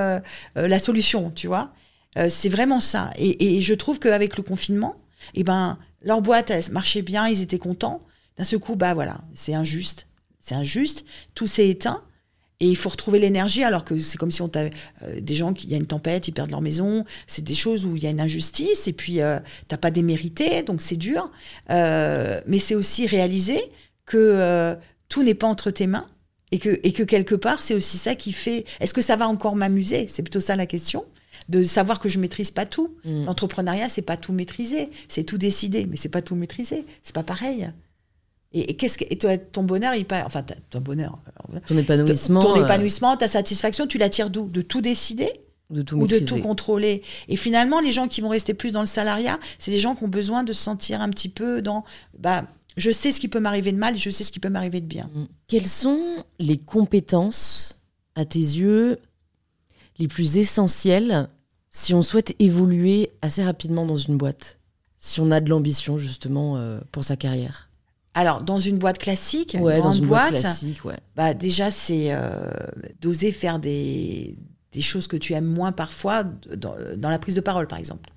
la 0.55 0.79
solution, 0.79 1.31
tu 1.31 1.47
vois. 1.47 1.73
Euh, 2.17 2.27
c'est 2.29 2.49
vraiment 2.49 2.79
ça. 2.79 3.11
Et, 3.17 3.61
je 3.61 3.73
trouve 3.73 3.99
qu'avec 3.99 4.37
le 4.37 4.43
confinement, 4.43 4.95
eh 5.35 5.43
ben, 5.43 5.77
leur 6.01 6.21
boîte 6.21 6.51
elle, 6.51 6.63
marchait 6.71 7.01
bien, 7.01 7.27
ils 7.27 7.41
étaient 7.41 7.59
contents. 7.59 8.01
D'un 8.37 8.43
seul 8.43 8.59
coup, 8.59 8.75
bah 8.75 8.93
voilà, 8.93 9.21
c'est 9.33 9.53
injuste. 9.53 10.07
C'est 10.39 10.55
injuste. 10.55 11.05
Tout 11.35 11.47
s'est 11.47 11.69
éteint. 11.69 12.01
Et 12.59 12.67
il 12.67 12.77
faut 12.77 12.89
retrouver 12.89 13.19
l'énergie, 13.19 13.63
alors 13.63 13.83
que 13.83 13.97
c'est 13.97 14.17
comme 14.17 14.31
si 14.31 14.41
on 14.41 14.47
t'avait 14.47 14.71
euh, 15.01 15.19
des 15.19 15.35
gens 15.35 15.53
qui, 15.53 15.67
il 15.67 15.71
y 15.71 15.73
a 15.73 15.77
une 15.77 15.87
tempête, 15.87 16.27
ils 16.27 16.31
perdent 16.31 16.51
leur 16.51 16.61
maison. 16.61 17.03
C'est 17.27 17.43
des 17.43 17.55
choses 17.55 17.85
où 17.85 17.95
il 17.95 18.03
y 18.03 18.07
a 18.07 18.09
une 18.09 18.21
injustice, 18.21 18.87
et 18.87 18.93
puis 18.93 19.21
euh, 19.21 19.39
t'as 19.67 19.77
pas 19.77 19.91
démérité, 19.91 20.63
donc 20.63 20.81
c'est 20.81 20.95
dur. 20.95 21.31
mais 21.69 22.59
c'est 22.59 22.75
aussi 22.75 23.05
réaliser 23.07 23.61
que 24.05 24.77
tout 25.09 25.23
n'est 25.23 25.33
pas 25.33 25.47
entre 25.47 25.71
tes 25.71 25.87
mains, 25.87 26.07
et 26.51 26.59
que, 26.59 26.79
et 26.83 26.93
que 26.93 27.03
quelque 27.03 27.35
part, 27.35 27.61
c'est 27.61 27.73
aussi 27.73 27.97
ça 27.97 28.15
qui 28.15 28.31
fait. 28.31 28.65
Est-ce 28.79 28.93
que 28.93 29.01
ça 29.01 29.15
va 29.15 29.27
encore 29.27 29.55
m'amuser? 29.55 30.07
C'est 30.07 30.21
plutôt 30.21 30.39
ça 30.39 30.55
la 30.55 30.67
question 30.67 31.05
de 31.53 31.63
savoir 31.63 31.99
que 31.99 32.09
je 32.09 32.17
maîtrise 32.19 32.51
pas 32.51 32.65
tout. 32.65 32.95
Mm. 33.05 33.25
L'entrepreneuriat, 33.25 33.89
c'est 33.89 34.01
pas 34.01 34.17
tout 34.17 34.33
maîtriser, 34.33 34.89
c'est 35.07 35.23
tout 35.23 35.37
décider, 35.37 35.85
mais 35.85 35.95
c'est 35.95 36.09
pas 36.09 36.21
tout 36.21 36.35
maîtriser. 36.35 36.85
C'est 37.03 37.13
pas 37.13 37.23
pareil. 37.23 37.69
Et, 38.53 38.75
qu'est-ce 38.75 38.97
que 38.97 39.13
toi, 39.15 39.37
ton 39.37 39.63
bonheur, 39.63 39.95
il 39.95 40.05
enfin 40.25 40.43
ton 40.69 40.81
bonheur, 40.81 41.17
euh, 41.53 41.59
ton 41.67 41.77
épanouissement, 41.77 42.39
ton, 42.39 42.55
euh, 42.57 42.63
épanouissement, 42.63 43.17
ta 43.17 43.27
satisfaction, 43.27 43.87
tu 43.87 43.97
la 43.97 44.09
tires 44.09 44.29
d'où? 44.29 44.47
De 44.47 44.61
tout 44.61 44.81
décider 44.81 45.31
de 45.69 45.81
tout 45.81 45.95
ou 45.95 46.07
de 46.07 46.19
tout 46.19 46.37
contrôler? 46.37 47.03
Et 47.29 47.35
finalement, 47.35 47.79
les 47.79 47.91
gens 47.91 48.07
qui 48.07 48.21
vont 48.21 48.29
rester 48.29 48.53
plus 48.53 48.71
dans 48.71 48.81
le 48.81 48.87
salariat, 48.87 49.39
c'est 49.59 49.71
des 49.71 49.79
gens 49.79 49.95
qui 49.95 50.03
ont 50.03 50.09
besoin 50.09 50.43
de 50.43 50.53
se 50.53 50.61
sentir 50.61 51.01
un 51.01 51.09
petit 51.09 51.29
peu 51.29 51.61
dans, 51.61 51.83
bah, 52.17 52.45
je 52.77 52.91
sais 52.91 53.11
ce 53.11 53.19
qui 53.19 53.27
peut 53.27 53.39
m'arriver 53.39 53.71
de 53.71 53.77
mal, 53.77 53.95
je 53.95 54.09
sais 54.09 54.23
ce 54.23 54.31
qui 54.31 54.39
peut 54.39 54.49
m'arriver 54.49 54.81
de 54.81 54.87
bien. 54.87 55.09
Mm. 55.13 55.25
Quelles 55.47 55.67
sont 55.67 56.23
les 56.39 56.57
compétences, 56.57 57.81
à 58.15 58.25
tes 58.25 58.39
yeux, 58.39 58.99
les 59.99 60.07
plus 60.07 60.37
essentielles 60.37 61.27
si 61.73 61.93
on 61.93 62.01
souhaite 62.01 62.35
évoluer 62.39 63.11
assez 63.21 63.43
rapidement 63.43 63.85
dans 63.85 63.97
une 63.97 64.15
boîte 64.15 64.59
Si 64.99 65.19
on 65.19 65.31
a 65.31 65.41
de 65.41 65.49
l'ambition 65.49 65.97
justement 65.97 66.55
euh, 66.55 66.79
pour 66.91 67.03
sa 67.03 67.17
carrière 67.17 67.69
alors, 68.15 68.43
dans 68.43 68.59
une 68.59 68.77
boîte 68.77 68.99
classique, 68.99 69.57
ouais, 69.59 69.81
dans 69.81 69.89
une 69.89 70.05
boîte, 70.05 70.35
classique, 70.35 70.85
ouais. 70.85 70.99
bah 71.15 71.33
déjà, 71.33 71.71
c'est 71.71 72.13
euh, 72.13 72.51
d'oser 73.01 73.31
faire 73.31 73.57
des, 73.57 74.37
des, 74.71 74.81
choses 74.81 75.07
que 75.07 75.17
tu 75.17 75.33
aimes 75.33 75.47
moins 75.47 75.71
parfois 75.71 76.23
dans, 76.23 76.75
dans 76.95 77.09
la 77.09 77.17
prise 77.17 77.33
de 77.33 77.41
parole, 77.41 77.65
par 77.65 77.79
exemple. 77.79 78.11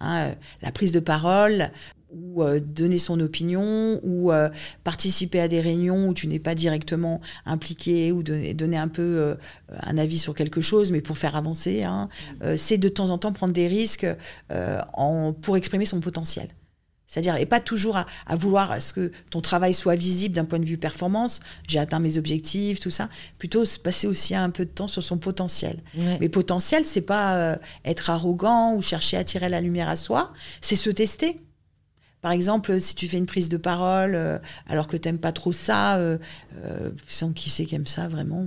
Hein, 0.00 0.26
euh, 0.26 0.34
la 0.60 0.70
prise 0.70 0.92
de 0.92 1.00
parole, 1.00 1.70
ou 2.12 2.42
euh, 2.42 2.60
donner 2.60 2.98
son 2.98 3.18
opinion 3.20 4.00
ou 4.02 4.32
euh, 4.32 4.48
participer 4.84 5.40
à 5.40 5.48
des 5.48 5.60
réunions 5.60 6.08
où 6.08 6.14
tu 6.14 6.26
n'es 6.26 6.38
pas 6.38 6.54
directement 6.54 7.20
impliqué 7.46 8.12
ou 8.12 8.22
donner, 8.22 8.54
donner 8.54 8.76
un 8.76 8.88
peu 8.88 9.02
euh, 9.02 9.34
un 9.80 9.98
avis 9.98 10.18
sur 10.18 10.34
quelque 10.34 10.60
chose, 10.60 10.90
mais 10.90 11.00
pour 11.00 11.18
faire 11.18 11.36
avancer, 11.36 11.82
hein, 11.82 12.08
mm. 12.40 12.56
c'est 12.56 12.78
de 12.78 12.88
temps 12.88 13.10
en 13.10 13.18
temps 13.18 13.32
prendre 13.32 13.54
des 13.54 13.68
risques 13.68 14.06
en, 14.94 15.32
pour 15.32 15.56
exprimer 15.56 15.86
son 15.86 16.00
potentiel. 16.00 16.48
C'est-à-dire, 17.06 17.36
et 17.36 17.44
pas 17.44 17.60
toujours 17.60 17.98
à, 17.98 18.06
vouloir 18.36 18.72
à 18.72 18.80
ce 18.80 18.94
que 18.94 19.12
ton 19.28 19.42
travail 19.42 19.74
soit 19.74 19.96
visible 19.96 20.34
d'un 20.34 20.46
point 20.46 20.58
de 20.58 20.64
vue 20.64 20.78
performance, 20.78 21.40
j'ai 21.68 21.78
atteint 21.78 21.98
mes 21.98 22.16
objectifs, 22.16 22.80
tout 22.80 22.90
ça. 22.90 23.10
Plutôt 23.36 23.66
se 23.66 23.78
passer 23.78 24.06
aussi 24.06 24.34
un 24.34 24.48
peu 24.48 24.64
de 24.64 24.70
temps 24.70 24.88
sur 24.88 25.02
son 25.02 25.18
potentiel. 25.18 25.80
Mais 25.94 26.30
potentiel, 26.30 26.86
c'est 26.86 27.02
pas 27.02 27.58
être 27.84 28.08
arrogant 28.08 28.74
ou 28.74 28.80
chercher 28.80 29.18
à 29.18 29.24
tirer 29.24 29.50
la 29.50 29.60
lumière 29.60 29.90
à 29.90 29.96
soi, 29.96 30.32
c'est 30.62 30.76
se 30.76 30.88
tester. 30.88 31.38
Par 32.22 32.30
exemple, 32.30 32.80
si 32.80 32.94
tu 32.94 33.08
fais 33.08 33.18
une 33.18 33.26
prise 33.26 33.48
de 33.48 33.56
parole 33.56 34.14
euh, 34.14 34.38
alors 34.68 34.86
que 34.86 34.96
tu 34.96 35.08
n'aimes 35.08 35.18
pas 35.18 35.32
trop 35.32 35.52
ça, 35.52 35.96
euh, 35.96 36.18
euh, 36.64 36.90
sans 37.08 37.32
qui 37.32 37.50
c'est 37.50 37.64
qui 37.64 37.74
aime 37.74 37.86
ça 37.86 38.06
vraiment, 38.06 38.46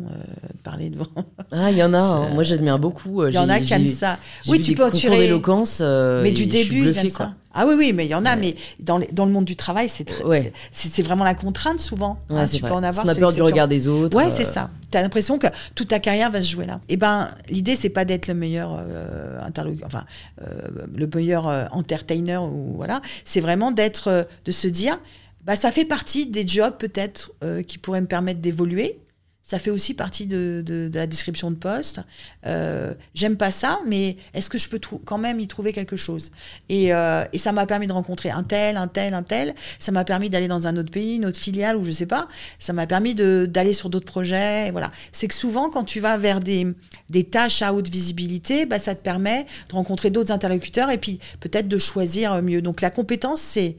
parler 0.63 0.89
devant. 0.89 1.07
Ah, 1.51 1.71
il 1.71 1.77
y 1.77 1.83
en 1.83 1.93
a, 1.93 1.99
hein. 1.99 2.29
moi 2.33 2.43
j'admire 2.43 2.79
beaucoup. 2.79 3.25
Il 3.27 3.33
y 3.33 3.37
en 3.37 3.49
a 3.49 3.59
qui 3.59 3.73
aiment 3.73 3.85
ça. 3.85 4.17
Oui, 4.47 4.61
tu 4.61 4.75
peux 4.75 4.89
tirer. 4.91 5.19
d'éloquence. 5.19 5.81
mais 5.81 6.31
du 6.31 6.45
début, 6.45 6.85
ils 6.85 6.97
aiment 6.97 7.09
ça. 7.09 7.33
Ah 7.55 7.65
oui, 7.65 7.75
oui, 7.77 7.93
mais 7.93 8.05
il 8.05 8.09
y 8.09 8.15
en 8.15 8.25
a, 8.25 8.35
mais 8.35 8.55
dans, 8.79 8.97
les- 8.97 9.07
dans 9.07 9.25
le 9.25 9.31
monde 9.31 9.45
du 9.45 9.55
travail, 9.55 9.89
c'est 9.89 10.03
très- 10.03 10.23
Ouais. 10.25 10.53
c'est 10.71 10.89
c'est 10.91 11.01
vraiment 11.01 11.23
la 11.23 11.33
contrainte 11.35 11.79
souvent. 11.79 12.19
Ouais, 12.29 12.37
hein, 12.41 12.47
c'est 12.47 12.57
tu 12.57 12.61
vrai. 12.61 12.69
peux 12.71 12.75
en 12.75 12.83
avoir. 12.83 13.05
qu'on 13.05 13.11
a 13.11 13.15
peur 13.15 13.31
du 13.31 13.41
regard 13.41 13.67
des 13.67 13.87
autres. 13.87 14.17
Ouais, 14.17 14.25
euh, 14.25 14.29
c'est 14.31 14.43
ça. 14.45 14.69
Tu 14.91 14.97
as 14.97 15.01
l'impression 15.01 15.39
que 15.39 15.47
toute 15.73 15.87
ta 15.87 15.99
carrière 15.99 16.29
va 16.29 16.41
se 16.41 16.51
jouer 16.51 16.65
là. 16.65 16.81
Et 16.89 16.97
ben, 16.97 17.29
l'idée, 17.49 17.75
c'est 17.75 17.89
pas 17.89 18.05
d'être 18.05 18.27
le 18.27 18.33
meilleur 18.35 18.75
euh, 18.77 19.39
interlocu- 19.47 19.83
enfin, 19.85 20.03
euh, 20.41 20.45
le 20.93 21.07
meilleur 21.13 21.47
euh, 21.47 21.65
entertainer 21.71 22.37
ou 22.37 22.73
voilà. 22.75 23.01
C'est 23.23 23.41
vraiment 23.41 23.71
d'être, 23.71 24.27
de 24.45 24.51
se 24.51 24.67
dire, 24.67 24.99
bah, 25.43 25.55
ça 25.55 25.71
fait 25.71 25.85
partie 25.85 26.25
des 26.27 26.47
jobs 26.47 26.75
peut-être 26.77 27.31
qui 27.67 27.77
pourraient 27.77 28.01
me 28.01 28.07
permettre 28.07 28.41
d'évoluer. 28.41 28.99
Ça 29.47 29.59
fait 29.59 29.69
aussi 29.69 29.93
partie 29.93 30.25
de, 30.25 30.89
la 30.91 31.05
description 31.05 31.51
de 31.51 31.55
poste. 31.55 32.01
Euh, 32.47 32.95
J'aime 33.13 33.37
pas 33.37 33.51
ça, 33.51 33.79
mais 33.85 34.17
est-ce 34.33 34.49
que 34.49 34.57
je 34.57 34.67
peux 34.67 34.79
quand 34.79 35.19
même 35.19 35.39
y 35.39 35.47
trouver 35.47 35.71
quelque 35.71 35.95
chose? 35.95 36.31
Et, 36.67 36.95
euh, 36.95 37.23
et 37.31 37.37
ça 37.37 37.51
m'a 37.51 37.67
permis 37.67 37.85
de 37.85 37.93
rencontrer 37.93 38.31
un 38.31 38.41
tel, 38.41 38.75
un 38.75 38.87
tel, 38.87 39.13
un 39.13 39.21
tel. 39.21 39.53
Ça 39.77 39.91
m'a 39.91 40.03
permis 40.03 40.31
d'aller 40.31 40.47
dans 40.47 40.65
un 40.65 40.75
autre 40.77 40.89
pays, 40.89 41.17
une 41.17 41.25
autre 41.27 41.37
filiale, 41.37 41.77
ou 41.77 41.83
je 41.83 41.91
sais 41.91 42.07
pas. 42.07 42.27
Ça 42.57 42.73
m'a 42.73 42.87
permis 42.87 43.13
d'aller 43.13 43.73
sur 43.73 43.91
d'autres 43.91 44.07
projets. 44.07 44.69
et 44.69 44.71
Voilà. 44.71 44.91
C'est 45.11 45.27
que 45.27 45.35
souvent, 45.35 45.69
quand 45.69 45.83
tu 45.83 45.99
vas 45.99 46.17
vers 46.17 46.39
des, 46.39 46.65
des 47.11 47.25
tâches 47.25 47.61
à 47.61 47.71
haute 47.71 47.87
visibilité, 47.87 48.65
bah, 48.65 48.79
ça 48.79 48.95
te 48.95 49.03
permet 49.03 49.45
de 49.69 49.75
rencontrer 49.75 50.09
d'autres 50.09 50.31
interlocuteurs 50.31 50.89
et 50.89 50.97
puis 50.97 51.19
peut-être 51.39 51.67
de 51.67 51.77
choisir 51.77 52.41
mieux. 52.41 52.63
Donc 52.63 52.81
la 52.81 52.89
compétence, 52.89 53.41
c'est 53.41 53.77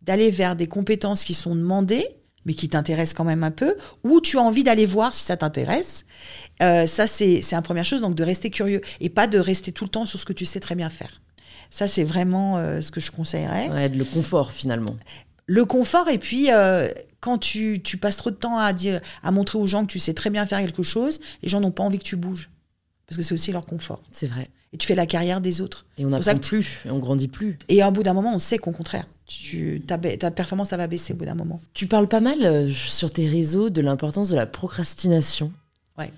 d'aller 0.00 0.30
vers 0.30 0.56
des 0.56 0.68
compétences 0.68 1.24
qui 1.24 1.34
sont 1.34 1.54
demandées 1.54 2.16
mais 2.44 2.54
qui 2.54 2.68
t'intéressent 2.68 3.14
quand 3.14 3.24
même 3.24 3.44
un 3.44 3.50
peu, 3.50 3.76
ou 4.04 4.20
tu 4.20 4.38
as 4.38 4.42
envie 4.42 4.64
d'aller 4.64 4.86
voir 4.86 5.14
si 5.14 5.24
ça 5.24 5.36
t'intéresse. 5.36 6.04
Euh, 6.62 6.86
ça, 6.86 7.06
c'est 7.06 7.42
c'est 7.42 7.56
la 7.56 7.62
première 7.62 7.84
chose, 7.84 8.00
donc 8.00 8.14
de 8.14 8.24
rester 8.24 8.50
curieux 8.50 8.80
et 9.00 9.08
pas 9.08 9.26
de 9.26 9.38
rester 9.38 9.72
tout 9.72 9.84
le 9.84 9.90
temps 9.90 10.06
sur 10.06 10.18
ce 10.18 10.24
que 10.24 10.32
tu 10.32 10.46
sais 10.46 10.60
très 10.60 10.74
bien 10.74 10.90
faire. 10.90 11.20
Ça, 11.70 11.86
c'est 11.86 12.04
vraiment 12.04 12.58
euh, 12.58 12.82
ce 12.82 12.90
que 12.90 13.00
je 13.00 13.10
conseillerais. 13.10 13.70
Ouais, 13.70 13.88
le 13.88 14.04
confort 14.04 14.52
finalement. 14.52 14.96
Le 15.46 15.64
confort, 15.64 16.08
et 16.08 16.18
puis 16.18 16.52
euh, 16.52 16.88
quand 17.20 17.38
tu, 17.38 17.80
tu 17.82 17.96
passes 17.96 18.16
trop 18.16 18.30
de 18.30 18.36
temps 18.36 18.58
à, 18.58 18.72
dire, 18.72 19.00
à 19.22 19.30
montrer 19.30 19.58
aux 19.58 19.66
gens 19.66 19.84
que 19.86 19.92
tu 19.92 19.98
sais 19.98 20.14
très 20.14 20.30
bien 20.30 20.46
faire 20.46 20.60
quelque 20.60 20.82
chose, 20.82 21.20
les 21.42 21.48
gens 21.48 21.60
n'ont 21.60 21.70
pas 21.70 21.82
envie 21.82 21.98
que 21.98 22.04
tu 22.04 22.16
bouges. 22.16 22.50
Parce 23.06 23.16
que 23.16 23.22
c'est 23.22 23.34
aussi 23.34 23.52
leur 23.52 23.66
confort. 23.66 24.02
C'est 24.10 24.26
vrai. 24.26 24.48
Et 24.72 24.78
tu 24.78 24.86
fais 24.86 24.94
la 24.94 25.06
carrière 25.06 25.40
des 25.40 25.60
autres. 25.60 25.84
Et 25.98 26.06
on 26.06 26.10
n'apprend 26.10 26.36
plus, 26.38 26.78
et 26.86 26.90
on 26.90 26.98
grandit 26.98 27.28
plus. 27.28 27.58
Et 27.68 27.82
à 27.82 27.86
un 27.86 27.90
bout 27.90 28.02
d'un 28.02 28.14
moment, 28.14 28.34
on 28.34 28.38
sait 28.38 28.58
qu'au 28.58 28.70
contraire, 28.70 29.06
tu, 29.40 29.82
ta, 29.86 29.98
ta 29.98 30.30
performance, 30.30 30.68
ça 30.68 30.76
va 30.76 30.86
baisser 30.86 31.12
au 31.12 31.16
bout 31.16 31.24
d'un 31.24 31.34
moment. 31.34 31.60
Tu 31.74 31.86
parles 31.86 32.08
pas 32.08 32.20
mal 32.20 32.44
euh, 32.44 32.70
sur 32.70 33.10
tes 33.10 33.28
réseaux 33.28 33.70
de 33.70 33.80
l'importance 33.80 34.28
de 34.28 34.36
la 34.36 34.46
procrastination. 34.46 35.52
Ouais. 35.98 36.12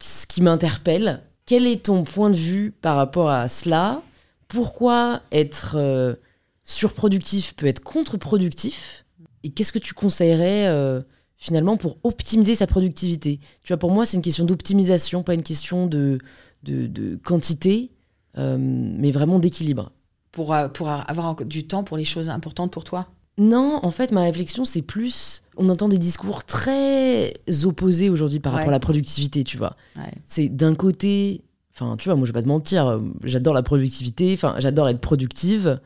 Ce 0.00 0.26
qui 0.26 0.42
m'interpelle, 0.42 1.22
quel 1.46 1.66
est 1.66 1.84
ton 1.84 2.04
point 2.04 2.30
de 2.30 2.36
vue 2.36 2.72
par 2.72 2.96
rapport 2.96 3.30
à 3.30 3.48
cela? 3.48 4.02
Pourquoi 4.48 5.22
être 5.30 5.76
euh, 5.76 6.14
surproductif 6.62 7.54
peut 7.54 7.66
être 7.66 7.80
contre-productif? 7.80 9.04
Et 9.44 9.50
qu'est-ce 9.50 9.72
que 9.72 9.78
tu 9.78 9.94
conseillerais 9.94 10.66
euh, 10.68 11.02
finalement 11.36 11.76
pour 11.76 11.98
optimiser 12.02 12.54
sa 12.54 12.66
productivité? 12.66 13.38
Tu 13.62 13.72
vois, 13.72 13.78
pour 13.78 13.90
moi, 13.90 14.06
c'est 14.06 14.16
une 14.16 14.22
question 14.22 14.44
d'optimisation, 14.44 15.22
pas 15.22 15.34
une 15.34 15.42
question 15.42 15.86
de, 15.86 16.18
de, 16.62 16.86
de 16.86 17.16
quantité, 17.16 17.90
mais 18.34 19.10
vraiment 19.10 19.38
d'équilibre. 19.38 19.92
Pour, 20.32 20.54
euh, 20.54 20.68
pour 20.68 20.88
avoir 20.88 21.36
du 21.36 21.66
temps 21.66 21.84
pour 21.84 21.96
les 21.96 22.04
choses 22.04 22.30
importantes 22.30 22.72
pour 22.72 22.84
toi? 22.84 23.08
Non, 23.38 23.80
en 23.82 23.90
fait, 23.90 24.12
ma 24.12 24.22
réflexion, 24.22 24.64
c'est 24.64 24.82
plus. 24.82 25.42
On 25.56 25.68
entend 25.68 25.88
des 25.88 25.98
discours 25.98 26.44
très 26.44 27.34
opposés 27.64 28.10
aujourd'hui 28.10 28.40
par 28.40 28.52
rapport 28.52 28.68
à 28.68 28.72
la 28.72 28.80
productivité, 28.80 29.44
tu 29.44 29.56
vois. 29.56 29.76
Ouais. 29.96 30.12
C'est 30.26 30.48
d'un 30.48 30.74
côté. 30.74 31.42
Enfin, 31.74 31.96
tu 31.96 32.08
vois, 32.08 32.16
moi, 32.16 32.26
je 32.26 32.32
vais 32.32 32.38
pas 32.38 32.42
te 32.42 32.48
mentir, 32.48 32.86
euh, 32.86 33.00
j'adore 33.24 33.54
la 33.54 33.62
productivité, 33.62 34.34
enfin, 34.34 34.56
j'adore 34.58 34.88
être 34.88 35.00
productive. 35.00 35.80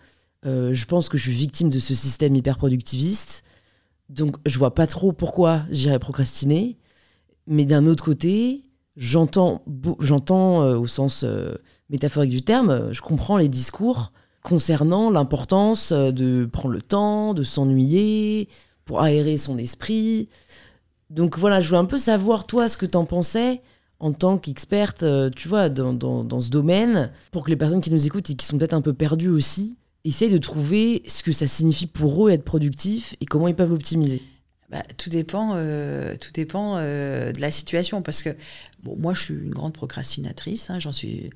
Euh, 0.44 0.72
je 0.72 0.84
pense 0.86 1.08
que 1.08 1.16
je 1.16 1.22
suis 1.22 1.32
victime 1.32 1.70
de 1.70 1.78
ce 1.78 1.94
système 1.94 2.34
hyper 2.34 2.56
productiviste. 2.56 3.44
Donc, 4.08 4.36
je 4.46 4.58
vois 4.58 4.74
pas 4.74 4.86
trop 4.86 5.12
pourquoi 5.12 5.62
j'irais 5.70 5.98
procrastiner. 5.98 6.76
Mais 7.46 7.64
d'un 7.64 7.86
autre 7.86 8.04
côté, 8.04 8.62
j'entends, 8.96 9.62
j'entends 10.00 10.62
euh, 10.62 10.76
au 10.76 10.86
sens 10.86 11.24
euh, 11.24 11.54
métaphorique 11.90 12.30
du 12.30 12.42
terme, 12.42 12.92
je 12.92 13.00
comprends 13.00 13.36
les 13.36 13.48
discours 13.48 14.12
concernant 14.48 15.10
l'importance 15.10 15.90
euh, 15.92 16.12
de 16.12 16.48
prendre 16.50 16.72
le 16.74 16.80
temps, 16.80 17.34
de 17.34 17.42
s'ennuyer, 17.42 18.48
pour 18.84 19.02
aérer 19.02 19.36
son 19.36 19.58
esprit. 19.58 20.28
Donc 21.10 21.36
voilà, 21.38 21.60
je 21.60 21.66
voulais 21.68 21.80
un 21.80 21.84
peu 21.84 21.98
savoir, 21.98 22.46
toi, 22.46 22.68
ce 22.68 22.76
que 22.76 22.86
t'en 22.86 23.04
pensais 23.04 23.60
en 23.98 24.12
tant 24.12 24.38
qu'experte, 24.38 25.02
euh, 25.02 25.30
tu 25.34 25.48
vois, 25.48 25.68
dans, 25.68 25.92
dans- 25.92 26.40
ce 26.40 26.50
domaine, 26.50 27.10
pour 27.32 27.44
que 27.44 27.50
les 27.50 27.56
personnes 27.56 27.80
qui 27.80 27.90
nous 27.90 28.06
écoutent 28.06 28.28
et 28.30 28.34
qui 28.36 28.44
sont 28.46 28.56
peut-être 28.58 28.74
un 28.74 28.82
peu 28.82 28.92
perdues 28.92 29.30
aussi, 29.30 29.76
essayent 30.04 30.30
de 30.30 30.38
trouver 30.38 31.02
ce 31.08 31.22
que 31.24 31.32
ça 31.32 31.46
signifie 31.48 31.86
pour 31.88 32.26
eux 32.26 32.30
être 32.30 32.44
productif 32.44 33.16
et 33.20 33.24
comment 33.26 33.48
ils 33.48 33.56
peuvent 33.56 33.70
l'optimiser. 33.70 34.22
Bah, 34.70 34.82
tout 34.96 35.10
dépend, 35.10 35.54
euh, 35.56 36.14
tout 36.20 36.30
dépend 36.32 36.76
de 36.76 37.40
la 37.40 37.50
situation. 37.50 38.02
Parce 38.02 38.22
que 38.22 38.30
bon, 38.82 38.96
moi, 38.98 39.14
je 39.14 39.22
suis 39.22 39.34
une 39.34 39.50
grande 39.50 39.72
procrastinatrice. 39.72 40.70
hein, 40.70 40.78
J'en 40.78 40.92
suis, 40.92 41.30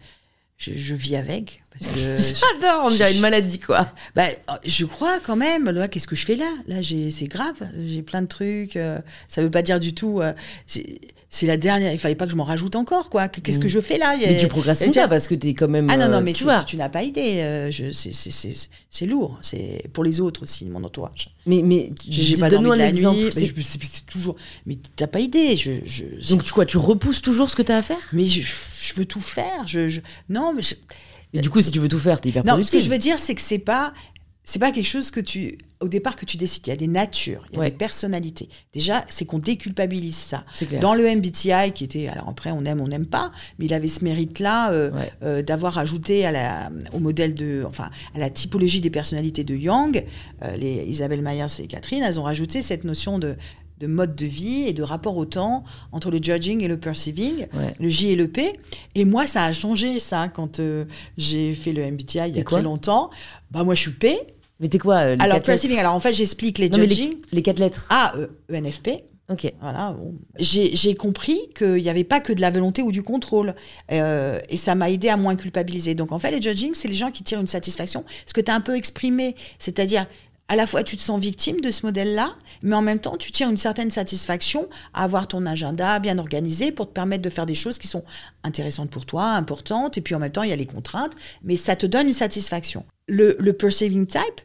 je, 0.61 0.73
je 0.77 0.95
vis 0.95 1.17
avec. 1.17 1.63
Parce 1.73 1.93
que 1.93 2.01
J'adore, 2.61 2.85
on 2.85 2.91
dirait 2.91 3.13
une 3.15 3.21
maladie, 3.21 3.59
quoi. 3.59 3.93
Bah, 4.15 4.27
je 4.65 4.85
crois 4.85 5.19
quand 5.21 5.37
même. 5.37 5.71
Là, 5.71 5.89
qu'est-ce 5.89 6.07
que 6.07 6.15
je 6.17 6.25
fais 6.27 6.37
là? 6.37 6.51
Là, 6.69 6.83
j'ai, 6.83 7.11
c'est 7.11 7.25
grave. 7.27 7.57
J'ai 7.87 8.03
plein 8.03 8.23
de 8.23 8.27
trucs. 8.29 8.77
euh, 8.77 8.99
ça 9.27 9.43
veut 9.43 9.51
pas 9.51 9.63
dire 9.63 9.81
du 9.81 9.95
tout. 9.95 10.21
euh, 10.21 10.33
c'est, 11.33 11.47
la 11.47 11.57
dernière. 11.57 11.93
Il 11.93 11.99
fallait 11.99 12.17
pas 12.17 12.27
que 12.27 12.33
je 12.33 12.37
m'en 12.37 12.45
rajoute 12.45 12.75
encore, 12.77 13.09
quoi. 13.09 13.29
Qu'est-ce 13.29 13.59
que 13.61 13.67
Mm. 13.67 13.69
je 13.69 13.81
fais 13.81 13.97
là? 13.99 14.17
Mais 14.19 14.37
tu 14.39 14.49
procrastines 14.49 14.91
Tiens. 14.91 15.05
pas 15.05 15.11
parce 15.11 15.29
que 15.29 15.35
t'es 15.37 15.55
quand 15.55 15.69
même. 15.69 15.89
Ah 15.89 15.97
non, 15.97 16.09
non, 16.09 16.19
euh, 16.19 16.21
mais 16.21 16.33
tu 16.33 16.43
vois. 16.45 16.65
tu 16.65 16.77
n'as 16.77 16.89
pas 16.89 17.03
idée. 17.05 17.37
euh, 17.39 17.71
c'est, 17.93 19.07
lourd. 19.07 19.39
C'est 19.41 19.85
pour 19.93 20.03
les 20.05 20.21
autres 20.21 20.43
aussi, 20.43 20.65
mon 20.67 20.83
entourage. 20.85 21.31
Mais, 21.47 21.63
mais 21.65 21.91
tu- 21.99 22.11
donne-nous 22.35 22.73
un 22.73 22.79
exemple. 22.81 23.31
C'est- 23.33 24.07
toujours. 24.07 24.35
Mais 24.67 24.77
t'as 24.97 25.07
pas 25.07 25.21
idée. 25.21 25.57
Je, 25.57 25.73
je, 25.87 26.05
Donc 26.31 26.43
tu, 26.45 26.53
quoi, 26.53 26.67
tu 26.67 26.77
repousses 26.79 27.23
toujours 27.23 27.49
ce 27.49 27.55
que 27.57 27.63
t'as 27.63 27.77
à 27.79 27.83
faire? 27.83 28.01
Mais 28.13 28.27
je, 28.27 28.43
je 28.43 28.95
veux 28.95 29.05
tout 29.07 29.21
faire. 29.21 29.67
Je, 29.67 29.89
je- 29.89 30.01
non, 30.29 30.53
mais 30.55 30.63
du 31.41 31.49
coup, 31.49 31.61
si 31.63 31.71
tu 31.71 31.79
veux 31.79 31.89
tout 31.89 31.99
faire, 32.01 32.21
t'es 32.21 32.31
hyper 32.31 32.43
non. 32.45 32.55
Ce 32.55 32.55
productif. 32.55 32.79
que 32.81 32.85
je 32.85 32.91
veux 32.91 32.99
dire, 32.99 33.19
c'est 33.21 33.35
que 33.37 33.41
c'est 33.43 33.59
pas. 33.59 33.95
C'est 34.43 34.59
pas 34.59 34.73
quelque 34.73 34.89
chose 34.89 35.13
que 35.13 35.21
tu, 35.21 35.59
au 35.81 35.89
départ, 35.89 36.15
que 36.17 36.25
tu 36.27 36.37
décides. 36.37 36.67
Il 36.67 36.71
y 36.71 36.73
a 36.73 36.77
des 36.77 36.87
natures, 36.87 37.43
il 37.51 37.55
y 37.55 37.57
a 37.57 37.61
Ouais. 37.61 37.71
des 37.71 37.77
personnalités. 37.77 38.49
Déjà, 38.75 39.05
c'est 39.09 39.25
qu'on 39.25 39.39
déculpabilise 39.39 40.15
ça. 40.17 40.45
Dans 40.81 40.95
le 40.95 41.05
MBTI, 41.07 41.73
qui 41.75 41.85
était, 41.85 42.09
alors 42.09 42.29
après, 42.29 42.51
on 42.51 42.65
aime, 42.67 42.81
on 42.81 42.89
n'aime 42.89 43.07
pas, 43.07 43.33
mais 43.59 43.65
il 43.65 43.73
avait 43.75 43.89
ce 43.89 44.05
mérite-là 44.05 44.73
euh, 44.73 44.91
Ouais. 44.91 45.13
euh, 45.23 45.43
d'avoir 45.43 45.79
ajouté 45.79 46.27
à 46.27 46.33
la, 46.33 46.71
au 46.93 46.99
modèle 46.99 47.35
de, 47.35 47.65
enfin, 47.67 47.89
à 48.15 48.19
la 48.19 48.29
typologie 48.31 48.81
des 48.81 48.91
personnalités 48.91 49.43
de 49.45 49.55
Young, 49.55 50.05
euh, 50.43 50.57
les 50.57 50.85
Isabelle 50.87 51.23
Myers 51.23 51.47
et 51.61 51.67
Catherine, 51.67 52.03
elles 52.03 52.21
ont 52.21 52.25
rajouté 52.25 52.61
cette 52.63 52.85
notion 52.85 53.19
de, 53.19 53.37
de 53.79 53.87
mode 53.87 54.15
de 54.15 54.27
vie 54.27 54.65
et 54.69 54.75
de 54.75 54.83
rapport 54.83 55.17
au 55.17 55.25
temps 55.25 55.65
entre 55.93 56.11
le 56.11 56.19
judging 56.23 56.63
et 56.63 56.69
le 56.69 56.79
perceiving, 56.79 57.47
Ouais. 57.55 57.75
le 57.81 57.89
J 57.89 58.09
et 58.11 58.17
le 58.17 58.29
P. 58.29 58.53
Et 58.95 59.07
moi, 59.07 59.27
ça 59.27 59.45
a 59.45 59.53
changé, 59.55 59.99
ça, 59.99 60.29
quand 60.29 60.61
euh, 60.61 60.85
j'ai 61.17 61.55
fait 61.55 61.73
le 61.73 61.91
MBTI 61.91 62.29
il 62.29 62.37
y 62.37 62.41
a 62.41 62.45
très 62.45 62.61
longtemps. 62.61 63.09
Bah, 63.51 63.65
moi, 63.65 63.75
je 63.75 63.81
suis 63.81 63.93
P. 63.93 64.19
Mais 64.61 64.69
t'es 64.69 64.79
quoi 64.79 64.97
euh, 64.99 65.17
les 65.17 65.25
Alors, 65.25 65.41
perceiving, 65.43 65.79
alors 65.79 65.95
en 65.95 66.01
fait, 66.01 66.13
j'explique 66.13 66.59
les 66.59 66.69
Non, 66.69 66.79
judging. 66.79 67.11
les, 67.11 67.37
les 67.37 67.43
quatre 67.43 67.59
lettres. 67.59 67.87
Ah, 67.91 68.13
euh, 68.17 68.29
ENFP. 68.53 68.91
Ok. 69.31 69.53
Voilà, 69.61 69.93
bon. 69.93 70.15
j'ai 70.41 70.75
j'ai 70.75 70.97
compris 70.97 71.39
qu'il 71.57 71.75
n'y 71.77 71.89
avait 71.89 72.03
pas 72.05 72.19
que 72.21 72.33
de 72.33 72.41
la 72.41 72.51
volonté 72.51 72.83
ou 72.83 72.91
du 72.91 73.03
contrôle. 73.05 73.55
Euh, 73.93 74.41
et 74.49 74.57
ça 74.57 74.75
m'a 74.75 74.91
aidé 74.91 75.09
à 75.09 75.17
moins 75.17 75.37
culpabiliser. 75.37 75.95
Donc 75.95 76.11
en 76.13 76.19
fait, 76.19 76.33
les 76.33 76.43
judging, 76.43 76.73
c'est 76.75 76.89
les 76.89 76.95
gens 76.95 77.11
qui 77.13 77.23
tirent 77.23 77.41
une 77.41 77.47
satisfaction. 77.47 78.05
Ce 78.27 78.35
que 78.35 78.41
tu 78.41 78.51
as 78.51 78.55
un 78.55 78.61
peu 78.61 78.75
exprimé, 78.77 79.37
c'est-à-dire 79.61 80.07
à 80.49 80.57
la 80.57 80.67
fois 80.67 80.83
tu 80.83 80.97
te 80.97 81.03
sens 81.03 81.21
victime 81.21 81.61
de 81.61 81.71
ce 81.71 81.87
modèle-là, 81.87 82.35
mais 82.65 82.75
en 82.75 82.83
même 82.83 82.99
temps 82.99 83.17
tu 83.17 83.31
tires 83.31 83.49
une 83.49 83.57
certaine 83.57 83.93
satisfaction 83.93 84.69
à 84.95 85.05
avoir 85.05 85.29
ton 85.29 85.47
agenda 85.47 86.01
bien 86.01 86.19
organisé 86.19 86.73
pour 86.73 86.89
te 86.89 86.93
permettre 86.93 87.23
de 87.23 87.31
faire 87.31 87.47
des 87.47 87.55
choses 87.55 87.79
qui 87.79 87.87
sont 87.87 88.03
intéressantes 88.43 88.91
pour 88.91 89.07
toi, 89.07 89.27
importantes. 89.35 89.97
Et 89.97 90.01
puis 90.01 90.17
en 90.17 90.19
même 90.19 90.33
temps, 90.33 90.43
il 90.43 90.51
y 90.51 90.53
a 90.53 90.57
les 90.57 90.67
contraintes, 90.67 91.13
mais 91.45 91.55
ça 91.55 91.77
te 91.77 91.87
donne 91.87 92.09
une 92.09 92.13
satisfaction. 92.13 92.85
Le, 93.07 93.37
le 93.39 93.53
perceiving 93.53 94.07
type, 94.09 94.41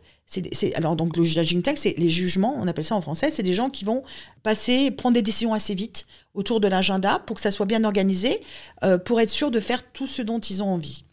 alors 0.75 0.95
donc 0.95 1.15
le 1.15 1.23
judging 1.23 1.61
type, 1.61 1.77
c'est 1.77 1.95
les 1.97 2.09
jugements, 2.09 2.55
on 2.59 2.67
appelle 2.67 2.83
ça 2.83 2.95
en 2.95 3.01
français, 3.01 3.29
c'est 3.31 3.43
des 3.43 3.53
gens 3.53 3.69
qui 3.69 3.85
vont 3.85 4.03
passer, 4.43 4.91
prendre 4.91 5.13
des 5.13 5.21
décisions 5.21 5.53
assez 5.53 5.75
vite 5.75 6.05
autour 6.33 6.59
de 6.59 6.67
l'agenda 6.67 7.19
pour 7.19 7.35
que 7.35 7.41
ça 7.41 7.51
soit 7.51 7.65
bien 7.65 7.83
organisé, 7.83 8.41
euh, 8.83 8.97
pour 8.97 9.21
être 9.21 9.29
sûr 9.29 9.51
de 9.51 9.59
faire 9.59 9.83
tout 9.91 10.07
ce 10.07 10.21
dont 10.21 10.39
ils 10.39 10.61
ont 10.61 10.73
envie. 10.73 11.05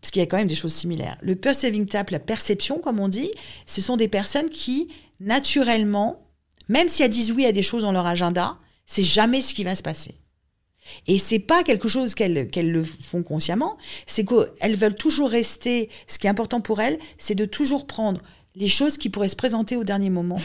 Parce 0.00 0.10
qu'il 0.10 0.20
y 0.20 0.22
a 0.22 0.26
quand 0.26 0.36
même 0.36 0.48
des 0.48 0.54
choses 0.54 0.74
similaires. 0.74 1.16
Le 1.22 1.34
perceiving 1.34 1.86
type, 1.88 2.10
la 2.10 2.18
perception, 2.18 2.78
comme 2.78 3.00
on 3.00 3.08
dit, 3.08 3.30
ce 3.66 3.80
sont 3.80 3.96
des 3.96 4.08
personnes 4.08 4.50
qui, 4.50 4.88
naturellement, 5.18 6.28
même 6.68 6.88
si 6.88 7.02
elles 7.02 7.10
disent 7.10 7.32
oui 7.32 7.46
à 7.46 7.52
des 7.52 7.62
choses 7.62 7.82
dans 7.82 7.92
leur 7.92 8.06
agenda, 8.06 8.58
c'est 8.86 9.02
jamais 9.02 9.40
ce 9.40 9.54
qui 9.54 9.64
va 9.64 9.74
se 9.74 9.82
passer. 9.82 10.14
Et 11.06 11.18
c'est 11.18 11.38
pas 11.38 11.62
quelque 11.62 11.88
chose 11.88 12.14
qu'elles 12.14 12.48
le 12.54 12.84
font 12.84 13.22
consciemment, 13.22 13.76
c'est 14.06 14.24
qu'elles 14.24 14.76
veulent 14.76 14.96
toujours 14.96 15.30
rester. 15.30 15.88
Ce 16.06 16.18
qui 16.18 16.26
est 16.26 16.30
important 16.30 16.60
pour 16.60 16.80
elles, 16.80 16.98
c'est 17.18 17.34
de 17.34 17.44
toujours 17.44 17.86
prendre 17.86 18.20
les 18.56 18.68
choses 18.68 18.98
qui 18.98 19.10
pourraient 19.10 19.28
se 19.28 19.36
présenter 19.36 19.76
au 19.76 19.84
dernier 19.84 20.10
moment 20.10 20.38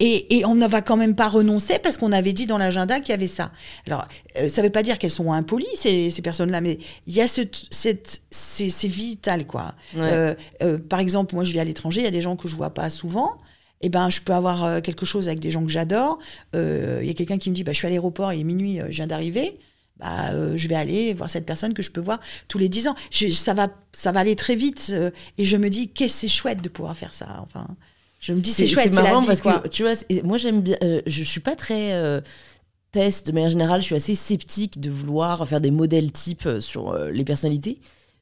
Et, 0.00 0.42
on 0.44 0.54
ne 0.54 0.66
va 0.66 0.80
quand 0.80 0.96
même 0.96 1.14
pas 1.14 1.28
renoncer 1.28 1.78
parce 1.78 1.98
qu'on 1.98 2.12
avait 2.12 2.32
dit 2.32 2.46
dans 2.46 2.58
l'agenda 2.58 3.00
qu'il 3.00 3.10
y 3.10 3.14
avait 3.14 3.26
ça. 3.26 3.50
Alors, 3.86 4.06
euh, 4.36 4.48
ça 4.48 4.62
ne 4.62 4.66
veut 4.66 4.72
pas 4.72 4.82
dire 4.82 4.98
qu'elles 4.98 5.10
sont 5.10 5.32
impolies, 5.32 5.66
ces, 5.74 6.10
ces 6.10 6.22
personnes-là, 6.22 6.60
mais 6.60 6.78
il 7.06 7.14
y 7.14 7.20
a 7.20 7.28
ce, 7.28 7.42
cette, 7.70 8.22
c'est, 8.30 8.88
vital, 8.88 9.46
quoi. 9.46 9.74
Euh, 9.96 10.34
euh, 10.62 10.78
par 10.78 11.00
exemple, 11.00 11.34
moi, 11.34 11.44
je 11.44 11.52
vis 11.52 11.60
à 11.60 11.64
l'étranger, 11.64 12.00
il 12.00 12.04
y 12.04 12.08
a 12.08 12.12
des 12.12 12.22
gens 12.22 12.36
que 12.36 12.48
je 12.48 12.56
vois 12.56 12.70
pas 12.70 12.90
souvent. 12.90 13.36
Eh 13.82 13.88
ben, 13.88 14.08
je 14.10 14.20
peux 14.20 14.32
avoir 14.32 14.80
quelque 14.82 15.04
chose 15.04 15.28
avec 15.28 15.38
des 15.38 15.50
gens 15.50 15.62
que 15.64 15.70
j'adore. 15.70 16.18
Il 16.54 17.04
y 17.04 17.10
a 17.10 17.14
quelqu'un 17.14 17.38
qui 17.38 17.50
me 17.50 17.54
dit, 17.54 17.62
bah, 17.62 17.72
je 17.72 17.78
suis 17.78 17.86
à 17.86 17.90
l'aéroport, 17.90 18.32
il 18.32 18.40
est 18.40 18.44
minuit, 18.44 18.78
je 18.78 18.96
viens 18.96 19.06
d'arriver. 19.06 19.58
Bah, 19.98 20.56
je 20.56 20.68
vais 20.68 20.74
aller 20.74 21.12
voir 21.12 21.28
cette 21.28 21.44
personne 21.44 21.74
que 21.74 21.82
je 21.82 21.90
peux 21.90 22.00
voir 22.00 22.20
tous 22.48 22.58
les 22.58 22.70
dix 22.70 22.88
ans. 22.88 22.94
ça, 23.10 23.54
va, 23.54 23.68
ça 23.92 24.12
va 24.12 24.20
aller 24.20 24.34
très 24.34 24.56
vite. 24.56 24.94
et 25.36 25.44
je 25.44 25.56
me 25.58 25.68
dis, 25.68 25.90
qu'est-ce 25.90 26.14
que 26.14 26.20
c'est 26.20 26.28
chouette 26.28 26.62
de 26.62 26.70
pouvoir 26.70 26.96
faire 26.96 27.12
ça. 27.12 27.38
Enfin, 27.42 27.66
je 28.26 28.32
me 28.32 28.40
dis, 28.40 28.50
c'est 28.50 28.66
chouette, 28.66 28.92
c'est 28.92 29.02
marrant 29.02 29.24
parce 29.24 29.40
que, 29.40 29.68
tu 29.68 29.84
vois, 29.84 29.92
moi 30.24 30.36
j'aime 30.36 30.60
bien, 30.60 30.76
euh, 30.82 31.00
je 31.06 31.22
suis 31.22 31.40
pas 31.40 31.54
très 31.54 31.92
euh, 31.92 32.20
test 32.90 33.26
de 33.28 33.32
manière 33.32 33.50
générale, 33.50 33.80
je 33.80 33.86
suis 33.86 33.94
assez 33.94 34.16
sceptique 34.16 34.80
de 34.80 34.90
vouloir 34.90 35.46
faire 35.48 35.60
des 35.60 35.70
modèles 35.70 36.10
types 36.10 36.46
euh, 36.46 36.60
sur 36.60 36.96
les 36.98 37.24
personnalités. 37.24 37.78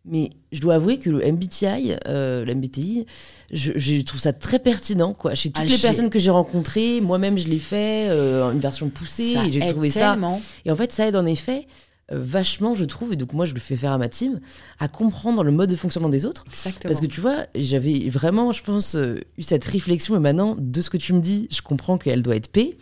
Mais 0.06 0.30
je 0.52 0.60
dois 0.60 0.74
avouer 0.74 0.98
que 0.98 1.08
le 1.08 1.20
MBTI, 1.32 1.94
le 2.06 2.54
MBTI, 2.54 3.06
je, 3.50 4.02
trouve 4.02 4.20
ça 4.20 4.34
très 4.34 4.58
pertinent. 4.58 5.14
Quoi. 5.14 5.34
Chez 5.34 5.48
toutes 5.48 5.64
ah, 5.66 5.70
les 5.70 5.78
personnes 5.78 6.10
que 6.10 6.18
j'ai 6.18 6.30
rencontrées, 6.30 7.00
moi-même 7.00 7.38
je 7.38 7.48
l'ai 7.48 7.58
fait, 7.58 8.08
une 8.08 8.60
version 8.60 8.90
poussée, 8.90 9.36
et 9.46 9.50
j'ai 9.50 9.60
trouvé 9.60 9.90
ça. 9.90 10.18
Et 10.64 10.70
en 10.70 10.76
fait, 10.76 10.92
ça 10.92 11.06
aide 11.06 11.16
en 11.16 11.24
effet 11.24 11.66
euh, 11.66 11.83
vachement, 12.10 12.74
je 12.74 12.84
trouve, 12.84 13.12
et 13.12 13.16
donc 13.16 13.32
moi 13.32 13.46
je 13.46 13.54
le 13.54 13.60
fais 13.60 13.76
faire 13.76 13.92
à 13.92 13.98
ma 13.98 14.08
team, 14.08 14.40
à 14.78 14.88
comprendre 14.88 15.42
le 15.42 15.52
mode 15.52 15.70
de 15.70 15.76
fonctionnement 15.76 16.08
des 16.08 16.26
autres. 16.26 16.44
Exactement. 16.48 16.88
Parce 16.88 17.00
que 17.00 17.06
tu 17.06 17.20
vois, 17.20 17.46
j'avais 17.54 18.08
vraiment, 18.08 18.52
je 18.52 18.62
pense, 18.62 18.94
euh, 18.94 19.20
eu 19.38 19.42
cette 19.42 19.64
réflexion, 19.64 20.16
et 20.16 20.20
maintenant, 20.20 20.56
de 20.58 20.80
ce 20.80 20.90
que 20.90 20.96
tu 20.96 21.12
me 21.12 21.20
dis, 21.20 21.48
je 21.50 21.62
comprends 21.62 21.98
qu'elle 21.98 22.22
doit 22.22 22.36
être 22.36 22.48
P. 22.48 22.76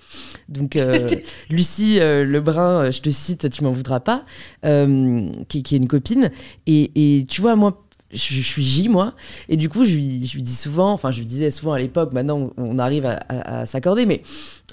Donc, 0.49 0.77
euh, 0.77 1.09
Lucie 1.51 1.99
Lebrun, 1.99 2.91
je 2.91 3.01
te 3.01 3.11
cite, 3.11 3.49
tu 3.51 3.65
m'en 3.65 3.73
voudras 3.73 4.01
pas, 4.01 4.25
qui, 4.63 5.59
est 5.59 5.73
une 5.73 5.89
copine. 5.89 6.31
Et, 6.67 7.19
et 7.19 7.25
tu 7.25 7.41
vois, 7.41 7.57
moi, 7.57 7.83
je, 8.13 8.41
suis 8.41 8.63
J, 8.63 8.89
moi. 8.89 9.15
Et 9.49 9.57
du 9.57 9.69
coup, 9.69 9.85
je 9.85 9.95
lui, 9.95 10.27
je 10.27 10.35
lui 10.35 10.43
dis 10.43 10.55
souvent, 10.55 10.93
enfin, 10.93 11.11
je 11.11 11.19
lui 11.19 11.27
disais 11.27 11.51
souvent 11.51 11.73
à 11.73 11.79
l'époque, 11.79 12.13
maintenant 12.13 12.51
on 12.57 12.79
arrive 12.79 13.07
à, 13.07 13.67
s'accorder, 13.67 14.07
mais 14.07 14.23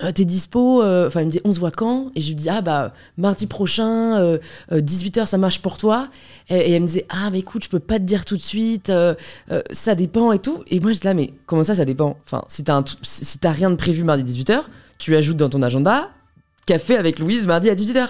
euh, 0.04 0.12
t'es 0.12 0.26
dispo 0.26 0.84
euh, 0.84 1.08
Enfin, 1.08 1.22
il 1.22 1.28
me 1.28 1.32
dit, 1.32 1.42
on 1.44 1.52
se 1.52 1.60
voit 1.60 1.72
quand? 1.72 2.12
Et 2.16 2.22
je 2.22 2.28
lui 2.28 2.36
dis, 2.36 2.50
ah 2.50 2.62
bah, 2.62 2.94
mardi 3.18 3.48
prochain, 3.48 4.38
18h, 4.72 5.22
euh, 5.22 5.26
ça 5.26 5.38
marche 5.38 5.62
pour 5.62 5.78
toi 5.78 6.10
et, 6.50 6.72
elle 6.72 6.82
me 6.82 6.88
disait, 6.88 7.06
ah, 7.10 7.30
mais 7.32 7.40
écoute, 7.40 7.64
je 7.64 7.70
peux 7.70 7.80
pas 7.80 8.00
te 8.00 8.04
dire 8.04 8.26
tout 8.26 8.38
de 8.38 8.42
suite, 8.42 8.92
ça 9.72 9.96
dépend 9.96 10.32
et 10.32 10.40
tout. 10.40 10.64
Et 10.68 10.80
moi, 10.80 10.92
je 10.92 11.00
dis 11.00 11.06
là, 11.06 11.14
mais 11.14 11.34
comment 11.46 11.64
ça, 11.64 11.76
ça 11.76 11.86
dépend? 11.86 12.18
Enfin, 12.26 12.44
si 12.48 12.64
t'as 12.64 12.84
si 13.04 13.38
rien 13.44 13.70
de 13.70 13.76
prévu 13.76 14.04
mardi 14.04 14.24
18h, 14.24 14.64
tu 14.98 15.16
ajoutes 15.16 15.38
dans 15.38 15.50
ton 15.50 15.62
agenda 15.62 16.10
café 16.70 16.98
avec 16.98 17.18
Louise 17.18 17.48
mardi 17.48 17.68
à 17.70 17.76
18h. 17.76 18.10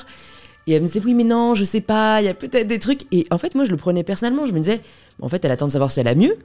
Et 0.70 0.74
elle 0.74 0.84
me 0.84 0.88
disait, 0.88 1.02
oui, 1.04 1.16
mais 1.16 1.24
non, 1.24 1.56
je 1.56 1.64
sais 1.64 1.82
pas, 1.82 2.22
il 2.22 2.26
y 2.26 2.28
a 2.28 2.36
peut-être 2.36 2.68
des 2.68 2.78
trucs. 2.78 3.02
Et 3.12 3.26
en 3.32 3.40
fait, 3.40 3.56
moi, 3.56 3.66
je 3.66 3.72
le 3.72 3.78
prenais 3.78 4.04
personnellement. 4.04 4.46
Je 4.46 4.52
me 4.52 4.60
disais, 4.60 4.82
en 5.20 5.28
fait, 5.28 5.44
elle 5.44 5.50
attend 5.50 5.66
de 5.66 5.72
savoir 5.72 5.90
si 5.90 6.00
elle 6.00 6.08
a 6.08 6.14
mieux. 6.14 6.38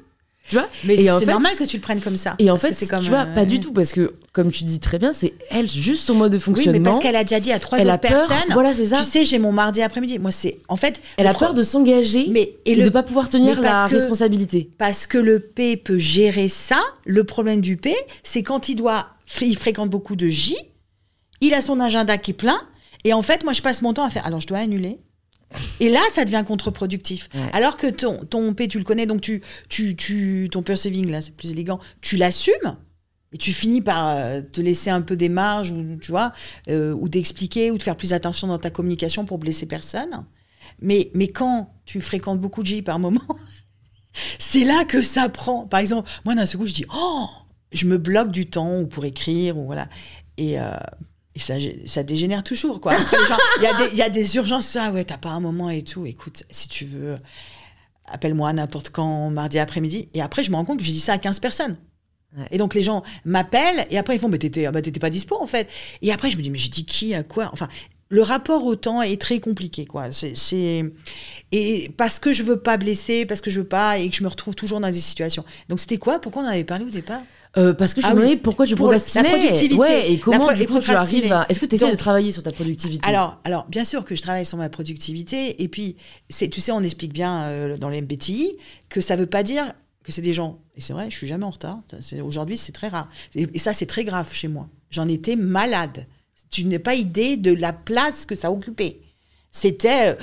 Tu 0.48 0.56
vois? 0.56 0.66
Mais 0.84 0.96
c'est 0.96 1.26
normal 1.26 1.52
que 1.59 1.64
tu 1.64 1.76
le 1.76 1.82
prennes 1.82 2.01
comme 2.01 2.16
ça. 2.16 2.34
Et 2.38 2.51
en 2.51 2.56
fait, 2.56 2.72
c'est 2.72 2.86
comme, 2.86 3.02
tu 3.02 3.10
vois, 3.10 3.26
pas 3.26 3.42
euh, 3.42 3.44
du 3.44 3.60
tout, 3.60 3.72
parce 3.72 3.92
que, 3.92 4.10
comme 4.32 4.51
tu 4.51 4.64
dis 4.64 4.80
très 4.80 4.98
bien, 4.98 5.12
c'est 5.12 5.34
elle, 5.51 5.68
juste 5.68 6.06
son 6.06 6.14
mode 6.14 6.32
de 6.32 6.38
fonctionnement. 6.38 6.72
Oui, 6.72 6.78
mais 6.80 6.90
parce 6.90 7.02
qu'elle 7.02 7.16
a 7.16 7.24
déjà 7.24 7.38
dit 7.38 7.52
à 7.52 7.59
trois 7.59 7.78
autres 7.78 7.98
personnes. 7.98 8.36
Voilà, 8.52 8.74
c'est 8.74 8.86
ça. 8.86 8.96
Tu 8.96 9.05
sais, 9.05 9.26
j'ai 9.26 9.38
mon 9.38 9.52
mardi 9.52 9.82
après-midi. 9.82 10.18
Moi, 10.18 10.30
c'est. 10.30 10.59
En 10.68 10.76
fait. 10.76 11.02
Elle 11.18 11.26
a 11.26 11.34
peur 11.34 11.52
de 11.52 11.62
s'engager 11.62 12.28
mais, 12.30 12.55
et, 12.64 12.76
de 12.76 12.82
ne 12.82 12.88
pas 12.88 13.02
pouvoir 13.02 13.28
tenir 13.28 13.60
la 13.60 13.84
responsabilité. 13.86 14.70
Parce 14.78 15.06
que 15.06 15.18
le 15.18 15.38
P 15.38 15.76
peut 15.76 15.98
gérer 15.98 16.48
ça. 16.48 16.80
Le 17.05 17.24
problème 17.24 17.60
du 17.60 17.76
P, 17.76 17.94
c'est 18.22 18.42
quand 18.42 18.70
il 18.70 18.76
doit. 18.76 19.09
Il 19.42 19.56
fréquente 19.56 19.90
beaucoup 19.90 20.16
de 20.16 20.28
J, 20.28 20.56
il 21.40 21.52
a 21.52 21.60
son 21.60 21.80
agenda 21.80 22.16
qui 22.18 22.30
est 22.30 22.34
plein, 22.34 22.60
et 23.05 23.12
en 23.12 23.22
fait, 23.22 23.44
moi, 23.44 23.52
je 23.52 23.62
passe 23.62 23.82
mon 23.82 23.93
temps 23.93 24.05
à 24.05 24.10
faire. 24.10 24.26
Alors, 24.26 24.40
je 24.40 24.47
dois 24.47 24.59
annuler. 24.59 24.98
Et 25.78 25.89
là, 25.89 26.01
ça 26.12 26.24
devient 26.24 26.43
contre-productif. 26.47 27.28
Alors 27.52 27.76
que 27.76 27.86
ton, 27.86 28.24
ton 28.24 28.55
P, 28.55 28.66
tu 28.66 28.78
le 28.78 28.85
connais, 28.85 29.06
donc 29.06 29.20
tu, 29.20 29.43
tu, 29.68 29.94
tu 29.94 30.48
ton 30.51 30.62
perceiving, 30.62 31.10
là, 31.10 31.20
c'est 31.20 31.35
plus 31.36 31.51
élégant, 31.51 31.78
tu 32.01 32.16
l'assumes. 32.16 32.76
Et 33.32 33.39
tu 33.39 33.52
finis 33.52 33.81
par 33.81 34.09
euh, 34.09 34.40
te 34.43 34.60
laisser 34.60 34.90
un 34.90 35.01
peu 35.01 35.16
des 35.16 35.28
marges, 35.28 35.72
ou, 35.72 35.97
tu 36.01 36.12
vois, 36.12 36.32
euh, 36.68 36.93
ou 36.94 37.09
d'expliquer, 37.09 37.70
ou 37.70 37.78
de 37.78 37.82
faire 37.82 37.97
plus 37.97 38.12
attention 38.12 38.47
dans 38.47 38.59
ta 38.59 38.70
communication 38.70 39.24
pour 39.24 39.39
blesser 39.39 39.66
personne. 39.66 40.24
Mais, 40.81 41.10
mais 41.14 41.28
quand 41.28 41.72
tu 41.85 42.01
fréquentes 42.01 42.40
beaucoup 42.40 42.62
de 42.62 42.68
J 42.68 42.82
par 42.82 42.98
moment, 42.98 43.20
c'est 44.39 44.64
là 44.64 44.85
que 44.85 45.02
ça 45.02 45.28
prend. 45.28 45.66
Par 45.66 45.81
exemple, 45.81 46.09
moi, 46.24 46.35
d'un 46.35 46.47
seul 46.47 46.60
coup, 46.60 46.66
je 46.66 46.74
dis, 46.74 46.86
oh, 46.94 47.26
je 47.72 47.86
me 47.86 47.98
bloque 47.98 48.31
du 48.31 48.47
temps 48.47 48.81
ou 48.81 48.86
pour 48.86 49.05
écrire, 49.05 49.59
ou 49.59 49.66
voilà. 49.66 49.89
Et, 50.36 50.59
euh, 50.60 50.76
et 51.35 51.40
ça, 51.40 51.55
ça 51.86 52.02
dégénère 52.02 52.44
toujours, 52.44 52.81
quoi. 52.81 52.94
Il 53.61 53.98
y, 53.98 54.02
a 54.02 54.09
des 54.09 54.36
urgences, 54.36 54.66
ça, 54.66 54.93
ouais, 54.93 55.05
t'as 55.05 55.19
pas 55.19 55.31
un 55.31 55.40
moment 55.40 55.69
et 55.69 55.82
tout. 55.82 56.06
Écoute, 56.06 56.44
si 56.51 56.69
tu 56.69 56.85
veux, 56.85 57.19
appelle-moi 58.06 58.52
n'importe 58.52 58.90
quand, 58.90 59.31
mardi 59.31 59.59
après-midi. 59.59 60.09
Et 60.15 60.23
après, 60.23 60.44
je 60.44 60.51
me 60.51 60.56
rends 60.56 60.65
compte 60.65 60.78
que 60.78 60.85
j'ai 60.85 60.93
dit 60.93 61.01
ça 61.01 61.15
à 61.15 61.19
15 61.19 61.40
personnes. 61.40 61.77
Et 62.51 62.59
donc, 62.59 62.74
les 62.74 62.82
gens 62.82 63.02
m'appellent, 63.24 63.86
et 63.90 63.98
après, 63.98 64.16
ils 64.16 64.19
font, 64.19 64.28
mais 64.28 64.39
t'étais, 64.39 64.66
ah 64.66 64.73
bah, 64.73 64.82
t'étais 64.82 65.01
pas 65.01 65.11
dispo, 65.11 65.36
en 65.40 65.47
fait. 65.47 65.69
Et 66.02 66.12
après, 66.12 66.31
je 66.31 66.36
me 66.36 66.43
dis, 66.43 66.51
mais 66.51 66.59
j'ai 66.59 66.69
dit 66.69 66.85
qui, 66.85 67.15
à 67.15 67.23
quoi? 67.23 67.51
Enfin, 67.52 67.69
le 68.09 68.23
rapport 68.23 68.65
au 68.65 68.77
temps 68.77 69.02
est 69.02 69.20
très 69.20 69.40
compliqué, 69.40 69.86
quoi. 69.86 70.11
C'est, 70.12 70.85
et 71.52 71.90
parce 71.97 72.19
que 72.19 72.32
je 72.32 72.43
veux 72.43 72.61
pas 72.61 72.77
blesser, 72.77 73.27
parce 73.27 73.40
que 73.40 73.51
je 73.51 73.61
veux 73.61 73.66
pas, 73.66 73.98
et 73.98 74.09
que 74.09 74.16
je 74.16 74.23
me 74.23 74.28
retrouve 74.28 74.55
toujours 74.55 74.81
dans 74.81 74.90
des 74.90 75.01
situations. 75.01 75.44
Donc, 75.69 75.81
c'était 75.81 75.98
quoi? 75.98 76.20
Pourquoi 76.20 76.43
on 76.43 76.47
en 76.47 76.51
avait 76.51 76.65
parlé 76.65 76.85
au 76.85 76.90
départ? 76.90 77.23
Euh, 77.56 77.72
parce 77.72 77.94
que 77.94 78.01
je 78.01 78.06
ah 78.06 78.14
me 78.14 78.20
demandais 78.20 78.36
pourquoi 78.36 78.66
tu 78.66 78.74
procrastinais. 78.74 79.22
La 79.22 79.39
productivité. 79.39 79.76
Ouais, 79.76 80.10
et 80.10 80.18
comment 80.18 80.52
du 80.52 80.66
coup, 80.66 80.81
tu 80.81 80.90
arrives 80.90 81.32
à... 81.32 81.47
Est-ce 81.48 81.60
que 81.60 81.66
tu 81.66 81.76
essaies 81.76 81.90
de 81.90 81.97
travailler 81.97 82.32
sur 82.32 82.43
ta 82.43 82.51
productivité? 82.51 83.09
Alors, 83.09 83.39
alors, 83.44 83.66
bien 83.68 83.85
sûr 83.85 84.05
que 84.05 84.14
je 84.14 84.22
travaille 84.22 84.47
sur 84.47 84.59
ma 84.59 84.68
productivité. 84.68 85.62
Et 85.62 85.68
puis, 85.68 85.97
tu 86.28 86.60
sais, 86.60 86.72
on 86.72 86.82
explique 86.82 87.12
bien 87.12 87.44
euh, 87.44 87.76
dans 87.78 87.89
les 87.89 88.01
MBTI 88.01 88.56
que 88.89 89.01
ça 89.01 89.14
veut 89.14 89.26
pas 89.26 89.43
dire 89.43 89.72
que 90.02 90.12
c'est 90.12 90.22
des 90.22 90.35
gens... 90.35 90.59
Et 90.76 90.81
c'est 90.81 90.93
vrai, 90.93 91.09
je 91.10 91.16
suis 91.16 91.28
jamais 91.28 91.44
en 91.44 91.51
retard. 91.51 91.81
Aujourd'hui, 92.22 92.56
c'est 92.56 92.72
très 92.72 92.89
rare. 92.89 93.09
Et, 93.35 93.59
ça, 93.59 93.72
c'est 93.72 93.86
très 93.86 94.05
grave 94.05 94.32
chez 94.32 94.48
moi. 94.48 94.68
J'en 94.90 95.09
étais 95.09 95.36
malade. 95.36 96.06
Tu 96.51 96.64
n'as 96.64 96.78
pas 96.78 96.94
idée 96.94 97.36
de 97.36 97.55
la 97.55 97.72
place 97.72 98.26
que 98.26 98.35
ça 98.35 98.51
occupait. 98.51 99.01
C'était... 99.52 100.12
Euh, 100.12 100.14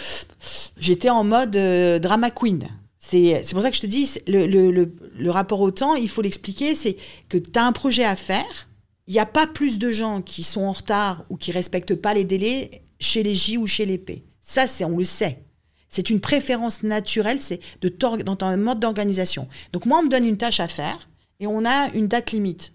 j'étais 0.77 1.09
en 1.09 1.23
mode 1.23 1.57
drama 2.01 2.29
queen. 2.29 2.67
C'est 3.11 3.51
pour 3.51 3.61
ça 3.61 3.69
que 3.69 3.75
je 3.75 3.81
te 3.81 3.87
dis, 3.87 4.09
le, 4.27 5.29
rapport 5.29 5.59
au 5.59 5.71
temps, 5.71 5.95
il 5.95 6.07
faut 6.07 6.21
l'expliquer, 6.21 6.75
c'est 6.75 6.95
que 7.27 7.37
tu 7.37 7.51
as 7.59 7.65
un 7.65 7.73
projet 7.73 8.05
à 8.05 8.15
faire, 8.15 8.69
il 9.07 9.13
n'y 9.13 9.19
a 9.19 9.25
pas 9.25 9.47
plus 9.47 9.79
de 9.79 9.91
gens 9.91 10.21
qui 10.21 10.43
sont 10.43 10.61
en 10.61 10.71
retard 10.71 11.25
ou 11.29 11.35
qui 11.35 11.51
respectent 11.51 11.95
pas 11.95 12.13
les 12.13 12.23
délais 12.23 12.83
chez 12.99 13.23
les 13.23 13.35
J 13.35 13.57
ou 13.57 13.67
chez 13.67 13.85
les 13.85 13.97
P. 13.97 14.23
Ça, 14.39 14.65
c'est 14.65 14.85
on 14.85 14.97
le 14.97 15.03
sait. 15.03 15.43
C'est 15.89 16.09
une 16.09 16.21
préférence 16.21 16.83
naturelle, 16.83 17.41
c'est 17.41 17.59
dans 17.81 18.35
ton 18.37 18.57
mode 18.57 18.79
d'organisation. 18.79 19.49
Donc 19.73 19.85
moi, 19.85 19.99
on 19.99 20.03
me 20.03 20.09
donne 20.09 20.25
une 20.25 20.37
tâche 20.37 20.61
à 20.61 20.69
faire 20.69 21.09
et 21.41 21.47
on 21.47 21.65
a 21.65 21.89
une 21.93 22.07
date 22.07 22.31
limite. 22.31 22.71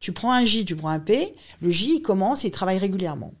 Tu 0.00 0.12
prends 0.12 0.32
un 0.32 0.44
J, 0.44 0.66
tu 0.66 0.76
prends 0.76 0.90
un 0.90 1.00
P, 1.00 1.34
le 1.62 1.70
J, 1.70 1.94
il 1.96 2.02
commence 2.02 2.44
et 2.44 2.48
il 2.48 2.50
travaille 2.50 2.78
régulièrement. 2.78 3.32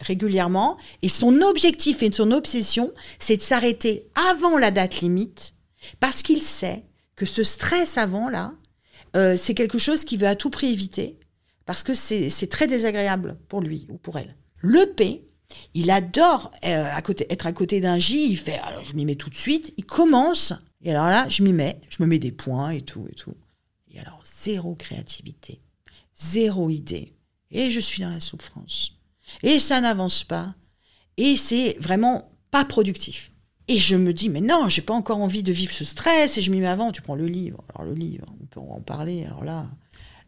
Régulièrement. 0.00 0.78
Et 1.02 1.08
son 1.08 1.40
objectif 1.42 2.02
et 2.02 2.12
son 2.12 2.30
obsession, 2.30 2.92
c'est 3.18 3.36
de 3.36 3.42
s'arrêter 3.42 4.06
avant 4.30 4.58
la 4.58 4.70
date 4.70 5.00
limite, 5.00 5.54
parce 6.00 6.22
qu'il 6.22 6.42
sait 6.42 6.84
que 7.16 7.26
ce 7.26 7.42
stress 7.42 7.98
avant 7.98 8.28
là, 8.28 8.54
euh, 9.16 9.36
c'est 9.36 9.54
quelque 9.54 9.78
chose 9.78 10.04
qu'il 10.04 10.18
veut 10.18 10.26
à 10.26 10.36
tout 10.36 10.50
prix 10.50 10.72
éviter, 10.72 11.18
parce 11.64 11.82
que 11.82 11.94
c'est 11.94 12.50
très 12.50 12.66
désagréable 12.66 13.38
pour 13.48 13.60
lui 13.60 13.86
ou 13.90 13.98
pour 13.98 14.18
elle. 14.18 14.36
Le 14.58 14.86
P, 14.86 15.28
il 15.74 15.90
adore 15.90 16.50
euh, 16.64 16.84
être 17.30 17.46
à 17.46 17.52
côté 17.52 17.80
d'un 17.80 17.98
J, 17.98 18.30
il 18.30 18.36
fait, 18.36 18.58
alors 18.58 18.84
je 18.84 18.94
m'y 18.94 19.04
mets 19.04 19.16
tout 19.16 19.30
de 19.30 19.34
suite, 19.34 19.72
il 19.76 19.84
commence, 19.84 20.52
et 20.82 20.90
alors 20.90 21.08
là, 21.08 21.28
je 21.28 21.42
m'y 21.42 21.52
mets, 21.52 21.80
je 21.88 22.02
me 22.02 22.08
mets 22.08 22.18
des 22.18 22.32
points 22.32 22.70
et 22.70 22.82
tout 22.82 23.06
et 23.10 23.14
tout. 23.14 23.34
Et 23.90 23.98
alors, 23.98 24.20
zéro 24.42 24.74
créativité, 24.74 25.60
zéro 26.14 26.68
idée, 26.70 27.14
et 27.50 27.70
je 27.70 27.80
suis 27.80 28.02
dans 28.02 28.10
la 28.10 28.20
souffrance. 28.20 28.97
Et 29.42 29.58
ça 29.58 29.80
n'avance 29.80 30.24
pas. 30.24 30.54
Et 31.16 31.36
c'est 31.36 31.76
vraiment 31.80 32.30
pas 32.50 32.64
productif. 32.64 33.32
Et 33.66 33.76
je 33.76 33.96
me 33.96 34.12
dis, 34.12 34.28
mais 34.28 34.40
non, 34.40 34.68
j'ai 34.68 34.82
pas 34.82 34.94
encore 34.94 35.18
envie 35.18 35.42
de 35.42 35.52
vivre 35.52 35.72
ce 35.72 35.84
stress. 35.84 36.38
Et 36.38 36.42
je 36.42 36.50
m'y 36.50 36.60
mets 36.60 36.66
avant. 36.66 36.92
Tu 36.92 37.02
prends 37.02 37.16
le 37.16 37.26
livre. 37.26 37.62
Alors, 37.74 37.86
le 37.86 37.94
livre, 37.94 38.24
on 38.40 38.46
peut 38.46 38.60
en 38.60 38.80
parler. 38.80 39.24
Alors 39.24 39.44
là, 39.44 39.66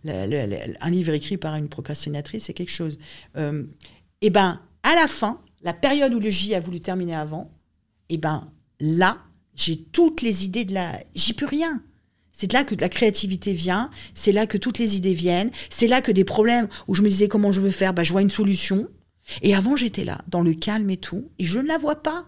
un 0.05 0.91
livre 0.91 1.13
écrit 1.13 1.37
par 1.37 1.55
une 1.57 1.69
procrastinatrice, 1.69 2.45
c'est 2.45 2.55
quelque 2.55 2.71
chose. 2.71 2.99
Euh, 3.37 3.65
et 4.21 4.31
ben, 4.31 4.61
à 4.83 4.95
la 4.95 5.07
fin, 5.07 5.41
la 5.63 5.75
période 5.75 6.15
où 6.15 6.21
le 6.21 6.31
J 6.31 6.55
a 6.55 6.61
voulu 6.61 6.81
terminer 6.81 7.15
avant, 7.15 7.51
et 8.09 8.19
ben, 8.19 8.51
là, 8.81 9.19
j'ai 9.55 9.77
toutes 9.77 10.23
les 10.23 10.45
idées 10.45 10.65
de 10.65 10.75
la. 10.75 10.99
J'y 11.15 11.33
peux 11.33 11.47
rien. 11.47 11.83
C'est 12.41 12.51
là 12.55 12.65
que 12.65 12.75
la 12.75 12.89
créativité 12.89 13.53
vient, 13.53 13.91
c'est 14.15 14.33
là 14.33 14.47
que 14.47 14.57
toutes 14.57 14.79
les 14.79 14.97
idées 14.97 15.13
viennent, 15.13 15.51
c'est 15.69 15.87
là 15.87 16.01
que 16.01 16.11
des 16.11 16.25
problèmes 16.25 16.69
où 16.89 16.95
je 16.95 17.03
me 17.03 17.09
disais 17.11 17.29
comment 17.29 17.53
je 17.53 17.61
veux 17.61 17.71
faire, 17.71 17.93
bah, 17.93 18.03
je 18.03 18.13
vois 18.13 18.23
une 18.23 18.31
solution. 18.31 18.89
Et 19.43 19.55
avant, 19.55 19.77
j'étais 19.77 20.07
là, 20.07 20.23
dans 20.27 20.41
le 20.41 20.55
calme 20.55 20.89
et 20.89 20.97
tout, 20.97 21.29
et 21.39 21.45
je 21.45 21.59
ne 21.59 21.69
la 21.69 21.77
vois 21.77 22.03
pas. 22.03 22.25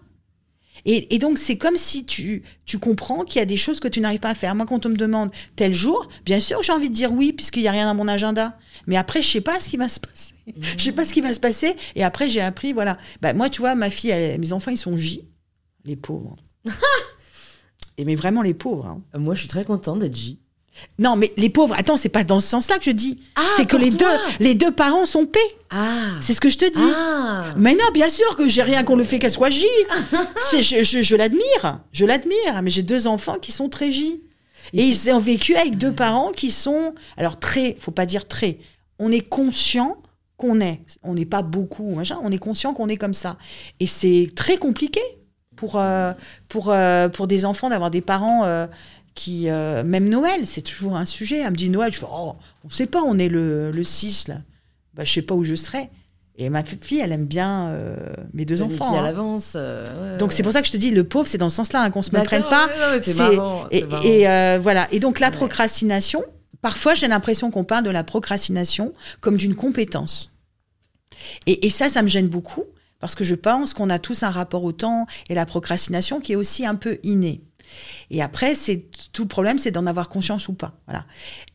Et, 0.85 1.15
et 1.15 1.17
donc, 1.17 1.39
c'est 1.39 1.57
comme 1.57 1.77
si 1.77 2.05
tu, 2.05 2.43
tu 2.67 2.77
comprends 2.77 3.23
qu'il 3.23 3.39
y 3.39 3.41
a 3.41 3.45
des 3.45 3.57
choses 3.57 3.79
que 3.79 3.87
tu 3.87 4.01
n'arrives 4.01 4.19
pas 4.19 4.29
à 4.29 4.35
faire. 4.35 4.53
Moi, 4.53 4.67
quand 4.67 4.85
on 4.85 4.89
me 4.89 4.95
demande 4.97 5.31
tel 5.55 5.73
jour, 5.73 6.07
bien 6.25 6.39
sûr, 6.39 6.61
j'ai 6.61 6.73
envie 6.73 6.89
de 6.91 6.95
dire 6.95 7.11
oui, 7.11 7.33
puisqu'il 7.33 7.63
n'y 7.63 7.67
a 7.67 7.71
rien 7.71 7.87
dans 7.91 7.95
mon 7.95 8.07
agenda. 8.07 8.55
Mais 8.85 8.97
après, 8.97 9.23
je 9.23 9.27
sais 9.31 9.41
pas 9.41 9.59
ce 9.59 9.67
qui 9.67 9.77
va 9.77 9.89
se 9.89 9.99
passer. 9.99 10.33
Je 10.77 10.83
sais 10.83 10.91
pas 10.91 11.05
ce 11.05 11.13
qui 11.13 11.21
va 11.21 11.33
se 11.33 11.39
passer. 11.39 11.75
Et 11.95 12.03
après, 12.03 12.29
j'ai 12.29 12.41
appris, 12.41 12.71
voilà. 12.73 12.99
Bah, 13.19 13.33
moi, 13.33 13.49
tu 13.49 13.61
vois, 13.61 13.73
ma 13.73 13.89
fille, 13.89 14.11
elle- 14.11 14.39
mes 14.39 14.53
enfants, 14.53 14.69
ils 14.69 14.77
sont 14.77 14.95
J. 14.95 15.27
Les 15.85 15.95
pauvres. 15.95 16.35
et 17.97 18.05
mais 18.05 18.15
vraiment 18.15 18.41
les 18.41 18.53
pauvres. 18.53 18.85
hein. 18.87 19.01
Euh, 19.15 19.19
Moi, 19.19 19.33
je 19.35 19.39
suis 19.41 19.47
très 19.49 19.65
contente 19.65 19.99
d'être 19.99 20.15
J. 20.15 20.39
Non, 20.97 21.15
mais 21.15 21.31
les 21.37 21.49
pauvres, 21.49 21.75
attends, 21.77 21.97
c'est 21.97 22.09
pas 22.09 22.23
dans 22.23 22.39
ce 22.39 22.47
sens-là 22.47 22.79
que 22.79 22.85
je 22.85 22.89
dis. 22.91 23.19
Ah, 23.35 23.41
c'est 23.57 23.67
que 23.67 23.77
les 23.77 23.91
toi. 23.91 24.09
deux, 24.39 24.43
les 24.45 24.55
deux 24.55 24.71
parents 24.71 25.05
sont 25.05 25.27
P. 25.27 25.39
Ah 25.69 26.09
C'est 26.19 26.33
ce 26.33 26.41
que 26.41 26.49
je 26.49 26.57
te 26.57 26.65
dis. 26.65 26.91
Ah 26.95 27.53
Mais 27.57 27.73
non, 27.73 27.85
bien 27.93 28.09
sûr 28.09 28.35
que 28.35 28.49
j'ai 28.49 28.63
rien 28.63 28.83
qu'on 28.83 28.95
le 28.95 29.03
fait 29.03 29.19
qu'elle 29.19 29.31
soit 29.31 29.51
J. 29.51 29.65
Je 30.51 31.15
l'admire, 31.15 31.79
je 31.91 32.05
l'admire. 32.05 32.61
Mais 32.63 32.69
j'ai 32.69 32.83
deux 32.83 33.05
enfants 33.07 33.37
qui 33.39 33.51
sont 33.51 33.69
très 33.69 33.91
J. 33.91 34.21
Et 34.73 34.79
Et 34.79 34.83
ils 34.87 35.09
ont 35.11 35.19
vécu 35.19 35.55
avec 35.55 35.77
deux 35.77 35.91
parents 35.93 36.31
qui 36.31 36.49
sont, 36.49 36.95
alors 37.17 37.37
très, 37.39 37.75
faut 37.79 37.91
pas 37.91 38.05
dire 38.07 38.27
très. 38.27 38.57
On 38.97 39.11
est 39.11 39.21
conscient 39.21 39.97
qu'on 40.37 40.59
est. 40.59 40.79
On 41.03 41.13
n'est 41.13 41.25
pas 41.25 41.43
beaucoup, 41.43 41.93
machin. 41.93 42.17
On 42.23 42.31
est 42.31 42.37
conscient 42.39 42.73
qu'on 42.73 42.89
est 42.89 42.97
comme 42.97 43.13
ça. 43.13 43.37
Et 43.79 43.85
c'est 43.85 44.29
très 44.35 44.57
compliqué 44.57 45.01
pour 45.63 45.79
euh, 45.79 46.11
pour 46.49 46.71
euh, 46.71 47.07
pour 47.07 47.27
des 47.27 47.45
enfants 47.45 47.69
d'avoir 47.69 47.89
des 47.91 48.01
parents. 48.01 48.43
euh, 48.45 48.67
qui, 49.15 49.45
même 49.45 50.09
Noël, 50.09 50.47
c'est 50.47 50.63
toujours 50.63 50.95
un 50.97 51.05
sujet. 51.05 51.37
Elle 51.41 51.51
me 51.51 51.55
dit 51.55 51.69
Noël, 51.69 51.93
je 51.93 51.99
fais, 51.99 52.07
oh, 52.11 52.33
on 52.65 52.69
sait 52.71 52.87
pas, 52.87 53.03
on 53.03 53.19
est 53.19 53.29
le, 53.29 53.69
le 53.69 53.83
6, 53.83 54.27
là. 54.27 54.37
Bah, 54.95 55.03
je 55.05 55.13
sais 55.13 55.21
pas 55.21 55.35
où 55.35 55.43
je 55.43 55.53
serai. 55.53 55.91
Et 56.35 56.49
ma 56.49 56.63
fille, 56.63 56.99
elle 56.99 57.11
aime 57.11 57.27
bien 57.27 57.67
euh, 57.67 57.95
mes 58.33 58.43
deux 58.43 58.55
Planifier 58.55 58.81
enfants. 58.81 58.95
à 58.95 58.99
hein. 59.01 59.03
l'avance. 59.03 59.53
euh, 59.55 60.13
ouais, 60.13 60.17
Donc 60.17 60.31
ouais. 60.31 60.35
c'est 60.35 60.41
pour 60.41 60.51
ça 60.51 60.61
que 60.63 60.67
je 60.67 60.71
te 60.71 60.77
dis, 60.77 60.89
le 60.89 61.03
pauvre, 61.03 61.27
c'est 61.27 61.37
dans 61.37 61.49
ce 61.49 61.57
sens-là, 61.57 61.83
hein, 61.83 61.91
qu'on 61.91 62.01
se 62.01 62.09
me 62.15 62.23
prenne 62.23 62.41
pas. 62.41 62.65
ouais, 62.65 63.01
c'est 63.03 63.13
marrant, 63.13 63.67
Et, 63.69 63.81
c'est 63.81 63.85
marrant. 63.87 64.03
et, 64.03 64.27
euh, 64.27 64.57
voilà. 64.59 64.87
Et 64.91 64.99
donc 64.99 65.19
la 65.19 65.29
procrastination, 65.29 66.23
parfois 66.63 66.95
j'ai 66.95 67.07
l'impression 67.07 67.51
qu'on 67.51 67.63
parle 67.65 67.83
de 67.83 67.91
la 67.91 68.03
procrastination 68.03 68.93
comme 69.21 69.37
d'une 69.37 69.53
compétence. 69.53 70.31
Et, 71.45 71.67
et 71.67 71.69
ça, 71.69 71.87
ça 71.87 72.01
me 72.01 72.07
gêne 72.07 72.29
beaucoup 72.29 72.63
parce 73.03 73.15
que 73.15 73.25
je 73.25 73.35
pense 73.35 73.73
qu'on 73.73 73.89
a 73.89 73.99
tous 73.99 74.23
un 74.23 74.29
rapport 74.29 74.63
au 74.63 74.71
temps 74.71 75.07
et 75.27 75.35
la 75.35 75.45
procrastination 75.45 76.21
qui 76.21 76.31
est 76.31 76.35
aussi 76.37 76.65
un 76.65 76.75
peu 76.75 76.99
inné. 77.03 77.41
Et 78.11 78.21
après, 78.21 78.55
c'est 78.55 78.85
tout 79.11 79.23
le 79.23 79.27
problème, 79.27 79.59
c'est 79.59 79.71
d'en 79.71 79.85
avoir 79.87 80.07
conscience 80.07 80.47
ou 80.47 80.53
pas. 80.53 80.71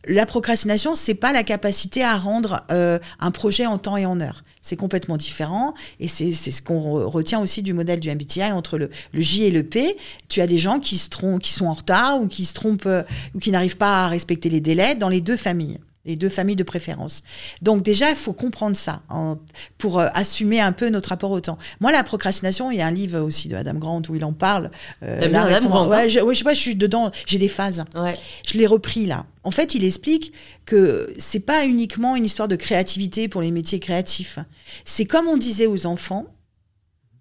La 0.07 0.27
procrastination, 0.27 0.95
c'est 0.95 1.15
pas 1.15 1.33
la 1.33 1.45
capacité 1.45 2.05
à 2.05 2.19
rendre 2.19 2.67
euh, 2.71 2.99
un 3.19 3.31
projet 3.31 3.65
en 3.65 3.79
temps 3.79 3.97
et 3.97 4.05
en 4.05 4.21
heure. 4.21 4.43
C'est 4.61 4.77
complètement 4.77 5.17
différent. 5.17 5.73
Et 6.01 6.09
c'est 6.09 6.33
ce 6.33 6.61
qu'on 6.61 6.81
re- 6.81 7.05
retient 7.05 7.41
aussi 7.41 7.63
du 7.63 7.73
modèle 7.73 8.01
du 8.01 8.11
MBTI 8.15 8.53
entre 8.53 8.77
le, 8.77 8.91
le 9.15 9.21
J 9.23 9.45
et 9.45 9.51
le 9.51 9.63
P. 9.63 9.97
Tu 10.29 10.43
as 10.43 10.47
des 10.47 10.59
gens 10.59 10.81
qui, 10.81 10.99
se 10.99 11.09
trompent, 11.09 11.41
qui 11.41 11.55
sont 11.55 11.65
en 11.65 11.73
retard 11.73 12.21
ou 12.21 12.29
qui 12.29 12.45
se 12.45 12.53
trompent 12.53 12.85
euh, 12.85 13.05
ou 13.35 13.39
qui 13.39 13.53
n'arrivent 13.53 13.79
pas 13.79 14.05
à 14.05 14.09
respecter 14.09 14.51
les 14.51 14.61
délais 14.61 14.97
dans 14.97 15.09
les 15.09 15.23
deux 15.23 15.39
familles. 15.39 15.79
Les 16.09 16.17
deux 16.17 16.31
familles 16.31 16.57
de 16.57 16.63
préférence. 16.65 17.23
Donc 17.63 17.83
déjà, 17.83 18.09
il 18.11 18.17
faut 18.17 18.33
comprendre 18.33 18.77
ça 18.77 19.03
en- 19.11 19.37
pour 19.77 20.01
euh, 20.01 20.09
assumer 20.15 20.59
un 20.59 20.73
peu 20.73 20.89
notre 20.89 21.11
rapport 21.11 21.31
au 21.31 21.41
temps. 21.41 21.59
Moi, 21.81 21.93
la 21.93 22.03
procrastination, 22.03 22.71
il 22.71 22.79
y 22.79 22.81
a 22.81 22.87
un 22.87 22.91
livre 22.91 23.21
aussi 23.21 23.49
de 23.49 23.55
Adam 23.57 23.75
Grant 23.75 24.01
où 24.09 24.15
il 24.15 24.25
en 24.25 24.33
parle. 24.33 24.71
euh, 25.03 25.21
là, 25.29 25.43
Adam. 25.59 25.69
Grant, 25.69 25.93
hein 25.93 26.09
je, 26.09 26.21
ouais, 26.21 26.33
je 26.35 26.39
sais 26.39 26.45
pas, 26.45 26.55
je 26.55 26.61
suis 26.61 26.75
dedans. 26.75 27.13
J'ai 27.27 27.37
des 27.39 27.49
phases. 27.49 27.85
Ouais. 27.95 28.19
Je 28.47 28.57
l'ai 28.57 28.67
repris 28.67 29.05
là. 29.05 29.27
En 29.45 29.51
fait, 29.51 29.75
il 29.75 29.85
explique 29.85 30.33
que 30.65 31.13
c'est 31.19 31.41
pas 31.41 31.67
uniquement 31.67 32.17
une 32.17 32.25
histoire 32.25 32.49
de 32.49 32.57
créativité 32.57 33.29
pour 33.29 33.43
les 33.43 33.51
métiers 33.51 33.79
créatifs. 33.79 34.39
C'est 34.87 35.05
comme 35.05 35.29
on 35.29 35.37
disait 35.37 35.67
aux 35.67 35.85
enfants, 35.87 36.25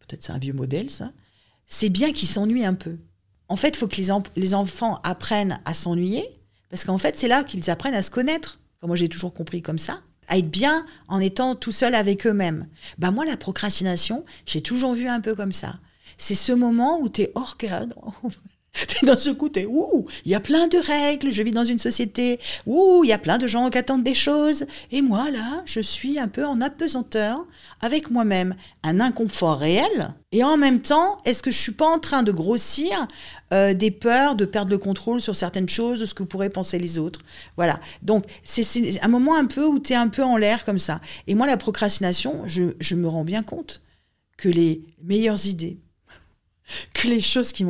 peut-être 0.08 0.24
c'est 0.24 0.32
un 0.32 0.38
vieux 0.40 0.54
modèle 0.54 0.90
ça, 0.90 1.12
c'est 1.66 1.90
bien 1.90 2.14
qu'ils 2.14 2.28
s'ennuient 2.30 2.66
un 2.66 2.74
peu. 2.74 2.96
En 3.50 3.56
fait, 3.58 3.70
il 3.70 3.76
faut 3.78 3.88
que 3.88 3.98
les, 3.98 4.12
en- 4.12 4.24
les 4.38 4.54
enfants 4.56 5.00
apprennent 5.04 5.60
à 5.66 5.74
s'ennuyer, 5.74 6.26
parce 6.70 6.84
qu'en 6.86 6.98
fait, 6.98 7.18
c'est 7.18 7.28
là 7.28 7.44
qu'ils 7.44 7.70
apprennent 7.70 7.94
à 7.94 8.02
se 8.02 8.12
connaître. 8.12 8.60
Moi, 8.88 8.96
j'ai 8.96 9.10
toujours 9.10 9.34
compris 9.34 9.62
comme 9.62 9.80
ça, 9.80 10.00
à 10.30 10.38
être 10.38 10.50
bien 10.50 10.86
en 11.10 11.20
étant 11.20 11.56
tout 11.56 11.74
seul 11.74 11.94
avec 11.94 12.26
eux-mêmes. 12.26 12.68
Bah 12.98 13.12
moi, 13.12 13.26
la 13.26 13.36
procrastination, 13.36 14.24
j'ai 14.46 14.62
toujours 14.62 14.94
vu 14.94 15.08
un 15.10 15.20
peu 15.20 15.36
comme 15.36 15.52
ça. 15.52 15.76
C'est 16.18 16.36
ce 16.36 16.54
moment 16.54 17.00
où 17.02 17.10
tu 17.10 17.24
es 17.24 17.32
hors 17.36 17.58
cadre. 17.58 18.14
T'es 18.88 19.06
dans 19.06 19.18
ce 19.18 19.30
coup, 19.32 19.50
t'es 19.50 19.66
ouh, 19.66 20.06
il 20.26 20.32
y 20.32 20.36
a 20.36 20.40
plein 20.40 20.68
de 20.68 20.78
règles, 20.78 21.32
je 21.32 21.42
vis 21.42 21.52
dans 21.52 21.64
une 21.64 21.80
société, 21.80 22.40
ouh, 22.66 23.04
il 23.04 23.08
y 23.10 23.14
a 23.14 23.18
plein 23.18 23.38
de 23.38 23.48
gens 23.48 23.70
qui 23.70 23.78
attendent 23.78 24.04
des 24.04 24.14
choses. 24.14 24.66
Et 24.92 25.02
moi, 25.02 25.32
là, 25.32 25.64
je 25.66 25.80
suis 25.80 26.20
un 26.20 26.28
peu 26.28 26.46
en 26.46 26.62
apesanteur 26.62 27.46
avec 27.82 28.12
moi-même. 28.12 28.56
Un 28.84 29.00
inconfort 29.00 29.58
réel. 29.60 30.14
Et 30.32 30.44
en 30.44 30.58
même 30.58 30.82
temps, 30.82 31.18
est-ce 31.26 31.42
que 31.42 31.52
je 31.52 31.58
suis 31.58 31.72
pas 31.72 31.88
en 31.88 32.00
train 32.00 32.22
de 32.24 32.32
grossir 32.32 33.08
euh, 33.54 33.74
des 33.74 33.92
peurs 33.92 34.36
de 34.36 34.46
perdre 34.46 34.72
le 34.72 34.78
contrôle 34.78 35.22
sur 35.22 35.36
certaines 35.36 35.70
choses, 35.70 36.02
de 36.02 36.06
ce 36.06 36.14
que 36.14 36.24
pourraient 36.24 36.50
penser 36.50 36.78
les 36.80 37.00
autres? 37.00 37.22
Voilà. 37.56 37.80
Donc, 38.02 38.26
c'est- 38.44 39.04
un 39.04 39.08
moment 39.08 39.36
un 39.38 39.46
peu 39.46 39.66
où 39.66 39.80
tu 39.80 39.94
es 39.94 39.96
un 39.96 40.10
peu 40.10 40.24
en 40.24 40.38
l'air 40.38 40.66
comme 40.66 40.80
ça. 40.80 41.00
Et 41.28 41.36
moi, 41.36 41.48
la 41.48 41.58
procrastination, 41.58 42.44
je 42.46 42.96
me 42.96 43.08
rends 43.08 43.24
bien 43.24 43.44
compte 43.44 43.82
que 44.38 44.50
les 44.50 44.82
meilleures 45.04 45.48
idées, 45.48 45.78
que 46.94 47.08
les 47.08 47.22
choses 47.22 47.52
qui 47.52 47.64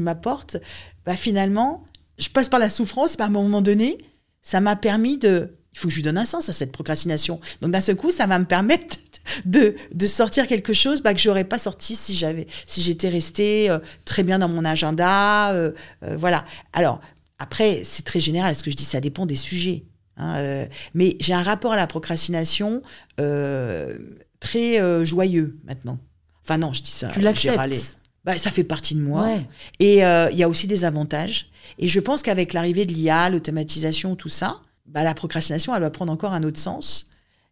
m'apportent, 0.00 0.56
bah 1.04 1.16
finalement, 1.16 1.84
je 2.18 2.28
passe 2.28 2.48
par 2.48 2.58
la 2.60 2.70
souffrance, 2.70 3.18
mais 3.18 3.24
à 3.24 3.28
un 3.28 3.30
moment 3.30 3.60
donné, 3.62 3.98
ça 4.42 4.60
m'a 4.60 4.76
permis 4.76 5.18
de. 5.18 5.56
Il 5.74 5.78
faut 5.78 5.88
que 5.88 5.92
je 5.92 5.96
lui 5.96 6.02
donne 6.02 6.16
un 6.16 6.24
sens 6.24 6.48
à 6.48 6.54
cette 6.54 6.72
procrastination. 6.72 7.38
Donc 7.60 7.70
d'un 7.70 7.82
seul 7.82 7.96
coup, 7.96 8.10
ça 8.10 8.26
va 8.26 8.38
me 8.38 8.46
permettre 8.46 8.96
de, 9.44 9.74
de 9.94 10.06
sortir 10.06 10.46
quelque 10.46 10.72
chose 10.72 11.02
bah, 11.02 11.12
que 11.12 11.20
j'aurais 11.20 11.44
pas 11.44 11.58
sorti 11.58 11.94
si 11.94 12.14
j'avais, 12.16 12.46
si 12.64 12.80
j'étais 12.80 13.10
restée 13.10 13.68
euh, 13.70 13.78
très 14.06 14.22
bien 14.22 14.38
dans 14.38 14.48
mon 14.48 14.64
agenda. 14.64 15.52
euh, 15.52 15.72
euh, 16.02 16.16
voilà. 16.16 16.46
Alors 16.72 17.00
après, 17.38 17.82
c'est 17.84 18.04
très 18.04 18.20
général. 18.20 18.54
Ce 18.54 18.62
que 18.62 18.70
je 18.70 18.76
dis, 18.76 18.84
ça 18.84 19.00
dépend 19.02 19.26
des 19.26 19.36
sujets. 19.36 19.84
hein, 20.16 20.66
mais 20.94 21.16
j'ai 21.20 21.34
un 21.34 21.42
rapport 21.42 21.72
à 21.72 21.76
la 21.76 21.86
procrastination 21.86 22.80
très 24.40 25.04
joyeux 25.04 25.58
maintenant. 25.64 25.98
Enfin 26.42 26.56
non, 26.56 26.72
je 26.72 26.80
dis 26.82 26.90
ça. 26.90 27.08
Tu 27.08 27.20
l'acceptes? 27.20 27.98
Bah, 28.26 28.36
ça 28.36 28.50
fait 28.50 28.64
partie 28.64 28.96
de 28.96 29.00
moi. 29.00 29.22
Ouais. 29.22 29.46
Et 29.78 30.04
euh, 30.04 30.28
il 30.32 30.36
y 30.36 30.42
a 30.42 30.48
aussi 30.48 30.66
des 30.66 30.84
avantages. 30.84 31.48
Et 31.78 31.86
je 31.86 32.00
pense 32.00 32.22
qu'avec 32.22 32.52
l'arrivée 32.52 32.84
de 32.84 32.92
l'IA, 32.92 33.30
l'automatisation, 33.30 34.16
tout 34.16 34.28
ça, 34.28 34.60
bah, 34.86 35.04
la 35.04 35.14
procrastination, 35.14 35.74
elle 35.74 35.80
va 35.80 35.90
prendre 35.90 36.12
encore 36.12 36.32
un 36.32 36.42
autre 36.42 36.58
sens. 36.58 37.08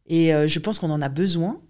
Et 0.08 0.34
euh, 0.34 0.48
je 0.48 0.58
pense 0.58 0.80
qu'on 0.80 0.90
en 0.90 1.00
a 1.00 1.08
besoin. 1.08 1.60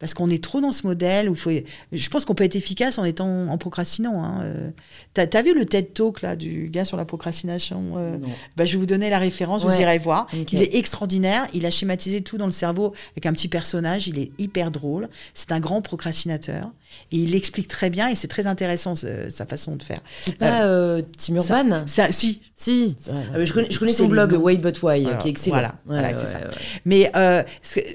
Parce 0.00 0.14
qu'on 0.14 0.30
est 0.30 0.42
trop 0.42 0.60
dans 0.60 0.70
ce 0.70 0.86
modèle 0.86 1.28
où 1.28 1.32
il 1.32 1.38
faut. 1.38 1.50
Je 1.90 2.08
pense 2.08 2.24
qu'on 2.24 2.34
peut 2.36 2.44
être 2.44 2.54
efficace 2.54 2.98
en 2.98 3.04
étant 3.04 3.48
en 3.48 3.58
procrastinant. 3.58 4.22
Hein. 4.22 4.40
Euh, 4.42 4.70
T'as 5.14 5.26
as 5.36 5.42
vu 5.42 5.54
le 5.54 5.64
TED 5.64 5.92
Talk 5.92 6.22
là 6.22 6.36
du 6.36 6.68
gars 6.70 6.84
sur 6.84 6.96
la 6.96 7.04
procrastination 7.04 7.94
euh, 7.96 8.16
Non. 8.18 8.28
bah, 8.56 8.64
Je 8.64 8.72
vais 8.72 8.78
vous 8.78 8.86
donner 8.86 9.10
la 9.10 9.18
référence, 9.18 9.64
vous 9.64 9.80
irez 9.80 9.98
voir. 9.98 10.28
Il 10.52 10.62
est 10.62 10.76
extraordinaire. 10.76 11.46
Il 11.52 11.66
a 11.66 11.70
schématisé 11.72 12.20
tout 12.20 12.38
dans 12.38 12.46
le 12.46 12.52
cerveau 12.52 12.92
avec 13.12 13.26
un 13.26 13.32
petit 13.32 13.48
personnage. 13.48 14.06
Il 14.06 14.18
est 14.20 14.30
hyper 14.38 14.70
drôle. 14.70 15.08
C'est 15.34 15.50
un 15.50 15.58
grand 15.60 15.82
procrastinateur. 15.82 16.70
Et 17.12 17.16
il 17.18 17.34
explique 17.34 17.68
très 17.68 17.90
bien 17.90 18.08
et 18.08 18.14
c'est 18.14 18.28
très 18.28 18.46
intéressant 18.46 18.96
ce- 18.96 19.28
sa 19.28 19.44
façon 19.46 19.76
de 19.76 19.82
faire. 19.82 20.00
C'est 20.22 20.38
pas 20.38 20.64
euh, 20.64 21.02
Tim 21.18 21.40
ça- 21.40 21.60
Urban? 21.62 21.86
Ça, 21.86 22.10
si. 22.12 22.40
Si. 22.54 22.96
Ah, 23.10 23.44
je 23.44 23.52
connais, 23.52 23.70
je 23.70 23.78
connais 23.78 23.92
C'est 23.92 23.98
son 24.04 24.08
blog. 24.08 24.32
Way 24.32 24.56
But 24.56 24.80
Why, 24.82 25.02
Voilà. 25.02 25.16
qui 25.18 25.28
est 25.28 25.30
excellent. 25.32 25.54
Voilà. 25.56 25.68
Ouais, 25.68 25.74
Voilà, 25.86 26.08
c'est 26.14 26.20
ouais, 26.26 26.32
ça. 26.32 26.38
ouais. 26.38 26.54
Mais 26.86 27.10
euh, 27.16 27.42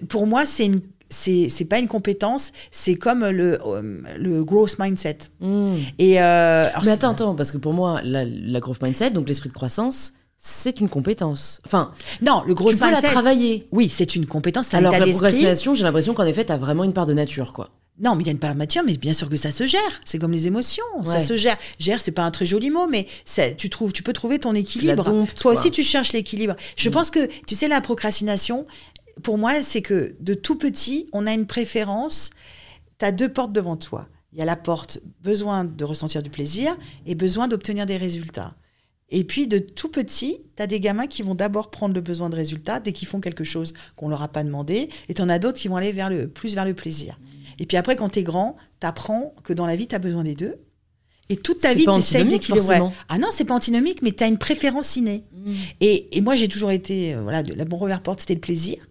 pour 0.10 0.28
moi, 0.28 0.46
c'est 0.46 0.66
une. 0.66 0.82
C'est 1.14 1.48
c'est 1.50 1.66
pas 1.66 1.80
une 1.80 1.88
compétence, 1.88 2.52
c'est 2.72 2.96
comme 2.96 3.26
le, 3.26 3.60
euh, 3.66 4.02
le 4.18 4.44
growth 4.44 4.78
mindset. 4.80 5.18
Hmm. 5.40 5.76
Et 6.00 6.20
euh, 6.22 6.66
Mais 6.84 6.92
attends, 6.92 7.12
attends, 7.12 7.36
parce 7.36 7.52
que 7.52 7.58
pour 7.58 7.74
moi, 7.74 8.02
la, 8.04 8.26
la 8.26 8.60
growth 8.60 8.82
mindset, 8.82 9.12
donc 9.12 9.28
l'esprit 9.28 9.50
de 9.50 9.54
croissance, 9.54 10.14
c'est 10.40 10.80
une 10.80 10.90
compétence. 10.90 11.62
Enfin, 11.66 11.92
non, 12.22 12.44
le 12.46 12.54
growth 12.54 12.74
tu 12.74 12.78
peux 12.80 12.86
la 12.86 12.94
mindset. 12.94 13.08
travailler. 13.12 13.68
Oui, 13.72 13.88
c'est 13.90 14.16
une 14.16 14.26
compétence, 14.26 14.68
c'est 14.72 14.78
Alors 14.78 14.92
que 14.94 15.00
la 15.00 15.06
procrastination, 15.08 15.74
j'ai 15.76 15.84
l'impression 15.84 16.14
qu'en 16.14 16.26
effet, 16.26 16.44
t'as 16.44 16.58
vraiment 16.58 16.84
une 16.84 16.94
part 16.94 17.06
de 17.06 17.14
nature, 17.14 17.54
quoi. 17.54 17.70
Non, 18.02 18.16
mais 18.16 18.24
il 18.24 18.26
y 18.26 18.30
a 18.30 18.32
une 18.32 18.40
part 18.40 18.54
de 18.54 18.58
matière, 18.58 18.84
mais 18.84 18.98
bien 18.98 19.14
sûr 19.14 19.30
que 19.30 19.36
ça 19.36 19.52
se 19.52 19.68
gère. 19.68 19.80
C'est 20.04 20.18
comme 20.18 20.32
les 20.32 20.48
émotions, 20.48 20.84
ça 21.06 21.20
se 21.22 21.38
gère. 21.38 21.58
Gère, 21.78 22.02
c'est 22.02 22.12
pas 22.12 22.24
un 22.24 22.32
très 22.32 22.46
joli 22.48 22.72
mot, 22.72 22.88
mais 22.88 23.06
ça- 23.24 23.54
tu 23.54 23.70
trouves, 23.70 23.94
tu 23.94 24.02
peux 24.02 24.14
trouver 24.14 24.40
ton 24.40 24.56
équilibre. 24.56 25.04
Toi 25.04 25.26
quoi. 25.44 25.52
aussi, 25.54 25.70
tu 25.70 25.84
cherches 25.84 26.12
l'équilibre. 26.12 26.56
Je 26.76 26.90
pense 26.90 27.12
que, 27.12 27.30
tu 27.46 27.54
sais, 27.54 27.68
la 27.68 27.82
procrastination, 27.82 28.66
pour 29.22 29.38
moi, 29.38 29.62
c'est 29.62 29.82
que 29.82 30.16
de 30.20 30.34
tout 30.34 30.58
petit, 30.58 31.08
on 31.14 31.28
a 31.28 31.34
une 31.34 31.46
préférence. 31.46 32.32
Tu 33.00 33.06
as 33.06 33.12
deux 33.12 33.30
portes 33.30 33.54
devant 33.54 33.76
toi. 33.78 34.08
Il 34.32 34.40
y 34.40 34.42
a 34.42 34.46
la 34.46 34.56
porte 34.56 35.00
besoin 35.22 35.64
de 35.64 35.84
ressentir 35.84 36.24
du 36.24 36.30
plaisir 36.30 36.76
et 37.06 37.14
besoin 37.16 37.48
d'obtenir 37.48 37.86
des 37.86 37.98
résultats. 37.98 38.56
Et 39.10 39.24
puis, 39.24 39.46
de 39.46 39.60
tout 39.60 39.90
petit, 39.90 40.40
tu 40.56 40.64
as 40.64 40.66
des 40.66 40.80
gamins 40.80 41.06
qui 41.06 41.22
vont 41.22 41.36
d'abord 41.36 41.70
prendre 41.70 41.94
le 41.94 42.02
besoin 42.02 42.32
de 42.32 42.36
résultats 42.36 42.80
dès 42.80 42.94
qu'ils 42.94 43.08
font 43.08 43.20
quelque 43.20 43.44
chose 43.44 43.74
qu'on 43.96 44.10
leur 44.10 44.24
a 44.24 44.28
pas 44.28 44.44
demandé. 44.44 44.90
Et 45.08 45.14
tu 45.14 45.22
en 45.22 45.30
as 45.30 45.38
d'autres 45.38 45.60
qui 45.60 45.68
vont 45.68 45.76
aller 45.76 45.92
vers 45.92 46.10
le, 46.10 46.28
plus 46.28 46.56
vers 46.56 46.66
le 46.66 46.74
plaisir. 46.74 47.20
Et 47.60 47.68
puis 47.68 47.78
après, 47.78 47.96
quand 47.96 48.10
tu 48.10 48.20
es 48.20 48.24
grand, 48.24 48.56
tu 48.82 48.88
apprends 48.88 49.36
que 49.44 49.54
dans 49.54 49.68
la 49.68 49.76
vie, 49.76 49.88
tu 49.88 49.94
as 49.94 50.00
besoin 50.00 50.24
des 50.24 50.34
deux. 50.34 50.56
Et 51.30 51.38
toute 51.38 51.60
ta 51.60 51.74
vie, 51.76 51.86
tu 51.86 52.00
essayes 52.00 52.22
d'équilibrer. 52.40 52.80
Ah 53.08 53.20
non, 53.20 53.28
c'est 53.32 53.46
pas 53.46 53.54
antinomique, 53.54 54.02
mais 54.02 54.12
tu 54.14 54.24
as 54.24 54.28
une 54.28 54.40
préférence 54.40 54.96
innée. 54.96 55.26
Et, 55.80 56.18
et 56.18 56.22
moi, 56.22 56.36
j'ai 56.36 56.48
toujours 56.48 56.72
été. 56.72 57.14
euh, 57.14 57.22
voilà, 57.22 57.44
la 57.44 57.66
première 57.66 58.02
porte, 58.02 58.22
c'était 58.22 58.34
le 58.34 58.40
plaisir. 58.42 58.88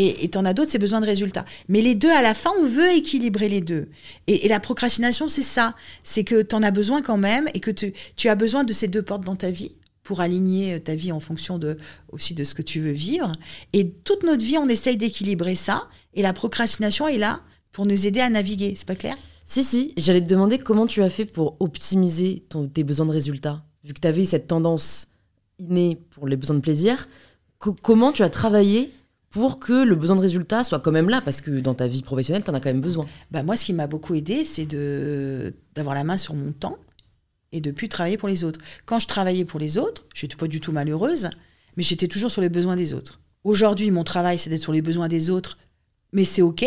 Et 0.00 0.28
tu 0.30 0.38
en 0.38 0.44
as 0.44 0.54
d'autres, 0.54 0.70
c'est 0.70 0.78
besoin 0.78 1.00
de 1.00 1.06
résultats. 1.06 1.44
Mais 1.66 1.80
les 1.80 1.96
deux, 1.96 2.10
à 2.10 2.22
la 2.22 2.34
fin, 2.34 2.50
on 2.60 2.64
veut 2.64 2.92
équilibrer 2.92 3.48
les 3.48 3.60
deux. 3.60 3.88
Et, 4.28 4.46
la 4.46 4.60
procrastination, 4.60 5.26
c'est 5.26 5.42
ça. 5.42 5.74
C'est 6.04 6.22
que 6.22 6.40
tu 6.40 6.54
en 6.54 6.62
as 6.62 6.70
besoin 6.70 7.02
quand 7.02 7.16
même 7.16 7.48
et 7.52 7.58
que 7.58 7.72
tu, 7.72 7.92
tu 8.14 8.28
as 8.28 8.36
besoin 8.36 8.62
de 8.62 8.72
ces 8.72 8.86
deux 8.86 9.02
portes 9.02 9.24
dans 9.24 9.34
ta 9.34 9.50
vie 9.50 9.72
pour 10.04 10.20
aligner 10.20 10.74
euh, 10.74 10.78
ta 10.78 10.94
vie 10.94 11.10
en 11.10 11.18
fonction 11.18 11.58
de, 11.58 11.78
aussi 12.12 12.34
de 12.34 12.44
ce 12.44 12.54
que 12.54 12.62
tu 12.62 12.78
veux 12.78 12.92
vivre. 12.92 13.32
Et 13.72 13.90
toute 13.90 14.22
notre 14.22 14.44
vie, 14.44 14.56
on 14.56 14.68
essaye 14.68 14.96
d'équilibrer 14.96 15.56
ça. 15.56 15.88
Et 16.14 16.22
la 16.22 16.32
procrastination 16.32 17.08
est 17.08 17.18
là 17.18 17.40
pour 17.72 17.84
nous 17.84 18.06
aider 18.06 18.20
à 18.20 18.30
naviguer. 18.30 18.74
C'est 18.76 18.86
pas 18.86 18.94
clair? 18.94 19.16
Si, 19.46 19.64
si. 19.64 19.94
J'allais 19.96 20.20
te 20.20 20.26
demander 20.26 20.58
comment 20.58 20.86
tu 20.86 21.02
as 21.02 21.08
fait 21.08 21.24
pour 21.24 21.56
optimiser 21.58 22.44
tes 22.72 22.84
besoins 22.84 23.06
de 23.06 23.10
résultats. 23.10 23.64
Vu 23.82 23.94
que 23.94 24.00
tu 24.00 24.06
avais 24.06 24.24
cette 24.24 24.46
tendance 24.46 25.08
innée 25.58 25.98
pour 26.10 26.28
les 26.28 26.36
besoins 26.36 26.56
de 26.56 26.60
plaisir, 26.60 27.08
comment 27.58 28.12
tu 28.12 28.22
as 28.22 28.30
travaillé 28.30 28.92
pour 29.30 29.58
que 29.58 29.84
le 29.84 29.94
besoin 29.94 30.16
de 30.16 30.20
résultat 30.20 30.64
soit 30.64 30.80
quand 30.80 30.92
même 30.92 31.08
là 31.08 31.20
Parce 31.20 31.40
que 31.40 31.50
dans 31.60 31.74
ta 31.74 31.86
vie 31.86 32.02
professionnelle, 32.02 32.44
tu 32.44 32.50
en 32.50 32.54
as 32.54 32.60
quand 32.60 32.70
même 32.70 32.80
besoin. 32.80 33.06
Bah 33.30 33.42
moi, 33.42 33.56
ce 33.56 33.64
qui 33.64 33.72
m'a 33.72 33.86
beaucoup 33.86 34.14
aidé, 34.14 34.44
c'est 34.44 34.66
d'avoir 35.74 35.94
la 35.94 36.04
main 36.04 36.16
sur 36.16 36.34
mon 36.34 36.52
temps 36.52 36.78
et 37.52 37.60
de 37.60 37.70
plus 37.70 37.88
travailler 37.88 38.16
pour 38.16 38.28
les 38.28 38.44
autres. 38.44 38.60
Quand 38.86 38.98
je 38.98 39.06
travaillais 39.06 39.44
pour 39.44 39.60
les 39.60 39.78
autres, 39.78 40.06
je 40.14 40.24
n'étais 40.24 40.36
pas 40.36 40.48
du 40.48 40.60
tout 40.60 40.72
malheureuse, 40.72 41.30
mais 41.76 41.82
j'étais 41.82 42.08
toujours 42.08 42.30
sur 42.30 42.42
les 42.42 42.48
besoins 42.48 42.76
des 42.76 42.94
autres. 42.94 43.20
Aujourd'hui, 43.44 43.90
mon 43.90 44.04
travail, 44.04 44.38
c'est 44.38 44.50
d'être 44.50 44.62
sur 44.62 44.72
les 44.72 44.82
besoins 44.82 45.08
des 45.08 45.30
autres, 45.30 45.58
mais 46.12 46.24
c'est 46.24 46.42
OK, 46.42 46.66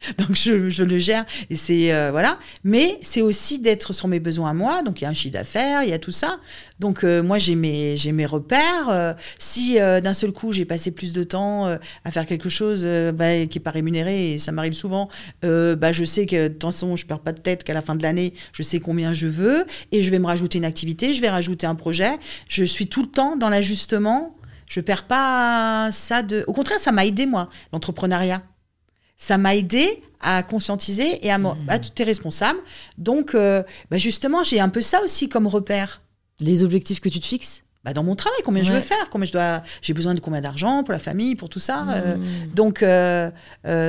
donc 0.18 0.34
je, 0.34 0.82
le 0.82 0.98
gère 0.98 1.24
et 1.50 1.56
c'est 1.56 1.92
euh, 1.92 2.10
voilà. 2.12 2.38
Mais 2.62 2.98
c'est 3.02 3.20
aussi 3.20 3.58
d'être 3.58 3.92
sur 3.92 4.06
mes 4.06 4.20
besoins 4.20 4.50
à 4.50 4.54
moi. 4.54 4.82
Donc 4.82 5.00
il 5.00 5.04
y 5.04 5.06
a 5.06 5.10
un 5.10 5.14
chiffre 5.14 5.34
d'affaires 5.34 5.82
il 5.82 5.90
y 5.90 5.92
a 5.92 5.98
tout 5.98 6.12
ça. 6.12 6.38
Donc 6.78 7.02
euh, 7.02 7.22
moi 7.22 7.38
j'ai 7.38 7.56
mes 7.56 7.96
j'ai 7.96 8.12
mes 8.12 8.26
repères. 8.26 8.88
Euh, 8.90 9.12
si 9.38 9.78
d'un 9.78 10.14
seul 10.14 10.32
coup 10.32 10.52
j'ai 10.52 10.64
passé 10.64 10.90
plus 10.90 11.12
de 11.12 11.22
temps 11.22 11.66
à 11.66 12.10
faire 12.10 12.26
quelque 12.26 12.48
chose 12.48 12.86
bah, 13.14 13.46
qui 13.46 13.58
est 13.58 13.62
pas 13.62 13.70
rémunéré 13.70 14.32
et 14.32 14.38
ça 14.38 14.52
m'arrive 14.52 14.72
souvent 14.72 15.08
bah 15.42 15.92
je 15.92 16.04
sais 16.04 16.26
que 16.26 16.48
de 16.48 16.52
toute 16.52 16.62
façon 16.62 16.96
je 16.96 17.06
perds 17.06 17.20
pas 17.20 17.32
de 17.32 17.40
tête 17.40 17.64
qu'à 17.64 17.74
la 17.74 17.82
fin 17.82 17.94
de 17.94 18.02
l'année 18.02 18.34
je 18.52 18.62
sais 18.62 18.80
combien 18.80 19.12
je 19.12 19.26
veux 19.26 19.66
et 19.92 20.02
je 20.02 20.10
vais 20.10 20.18
me 20.18 20.26
rajouter 20.26 20.58
une 20.58 20.64
activité 20.64 21.12
je 21.12 21.20
vais 21.20 21.30
rajouter 21.30 21.66
un 21.66 21.74
projet. 21.74 22.18
Je 22.48 22.64
suis 22.64 22.86
tout 22.86 23.02
le 23.02 23.08
temps 23.08 23.36
dans 23.36 23.48
l'ajustement. 23.48 24.36
Je 24.66 24.80
perds 24.80 25.04
pas 25.04 25.90
ça 25.92 26.22
de 26.22 26.44
au 26.46 26.52
contraire 26.52 26.78
ça 26.78 26.92
m'a 26.92 27.06
aidé 27.06 27.26
moi 27.26 27.48
l'entrepreneuriat 27.72 28.42
ça 29.18 29.36
m'a 29.36 29.54
aidé 29.54 30.02
à 30.20 30.42
conscientiser 30.42 31.24
et 31.24 31.30
à, 31.30 31.38
mmh. 31.38 31.56
à 31.68 31.78
tout 31.78 31.90
est 32.00 32.04
responsable. 32.04 32.58
Donc, 32.96 33.34
euh, 33.34 33.62
bah 33.90 33.98
justement, 33.98 34.42
j'ai 34.42 34.60
un 34.60 34.68
peu 34.68 34.80
ça 34.80 35.02
aussi 35.04 35.28
comme 35.28 35.46
repère. 35.46 36.02
Les 36.40 36.62
objectifs 36.62 37.00
que 37.00 37.08
tu 37.08 37.20
te 37.20 37.26
fixes? 37.26 37.64
Bah 37.84 37.92
dans 37.92 38.02
mon 38.02 38.16
travail, 38.16 38.40
combien 38.44 38.62
je 38.64 38.72
veux 38.72 38.80
faire, 38.80 39.08
combien 39.08 39.24
je 39.24 39.32
dois, 39.32 39.62
j'ai 39.82 39.94
besoin 39.94 40.12
de 40.12 40.18
combien 40.18 40.40
d'argent 40.40 40.82
pour 40.82 40.92
la 40.92 40.98
famille, 40.98 41.36
pour 41.36 41.48
tout 41.48 41.60
ça. 41.60 41.86
Euh. 41.88 42.16
Mmh. 42.16 42.54
donc, 42.54 42.82
euh, 42.82 43.30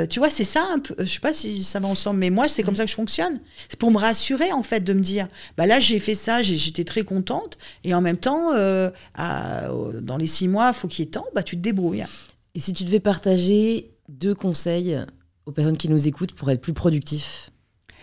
tu 0.08 0.20
vois, 0.20 0.30
c'est 0.30 0.44
ça 0.44 0.64
un 0.72 0.78
peu. 0.78 0.96
Je 1.00 1.06
sais 1.06 1.20
pas 1.20 1.34
si 1.34 1.64
ça 1.64 1.80
va 1.80 1.88
ensemble, 1.88 2.20
mais 2.20 2.30
moi, 2.30 2.48
c'est 2.48 2.62
comme 2.62 2.76
ça 2.76 2.86
que 2.86 2.92
je 2.92 2.96
fonctionne. 2.96 3.40
C'est 3.68 3.80
pour 3.80 3.90
me 3.90 3.98
rassurer 3.98 4.52
en 4.52 4.62
fait, 4.62 4.82
de 4.82 4.94
me 4.94 5.02
dire, 5.02 5.28
bah 5.58 5.66
là, 5.66 5.80
j'ai 5.80 6.00
fait 6.00 6.14
ça, 6.14 6.44
j'étais 6.44 6.84
très 6.84 7.02
contente, 7.02 7.58
et 7.84 7.96
en 7.96 8.02
même 8.02 8.18
temps, 8.18 8.52
dans 8.54 10.18
les 10.18 10.28
six 10.28 10.48
mois, 10.48 10.72
faut 10.74 10.88
qu'il 10.88 11.06
y 11.06 11.08
ait 11.08 11.12
temps, 11.12 11.26
bah 11.34 11.42
tu 11.42 11.56
te 11.56 11.62
débrouilles. 11.62 12.06
Et 12.54 12.60
si 12.60 12.74
tu 12.74 12.84
devais 12.84 13.00
partager 13.00 13.92
deux 14.08 14.36
conseils 14.36 15.00
aux 15.46 15.52
personnes 15.52 15.78
qui 15.78 15.90
nous 15.90 16.08
écoutent 16.08 16.34
pour 16.34 16.50
être 16.52 16.62
plus 16.62 16.74
productifs, 16.74 17.52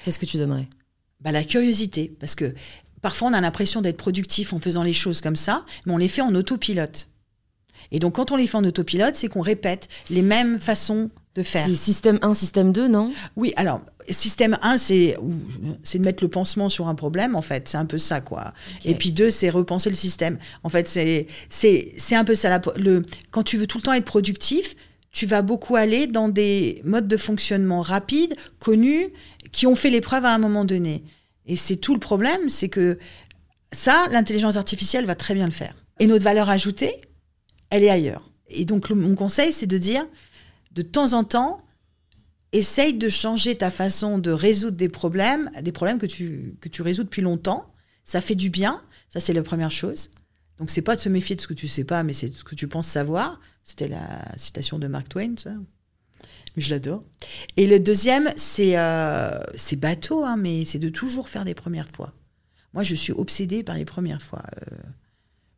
qu'est-ce 0.05 0.19
que 0.19 0.27
tu 0.27 0.37
donnerais? 0.37 0.69
Bah, 1.21 1.33
La 1.33 1.45
curiosité, 1.45 2.15
parce 2.19 2.35
que 2.35 2.55
parfois 3.03 3.29
on 3.29 3.33
a 3.33 3.41
l'impression 3.41 3.83
d'être 3.83 3.97
productif 3.97 4.53
en 4.53 4.61
faisant 4.61 4.83
les 4.83 4.93
choses 4.93 5.21
comme 5.21 5.37
ça, 5.37 5.65
mais 5.85 5.93
on 5.93 5.99
les 5.99 6.09
fait 6.09 6.23
en 6.23 6.35
autopilote. 6.35 7.09
Et 7.93 7.99
donc 7.99 8.17
quand 8.17 8.33
on 8.33 8.37
les 8.37 8.47
fait 8.47 8.57
en 8.57 8.65
autopilote, 8.65 9.15
c'est 9.15 9.29
qu'on 9.29 9.43
répète 9.43 9.89
les 10.11 10.23
mêmes 10.23 10.59
façons 10.59 11.11
de 11.37 11.43
faire. 11.43 11.67
C'est 11.67 11.75
système 11.75 12.19
1, 12.23 12.35
système 12.35 12.73
2, 12.73 12.89
non? 12.89 13.13
Oui, 13.37 13.53
alors 13.57 13.81
système 14.09 14.57
1, 14.63 14.79
c'est 14.79 15.17
de 15.19 16.05
mettre 16.05 16.25
le 16.25 16.29
pansement 16.29 16.69
sur 16.69 16.89
un 16.89 16.95
problème, 16.95 17.37
en 17.37 17.43
fait. 17.43 17.69
C'est 17.69 17.77
un 17.77 17.85
peu 17.85 17.99
ça, 17.99 18.21
quoi. 18.21 18.55
Et 18.85 18.95
puis 18.95 19.13
2, 19.13 19.31
c'est 19.31 19.51
repenser 19.51 19.91
le 19.91 19.97
système. 19.97 20.39
En 20.63 20.69
fait, 20.69 20.89
c'est 20.89 21.27
c'est 21.49 22.15
un 22.15 22.25
peu 22.25 22.35
ça. 22.35 22.61
le, 22.77 23.05
quand 23.31 23.43
tu 23.43 23.57
veux 23.57 23.67
tout 23.67 23.79
le 23.79 23.83
temps 23.83 23.93
être 23.93 24.05
productif, 24.05 24.77
tu 25.17 25.25
vas 25.25 25.41
beaucoup 25.41 25.77
aller 25.77 26.07
dans 26.07 26.29
des 26.29 26.83
modes 26.85 27.09
de 27.09 27.17
fonctionnement 27.17 27.81
rapides, 27.81 28.37
connus, 28.59 29.09
qui 29.51 29.67
ont 29.67 29.75
fait 29.75 29.89
l'épreuve 29.89 30.27
à 30.27 30.35
un 30.35 30.37
moment 30.37 30.67
donné. 30.67 31.05
Et 31.47 31.57
c'est 31.57 31.77
tout 31.77 31.95
le 31.95 32.01
problème, 32.01 32.51
c'est 32.51 32.69
que 32.69 32.99
ça, 33.73 34.09
l'intelligence 34.11 34.59
artificielle 34.59 35.07
va 35.07 35.15
très 35.15 35.35
bien 35.35 35.47
le 35.47 35.53
faire. 35.53 35.75
Et 36.01 36.07
notre 36.07 36.23
valeur 36.23 36.51
ajoutée, 36.51 37.01
elle 37.71 37.83
est 37.83 37.89
ailleurs. 37.89 38.31
Et 38.51 38.67
donc, 38.67 38.91
mon 38.91 39.15
conseil, 39.15 39.55
c'est 39.55 39.67
de 39.67 39.79
dire, 39.79 40.07
de 40.73 40.83
temps 40.83 41.15
en 41.15 41.25
temps, 41.25 41.63
essaye 42.53 42.93
de 42.93 43.09
changer 43.09 43.57
ta 43.57 43.71
façon 43.71 44.19
de 44.19 44.31
résoudre 44.31 44.77
des 44.77 44.91
problèmes, 44.91 45.51
des 45.63 45.73
problèmes 45.73 45.99
que 45.99 46.05
tu, 46.05 46.59
que 46.61 46.69
tu 46.69 46.83
résous 46.83 47.05
depuis 47.05 47.23
longtemps. 47.23 47.65
Ça 48.05 48.21
fait 48.21 48.35
du 48.35 48.51
bien. 48.51 48.83
Ça, 49.09 49.21
c'est 49.21 49.33
la 49.33 49.43
première 49.43 49.73
chose. 49.73 50.11
Donc, 50.59 50.71
c'est 50.71 50.83
pas 50.83 50.97
de 50.97 51.01
se 51.01 51.09
méfier 51.09 51.37
de 51.37 51.41
ce 51.41 51.47
que 51.47 51.55
tu 51.55 51.69
sais 51.69 51.85
pas, 51.85 52.03
mais 52.03 52.13
c'est 52.13 52.31
de 52.31 52.35
ce 52.35 52.45
que 52.45 52.55
tu 52.55 52.67
penses 52.69 52.87
savoir. 52.87 53.41
C'était 53.65 53.89
la 53.89 54.25
citation 54.37 54.79
de 54.79 54.87
Mark 54.87 55.09
Twain, 55.09 55.35
ça. 55.37 55.51
Je 56.57 56.71
l'adore. 56.71 57.05
Et 57.57 57.67
le 57.67 57.79
deuxième, 57.79 58.33
c'est 58.37 58.79
euh, 58.79 59.39
bateau, 59.77 60.25
hein, 60.25 60.37
mais 60.39 60.65
c'est 60.65 60.79
de 60.79 60.89
toujours 60.89 61.29
faire 61.29 61.45
des 61.45 61.55
premières 61.55 61.91
fois. 61.91 62.13
Moi, 62.73 62.83
je 62.83 62.95
suis 62.95 63.13
obsédée 63.13 63.63
par 63.63 63.75
les 63.75 63.85
premières 63.85 64.23
fois. 64.23 64.43
Euh, 64.57 64.77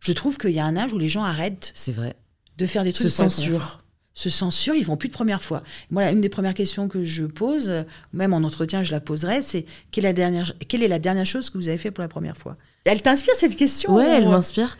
je 0.01 0.13
trouve 0.13 0.39
qu'il 0.39 0.51
y 0.51 0.59
a 0.59 0.65
un 0.65 0.77
âge 0.77 0.93
où 0.93 0.99
les 0.99 1.09
gens 1.09 1.23
arrêtent. 1.23 1.73
C'est 1.75 1.93
vrai. 1.93 2.17
De 2.57 2.67
faire 2.67 2.83
des 2.83 2.93
trucs. 2.93 3.09
Se 3.09 3.17
censurent. 3.17 3.83
Se 4.15 4.31
censurent, 4.31 4.75
ils 4.75 4.85
vont 4.85 4.97
plus 4.97 5.09
de 5.09 5.13
première 5.13 5.43
fois. 5.43 5.63
Moi, 5.91 6.11
une 6.11 6.21
des 6.21 6.29
premières 6.29 6.55
questions 6.55 6.89
que 6.89 7.05
je 7.05 7.25
pose, 7.25 7.85
même 8.13 8.33
en 8.33 8.39
entretien, 8.39 8.83
je 8.83 8.91
la 8.91 9.01
poserai, 9.01 9.43
c'est 9.43 9.65
quelle, 9.93 10.05
est 10.05 10.09
la 10.09 10.13
dernière, 10.13 10.53
quelle 10.67 10.83
est 10.83 10.89
la 10.89 10.99
dernière 10.99 11.27
chose 11.27 11.51
que 11.51 11.59
vous 11.59 11.69
avez 11.69 11.79
fait 11.79 11.93
pour 11.93 12.03
la 12.03 12.09
première 12.09 12.37
fois? 12.37 12.57
Elle 12.85 13.03
t'inspire 13.03 13.35
cette 13.35 13.57
question 13.57 13.95
Ouais, 13.95 14.09
elle 14.09 14.29
m'inspire. 14.29 14.79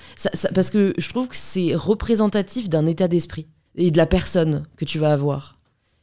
parce 0.55 0.71
que 0.71 0.95
je 0.97 1.09
trouve 1.09 1.29
que 1.29 1.37
c'est 1.37 1.75
représentatif 1.75 2.69
d'un 2.69 2.87
état 2.87 3.09
d'esprit 3.09 3.47
et 3.77 3.91
de 3.91 3.97
la 3.97 4.07
personne 4.07 4.67
que 4.77 4.85
tu 4.85 4.99
vas 4.99 5.13
avoir. 5.13 5.59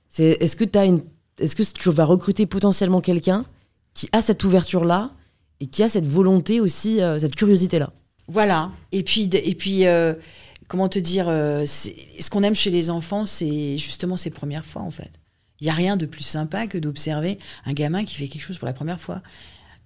C'est, 0.10 0.38
est-ce 0.40 0.56
que 0.56 0.78
as 0.78 0.86
une, 0.86 1.04
est-ce 1.40 1.56
que 1.56 1.64
tu 1.64 1.90
vas 1.90 2.06
recruter 2.06 2.46
potentiellement 2.46 3.02
quelqu'un 3.02 3.46
qui 3.94 4.10
a 4.12 4.22
cette 4.22 4.44
ouverture-là 4.44 5.12
et 5.60 5.66
qui 5.66 5.84
a 5.84 5.90
cette 5.90 6.08
volonté 6.08 6.60
aussi, 6.60 7.02
euh, 7.02 7.20
cette 7.20 7.36
curiosité-là? 7.36 7.92
Voilà. 8.28 8.72
Et 8.92 9.04
puis, 9.04 9.30
et 9.32 9.56
puis 9.56 9.86
euh, 9.88 10.14
comment 10.68 10.90
te 10.90 11.00
dire, 11.00 11.28
euh, 11.30 11.66
ce 11.66 12.30
qu'on 12.30 12.44
aime 12.44 12.56
chez 12.56 12.72
les 12.72 12.90
enfants, 12.90 13.26
c'est 13.26 13.78
justement 13.78 14.18
ces 14.18 14.30
premières 14.30 14.66
fois, 14.66 14.82
en 14.82 14.92
fait. 14.92 15.12
Il 15.62 15.66
n'y 15.66 15.70
a 15.70 15.74
rien 15.74 15.96
de 15.96 16.06
plus 16.06 16.24
sympa 16.24 16.68
que 16.68 16.78
d'observer 16.78 17.40
un 17.66 17.74
gamin 17.74 18.04
qui 18.04 18.16
fait 18.16 18.28
quelque 18.28 18.42
chose 18.44 18.58
pour 18.58 18.66
la 18.66 18.74
première 18.74 19.00
fois. 19.00 19.22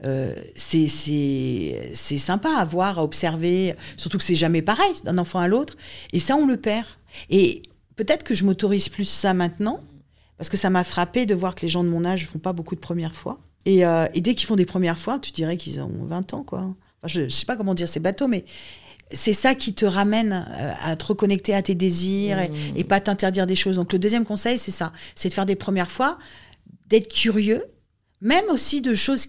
Euh, 0.05 0.33
c'est 0.55 0.87
sympa 2.17 2.49
à 2.49 2.65
voir, 2.65 2.99
à 2.99 3.03
observer, 3.03 3.75
surtout 3.97 4.17
que 4.17 4.23
c'est 4.23 4.35
jamais 4.35 4.61
pareil 4.61 4.93
d'un 5.03 5.17
enfant 5.17 5.39
à 5.39 5.47
l'autre. 5.47 5.75
Et 6.13 6.19
ça, 6.19 6.35
on 6.35 6.45
le 6.45 6.57
perd. 6.57 6.85
Et 7.29 7.63
peut-être 7.95 8.23
que 8.23 8.33
je 8.33 8.45
m'autorise 8.45 8.89
plus 8.89 9.07
ça 9.07 9.33
maintenant, 9.33 9.81
parce 10.37 10.49
que 10.49 10.57
ça 10.57 10.69
m'a 10.69 10.83
frappé 10.83 11.25
de 11.25 11.35
voir 11.35 11.55
que 11.55 11.61
les 11.61 11.69
gens 11.69 11.83
de 11.83 11.89
mon 11.89 12.05
âge 12.05 12.27
font 12.27 12.39
pas 12.39 12.53
beaucoup 12.53 12.75
de 12.75 12.79
premières 12.79 13.15
fois. 13.15 13.39
Et, 13.65 13.85
euh, 13.85 14.07
dès 14.15 14.35
qu'ils 14.35 14.47
font 14.47 14.55
des 14.55 14.65
premières 14.65 14.97
fois, 14.97 15.19
tu 15.19 15.31
dirais 15.31 15.57
qu'ils 15.57 15.81
ont 15.81 15.91
20 16.05 16.33
ans, 16.33 16.43
quoi. 16.43 16.73
je, 17.05 17.21
ne 17.21 17.29
sais 17.29 17.45
pas 17.45 17.57
comment 17.57 17.73
dire, 17.73 17.89
c'est 17.89 17.99
bateau, 17.99 18.27
mais 18.27 18.45
c'est 19.11 19.33
ça 19.33 19.53
qui 19.53 19.73
te 19.73 19.85
ramène 19.85 20.45
euh, 20.49 20.71
à 20.81 20.95
te 20.95 21.05
reconnecter 21.07 21.53
à 21.53 21.61
tes 21.61 21.75
désirs 21.75 22.39
et, 22.39 22.51
et 22.75 22.83
pas 22.83 23.01
t'interdire 23.01 23.47
des 23.47 23.55
choses. 23.55 23.75
Donc 23.75 23.91
le 23.91 23.99
deuxième 23.99 24.23
conseil, 24.23 24.57
c'est 24.59 24.71
ça, 24.71 24.93
c'est 25.13 25.27
de 25.27 25.33
faire 25.33 25.45
des 25.45 25.55
premières 25.55 25.91
fois, 25.91 26.17
d'être 26.87 27.09
curieux, 27.09 27.63
même 28.21 28.45
aussi 28.49 28.81
de 28.81 28.95
choses 28.95 29.27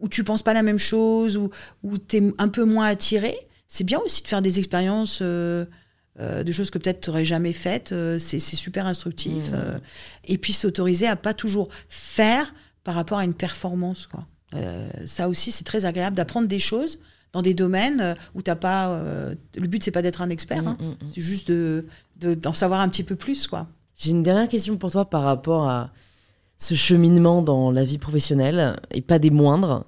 où 0.00 0.08
tu 0.08 0.24
penses 0.24 0.42
pas 0.42 0.54
la 0.54 0.62
même 0.62 0.78
chose, 0.78 1.36
ou 1.36 1.50
où 1.82 1.98
tu 1.98 2.16
es 2.16 2.34
un 2.38 2.48
peu 2.48 2.64
moins 2.64 2.86
attiré, 2.86 3.34
c'est 3.68 3.84
bien 3.84 3.98
aussi 4.00 4.22
de 4.22 4.28
faire 4.28 4.42
des 4.42 4.58
expériences 4.58 5.20
euh, 5.22 5.66
euh, 6.18 6.42
de 6.42 6.52
choses 6.52 6.70
que 6.70 6.78
peut-être 6.78 7.02
tu 7.02 7.10
n'aurais 7.10 7.26
jamais 7.26 7.52
faites. 7.52 7.92
Euh, 7.92 8.18
c'est 8.18 8.38
super 8.38 8.86
instructif. 8.86 9.50
Mmh. 9.50 9.80
et 10.24 10.38
puis 10.38 10.52
s'autoriser 10.52 11.06
à 11.06 11.16
pas 11.16 11.34
toujours 11.34 11.68
faire 11.88 12.52
par 12.82 12.94
rapport 12.94 13.18
à 13.18 13.24
une 13.24 13.34
performance. 13.34 14.06
Quoi. 14.06 14.26
ça 15.04 15.28
aussi, 15.28 15.52
c'est 15.52 15.64
très 15.64 15.84
agréable 15.84 16.16
d'apprendre 16.16 16.48
des 16.48 16.58
choses 16.58 16.98
dans 17.32 17.42
des 17.42 17.52
domaines 17.52 18.16
où 18.34 18.40
t'as 18.40 18.56
pas. 18.56 18.98
le 19.54 19.66
but, 19.66 19.84
c'est 19.84 19.90
pas 19.90 20.02
d'être 20.02 20.22
un 20.22 20.30
expert, 20.30 20.62
mmh, 20.62 20.68
hein. 20.68 20.76
mmh, 20.80 21.06
c'est 21.14 21.20
juste 21.20 21.52
d'en 21.52 21.82
de, 22.20 22.34
d'en 22.34 22.54
savoir 22.54 22.80
un 22.80 22.88
petit 22.88 23.04
peu 23.04 23.16
plus. 23.16 23.46
quoi. 23.46 23.68
J'ai 23.98 24.10
une 24.10 24.22
dernière 24.22 24.48
question 24.48 24.76
pour 24.78 24.90
toi 24.90 25.04
par 25.04 25.22
rapport 25.22 25.68
à 25.68 25.90
ce 26.58 26.74
cheminement 26.74 27.40
dans 27.40 27.70
la 27.70 27.84
vie 27.84 27.98
professionnelle, 27.98 28.78
et 28.90 29.00
pas 29.00 29.18
des 29.18 29.30
moindres, 29.30 29.86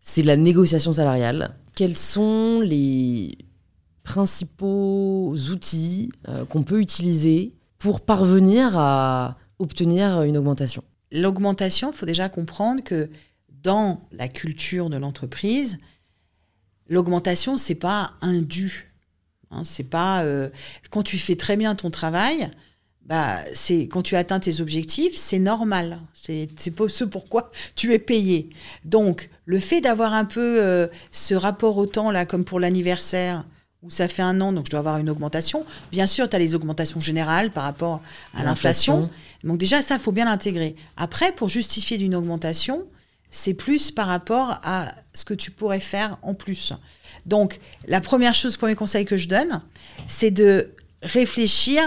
c'est 0.00 0.22
la 0.22 0.36
négociation 0.36 0.92
salariale. 0.92 1.56
Quels 1.76 1.96
sont 1.96 2.60
les 2.60 3.38
principaux 4.02 5.34
outils 5.50 6.10
euh, 6.28 6.44
qu'on 6.44 6.62
peut 6.62 6.80
utiliser 6.80 7.54
pour 7.78 8.00
parvenir 8.00 8.78
à 8.78 9.38
obtenir 9.58 10.22
une 10.22 10.36
augmentation? 10.36 10.84
L'augmentation, 11.10 11.92
il 11.92 11.96
faut 11.96 12.06
déjà 12.06 12.28
comprendre 12.28 12.82
que 12.82 13.08
dans 13.62 14.06
la 14.12 14.28
culture 14.28 14.90
de 14.90 14.96
l'entreprise, 14.96 15.78
l'augmentation, 16.88 17.56
c'est 17.56 17.74
pas 17.76 18.12
un 18.20 18.42
dû. 18.42 18.92
Hein, 19.50 19.62
c'est 19.64 19.88
pas 19.88 20.24
euh, 20.24 20.50
quand 20.90 21.02
tu 21.02 21.18
fais 21.18 21.36
très 21.36 21.56
bien 21.56 21.74
ton 21.74 21.90
travail, 21.90 22.50
bah, 23.06 23.40
c'est 23.52 23.82
quand 23.82 24.02
tu 24.02 24.16
atteins 24.16 24.40
tes 24.40 24.60
objectifs, 24.60 25.14
c'est 25.16 25.38
normal. 25.38 26.00
C'est 26.14 26.48
ce 26.58 27.04
pourquoi 27.04 27.50
tu 27.76 27.92
es 27.92 27.98
payé. 27.98 28.48
Donc, 28.84 29.28
le 29.44 29.60
fait 29.60 29.80
d'avoir 29.80 30.14
un 30.14 30.24
peu 30.24 30.62
euh, 30.62 30.86
ce 31.12 31.34
rapport 31.34 31.76
au 31.76 31.86
temps, 31.86 32.10
là, 32.10 32.24
comme 32.24 32.44
pour 32.44 32.60
l'anniversaire, 32.60 33.44
où 33.82 33.90
ça 33.90 34.08
fait 34.08 34.22
un 34.22 34.40
an, 34.40 34.52
donc 34.52 34.64
je 34.66 34.70
dois 34.70 34.80
avoir 34.80 34.96
une 34.96 35.10
augmentation. 35.10 35.66
Bien 35.92 36.06
sûr, 36.06 36.28
tu 36.30 36.34
as 36.34 36.38
les 36.38 36.54
augmentations 36.54 37.00
générales 37.00 37.50
par 37.50 37.64
rapport 37.64 38.00
à 38.34 38.42
l'inflation. 38.42 39.10
Donc 39.42 39.58
déjà, 39.58 39.82
ça, 39.82 39.98
faut 39.98 40.12
bien 40.12 40.24
l'intégrer. 40.24 40.74
Après, 40.96 41.32
pour 41.32 41.48
justifier 41.48 41.98
d'une 41.98 42.14
augmentation, 42.14 42.86
c'est 43.30 43.52
plus 43.52 43.90
par 43.90 44.06
rapport 44.06 44.60
à 44.62 44.94
ce 45.12 45.26
que 45.26 45.34
tu 45.34 45.50
pourrais 45.50 45.80
faire 45.80 46.16
en 46.22 46.32
plus. 46.32 46.72
Donc, 47.26 47.60
la 47.86 48.00
première 48.00 48.32
chose, 48.32 48.56
premier 48.56 48.74
conseil 48.74 49.04
que 49.04 49.18
je 49.18 49.28
donne, 49.28 49.60
c'est 50.06 50.30
de 50.30 50.70
réfléchir 51.02 51.82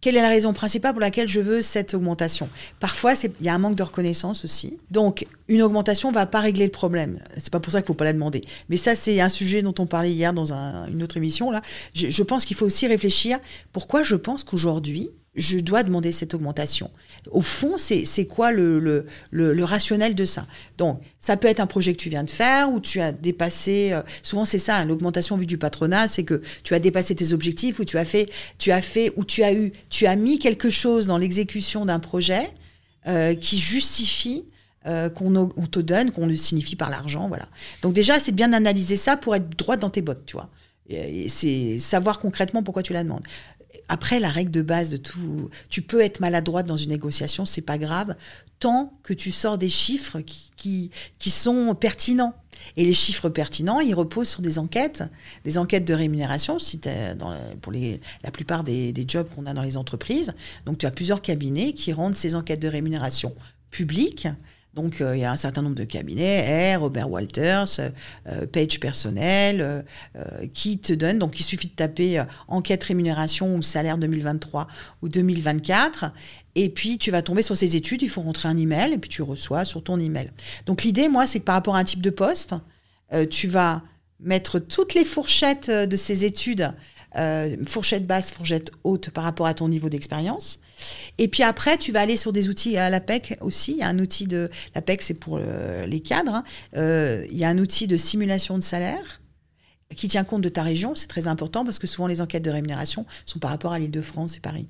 quelle 0.00 0.16
est 0.16 0.22
la 0.22 0.28
raison 0.28 0.52
principale 0.52 0.92
pour 0.92 1.00
laquelle 1.00 1.28
je 1.28 1.40
veux 1.40 1.62
cette 1.62 1.94
augmentation? 1.94 2.48
Parfois, 2.78 3.12
il 3.22 3.44
y 3.44 3.48
a 3.48 3.54
un 3.54 3.58
manque 3.58 3.74
de 3.74 3.82
reconnaissance 3.82 4.44
aussi. 4.44 4.78
Donc, 4.90 5.26
une 5.48 5.62
augmentation 5.62 6.10
ne 6.10 6.14
va 6.14 6.26
pas 6.26 6.40
régler 6.40 6.64
le 6.64 6.70
problème. 6.70 7.18
C'est 7.36 7.50
pas 7.50 7.60
pour 7.60 7.72
ça 7.72 7.80
qu'il 7.80 7.84
ne 7.84 7.88
faut 7.88 7.94
pas 7.94 8.04
la 8.04 8.12
demander. 8.12 8.42
Mais 8.68 8.76
ça, 8.76 8.94
c'est 8.94 9.20
un 9.20 9.28
sujet 9.28 9.62
dont 9.62 9.74
on 9.78 9.86
parlait 9.86 10.12
hier 10.12 10.32
dans 10.32 10.52
une 10.52 11.02
autre 11.02 11.16
émission. 11.16 11.52
Je 11.94 12.22
pense 12.22 12.44
qu'il 12.44 12.56
faut 12.56 12.66
aussi 12.66 12.86
réfléchir 12.86 13.38
pourquoi 13.72 14.02
je 14.02 14.16
pense 14.16 14.42
qu'aujourd'hui, 14.42 15.10
je 15.36 15.58
dois 15.58 15.82
demander 15.82 16.12
cette 16.12 16.34
augmentation. 16.34 16.90
Au 17.30 17.42
fond, 17.42 17.76
c'est 17.78 18.26
quoi 18.26 18.52
le, 18.52 18.78
le, 18.78 19.06
le, 19.30 19.64
rationnel 19.64 20.14
de 20.14 20.24
ça? 20.24 20.46
Donc, 20.78 21.00
ça 21.18 21.36
peut 21.36 21.48
être 21.48 21.60
un 21.60 21.66
projet 21.66 21.92
que 21.92 21.98
tu 21.98 22.08
viens 22.08 22.24
de 22.24 22.30
faire 22.30 22.70
ou 22.70 22.80
tu 22.80 23.00
as 23.00 23.12
dépassé. 23.12 23.92
Euh, 23.92 24.02
souvent, 24.22 24.44
c'est 24.44 24.58
ça, 24.58 24.76
hein, 24.76 24.84
l'augmentation 24.84 25.36
vue 25.36 25.46
du 25.46 25.58
patronat, 25.58 26.08
c'est 26.08 26.22
que 26.22 26.42
tu 26.64 26.74
as 26.74 26.78
dépassé 26.78 27.14
tes 27.14 27.32
objectifs 27.32 27.78
ou 27.78 27.84
tu 27.84 27.98
as 27.98 28.04
fait, 28.04 28.30
tu 28.58 28.72
as 28.72 28.82
fait 28.82 29.12
ou 29.16 29.24
tu 29.24 29.42
as 29.42 29.52
eu, 29.52 29.72
tu 29.90 30.06
as 30.06 30.16
mis 30.16 30.38
quelque 30.38 30.70
chose 30.70 31.06
dans 31.06 31.18
l'exécution 31.18 31.84
d'un 31.84 31.98
projet 31.98 32.50
euh, 33.06 33.34
qui 33.34 33.58
justifie 33.58 34.44
euh, 34.86 35.10
qu'on 35.10 35.36
on 35.36 35.66
te 35.66 35.78
donne, 35.78 36.10
qu'on 36.10 36.26
le 36.26 36.34
signifie 36.34 36.74
par 36.74 36.88
l'argent, 36.88 37.28
voilà. 37.28 37.48
Donc 37.82 37.92
déjà, 37.92 38.18
c'est 38.18 38.32
bien 38.32 38.48
d'analyser 38.48 38.96
ça 38.96 39.18
pour 39.18 39.34
être 39.36 39.54
droit 39.56 39.76
dans 39.76 39.90
tes 39.90 40.00
bottes, 40.00 40.24
tu 40.24 40.36
vois. 40.36 40.48
C'est 41.28 41.78
savoir 41.78 42.18
concrètement 42.18 42.62
pourquoi 42.62 42.82
tu 42.82 42.92
la 42.92 43.04
demandes. 43.04 43.22
Après, 43.92 44.20
la 44.20 44.30
règle 44.30 44.52
de 44.52 44.62
base 44.62 44.88
de 44.88 44.96
tout, 44.96 45.50
tu 45.68 45.82
peux 45.82 46.00
être 46.00 46.20
maladroite 46.20 46.64
dans 46.64 46.76
une 46.76 46.90
négociation, 46.90 47.44
c'est 47.44 47.60
pas 47.60 47.76
grave, 47.76 48.14
tant 48.60 48.92
que 49.02 49.12
tu 49.12 49.32
sors 49.32 49.58
des 49.58 49.68
chiffres 49.68 50.20
qui, 50.20 50.92
sont 51.18 51.74
pertinents. 51.74 52.36
Et 52.76 52.84
les 52.84 52.94
chiffres 52.94 53.28
pertinents, 53.28 53.80
ils 53.80 53.94
reposent 53.94 54.28
sur 54.28 54.42
des 54.42 54.60
enquêtes, 54.60 55.02
des 55.44 55.58
enquêtes 55.58 55.84
de 55.84 55.92
rémunération, 55.92 56.60
si 56.60 56.78
dans, 56.78 57.36
pour 57.60 57.72
la 57.72 58.30
plupart 58.30 58.62
des, 58.62 58.92
des 58.92 59.04
jobs 59.08 59.28
qu'on 59.34 59.44
a 59.44 59.54
dans 59.54 59.62
les 59.62 59.76
entreprises. 59.76 60.34
Donc, 60.66 60.78
tu 60.78 60.86
as 60.86 60.92
plusieurs 60.92 61.20
cabinets 61.20 61.72
qui 61.72 61.92
rendent 61.92 62.14
ces 62.14 62.36
enquêtes 62.36 62.62
de 62.62 62.68
rémunération 62.68 63.34
publiques 63.72 64.28
donc, 64.74 65.00
euh, 65.00 65.16
il 65.16 65.20
y 65.20 65.24
a 65.24 65.32
un 65.32 65.36
certain 65.36 65.62
nombre 65.62 65.74
de 65.74 65.84
cabinets, 65.84 66.76
R, 66.76 66.80
Robert 66.80 67.10
Walters, 67.10 67.80
euh, 67.80 68.46
Page 68.46 68.78
Personnel, 68.78 69.84
euh, 70.16 70.46
qui 70.54 70.78
te 70.78 70.92
donnent. 70.92 71.18
Donc, 71.18 71.40
il 71.40 71.42
suffit 71.42 71.66
de 71.66 71.72
taper 71.72 72.22
enquête 72.46 72.84
rémunération 72.84 73.56
ou 73.56 73.62
salaire 73.62 73.98
2023 73.98 74.68
ou 75.02 75.08
2024. 75.08 76.12
Et 76.54 76.68
puis, 76.68 76.98
tu 76.98 77.10
vas 77.10 77.22
tomber 77.22 77.42
sur 77.42 77.56
ces 77.56 77.74
études. 77.74 78.02
Il 78.02 78.08
faut 78.08 78.22
rentrer 78.22 78.48
un 78.48 78.56
email 78.56 78.92
et 78.92 78.98
puis 78.98 79.10
tu 79.10 79.22
reçois 79.22 79.64
sur 79.64 79.82
ton 79.82 79.98
email. 79.98 80.30
Donc, 80.66 80.84
l'idée, 80.84 81.08
moi, 81.08 81.26
c'est 81.26 81.40
que 81.40 81.44
par 81.44 81.56
rapport 81.56 81.74
à 81.74 81.80
un 81.80 81.84
type 81.84 82.02
de 82.02 82.10
poste, 82.10 82.54
tu 83.28 83.48
vas 83.48 83.82
mettre 84.20 84.60
toutes 84.60 84.94
les 84.94 85.04
fourchettes 85.04 85.68
de 85.68 85.96
ces 85.96 86.24
études 86.24 86.72
euh, 87.16 87.56
fourchette 87.66 88.06
basse, 88.06 88.30
fourchette 88.30 88.70
haute 88.84 89.10
par 89.10 89.24
rapport 89.24 89.46
à 89.46 89.54
ton 89.54 89.68
niveau 89.68 89.88
d'expérience. 89.88 90.60
Et 91.18 91.28
puis 91.28 91.42
après, 91.42 91.78
tu 91.78 91.92
vas 91.92 92.00
aller 92.00 92.16
sur 92.16 92.32
des 92.32 92.48
outils 92.48 92.76
à 92.76 92.90
l'APEC 92.90 93.36
aussi. 93.40 93.72
Il 93.72 93.78
y 93.78 93.82
a 93.82 93.88
un 93.88 93.98
outil 93.98 94.26
de 94.26 94.50
l'APEC, 94.74 95.02
c'est 95.02 95.14
pour 95.14 95.38
euh, 95.40 95.86
les 95.86 96.00
cadres. 96.00 96.34
Hein. 96.34 96.44
Euh, 96.76 97.26
il 97.30 97.38
y 97.38 97.44
a 97.44 97.48
un 97.48 97.58
outil 97.58 97.86
de 97.86 97.96
simulation 97.96 98.56
de 98.56 98.62
salaire 98.62 99.20
qui 99.96 100.08
tient 100.08 100.24
compte 100.24 100.42
de 100.42 100.48
ta 100.48 100.62
région. 100.62 100.94
C'est 100.94 101.08
très 101.08 101.26
important 101.26 101.64
parce 101.64 101.78
que 101.78 101.86
souvent 101.86 102.06
les 102.06 102.20
enquêtes 102.20 102.44
de 102.44 102.50
rémunération 102.50 103.06
sont 103.26 103.38
par 103.38 103.50
rapport 103.50 103.72
à 103.72 103.78
l'Île-de-France 103.78 104.36
et 104.36 104.40
Paris. 104.40 104.68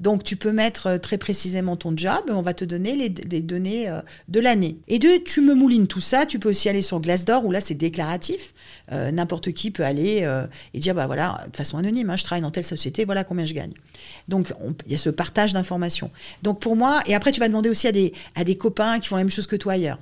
Donc, 0.00 0.24
tu 0.24 0.36
peux 0.36 0.52
mettre 0.52 0.86
euh, 0.86 0.98
très 0.98 1.18
précisément 1.18 1.76
ton 1.76 1.96
job, 1.96 2.24
on 2.28 2.42
va 2.42 2.54
te 2.54 2.64
donner 2.64 2.96
les, 2.96 3.08
données 3.40 3.88
euh, 3.88 4.00
de 4.28 4.40
l'année. 4.40 4.78
Et 4.88 4.98
deux, 4.98 5.22
tu 5.22 5.40
me 5.40 5.54
moulines 5.54 5.86
tout 5.86 6.00
ça, 6.00 6.26
tu 6.26 6.38
peux 6.38 6.50
aussi 6.50 6.68
aller 6.68 6.82
sur 6.82 7.00
Glassdoor, 7.00 7.44
où 7.44 7.50
là, 7.50 7.60
c'est 7.60 7.74
déclaratif. 7.74 8.52
Euh, 8.92 9.10
n'importe 9.10 9.52
qui 9.52 9.70
peut 9.70 9.84
aller 9.84 10.28
et 10.74 10.78
dire, 10.78 10.94
bah 10.94 11.06
voilà, 11.06 11.46
de 11.50 11.56
façon 11.56 11.78
anonyme, 11.78 12.10
hein, 12.10 12.16
je 12.16 12.24
travaille 12.24 12.42
dans 12.42 12.50
telle 12.50 12.64
société, 12.64 13.04
voilà 13.04 13.24
combien 13.24 13.44
je 13.44 13.54
gagne. 13.54 13.72
Donc, 14.28 14.52
il 14.86 14.92
y 14.92 14.94
a 14.94 14.98
ce 14.98 15.10
partage 15.10 15.52
d'informations. 15.52 16.10
Donc, 16.42 16.60
pour 16.60 16.76
moi, 16.76 17.02
et 17.06 17.14
après, 17.14 17.32
tu 17.32 17.40
vas 17.40 17.48
demander 17.48 17.70
aussi 17.70 17.86
à 17.86 17.92
des, 17.92 18.12
à 18.34 18.44
des 18.44 18.56
copains 18.56 18.98
qui 18.98 19.08
font 19.08 19.16
la 19.16 19.24
même 19.24 19.30
chose 19.30 19.46
que 19.46 19.56
toi 19.56 19.74
ailleurs. 19.74 19.98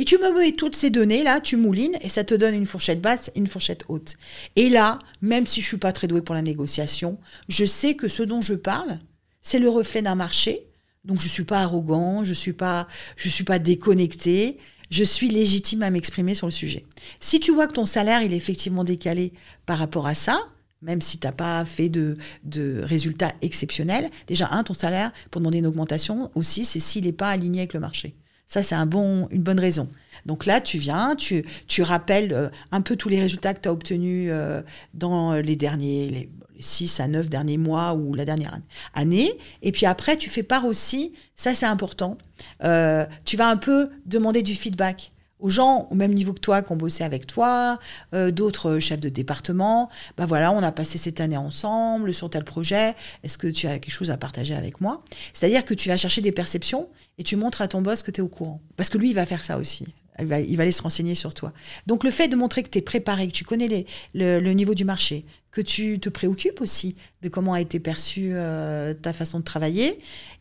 Et 0.00 0.04
tu 0.06 0.16
me 0.16 0.32
mets 0.32 0.52
toutes 0.52 0.76
ces 0.76 0.88
données-là, 0.88 1.42
tu 1.42 1.58
moulines, 1.58 1.98
et 2.00 2.08
ça 2.08 2.24
te 2.24 2.34
donne 2.34 2.54
une 2.54 2.64
fourchette 2.64 3.02
basse 3.02 3.30
une 3.36 3.46
fourchette 3.46 3.84
haute. 3.88 4.14
Et 4.56 4.70
là, 4.70 4.98
même 5.20 5.46
si 5.46 5.60
je 5.60 5.66
suis 5.66 5.76
pas 5.76 5.92
très 5.92 6.06
douée 6.06 6.22
pour 6.22 6.34
la 6.34 6.40
négociation, 6.40 7.18
je 7.50 7.66
sais 7.66 7.96
que 7.96 8.08
ce 8.08 8.22
dont 8.22 8.40
je 8.40 8.54
parle, 8.54 8.98
c'est 9.42 9.58
le 9.58 9.68
reflet 9.68 10.00
d'un 10.00 10.14
marché. 10.14 10.64
Donc 11.04 11.20
je 11.20 11.28
suis 11.28 11.44
pas 11.44 11.60
arrogant, 11.60 12.24
je 12.24 12.32
suis 12.32 12.54
pas, 12.54 12.88
je 13.16 13.28
suis 13.28 13.44
pas 13.44 13.58
déconnecté. 13.58 14.56
Je 14.88 15.04
suis 15.04 15.28
légitime 15.28 15.82
à 15.82 15.90
m'exprimer 15.90 16.34
sur 16.34 16.46
le 16.46 16.50
sujet. 16.50 16.86
Si 17.20 17.38
tu 17.38 17.52
vois 17.52 17.66
que 17.68 17.74
ton 17.74 17.84
salaire 17.84 18.22
il 18.22 18.32
est 18.32 18.38
effectivement 18.38 18.84
décalé 18.84 19.34
par 19.66 19.76
rapport 19.76 20.06
à 20.06 20.14
ça, 20.14 20.40
même 20.80 21.02
si 21.02 21.18
tu 21.18 21.26
n'as 21.26 21.32
pas 21.32 21.62
fait 21.66 21.90
de, 21.90 22.16
de 22.44 22.80
résultats 22.82 23.34
exceptionnels, 23.42 24.08
déjà 24.26 24.48
un 24.50 24.64
ton 24.64 24.72
salaire 24.72 25.12
pour 25.30 25.42
demander 25.42 25.58
une 25.58 25.66
augmentation 25.66 26.30
aussi, 26.34 26.64
c'est 26.64 26.80
s'il 26.80 27.04
n'est 27.04 27.12
pas 27.12 27.28
aligné 27.28 27.60
avec 27.60 27.74
le 27.74 27.80
marché. 27.80 28.14
Ça, 28.50 28.64
c'est 28.64 28.74
une 28.74 29.28
bonne 29.30 29.60
raison. 29.60 29.88
Donc 30.26 30.44
là, 30.44 30.60
tu 30.60 30.76
viens, 30.76 31.14
tu, 31.14 31.44
tu 31.68 31.82
rappelles 31.82 32.32
euh, 32.32 32.48
un 32.72 32.80
peu 32.80 32.96
tous 32.96 33.08
les 33.08 33.20
résultats 33.20 33.54
que 33.54 33.60
tu 33.60 33.68
as 33.68 33.72
obtenus 33.72 34.28
euh, 34.32 34.60
dans 34.92 35.34
les 35.34 35.54
derniers 35.54 36.10
les 36.10 36.30
6 36.58 36.98
à 36.98 37.06
9 37.06 37.28
derniers 37.28 37.58
mois 37.58 37.94
ou 37.94 38.12
la 38.12 38.24
dernière 38.24 38.58
année. 38.92 39.32
Et 39.62 39.70
puis 39.70 39.86
après, 39.86 40.16
tu 40.16 40.28
fais 40.28 40.42
part 40.42 40.64
aussi, 40.64 41.12
ça 41.36 41.54
c'est 41.54 41.64
important, 41.64 42.18
euh, 42.64 43.06
tu 43.24 43.36
vas 43.36 43.48
un 43.48 43.56
peu 43.56 43.88
demander 44.04 44.42
du 44.42 44.56
feedback 44.56 45.12
aux 45.40 45.50
gens 45.50 45.88
au 45.90 45.94
même 45.94 46.12
niveau 46.12 46.32
que 46.32 46.40
toi 46.40 46.62
qui 46.62 46.72
ont 46.72 46.76
bossé 46.76 47.04
avec 47.04 47.26
toi, 47.26 47.78
d'autres 48.12 48.78
chefs 48.78 49.00
de 49.00 49.08
département. 49.08 49.90
Ben 50.16 50.26
voilà, 50.26 50.52
on 50.52 50.62
a 50.62 50.72
passé 50.72 50.98
cette 50.98 51.20
année 51.20 51.36
ensemble 51.36 52.12
sur 52.12 52.30
tel 52.30 52.44
projet. 52.44 52.94
Est-ce 53.22 53.38
que 53.38 53.46
tu 53.46 53.66
as 53.66 53.78
quelque 53.78 53.94
chose 53.94 54.10
à 54.10 54.16
partager 54.16 54.54
avec 54.54 54.80
moi? 54.80 55.02
C'est-à-dire 55.32 55.64
que 55.64 55.74
tu 55.74 55.88
vas 55.88 55.96
chercher 55.96 56.20
des 56.20 56.32
perceptions 56.32 56.88
et 57.18 57.22
tu 57.22 57.36
montres 57.36 57.62
à 57.62 57.68
ton 57.68 57.82
boss 57.82 58.02
que 58.02 58.10
tu 58.10 58.20
es 58.20 58.22
au 58.22 58.28
courant. 58.28 58.60
Parce 58.76 58.88
que 58.88 58.98
lui, 58.98 59.10
il 59.10 59.14
va 59.14 59.26
faire 59.26 59.44
ça 59.44 59.58
aussi. 59.58 59.86
Il 60.18 60.26
va, 60.26 60.36
aller 60.36 60.72
se 60.72 60.82
renseigner 60.82 61.14
sur 61.14 61.32
toi. 61.32 61.52
Donc 61.86 62.04
le 62.04 62.10
fait 62.10 62.28
de 62.28 62.36
montrer 62.36 62.62
que 62.62 62.68
tu 62.68 62.78
es 62.78 62.82
préparé, 62.82 63.26
que 63.28 63.32
tu 63.32 63.44
connais 63.44 63.86
le, 64.14 64.52
niveau 64.52 64.74
du 64.74 64.84
marché, 64.84 65.24
que 65.50 65.60
tu 65.60 65.98
te 65.98 66.08
préoccupes 66.08 66.60
aussi 66.60 66.96
de 67.22 67.28
comment 67.28 67.54
a 67.54 67.60
été 67.60 67.80
perçue 67.80 68.30
euh, 68.32 68.92
ta 68.92 69.12
façon 69.14 69.38
de 69.38 69.44
travailler, 69.44 69.98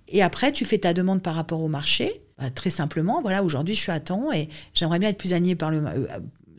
et 0.10 0.22
après 0.22 0.52
tu 0.52 0.66
fais 0.66 0.80
ta 0.80 0.94
demande 0.94 1.22
par 1.22 1.36
rapport 1.36 1.62
au 1.62 1.70
marché, 1.70 2.22
bah, 2.40 2.50
très 2.50 2.70
simplement, 2.70 3.22
voilà, 3.22 3.44
aujourd'hui 3.44 3.76
je 3.76 3.82
suis 3.82 3.92
à 3.92 4.00
temps 4.00 4.32
et 4.32 4.50
j'aimerais 4.74 5.00
bien 5.00 5.10
être 5.10 5.18
plus 5.18 5.34
aligné 5.34 5.56
par 5.56 5.72
le, 5.72 5.86
euh, 5.86 6.08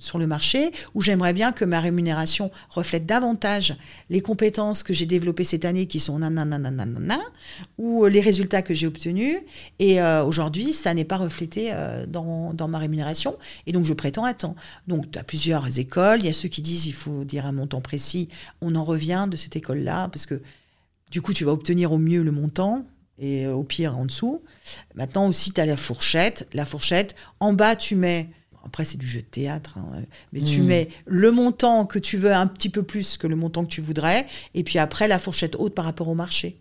sur 0.00 0.18
le 0.18 0.26
marché, 0.26 0.72
où 0.94 1.00
j'aimerais 1.00 1.32
bien 1.32 1.52
que 1.52 1.64
ma 1.64 1.78
rémunération 1.78 2.50
reflète 2.70 3.06
davantage 3.06 3.76
les 4.08 4.20
compétences 4.20 4.82
que 4.82 4.92
j'ai 4.92 5.06
développées 5.06 5.44
cette 5.44 5.64
année, 5.64 5.86
qui 5.86 6.00
sont 6.00 6.18
nanana, 6.18 7.20
ou 7.78 8.06
les 8.06 8.20
résultats 8.20 8.62
que 8.62 8.74
j'ai 8.74 8.86
obtenus. 8.86 9.36
Et 9.78 10.00
euh, 10.00 10.24
aujourd'hui, 10.24 10.72
ça 10.72 10.94
n'est 10.94 11.04
pas 11.04 11.18
reflété 11.18 11.68
euh, 11.72 12.06
dans, 12.06 12.52
dans, 12.54 12.66
ma 12.66 12.78
rémunération. 12.78 13.36
Et 13.66 13.72
donc, 13.72 13.84
je 13.84 13.92
prétends 13.92 14.24
à 14.24 14.34
temps. 14.34 14.56
Donc, 14.88 15.10
tu 15.10 15.18
as 15.18 15.22
plusieurs 15.22 15.78
écoles. 15.78 16.20
Il 16.20 16.26
y 16.26 16.30
a 16.30 16.32
ceux 16.32 16.48
qui 16.48 16.62
disent 16.62 16.86
il 16.86 16.94
faut 16.94 17.24
dire 17.24 17.46
un 17.46 17.52
montant 17.52 17.82
précis. 17.82 18.28
On 18.62 18.74
en 18.74 18.84
revient 18.84 19.28
de 19.30 19.36
cette 19.36 19.54
école-là, 19.54 20.08
parce 20.08 20.26
que 20.26 20.40
du 21.10 21.20
coup, 21.20 21.34
tu 21.34 21.44
vas 21.44 21.52
obtenir 21.52 21.92
au 21.92 21.98
mieux 21.98 22.22
le 22.22 22.32
montant 22.32 22.86
et 23.20 23.46
au 23.46 23.62
pire 23.62 23.96
en 23.96 24.06
dessous. 24.06 24.42
Maintenant 24.94 25.28
aussi, 25.28 25.52
tu 25.52 25.60
as 25.60 25.66
la 25.66 25.76
fourchette. 25.76 26.48
La 26.52 26.64
fourchette, 26.64 27.14
en 27.38 27.52
bas, 27.52 27.76
tu 27.76 27.94
mets 27.94 28.30
après, 28.64 28.84
c'est 28.84 28.98
du 28.98 29.06
jeu 29.06 29.20
de 29.20 29.26
théâtre, 29.26 29.78
hein, 29.78 30.02
mais 30.32 30.40
tu 30.42 30.60
hmm. 30.60 30.66
mets 30.66 30.88
le 31.06 31.30
montant 31.30 31.86
que 31.86 31.98
tu 31.98 32.18
veux 32.18 32.34
un 32.34 32.46
petit 32.46 32.68
peu 32.68 32.82
plus 32.82 33.16
que 33.16 33.26
le 33.26 33.36
montant 33.36 33.64
que 33.64 33.70
tu 33.70 33.80
voudrais, 33.80 34.26
et 34.54 34.62
puis 34.64 34.78
après, 34.78 35.08
la 35.08 35.18
fourchette 35.18 35.56
haute 35.56 35.74
par 35.74 35.86
rapport 35.86 36.08
au 36.08 36.14
marché. 36.14 36.60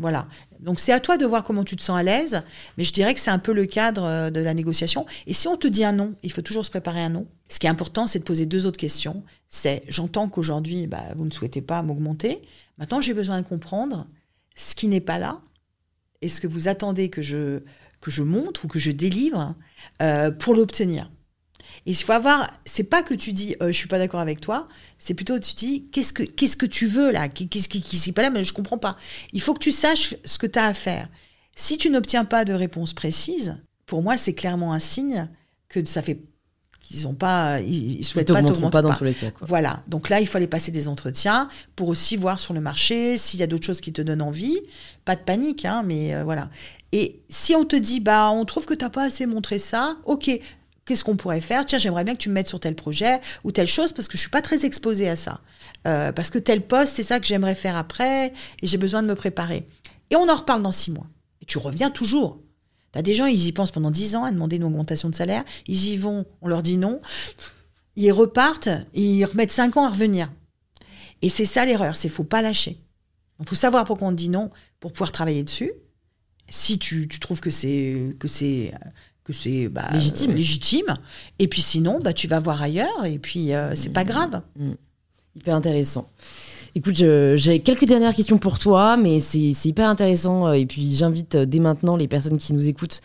Voilà. 0.00 0.26
Donc, 0.60 0.80
c'est 0.80 0.92
à 0.92 0.98
toi 0.98 1.18
de 1.18 1.26
voir 1.26 1.44
comment 1.44 1.62
tu 1.62 1.76
te 1.76 1.82
sens 1.82 1.98
à 1.98 2.02
l'aise, 2.02 2.42
mais 2.78 2.84
je 2.84 2.92
dirais 2.92 3.12
que 3.12 3.20
c'est 3.20 3.30
un 3.30 3.38
peu 3.38 3.52
le 3.52 3.66
cadre 3.66 4.04
euh, 4.04 4.30
de 4.30 4.40
la 4.40 4.54
négociation. 4.54 5.06
Et 5.26 5.34
si 5.34 5.46
on 5.46 5.56
te 5.56 5.66
dit 5.66 5.84
un 5.84 5.92
non, 5.92 6.14
il 6.22 6.32
faut 6.32 6.40
toujours 6.40 6.64
se 6.64 6.70
préparer 6.70 7.02
un 7.02 7.10
non. 7.10 7.26
Ce 7.48 7.58
qui 7.58 7.66
est 7.66 7.70
important, 7.70 8.06
c'est 8.06 8.18
de 8.18 8.24
poser 8.24 8.46
deux 8.46 8.64
autres 8.64 8.78
questions. 8.78 9.22
C'est, 9.46 9.82
j'entends 9.88 10.28
qu'aujourd'hui, 10.28 10.86
bah, 10.86 11.04
vous 11.16 11.26
ne 11.26 11.30
souhaitez 11.30 11.60
pas 11.60 11.82
m'augmenter. 11.82 12.40
Maintenant, 12.78 13.02
j'ai 13.02 13.12
besoin 13.12 13.42
de 13.42 13.46
comprendre 13.46 14.06
ce 14.56 14.74
qui 14.74 14.88
n'est 14.88 15.00
pas 15.02 15.18
là. 15.18 15.40
Est-ce 16.22 16.40
que 16.40 16.46
vous 16.46 16.68
attendez 16.68 17.08
que 17.08 17.22
je, 17.22 17.60
que 18.00 18.10
je 18.10 18.22
montre 18.22 18.64
ou 18.64 18.68
que 18.68 18.78
je 18.78 18.90
délivre 18.90 19.54
euh, 20.02 20.30
pour 20.30 20.54
l'obtenir 20.54 21.10
Et 21.86 21.92
il 21.92 21.96
faut 21.96 22.12
avoir, 22.12 22.50
c'est 22.64 22.84
pas 22.84 23.02
que 23.02 23.14
tu 23.14 23.32
dis, 23.32 23.56
euh, 23.62 23.68
je 23.68 23.72
suis 23.72 23.88
pas 23.88 23.98
d'accord 23.98 24.20
avec 24.20 24.40
toi, 24.40 24.68
c'est 24.98 25.14
plutôt 25.14 25.38
tu 25.38 25.54
dis, 25.54 25.88
qu'est-ce 25.90 26.12
que, 26.12 26.22
qu'est-ce 26.22 26.56
que 26.56 26.66
tu 26.66 26.86
veux 26.86 27.10
là? 27.10 27.28
Qu'est-ce 27.28 27.68
qui, 27.68 27.80
qui 27.80 28.12
pas 28.12 28.22
là, 28.22 28.30
mais 28.30 28.44
je 28.44 28.52
comprends 28.52 28.78
pas. 28.78 28.96
Il 29.32 29.40
faut 29.40 29.54
que 29.54 29.60
tu 29.60 29.72
saches 29.72 30.14
ce 30.24 30.38
que 30.38 30.46
tu 30.46 30.58
as 30.58 30.66
à 30.66 30.74
faire. 30.74 31.08
Si 31.56 31.78
tu 31.78 31.90
n'obtiens 31.90 32.24
pas 32.24 32.44
de 32.44 32.52
réponse 32.52 32.92
précise, 32.92 33.56
pour 33.86 34.02
moi, 34.02 34.16
c'est 34.16 34.34
clairement 34.34 34.72
un 34.72 34.78
signe 34.78 35.28
que 35.68 35.84
ça 35.84 36.02
fait 36.02 36.20
qu'ils 36.90 37.06
ont 37.06 37.14
pas, 37.14 37.60
ils, 37.60 38.04
souhaitent 38.04 38.32
pas 38.32 38.42
pas 38.42 38.82
dans 38.82 38.94
tous 38.94 39.04
les 39.04 39.14
cas. 39.14 39.30
Quoi. 39.30 39.46
Voilà. 39.46 39.82
Donc 39.86 40.08
là, 40.08 40.20
il 40.20 40.26
faut 40.26 40.38
aller 40.38 40.48
passer 40.48 40.72
des 40.72 40.88
entretiens 40.88 41.48
pour 41.76 41.88
aussi 41.88 42.16
voir 42.16 42.40
sur 42.40 42.52
le 42.52 42.60
marché 42.60 43.16
s'il 43.16 43.38
y 43.38 43.42
a 43.44 43.46
d'autres 43.46 43.64
choses 43.64 43.80
qui 43.80 43.92
te 43.92 44.02
donnent 44.02 44.22
envie. 44.22 44.58
Pas 45.04 45.14
de 45.14 45.20
panique, 45.20 45.64
hein, 45.64 45.82
mais 45.86 46.14
euh, 46.14 46.24
voilà. 46.24 46.50
Et 46.90 47.20
si 47.28 47.54
on 47.54 47.64
te 47.64 47.76
dit, 47.76 48.00
bah, 48.00 48.30
on 48.32 48.44
trouve 48.44 48.66
que 48.66 48.74
t'as 48.74 48.90
pas 48.90 49.04
assez 49.04 49.26
montré 49.26 49.58
ça, 49.58 49.96
ok. 50.04 50.30
Qu'est-ce 50.84 51.04
qu'on 51.04 51.16
pourrait 51.16 51.40
faire? 51.40 51.64
Tiens, 51.64 51.78
j'aimerais 51.78 52.02
bien 52.02 52.14
que 52.14 52.20
tu 52.20 52.28
me 52.28 52.34
mettes 52.34 52.48
sur 52.48 52.58
tel 52.58 52.74
projet 52.74 53.20
ou 53.44 53.52
telle 53.52 53.68
chose 53.68 53.92
parce 53.92 54.08
que 54.08 54.16
je 54.16 54.22
suis 54.22 54.30
pas 54.30 54.42
très 54.42 54.64
exposée 54.64 55.08
à 55.08 55.14
ça. 55.14 55.40
Euh, 55.86 56.10
parce 56.10 56.30
que 56.30 56.38
tel 56.38 56.62
poste, 56.62 56.96
c'est 56.96 57.04
ça 57.04 57.20
que 57.20 57.26
j'aimerais 57.26 57.54
faire 57.54 57.76
après 57.76 58.32
et 58.60 58.66
j'ai 58.66 58.78
besoin 58.78 59.02
de 59.02 59.06
me 59.06 59.14
préparer. 59.14 59.68
Et 60.10 60.16
on 60.16 60.28
en 60.28 60.34
reparle 60.34 60.62
dans 60.62 60.72
six 60.72 60.90
mois. 60.90 61.06
Et 61.40 61.44
tu 61.44 61.58
reviens 61.58 61.90
toujours. 61.90 62.40
T'as 62.92 63.02
des 63.02 63.14
gens, 63.14 63.26
ils 63.26 63.46
y 63.46 63.52
pensent 63.52 63.70
pendant 63.70 63.90
dix 63.90 64.16
ans 64.16 64.24
à 64.24 64.32
demander 64.32 64.56
une 64.56 64.64
augmentation 64.64 65.08
de 65.08 65.14
salaire. 65.14 65.44
Ils 65.66 65.90
y 65.90 65.96
vont, 65.96 66.26
on 66.42 66.48
leur 66.48 66.62
dit 66.62 66.76
non. 66.76 67.00
Ils 67.96 68.12
repartent, 68.12 68.68
ils 68.94 69.24
remettent 69.24 69.52
cinq 69.52 69.76
ans 69.76 69.84
à 69.84 69.90
revenir. 69.90 70.30
Et 71.22 71.28
c'est 71.28 71.44
ça 71.44 71.64
l'erreur, 71.64 71.96
c'est 71.96 72.08
faut 72.08 72.24
pas 72.24 72.42
lâcher. 72.42 72.80
Il 73.40 73.48
faut 73.48 73.54
savoir 73.54 73.84
pourquoi 73.84 74.08
on 74.08 74.12
dit 74.12 74.28
non 74.28 74.50
pour 74.80 74.92
pouvoir 74.92 75.12
travailler 75.12 75.44
dessus. 75.44 75.72
Si 76.48 76.78
tu, 76.78 77.06
tu 77.08 77.20
trouves 77.20 77.40
que 77.40 77.50
c'est 77.50 78.16
que 78.18 78.26
c'est 78.26 78.72
que 79.24 79.32
c'est 79.32 79.68
bah, 79.68 79.88
légitime. 79.92 80.32
légitime. 80.32 80.98
Et 81.38 81.46
puis 81.46 81.62
sinon, 81.62 82.00
bah, 82.00 82.12
tu 82.12 82.26
vas 82.26 82.40
voir 82.40 82.60
ailleurs 82.60 83.04
et 83.04 83.18
puis 83.18 83.54
euh, 83.54 83.74
c'est 83.76 83.90
pas 83.92 84.04
grave. 84.04 84.42
Mmh. 84.56 84.72
Hyper 85.36 85.54
intéressant. 85.54 86.10
Écoute, 86.74 86.94
j'ai 86.94 87.60
quelques 87.60 87.86
dernières 87.86 88.14
questions 88.14 88.38
pour 88.38 88.58
toi, 88.58 88.96
mais 88.96 89.18
c'est 89.18 89.64
hyper 89.64 89.88
intéressant. 89.88 90.52
Et 90.52 90.66
puis 90.66 90.94
j'invite 90.94 91.34
euh, 91.34 91.46
dès 91.46 91.58
maintenant 91.58 91.96
les 91.96 92.06
personnes 92.06 92.38
qui 92.38 92.52
nous 92.52 92.68
écoutent 92.68 93.00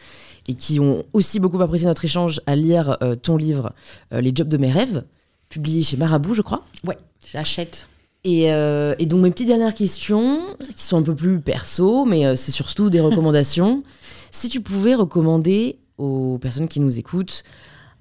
et 0.47 0.53
qui 0.53 0.79
ont 0.79 1.03
aussi 1.13 1.39
beaucoup 1.39 1.61
apprécié 1.61 1.87
notre 1.87 2.05
échange 2.05 2.41
à 2.45 2.55
lire 2.55 2.97
euh, 3.01 3.15
ton 3.15 3.37
livre 3.37 3.73
euh, 4.13 4.21
Les 4.21 4.31
jobs 4.33 4.47
de 4.47 4.57
mes 4.57 4.71
rêves, 4.71 5.03
publié 5.49 5.83
chez 5.83 5.97
Marabout, 5.97 6.33
je 6.33 6.41
crois. 6.41 6.65
Ouais, 6.85 6.97
j'achète. 7.31 7.87
Et, 8.23 8.51
euh, 8.51 8.95
et 8.97 9.05
donc 9.05 9.21
mes 9.21 9.31
petites 9.31 9.47
dernières 9.47 9.73
questions, 9.73 10.41
qui 10.75 10.83
sont 10.83 10.97
un 10.97 11.03
peu 11.03 11.15
plus 11.15 11.39
perso, 11.41 12.05
mais 12.05 12.35
c'est 12.35 12.51
surtout 12.51 12.89
des 12.89 12.99
recommandations. 13.01 13.83
si 14.31 14.49
tu 14.49 14.61
pouvais 14.61 14.95
recommander 14.95 15.79
aux 15.97 16.37
personnes 16.39 16.67
qui 16.67 16.79
nous 16.79 16.99
écoutent 16.99 17.43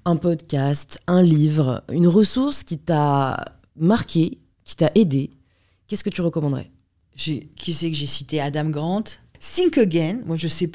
un 0.03 0.17
podcast, 0.17 0.99
un 1.07 1.23
livre, 1.23 1.83
une 1.91 2.07
ressource 2.07 2.63
qui 2.63 2.77
t'a 2.77 3.45
marqué, 3.75 4.39
qui 4.63 4.75
t'a 4.75 4.91
aidé, 4.95 5.31
qu'est-ce 5.95 6.03
que 6.03 6.09
tu 6.09 6.21
recommanderais? 6.21 6.71
Qui 7.15 7.73
c'est 7.73 7.89
que 7.89 7.95
j'ai 7.95 8.05
cité? 8.05 8.41
Adam 8.41 8.65
Grant. 8.65 9.05
Think 9.39 9.77
Again. 9.77 10.19
Moi, 10.25 10.35
je 10.35 10.49
sais, 10.49 10.69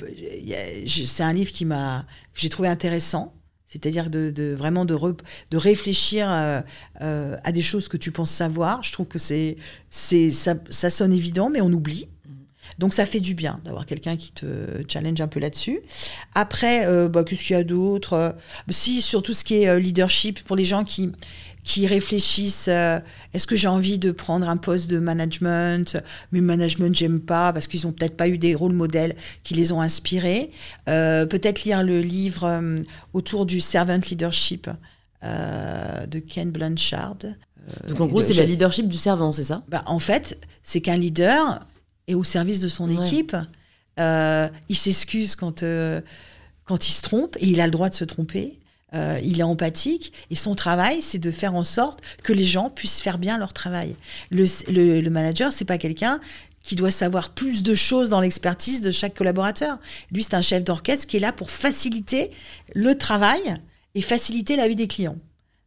c'est 0.86 1.22
un 1.22 1.34
livre 1.34 1.52
qui 1.52 1.66
m'a, 1.66 2.06
que 2.32 2.40
j'ai 2.40 2.48
trouvé 2.48 2.68
intéressant. 2.68 3.34
C'est-à-dire 3.66 4.08
de, 4.08 4.54
vraiment 4.54 4.86
de, 4.86 4.94
re- 4.94 5.18
de 5.50 5.56
réfléchir 5.58 6.30
euh, 6.30 6.62
euh, 7.02 7.36
à 7.44 7.52
des 7.52 7.60
choses 7.60 7.88
que 7.88 7.98
tu 7.98 8.12
penses 8.12 8.30
savoir. 8.30 8.82
Je 8.82 8.92
trouve 8.92 9.08
que 9.08 9.18
c'est, 9.18 9.58
c'est, 9.90 10.30
ça, 10.30 10.56
sonne 10.70 11.12
évident, 11.12 11.50
mais 11.50 11.60
on 11.60 11.70
oublie. 11.70 12.08
Donc 12.78 12.94
ça 12.94 13.04
fait 13.04 13.20
du 13.20 13.34
bien 13.34 13.60
d'avoir 13.64 13.84
quelqu'un 13.84 14.16
qui 14.16 14.32
te 14.32 14.82
challenge 14.88 15.20
un 15.20 15.28
peu 15.28 15.38
là-dessus. 15.38 15.80
Après, 16.34 16.86
euh, 16.86 17.10
bah, 17.10 17.24
qu'est-ce 17.24 17.44
qu'il 17.44 17.56
y 17.56 17.58
a 17.58 17.64
d'autre? 17.64 18.36
Si, 18.70 19.02
sur 19.02 19.22
tout 19.22 19.34
ce 19.34 19.44
qui 19.44 19.56
est 19.56 19.68
euh, 19.68 19.78
leadership, 19.78 20.42
pour 20.44 20.56
les 20.56 20.64
gens 20.64 20.82
qui, 20.82 21.12
qui 21.62 21.86
réfléchissent, 21.86 22.68
euh, 22.68 22.98
est-ce 23.34 23.46
que 23.46 23.56
j'ai 23.56 23.68
envie 23.68 23.98
de 23.98 24.12
prendre 24.12 24.48
un 24.48 24.56
poste 24.56 24.90
de 24.90 24.98
management? 24.98 25.96
Mais 26.32 26.40
management, 26.40 26.94
j'aime 26.94 27.20
pas, 27.20 27.52
parce 27.52 27.66
qu'ils 27.66 27.86
ont 27.86 27.92
peut-être 27.92 28.16
pas 28.16 28.28
eu 28.28 28.38
des 28.38 28.54
rôles 28.54 28.72
modèles 28.72 29.14
qui 29.42 29.54
les 29.54 29.70
ont 29.72 29.80
inspirés. 29.80 30.50
Euh, 30.88 31.26
peut-être 31.26 31.64
lire 31.64 31.82
le 31.82 32.00
livre 32.00 32.44
euh, 32.44 32.76
autour 33.12 33.44
du 33.46 33.60
servant 33.60 34.00
leadership 34.10 34.70
de 35.22 36.18
Ken 36.18 36.50
Blanchard. 36.50 37.16
Donc 37.88 38.00
en 38.00 38.06
gros, 38.06 38.22
c'est 38.22 38.32
la 38.32 38.46
leadership 38.46 38.88
du 38.88 38.96
servant, 38.96 39.32
c'est 39.32 39.44
ça? 39.44 39.62
Bah, 39.68 39.82
en 39.86 39.98
fait, 39.98 40.38
c'est 40.62 40.80
qu'un 40.80 40.96
leader 40.96 41.66
est 42.08 42.14
au 42.14 42.24
service 42.24 42.60
de 42.60 42.68
son 42.68 42.88
Ouais. 42.88 43.06
équipe. 43.06 43.36
Il 43.98 44.76
s'excuse 44.76 45.36
quand, 45.36 45.62
quand 46.64 46.88
il 46.88 46.92
se 46.92 47.02
trompe, 47.02 47.36
et 47.38 47.48
il 47.48 47.60
a 47.60 47.66
le 47.66 47.70
droit 47.70 47.90
de 47.90 47.94
se 47.94 48.04
tromper. 48.04 48.58
Euh, 48.94 49.20
il 49.22 49.38
est 49.38 49.44
empathique 49.44 50.12
et 50.30 50.34
son 50.34 50.54
travail, 50.54 51.00
c'est 51.00 51.18
de 51.18 51.30
faire 51.30 51.54
en 51.54 51.64
sorte 51.64 52.00
que 52.24 52.32
les 52.32 52.44
gens 52.44 52.70
puissent 52.70 53.00
faire 53.00 53.18
bien 53.18 53.38
leur 53.38 53.52
travail. 53.52 53.94
Le, 54.30 54.44
le, 54.68 55.00
le 55.00 55.10
manager, 55.10 55.52
c'est 55.52 55.64
pas 55.64 55.78
quelqu'un 55.78 56.20
qui 56.62 56.76
doit 56.76 56.90
savoir 56.90 57.30
plus 57.30 57.62
de 57.62 57.74
choses 57.74 58.10
dans 58.10 58.20
l'expertise 58.20 58.80
de 58.80 58.90
chaque 58.90 59.14
collaborateur. 59.14 59.78
Lui, 60.12 60.22
c'est 60.22 60.34
un 60.34 60.42
chef 60.42 60.64
d'orchestre 60.64 61.06
qui 61.06 61.16
est 61.16 61.20
là 61.20 61.32
pour 61.32 61.50
faciliter 61.50 62.30
le 62.74 62.96
travail 62.96 63.40
et 63.94 64.02
faciliter 64.02 64.56
la 64.56 64.68
vie 64.68 64.76
des 64.76 64.86
clients. 64.86 65.16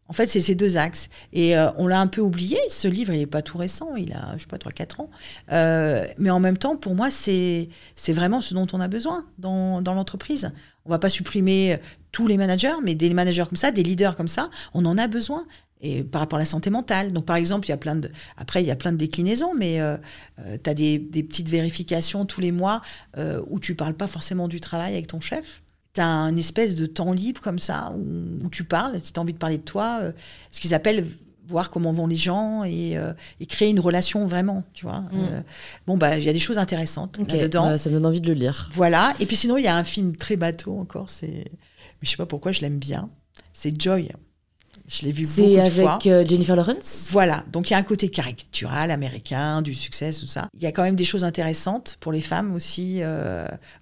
En 0.09 0.13
fait, 0.13 0.27
c'est 0.27 0.41
ces 0.41 0.53
deux 0.53 0.77
axes. 0.77 1.09
Et 1.31 1.57
euh, 1.57 1.71
on 1.77 1.87
l'a 1.87 1.99
un 1.99 2.07
peu 2.07 2.21
oublié. 2.21 2.57
Ce 2.69 2.87
livre, 2.87 3.13
il 3.13 3.19
n'est 3.19 3.25
pas 3.25 3.41
tout 3.41 3.57
récent. 3.57 3.95
Il 3.95 4.13
a, 4.13 4.33
je 4.35 4.41
sais 4.41 4.47
pas, 4.47 4.57
3-4 4.57 5.01
ans. 5.01 5.09
Euh, 5.51 6.05
mais 6.17 6.29
en 6.29 6.39
même 6.39 6.57
temps, 6.57 6.75
pour 6.75 6.93
moi, 6.93 7.09
c'est 7.09 7.69
vraiment 8.09 8.41
ce 8.41 8.53
dont 8.53 8.67
on 8.73 8.81
a 8.81 8.87
besoin 8.87 9.25
dans, 9.39 9.81
dans 9.81 9.93
l'entreprise. 9.93 10.51
On 10.85 10.89
va 10.89 10.99
pas 10.99 11.09
supprimer 11.09 11.79
tous 12.11 12.27
les 12.27 12.37
managers, 12.37 12.75
mais 12.83 12.95
des 12.95 13.13
managers 13.13 13.45
comme 13.47 13.57
ça, 13.57 13.71
des 13.71 13.83
leaders 13.83 14.15
comme 14.15 14.27
ça, 14.27 14.49
on 14.73 14.85
en 14.85 14.97
a 14.97 15.07
besoin. 15.07 15.45
Et 15.85 16.03
par 16.03 16.21
rapport 16.21 16.37
à 16.37 16.39
la 16.39 16.45
santé 16.45 16.69
mentale. 16.69 17.11
Donc, 17.11 17.25
par 17.25 17.35
exemple, 17.35 17.67
il 17.67 17.71
y 17.71 17.73
a 17.73 17.77
plein 17.77 17.97
de, 17.97 18.09
après, 18.37 18.63
il 18.63 18.67
y 18.67 18.71
a 18.71 18.75
plein 18.77 18.93
de 18.93 18.97
déclinaisons, 18.97 19.53
mais 19.53 19.81
euh, 19.81 19.97
tu 20.63 20.69
as 20.69 20.73
des, 20.73 20.97
petites 20.97 21.49
vérifications 21.49 22.25
tous 22.25 22.39
les 22.39 22.53
mois 22.53 22.81
euh, 23.17 23.41
où 23.49 23.59
tu 23.59 23.75
parles 23.75 23.93
pas 23.93 24.07
forcément 24.07 24.47
du 24.47 24.61
travail 24.61 24.93
avec 24.93 25.07
ton 25.07 25.19
chef 25.19 25.61
tu 25.93 26.01
as 26.01 26.07
un 26.07 26.35
espèce 26.37 26.75
de 26.75 26.85
temps 26.85 27.13
libre 27.13 27.41
comme 27.41 27.59
ça 27.59 27.93
où, 27.95 28.45
où 28.45 28.49
tu 28.49 28.63
parles, 28.63 28.99
si 29.01 29.13
tu 29.13 29.19
as 29.19 29.21
envie 29.21 29.33
de 29.33 29.37
parler 29.37 29.59
de 29.59 29.63
toi, 29.63 29.99
euh, 30.01 30.11
ce 30.51 30.59
qu'ils 30.59 30.73
appellent 30.73 31.05
voir 31.47 31.69
comment 31.69 31.91
vont 31.91 32.07
les 32.07 32.15
gens 32.15 32.63
et, 32.63 32.97
euh, 32.97 33.13
et 33.39 33.45
créer 33.45 33.69
une 33.69 33.79
relation 33.79 34.25
vraiment, 34.27 34.63
tu 34.73 34.85
vois. 34.85 35.03
Euh, 35.13 35.41
bon, 35.87 35.97
bah, 35.97 36.17
il 36.17 36.23
y 36.23 36.29
a 36.29 36.33
des 36.33 36.39
choses 36.39 36.57
intéressantes 36.57 37.17
Ok, 37.19 37.31
là-dedans. 37.31 37.65
bah, 37.67 37.77
ça 37.77 37.89
me 37.89 37.95
donne 37.95 38.05
envie 38.05 38.21
de 38.21 38.27
le 38.27 38.33
lire. 38.33 38.69
Voilà. 38.73 39.13
Et 39.19 39.25
puis 39.25 39.35
sinon, 39.35 39.57
il 39.57 39.63
y 39.63 39.67
a 39.67 39.75
un 39.75 39.83
film 39.83 40.15
très 40.15 40.35
bateau 40.37 40.77
encore, 40.79 41.09
c'est... 41.09 41.45
Je 42.01 42.09
sais 42.09 42.17
pas 42.17 42.25
pourquoi 42.25 42.51
je 42.51 42.61
l'aime 42.61 42.79
bien. 42.79 43.09
C'est 43.53 43.79
Joy. 43.81 44.09
Je 44.87 45.03
l'ai 45.05 45.11
vu 45.13 45.23
beaucoup 45.25 45.35
C'est 45.35 45.65
de 45.65 45.81
fois. 45.81 45.91
avec 45.93 46.07
euh, 46.07 46.27
Jennifer 46.27 46.55
Lawrence? 46.57 47.07
Voilà, 47.11 47.45
donc 47.53 47.69
il 47.69 47.73
y 47.73 47.75
a 47.75 47.79
un 47.79 47.83
côté 47.83 48.09
caricatural 48.09 48.91
américain, 48.91 49.61
du 49.61 49.73
succès, 49.73 50.11
tout 50.11 50.27
ça. 50.27 50.49
Il 50.57 50.63
y 50.63 50.65
a 50.65 50.73
quand 50.73 50.83
même 50.83 50.97
des 50.97 51.05
choses 51.05 51.23
intéressantes 51.23 51.95
pour 52.01 52.11
les 52.11 52.19
femmes 52.19 52.53
aussi, 52.53 53.01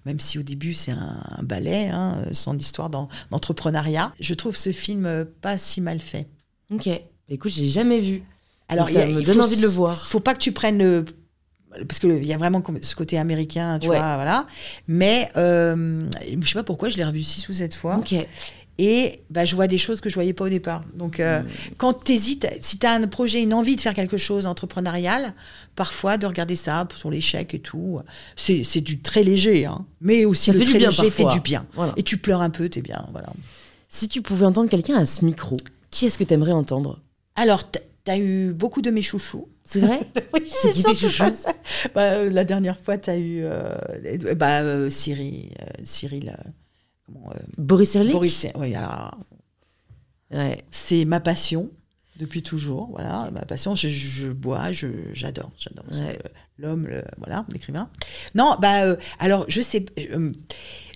même 0.04 0.20
si 0.20 0.38
au 0.38 0.42
début 0.44 0.74
c'est 0.74 0.92
un, 0.92 1.16
un 1.38 1.42
ballet, 1.42 1.88
hein, 1.88 2.22
son 2.32 2.56
histoire 2.56 2.88
dans 2.90 3.08
l'entrepreneuriat. 3.32 4.12
Je 4.20 4.34
trouve 4.34 4.56
ce 4.56 4.70
film 4.70 5.26
pas 5.40 5.58
si 5.58 5.80
mal 5.80 5.98
fait. 6.00 6.28
Ok. 6.70 6.88
Écoute, 7.32 7.52
j'ai 7.52 7.68
jamais 7.68 7.98
vu. 8.00 8.22
Alors 8.68 8.86
Donc 8.86 8.94
ça 8.94 9.02
a- 9.02 9.06
me 9.06 9.22
donne 9.22 9.34
faut 9.36 9.42
envie 9.42 9.56
de 9.56 9.62
le 9.62 9.68
voir. 9.68 10.06
Faut 10.06 10.20
pas 10.20 10.34
que 10.34 10.38
tu 10.40 10.52
prennes 10.52 10.78
le 10.78 11.04
parce 11.88 11.98
qu'il 11.98 12.24
y 12.26 12.34
a 12.34 12.36
vraiment 12.36 12.62
ce 12.82 12.94
côté 12.94 13.16
américain, 13.18 13.78
tu 13.78 13.88
Ouais. 13.88 13.96
vois, 13.96 14.16
voilà. 14.16 14.46
Mais 14.88 15.30
euh, 15.38 15.98
je 16.40 16.46
sais 16.46 16.52
pas 16.54 16.62
pourquoi, 16.64 16.90
je 16.90 16.98
l'ai 16.98 17.04
revu 17.04 17.22
six 17.22 17.48
ou 17.48 17.52
sept 17.54 17.74
fois. 17.74 17.96
Et 18.78 19.20
bah, 19.30 19.44
je 19.44 19.54
vois 19.54 19.66
des 19.68 19.78
choses 19.78 20.00
que 20.00 20.08
je 20.08 20.14
voyais 20.14 20.32
pas 20.32 20.46
au 20.46 20.48
départ. 20.48 20.82
Donc, 20.94 21.20
euh, 21.20 21.42
quand 21.76 22.04
tu 22.04 22.12
hésites, 22.12 22.46
si 22.62 22.78
tu 22.78 22.86
as 22.86 22.92
un 22.92 23.06
projet, 23.06 23.42
une 23.42 23.52
envie 23.54 23.76
de 23.76 23.80
faire 23.82 23.92
quelque 23.94 24.16
chose 24.16 24.46
entrepreneurial, 24.46 25.34
parfois 25.76 26.16
de 26.18 26.26
regarder 26.26 26.56
ça 26.56 26.86
sur 26.94 27.10
l'échec 27.10 27.52
et 27.54 27.58
tout, 27.60 28.00
c'est 28.36 28.80
du 28.80 29.00
très 29.00 29.24
léger. 29.24 29.66
Hein. 29.66 29.84
Mais 30.00 30.24
aussi 30.24 30.46
Ça 30.46 30.52
le 30.52 30.58
fait 30.58 30.64
du 30.64 30.70
très 30.70 30.78
bien 30.78 30.88
léger 30.88 31.10
fait 31.10 31.22
parfois. 31.22 31.32
du 31.38 31.40
bien. 31.42 31.66
Voilà. 31.74 31.92
Et 31.96 32.02
tu 32.02 32.16
pleures 32.16 32.40
un 32.42 32.50
peu, 32.50 32.68
t'es 32.68 32.80
bien. 32.82 33.06
Voilà. 33.12 33.28
Si 33.90 34.08
tu 34.08 34.20
pouvais 34.22 34.46
entendre 34.46 34.68
quelqu'un 34.70 34.96
à 34.96 35.06
ce 35.06 35.24
micro, 35.24 35.58
qui 35.90 36.06
est-ce 36.06 36.16
que 36.18 36.24
tu 36.24 36.32
aimerais 36.34 36.52
entendre? 36.52 36.98
Alors, 37.36 37.70
tu 37.70 37.78
as 38.10 38.18
eu 38.18 38.52
beaucoup 38.52 38.82
de 38.82 38.90
mes 38.90 39.02
chouchous. 39.02 39.48
C'est 39.64 39.80
vrai 39.80 40.00
Oui, 40.34 40.40
C'est 40.44 40.72
qui 40.72 40.82
tes 40.82 40.94
chouchous 40.94 41.24
bah, 41.94 42.12
euh, 42.14 42.30
La 42.30 42.44
dernière 42.44 42.78
fois, 42.78 42.98
tu 42.98 43.10
as 43.10 43.16
eu 43.16 43.40
euh, 43.44 43.74
bah, 44.36 44.60
euh, 44.62 44.90
Cyril. 44.90 45.50
euh, 45.60 45.66
Cyril 45.84 46.36
comment, 47.06 47.30
Boris 47.58 47.90
Cyrulnik 47.90 48.12
Boris. 48.14 48.46
Oui, 48.56 48.74
alors, 48.74 49.16
Ouais. 50.30 50.64
c'est 50.70 51.04
ma 51.04 51.20
passion 51.20 51.68
depuis 52.18 52.42
toujours. 52.42 52.88
Voilà, 52.90 53.30
ma 53.32 53.44
passion. 53.44 53.74
Je, 53.74 53.88
je 53.88 54.28
bois, 54.28 54.72
je 54.72 54.86
j'adore, 55.12 55.50
j'adore 55.58 55.84
Ouais. 55.92 56.18
l'homme, 56.58 56.86
le- 56.86 57.04
voilà, 57.18 57.44
l'écrivain. 57.50 57.88
Non, 58.34 58.56
bah 58.60 58.96
alors 59.18 59.44
je 59.48 59.60
sais, 59.60 59.84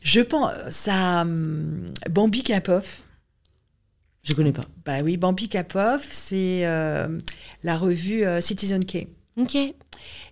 je 0.02 0.20
pense 0.20 0.50
ça, 0.70 1.20
hum, 1.22 1.84
Bambi 2.10 2.42
Kapov. 2.44 3.02
Je 4.28 4.34
connais 4.34 4.52
pas. 4.52 4.64
Bah 4.84 4.98
oui, 5.04 5.16
Bambi 5.16 5.48
Kapov, 5.48 6.04
c'est 6.10 6.66
euh, 6.66 7.18
la 7.62 7.76
revue 7.76 8.24
euh, 8.24 8.40
Citizen 8.40 8.84
K. 8.84 9.06
Ok. 9.36 9.56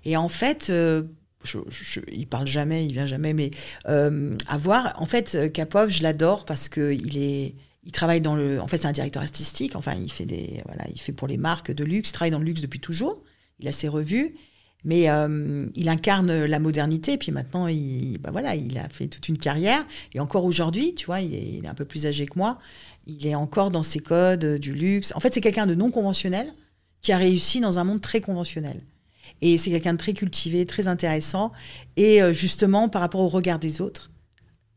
Et 0.05 0.17
en 0.17 0.29
fait, 0.29 0.69
euh, 0.71 1.05
je, 1.45 1.59
je- 1.71 2.01
il 2.11 2.27
parle 2.27 2.47
jamais, 2.49 2.85
il 2.87 2.93
vient 2.93 3.07
jamais, 3.07 3.33
mais 3.35 3.51
euh, 3.89 4.33
à 4.49 4.59
voir. 4.59 4.95
En 5.01 5.07
fait, 5.07 5.53
Kapov, 5.53 5.91
je 5.91 6.03
l'adore 6.03 6.45
parce 6.45 6.69
que 6.69 6.93
il 6.93 7.19
est, 7.19 7.55
il 7.85 7.93
travaille 7.93 8.21
dans 8.21 8.35
le. 8.35 8.61
En 8.61 8.67
fait, 8.67 8.79
c'est 8.79 8.89
un 8.89 8.93
directeur 8.93 9.23
artistique. 9.23 9.77
Enfin, 9.77 9.95
il 9.95 10.11
fait 10.11 10.27
des. 10.27 10.61
Voilà, 10.67 10.85
il 10.93 11.01
fait 11.01 11.13
pour 11.13 11.29
les 11.29 11.37
marques 11.37 11.71
de 11.71 11.85
luxe. 11.85 12.11
Il 12.11 12.13
travaille 12.13 12.33
dans 12.33 12.39
le 12.41 12.47
luxe 12.47 12.63
depuis 12.63 12.81
toujours. 12.81 13.23
Il 13.61 13.69
a 13.69 13.73
ses 13.73 13.89
revues. 13.89 14.35
Mais 14.87 15.09
euh, 15.09 15.67
il 15.77 15.89
incarne 15.89 16.45
la 16.45 16.59
modernité. 16.59 17.13
Et 17.13 17.17
puis 17.19 17.33
maintenant, 17.33 17.69
il, 17.69 18.19
bah 18.19 18.31
voilà, 18.31 18.55
il 18.55 18.77
a 18.77 18.87
fait 18.91 19.07
toute 19.07 19.29
une 19.31 19.39
carrière. 19.39 19.87
Et 20.13 20.21
encore 20.21 20.45
aujourd'hui, 20.45 20.95
tu 20.95 21.07
vois, 21.07 21.23
il 21.23 21.35
est, 21.35 21.43
il 21.55 21.65
est, 21.65 21.69
un 21.69 21.75
peu 21.75 21.87
plus 21.87 22.05
âgé 22.07 22.27
que 22.27 22.39
moi. 22.39 22.59
Il 23.07 23.27
est 23.27 23.35
encore 23.35 23.71
dans 23.71 23.83
ses 23.83 24.01
codes 24.01 24.59
du 24.59 24.73
luxe. 24.73 25.13
En 25.15 25.21
fait, 25.21 25.35
c'est 25.35 25.41
quelqu'un 25.41 25.67
de 25.67 25.75
non 25.75 25.91
conventionnel 25.91 26.53
qui 27.03 27.13
a 27.13 27.19
réussi 27.19 27.61
dans 27.61 27.79
un 27.79 27.85
monde 27.85 28.01
très 28.01 28.21
conventionnel. 28.21 28.81
Et 29.43 29.59
c'est 29.59 29.71
quelqu'un 29.71 29.93
de 29.93 29.99
très 29.99 30.13
cultivé, 30.13 30.65
très 30.65 30.89
intéressant. 30.89 31.53
Et 31.97 32.23
euh, 32.23 32.33
justement, 32.33 32.89
par 32.89 33.03
rapport 33.03 33.21
au 33.21 33.29
regard 33.29 33.59
des 33.59 33.81
autres, 33.81 34.11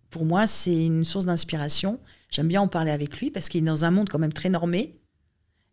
pour 0.10 0.26
moi, 0.26 0.48
c'est 0.48 0.86
une 0.86 1.04
source 1.04 1.26
d'inspiration. 1.26 2.00
J'aime 2.30 2.48
bien 2.48 2.62
en 2.62 2.68
parler 2.68 2.92
avec 2.92 3.20
lui 3.20 3.32
parce 3.32 3.50
qu'il 3.50 3.64
est 3.64 3.68
dans 3.68 3.86
un 3.86 3.92
monde 3.92 4.10
quand 4.10 4.20
même 4.20 4.34
très 4.34 4.50
normé. 4.50 5.00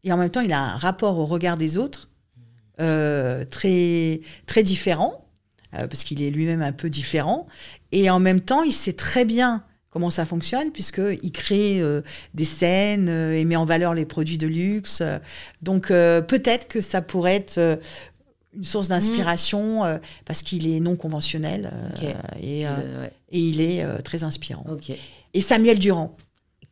Et 0.04 0.12
en 0.12 0.16
même 0.16 0.30
temps, 0.30 0.40
il 0.40 0.52
a 0.52 0.60
un 0.60 0.76
rapport 0.76 1.18
au 1.18 1.26
regard 1.26 1.56
des 1.56 1.78
autres 1.78 2.10
euh, 2.80 3.44
très, 3.44 4.20
très 4.46 4.62
différent, 4.62 5.28
euh, 5.74 5.86
parce 5.86 6.04
qu'il 6.04 6.22
est 6.22 6.30
lui-même 6.30 6.62
un 6.62 6.72
peu 6.72 6.90
différent. 6.90 7.46
Et 7.90 8.10
en 8.10 8.20
même 8.20 8.40
temps, 8.40 8.62
il 8.62 8.72
sait 8.72 8.92
très 8.92 9.24
bien 9.24 9.64
comment 9.94 10.10
ça 10.10 10.26
fonctionne, 10.26 10.72
puisqu'il 10.72 11.30
crée 11.30 11.80
euh, 11.80 12.02
des 12.34 12.44
scènes 12.44 13.08
euh, 13.08 13.38
et 13.38 13.44
met 13.44 13.54
en 13.54 13.64
valeur 13.64 13.94
les 13.94 14.04
produits 14.04 14.38
de 14.38 14.48
luxe. 14.48 15.04
Donc 15.62 15.92
euh, 15.92 16.20
peut-être 16.20 16.66
que 16.66 16.80
ça 16.80 17.00
pourrait 17.00 17.36
être 17.36 17.78
une 18.52 18.64
source 18.64 18.88
d'inspiration 18.88 19.84
mmh. 19.84 20.00
parce 20.24 20.42
qu'il 20.42 20.66
est 20.66 20.80
non 20.80 20.96
conventionnel 20.96 21.72
okay. 21.94 22.14
et, 22.42 22.66
ouais. 22.66 23.12
et, 23.30 23.38
il 23.38 23.60
est 23.60 24.02
très 24.02 24.24
inspirant. 24.24 24.64
Okay. 24.68 24.98
Et 25.32 25.40
Samuel 25.40 25.78
Durand. 25.78 26.16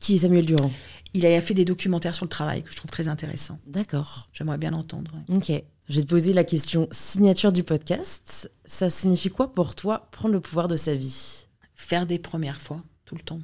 Qui 0.01 0.17
est 0.17 0.19
Samuel 0.19 0.45
Durand? 0.45 0.71
Il 1.15 1.25
a 1.25 1.41
fait 1.41 1.55
des 1.55 1.65
documentaires 1.65 2.17
sur 2.17 2.25
le 2.25 2.31
travail 2.31 2.63
que 2.63 2.73
je 2.73 2.77
trouve 2.77 2.91
très 2.91 3.07
intéressants. 3.07 3.61
D'accord. 3.69 4.31
J'aimerais 4.33 4.59
bien 4.59 4.73
l'entendre. 4.73 5.13
Ouais. 5.29 5.37
Ok. 5.37 5.65
Je 5.89 5.97
vais 5.97 6.03
te 6.03 6.09
poser 6.11 6.33
la 6.33 6.43
question 6.43 6.89
signature 6.91 7.53
du 7.53 7.63
podcast. 7.63 8.51
Ça 8.65 8.89
signifie 8.89 9.31
quoi 9.31 9.53
pour 9.53 9.77
toi 9.77 10.09
prendre 10.11 10.35
le 10.35 10.41
pouvoir 10.41 10.67
de 10.67 10.77
sa 10.77 10.97
vie? 10.97 11.47
Faire 11.75 12.07
des 12.07 12.19
premières 12.19 12.61
fois 12.61 12.83
tout 13.13 13.17
le 13.17 13.23
temps. 13.23 13.41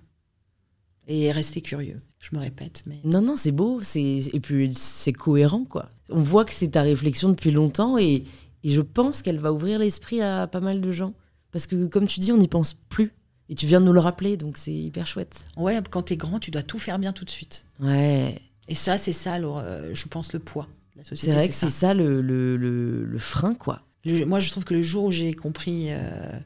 Et 1.09 1.31
rester 1.31 1.61
curieux. 1.61 2.01
Je 2.21 2.35
me 2.35 2.41
répète, 2.41 2.85
mais. 2.87 3.01
Non, 3.05 3.21
non, 3.21 3.37
c'est 3.37 3.53
beau. 3.53 3.81
Et 3.95 4.41
puis, 4.41 4.75
c'est 4.75 5.13
cohérent, 5.13 5.65
quoi. 5.65 5.91
On 6.11 6.23
voit 6.23 6.45
que 6.45 6.53
c'est 6.53 6.69
ta 6.69 6.83
réflexion 6.83 7.29
depuis 7.29 7.51
longtemps 7.51 7.99
et, 7.99 8.25
et 8.65 8.71
je 8.71 8.81
pense 8.81 9.23
qu'elle 9.23 9.39
va 9.39 9.53
ouvrir 9.53 9.79
l'esprit 9.79 10.21
à 10.23 10.47
pas 10.47 10.61
mal 10.61 10.81
de 10.81 10.91
gens. 10.91 11.15
Parce 11.53 11.67
que, 11.67 11.87
comme 11.87 12.07
tu 12.07 12.21
dis, 12.21 12.33
on 12.33 12.39
n'y 12.39 12.49
pense 12.49 12.75
plus. 12.75 13.13
Et 13.51 13.55
tu 13.55 13.67
viens 13.67 13.81
de 13.81 13.87
nous 13.87 13.93
le 13.93 14.01
rappeler, 14.01 14.37
donc 14.37 14.59
c'est 14.59 14.75
hyper 14.75 15.07
chouette. 15.07 15.47
Ouais, 15.57 15.79
quand 15.91 16.03
t'es 16.03 16.17
grand, 16.17 16.39
tu 16.39 16.51
dois 16.51 16.63
tout 16.63 16.79
faire 16.79 16.99
bien 16.99 17.13
tout 17.13 17.25
de 17.25 17.31
suite. 17.31 17.65
Ouais. 17.81 18.39
Et 18.69 18.75
ça, 18.75 18.99
c'est 18.99 19.13
ça, 19.13 19.33
alors, 19.35 19.59
euh, 19.59 19.91
je 19.95 20.07
pense, 20.07 20.35
le 20.35 20.39
poids 20.39 20.69
de 20.95 20.99
la 20.99 21.05
société. 21.05 21.33
C'est 21.33 21.39
vrai 21.39 21.49
que 21.49 21.55
c'est 21.55 21.67
ça, 21.67 21.89
ça 21.89 21.95
le, 21.95 22.21
le, 22.21 22.59
le, 22.59 23.05
le, 23.05 23.19
frein, 23.19 23.55
quoi. 23.55 23.83
moi, 24.27 24.41
je 24.41 24.51
trouve 24.51 24.65
que 24.65 24.75
le 24.75 24.83
jour 24.83 25.05
où 25.05 25.11
j'ai 25.11 25.33
compris. 25.33 25.87
Euh, 25.91 26.39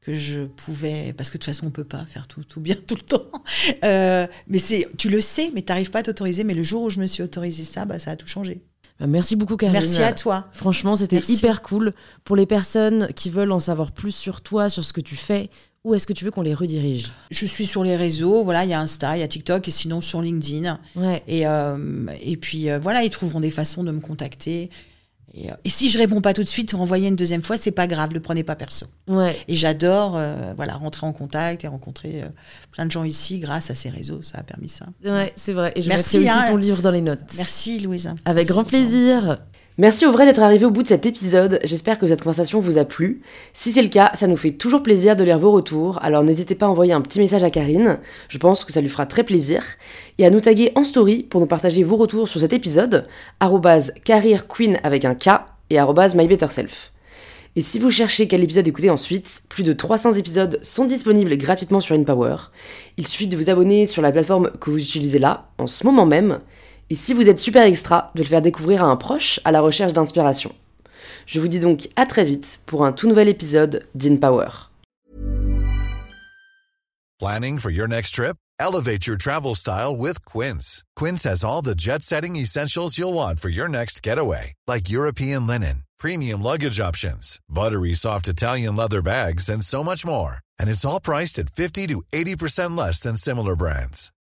que 0.00 0.14
je 0.14 0.42
pouvais, 0.42 1.12
parce 1.12 1.30
que 1.30 1.36
de 1.36 1.42
toute 1.42 1.52
façon 1.52 1.66
on 1.66 1.70
peut 1.70 1.84
pas 1.84 2.04
faire 2.06 2.26
tout, 2.26 2.42
tout 2.44 2.60
bien 2.60 2.76
tout 2.86 2.94
le 2.94 3.02
temps. 3.02 3.30
Euh, 3.84 4.26
mais 4.46 4.58
c'est, 4.58 4.88
tu 4.96 5.08
le 5.08 5.20
sais, 5.20 5.50
mais 5.54 5.62
tu 5.62 5.68
n'arrives 5.68 5.90
pas 5.90 6.00
à 6.00 6.02
t'autoriser. 6.02 6.44
Mais 6.44 6.54
le 6.54 6.62
jour 6.62 6.82
où 6.82 6.90
je 6.90 6.98
me 6.98 7.06
suis 7.06 7.22
autorisé 7.22 7.64
ça, 7.64 7.84
bah, 7.84 7.98
ça 7.98 8.12
a 8.12 8.16
tout 8.16 8.28
changé. 8.28 8.62
Bah, 8.98 9.06
merci 9.06 9.36
beaucoup 9.36 9.56
Karine. 9.56 9.74
Merci 9.74 10.02
à 10.02 10.12
toi. 10.12 10.48
Franchement, 10.52 10.96
c'était 10.96 11.22
hyper 11.28 11.62
cool. 11.62 11.94
Pour 12.24 12.36
les 12.36 12.46
personnes 12.46 13.08
qui 13.14 13.30
veulent 13.30 13.52
en 13.52 13.60
savoir 13.60 13.92
plus 13.92 14.12
sur 14.12 14.40
toi, 14.40 14.68
sur 14.68 14.84
ce 14.84 14.92
que 14.92 15.00
tu 15.00 15.16
fais, 15.16 15.50
où 15.82 15.94
est-ce 15.94 16.06
que 16.06 16.12
tu 16.12 16.26
veux 16.26 16.30
qu'on 16.30 16.42
les 16.42 16.52
redirige? 16.52 17.10
Je 17.30 17.46
suis 17.46 17.64
sur 17.64 17.82
les 17.82 17.96
réseaux, 17.96 18.44
voilà, 18.44 18.64
il 18.64 18.70
y 18.70 18.74
a 18.74 18.80
Insta, 18.80 19.16
il 19.16 19.20
y 19.20 19.22
a 19.22 19.28
TikTok, 19.28 19.66
et 19.66 19.70
sinon 19.70 20.02
sur 20.02 20.20
LinkedIn. 20.20 20.78
Ouais. 20.94 21.22
Et, 21.26 21.46
euh, 21.46 22.06
et 22.22 22.36
puis 22.36 22.70
euh, 22.70 22.78
voilà, 22.78 23.02
ils 23.02 23.10
trouveront 23.10 23.40
des 23.40 23.50
façons 23.50 23.82
de 23.82 23.90
me 23.90 24.00
contacter. 24.00 24.68
Et, 25.34 25.50
euh, 25.50 25.54
et, 25.64 25.70
si 25.70 25.88
je 25.88 25.98
réponds 25.98 26.20
pas 26.20 26.34
tout 26.34 26.42
de 26.42 26.48
suite, 26.48 26.72
renvoyer 26.72 27.08
une 27.08 27.16
deuxième 27.16 27.42
fois, 27.42 27.56
c'est 27.56 27.70
pas 27.70 27.86
grave, 27.86 28.12
le 28.12 28.20
prenez 28.20 28.42
pas 28.42 28.56
perso. 28.56 28.86
Ouais. 29.06 29.36
Et 29.48 29.54
j'adore, 29.54 30.16
euh, 30.16 30.52
voilà, 30.56 30.74
rentrer 30.74 31.06
en 31.06 31.12
contact 31.12 31.64
et 31.64 31.68
rencontrer 31.68 32.22
euh, 32.22 32.28
plein 32.72 32.86
de 32.86 32.90
gens 32.90 33.04
ici 33.04 33.38
grâce 33.38 33.70
à 33.70 33.74
ces 33.74 33.90
réseaux, 33.90 34.22
ça 34.22 34.38
a 34.38 34.42
permis 34.42 34.68
ça. 34.68 34.86
Ouais, 35.04 35.32
c'est 35.36 35.52
vrai. 35.52 35.72
Et 35.76 35.82
je 35.82 35.88
Merci, 35.88 36.18
mettrai 36.18 36.32
aussi 36.32 36.44
hein. 36.44 36.48
ton 36.48 36.56
livre 36.56 36.82
dans 36.82 36.90
les 36.90 37.00
notes. 37.00 37.20
Merci 37.36 37.78
Louise. 37.78 38.12
Avec 38.24 38.48
Merci 38.48 38.52
grand 38.52 38.64
plaisir. 38.64 39.38
Merci 39.78 40.04
au 40.04 40.12
vrai 40.12 40.26
d'être 40.26 40.42
arrivé 40.42 40.66
au 40.66 40.70
bout 40.70 40.82
de 40.82 40.88
cet 40.88 41.06
épisode, 41.06 41.60
j'espère 41.64 41.98
que 41.98 42.06
cette 42.06 42.22
conversation 42.22 42.60
vous 42.60 42.76
a 42.76 42.84
plu. 42.84 43.22
Si 43.54 43.72
c'est 43.72 43.82
le 43.82 43.88
cas, 43.88 44.10
ça 44.14 44.26
nous 44.26 44.36
fait 44.36 44.50
toujours 44.50 44.82
plaisir 44.82 45.16
de 45.16 45.24
lire 45.24 45.38
vos 45.38 45.52
retours, 45.52 45.98
alors 46.02 46.22
n'hésitez 46.22 46.54
pas 46.54 46.66
à 46.66 46.68
envoyer 46.68 46.92
un 46.92 47.00
petit 47.00 47.20
message 47.20 47.44
à 47.44 47.50
Karine, 47.50 47.98
je 48.28 48.38
pense 48.38 48.64
que 48.64 48.72
ça 48.72 48.80
lui 48.80 48.88
fera 48.88 49.06
très 49.06 49.22
plaisir, 49.22 49.62
et 50.18 50.26
à 50.26 50.30
nous 50.30 50.40
taguer 50.40 50.72
en 50.74 50.84
story 50.84 51.22
pour 51.22 51.40
nous 51.40 51.46
partager 51.46 51.82
vos 51.82 51.96
retours 51.96 52.28
sur 52.28 52.40
cet 52.40 52.52
épisode, 52.52 53.06
careerqueen 54.04 54.78
avec 54.82 55.04
un 55.04 55.14
K 55.14 55.28
et 55.70 55.78
mybetterself. 55.78 56.92
Et 57.56 57.62
si 57.62 57.78
vous 57.78 57.90
cherchez 57.90 58.28
quel 58.28 58.44
épisode 58.44 58.68
écouter 58.68 58.90
ensuite, 58.90 59.42
plus 59.48 59.64
de 59.64 59.72
300 59.72 60.12
épisodes 60.12 60.60
sont 60.62 60.84
disponibles 60.84 61.36
gratuitement 61.36 61.80
sur 61.80 61.96
InPower. 61.96 62.36
Il 62.96 63.06
suffit 63.06 63.28
de 63.28 63.36
vous 63.36 63.50
abonner 63.50 63.86
sur 63.86 64.02
la 64.02 64.12
plateforme 64.12 64.50
que 64.60 64.70
vous 64.70 64.78
utilisez 64.78 65.18
là, 65.18 65.48
en 65.58 65.66
ce 65.66 65.84
moment 65.84 66.06
même, 66.06 66.40
et 66.90 66.96
si 66.96 67.14
vous 67.14 67.28
êtes 67.28 67.38
super 67.38 67.62
extra, 67.62 68.10
de 68.16 68.22
le 68.22 68.28
faire 68.28 68.42
découvrir 68.42 68.84
à 68.84 68.88
un 68.88 68.96
proche 68.96 69.40
à 69.44 69.52
la 69.52 69.60
recherche 69.60 69.92
d'inspiration. 69.92 70.52
Je 71.26 71.38
vous 71.40 71.48
dis 71.48 71.60
donc 71.60 71.88
à 71.94 72.04
très 72.04 72.24
vite 72.24 72.60
pour 72.66 72.84
un 72.84 72.92
tout 72.92 73.08
nouvel 73.08 73.28
épisode 73.28 73.86
d'InPower. 73.94 74.68
Planning 77.20 77.58
for 77.58 77.70
your 77.70 77.86
next 77.86 78.14
trip? 78.14 78.36
Elevate 78.58 79.06
your 79.06 79.16
travel 79.16 79.54
style 79.54 79.94
with 79.96 80.24
Quince. 80.24 80.84
Quince 80.96 81.24
has 81.24 81.44
all 81.44 81.62
the 81.62 81.74
jet-setting 81.74 82.36
essentials 82.36 82.98
you'll 82.98 83.14
want 83.14 83.40
for 83.40 83.50
your 83.50 83.68
next 83.68 84.02
getaway, 84.02 84.54
like 84.66 84.90
European 84.90 85.46
linen, 85.46 85.84
premium 85.98 86.42
luggage 86.42 86.80
options, 86.80 87.38
buttery 87.48 87.94
soft 87.94 88.26
Italian 88.26 88.74
leather 88.74 89.02
bags, 89.02 89.48
and 89.48 89.62
so 89.62 89.84
much 89.84 90.04
more. 90.04 90.38
And 90.58 90.68
it's 90.68 90.84
all 90.84 91.00
priced 91.00 91.38
at 91.38 91.50
50 91.50 91.86
to 91.88 92.02
80% 92.12 92.76
less 92.76 93.00
than 93.00 93.16
similar 93.16 93.54
brands. 93.54 94.12